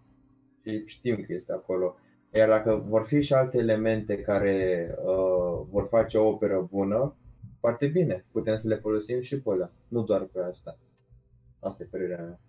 știm 0.85 1.15
că 1.15 1.33
este 1.33 1.53
acolo. 1.53 1.95
Iar 2.38 2.49
dacă 2.49 2.83
vor 2.88 3.06
fi 3.06 3.22
și 3.22 3.33
alte 3.33 3.57
elemente 3.57 4.17
care 4.17 4.88
uh, 4.98 5.66
vor 5.69 5.88
face 5.90 6.17
o 6.17 6.27
operă 6.27 6.67
bună, 6.72 7.16
foarte 7.59 7.88
bine, 7.88 8.25
putem 8.32 8.57
să 8.57 8.67
le 8.67 8.75
folosim 8.75 9.22
și 9.22 9.40
pe 9.40 9.49
alea, 9.49 9.72
nu 9.88 10.03
doar 10.03 10.22
pe 10.22 10.40
asta. 10.49 10.77
Asta 11.59 11.83
e 11.83 11.88
părerea 11.91 12.24
mea. 12.24 12.40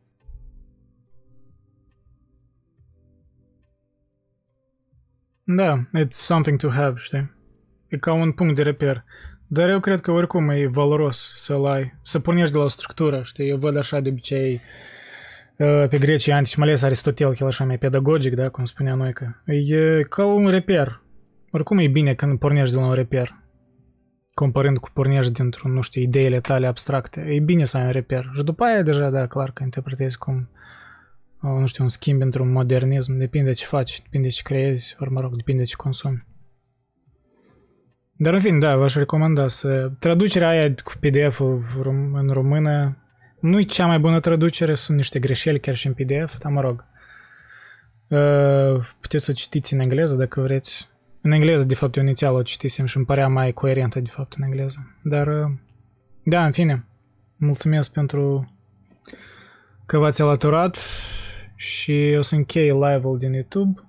Da, 5.45 5.89
it's 6.03 6.09
something 6.09 6.59
to 6.59 6.69
have, 6.69 6.95
știi? 6.97 7.31
E 7.89 7.97
ca 7.99 8.13
un 8.13 8.33
punct 8.33 8.55
de 8.55 8.63
reper. 8.63 9.05
Dar 9.47 9.69
eu 9.69 9.81
cred 9.81 10.01
că 10.01 10.11
oricum 10.11 10.49
e 10.49 10.67
valoros 10.67 11.33
să-l 11.35 11.67
ai, 11.67 11.99
să 12.03 12.19
pornești 12.21 12.53
de 12.53 12.59
la 12.59 12.65
o 12.65 12.69
structură, 12.69 13.23
știi? 13.23 13.49
Eu 13.49 13.57
văd 13.57 13.77
așa 13.77 14.01
de 14.01 14.09
obicei 14.09 14.61
pe 15.89 15.99
grecii 15.99 16.33
antici, 16.33 16.57
mai 16.57 16.67
ales 16.67 16.83
Aristotel, 16.83 17.37
el 17.41 17.47
așa 17.47 17.65
mai 17.65 17.79
pedagogic, 17.79 18.35
da, 18.35 18.49
cum 18.49 18.65
spunea 18.65 18.95
noi 18.95 19.13
că 19.13 19.27
e 19.45 20.03
ca 20.03 20.27
un 20.27 20.49
reper. 20.49 21.03
Oricum 21.51 21.79
e 21.79 21.87
bine 21.87 22.15
când 22.15 22.39
pornești 22.39 22.75
de 22.75 22.81
la 22.81 22.87
un 22.87 22.95
reper, 22.95 23.35
comparând 24.35 24.79
cu 24.79 24.91
pornești 24.93 25.33
dintr-un, 25.33 25.73
nu 25.73 25.81
știu, 25.81 26.03
ideile 26.03 26.41
tale 26.41 26.67
abstracte. 26.67 27.21
E 27.21 27.41
bine 27.41 27.65
să 27.65 27.77
ai 27.77 27.85
un 27.85 27.91
reper. 27.91 28.31
Și 28.35 28.43
după 28.43 28.65
aia 28.65 28.83
deja, 28.83 29.11
da, 29.11 29.27
clar 29.27 29.51
că 29.51 29.63
interpretezi 29.63 30.19
cum, 30.19 30.49
nu 31.41 31.67
știu, 31.67 31.83
un 31.83 31.89
schimb 31.89 32.21
într-un 32.21 32.53
modernism, 32.53 33.17
depinde 33.17 33.53
ce 33.53 33.65
faci, 33.65 34.03
depinde 34.03 34.29
ce 34.29 34.43
creezi, 34.43 34.97
ori 34.99 35.11
mă 35.11 35.21
rog, 35.21 35.37
depinde 35.37 35.63
ce 35.63 35.77
consumi. 35.77 36.27
Dar 38.13 38.35
în 38.35 38.41
fin, 38.41 38.59
da, 38.59 38.77
v-aș 38.77 38.95
recomanda 38.95 39.49
să... 39.49 39.93
Traducerea 39.99 40.49
aia 40.49 40.75
cu 40.85 40.93
PDF-ul 41.01 41.65
în 42.13 42.29
română 42.29 42.97
nu-i 43.41 43.67
cea 43.67 43.87
mai 43.87 43.99
bună 43.99 44.21
traducere, 44.21 44.75
sunt 44.75 44.97
niște 44.97 45.19
greșeli 45.19 45.61
chiar 45.61 45.75
și 45.77 45.87
în 45.87 45.93
PDF, 45.93 46.39
dar 46.39 46.53
mă 46.53 46.61
rog. 46.61 46.85
Uh, 48.09 48.87
puteți 49.01 49.25
să 49.25 49.31
o 49.31 49.35
citiți 49.35 49.73
în 49.73 49.81
engleză 49.81 50.17
dacă 50.17 50.41
vreți. 50.41 50.89
În 51.21 51.31
engleză, 51.31 51.65
de 51.65 51.75
fapt, 51.75 51.97
eu 51.97 52.03
inițial 52.03 52.35
o 52.35 52.43
citisem 52.43 52.87
și 52.87 52.97
îmi 52.97 53.07
părea 53.07 53.29
mai 53.29 53.53
coerentă, 53.53 54.01
de 54.01 54.11
fapt, 54.11 54.33
în 54.33 54.43
engleză. 54.43 54.97
Dar, 55.03 55.27
uh, 55.27 55.51
da, 56.23 56.45
în 56.45 56.53
fine, 56.53 56.85
mulțumesc 57.37 57.93
pentru 57.93 58.53
că 59.87 59.99
v-ați 59.99 60.23
alăturat 60.23 60.79
și 61.55 62.15
o 62.19 62.23
să 62.23 62.35
închei 62.35 62.71
live-ul 62.71 63.19
din 63.19 63.33
YouTube, 63.33 63.81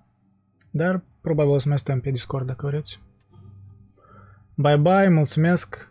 dar 0.69 1.03
probabil 1.22 1.52
o 1.52 1.58
să 1.58 1.68
mai 1.68 1.80
stăm 1.80 2.00
pe 2.00 2.10
Discord 2.10 2.45
dacă 2.45 2.68
vreți. 2.68 3.00
Bye 4.56 4.78
bye, 4.78 5.10
mulțumesc! 5.10 5.89